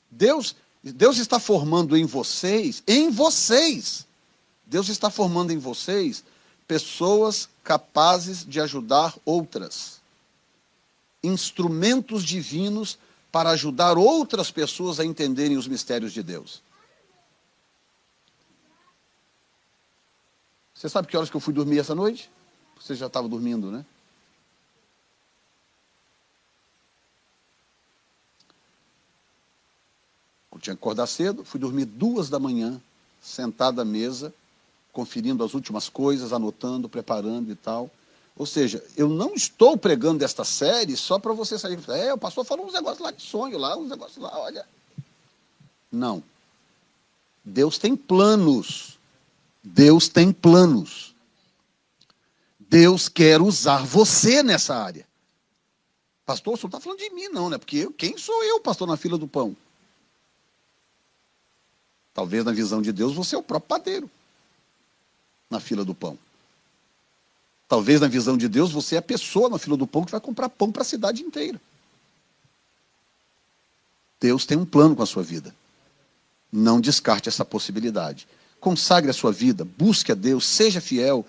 Deus, 0.10 0.56
Deus 0.82 1.18
está 1.18 1.40
formando 1.40 1.98
em 1.98 2.06
vocês, 2.06 2.82
em 2.88 3.10
vocês, 3.10 4.06
Deus 4.66 4.88
está 4.88 5.10
formando 5.10 5.52
em 5.52 5.57
vocês 5.57 6.24
pessoas 6.68 7.49
capazes 7.64 8.45
de 8.45 8.60
ajudar 8.62 9.16
outras. 9.26 9.94
Instrumentos 11.26 12.23
divinos 12.23 12.97
para 13.31 13.49
ajudar 13.52 13.97
outras 13.97 14.49
pessoas 14.49 14.99
a 14.99 15.06
entenderem 15.06 15.57
os 15.57 15.68
mistérios 15.68 16.14
de 16.14 16.23
Deus. 16.23 16.61
Você 20.73 20.89
sabe 20.89 21.07
que 21.07 21.18
horas 21.18 21.30
que 21.30 21.35
eu 21.35 21.41
fui 21.41 21.53
dormir 21.53 21.80
essa 21.80 21.95
noite? 21.95 22.30
Você 22.80 22.95
já 22.95 23.07
estava 23.07 23.27
dormindo, 23.27 23.72
né? 23.72 23.85
Eu 30.52 30.60
tinha 30.60 30.76
que 30.76 30.80
acordar 30.80 31.07
cedo, 31.07 31.43
fui 31.43 31.60
dormir 31.60 31.85
duas 31.85 32.30
da 32.30 32.39
manhã, 32.39 32.81
sentado 33.22 33.81
à 33.81 33.85
mesa, 33.85 34.34
conferindo 34.93 35.43
as 35.43 35.53
últimas 35.53 35.89
coisas, 35.89 36.31
anotando, 36.31 36.88
preparando 36.88 37.52
e 37.52 37.56
tal. 37.56 37.91
Ou 38.36 38.45
seja, 38.45 38.84
eu 38.98 39.07
não 39.07 39.34
estou 39.34 39.78
pregando 39.78 40.24
esta 40.24 40.44
série 40.44 40.98
só 40.98 41.18
para 41.18 41.32
você 41.32 41.57
sair. 41.57 41.80
É, 41.90 42.14
o 42.14 42.18
pastor 42.18 42.44
falou 42.44 42.66
uns 42.66 42.74
negócios 42.74 42.99
lá 42.99 43.12
de 43.12 43.22
sonho, 43.22 43.57
lá, 43.57 43.78
uns 43.78 43.90
negócios 43.90 44.18
lá, 44.18 44.38
olha. 44.38 44.68
Não. 45.90 46.22
Deus 47.44 47.78
tem 47.78 47.95
planos. 47.95 48.99
Deus 49.64 50.10
tem 50.10 50.34
planos. 50.34 51.16
Deus 52.60 53.07
quer 53.07 53.41
usar 53.41 53.86
você 53.86 54.44
nessa 54.44 54.76
área. 54.76 55.07
Pastor, 56.26 56.56
o 56.56 56.57
senhor 56.57 56.68
está 56.68 56.80
falando 56.80 56.99
de 56.99 57.10
mim, 57.12 57.30
não, 57.30 57.49
né? 57.49 57.57
Porque 57.57 57.88
quem 57.98 58.18
sou 58.18 58.44
eu, 58.44 58.60
pastor, 58.60 58.88
na 58.88 58.98
fila 58.98 59.18
do 59.18 59.28
pão? 59.28 59.56
Talvez 62.14 62.44
na 62.44 62.52
visão 62.52 62.82
de 62.82 62.91
Deus 62.91 63.14
você 63.14 63.36
é 63.36 63.38
o 63.38 63.44
próprio 63.44 63.68
padeiro 63.68 64.10
na 65.49 65.60
fila 65.60 65.86
do 65.86 65.94
pão. 65.94 66.18
Talvez 67.67 67.99
na 67.99 68.07
visão 68.07 68.37
de 68.37 68.47
Deus 68.47 68.71
você 68.71 68.95
é 68.95 68.99
a 68.99 69.01
pessoa 69.01 69.49
na 69.49 69.57
fila 69.57 69.75
do 69.75 69.87
pão 69.87 70.05
que 70.05 70.11
vai 70.11 70.21
comprar 70.21 70.49
pão 70.49 70.71
para 70.71 70.83
a 70.83 70.85
cidade 70.85 71.23
inteira. 71.23 71.59
Deus 74.19 74.45
tem 74.45 74.57
um 74.57 74.65
plano 74.65 74.95
com 74.95 75.03
a 75.03 75.05
sua 75.05 75.23
vida. 75.23 75.53
Não 76.51 76.79
descarte 76.79 77.27
essa 77.27 77.43
possibilidade. 77.43 78.27
Consagre 78.59 79.11
a 79.11 79.13
sua 79.13 79.31
vida, 79.31 79.63
busque 79.63 80.11
a 80.11 80.15
Deus, 80.15 80.45
seja 80.45 80.81
fiel. 80.81 81.25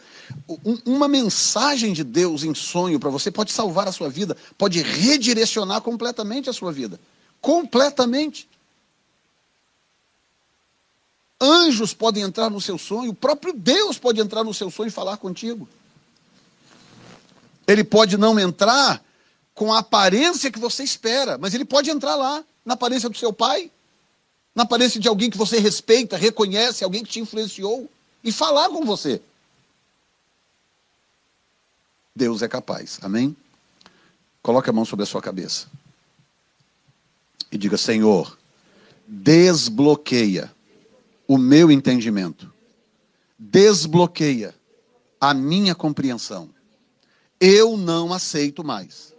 uma 0.85 1.09
mensagem 1.09 1.93
de 1.93 2.05
Deus 2.05 2.45
em 2.45 2.55
sonho 2.55 3.01
para 3.01 3.11
você 3.11 3.31
pode 3.31 3.53
salvar 3.53 3.89
a 3.89 3.93
sua 3.93 4.09
vida, 4.09 4.37
pode 4.57 4.81
redirecionar 4.81 5.81
completamente 5.81 6.49
a 6.49 6.53
sua 6.53 6.73
vida. 6.73 6.99
Completamente. 7.41 8.49
Anjos 11.39 11.93
podem 11.93 12.23
entrar 12.23 12.49
no 12.49 12.61
seu 12.61 12.79
sonho, 12.79 13.11
o 13.11 13.15
próprio 13.15 13.53
Deus 13.53 13.99
pode 13.99 14.21
entrar 14.21 14.43
no 14.43 14.55
seu 14.55 14.71
sonho 14.71 14.89
e 14.89 14.93
falar 14.93 15.19
contigo. 15.19 15.69
Ele 17.67 17.85
pode 17.85 18.17
não 18.17 18.39
entrar 18.39 19.03
com 19.55 19.73
a 19.73 19.79
aparência 19.79 20.51
que 20.51 20.59
você 20.59 20.85
espera, 20.85 21.39
mas 21.39 21.55
ele 21.55 21.65
pode 21.65 21.91
entrar 21.91 22.15
lá, 22.15 22.45
na 22.65 22.75
aparência 22.75 23.09
do 23.09 23.17
seu 23.17 23.33
pai, 23.33 23.71
na 24.55 24.65
aparência 24.65 25.01
de 25.01 25.09
alguém 25.09 25.31
que 25.31 25.39
você 25.39 25.59
respeita, 25.59 26.17
reconhece, 26.17 26.85
alguém 26.85 27.03
que 27.03 27.11
te 27.11 27.21
influenciou, 27.21 27.89
e 28.23 28.33
falar 28.33 28.69
com 28.69 28.85
você. 28.85 29.21
Deus 32.15 32.43
é 32.43 32.49
capaz, 32.49 32.99
amém? 33.03 33.37
Coloque 34.43 34.71
a 34.71 34.73
mão 34.73 34.85
sobre 34.85 35.03
a 35.03 35.07
sua 35.07 35.21
cabeça 35.21 35.67
e 37.53 37.59
diga: 37.59 37.77
Senhor, 37.77 38.39
desbloqueia 39.07 40.53
o 41.29 41.37
meu 41.37 41.71
entendimento, 41.71 42.53
desbloqueia 43.39 44.55
a 45.21 45.35
minha 45.35 45.75
compreensão. 45.75 46.56
Eu 47.41 47.77
não 47.77 48.13
aceito 48.13 48.65
mais 48.65 49.15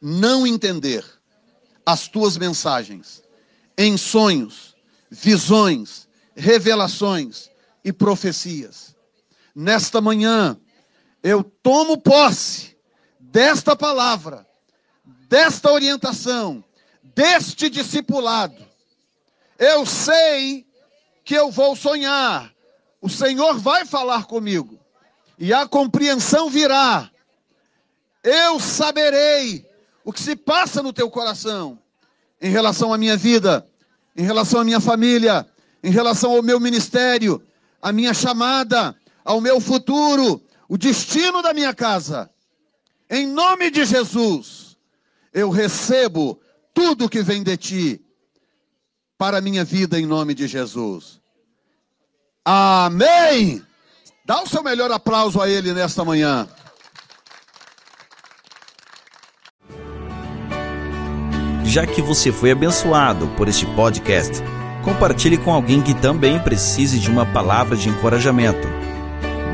não 0.00 0.46
entender 0.46 1.04
as 1.84 2.08
tuas 2.08 2.36
mensagens 2.36 3.22
em 3.76 3.96
sonhos, 3.96 4.76
visões, 5.10 6.08
revelações 6.34 7.50
e 7.84 7.92
profecias. 7.92 8.94
Nesta 9.54 10.00
manhã, 10.00 10.56
eu 11.22 11.42
tomo 11.42 11.98
posse 11.98 12.76
desta 13.18 13.74
palavra, 13.74 14.46
desta 15.28 15.72
orientação, 15.72 16.64
deste 17.02 17.68
discipulado. 17.68 18.64
Eu 19.58 19.86
sei 19.86 20.66
que 21.24 21.34
eu 21.34 21.50
vou 21.50 21.74
sonhar. 21.74 22.52
O 23.00 23.08
Senhor 23.08 23.58
vai 23.58 23.84
falar 23.84 24.26
comigo. 24.26 24.78
E 25.38 25.52
a 25.52 25.66
compreensão 25.66 26.48
virá. 26.48 27.10
Eu 28.26 28.58
saberei 28.58 29.64
o 30.04 30.12
que 30.12 30.20
se 30.20 30.34
passa 30.34 30.82
no 30.82 30.92
teu 30.92 31.08
coração 31.08 31.78
em 32.42 32.50
relação 32.50 32.92
à 32.92 32.98
minha 32.98 33.16
vida, 33.16 33.64
em 34.16 34.24
relação 34.24 34.60
à 34.60 34.64
minha 34.64 34.80
família, 34.80 35.46
em 35.80 35.92
relação 35.92 36.32
ao 36.32 36.42
meu 36.42 36.58
ministério, 36.58 37.40
à 37.80 37.92
minha 37.92 38.12
chamada, 38.12 38.96
ao 39.24 39.40
meu 39.40 39.60
futuro, 39.60 40.42
o 40.68 40.76
destino 40.76 41.40
da 41.40 41.54
minha 41.54 41.72
casa. 41.72 42.28
Em 43.08 43.28
nome 43.28 43.70
de 43.70 43.84
Jesus, 43.84 44.76
eu 45.32 45.48
recebo 45.48 46.40
tudo 46.74 47.08
que 47.08 47.22
vem 47.22 47.44
de 47.44 47.56
ti 47.56 48.04
para 49.16 49.38
a 49.38 49.40
minha 49.40 49.64
vida 49.64 50.00
em 50.00 50.04
nome 50.04 50.34
de 50.34 50.48
Jesus. 50.48 51.20
Amém! 52.44 53.64
Dá 54.24 54.42
o 54.42 54.48
seu 54.48 54.64
melhor 54.64 54.90
aplauso 54.90 55.40
a 55.40 55.48
ele 55.48 55.72
nesta 55.72 56.04
manhã. 56.04 56.48
Já 61.76 61.86
que 61.86 62.00
você 62.00 62.32
foi 62.32 62.52
abençoado 62.52 63.26
por 63.36 63.48
este 63.48 63.66
podcast, 63.66 64.42
compartilhe 64.82 65.36
com 65.36 65.52
alguém 65.52 65.82
que 65.82 65.92
também 65.92 66.38
precise 66.38 66.98
de 66.98 67.10
uma 67.10 67.26
palavra 67.26 67.76
de 67.76 67.90
encorajamento. 67.90 68.66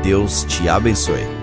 Deus 0.01 0.45
te 0.45 0.69
abençoe. 0.69 1.42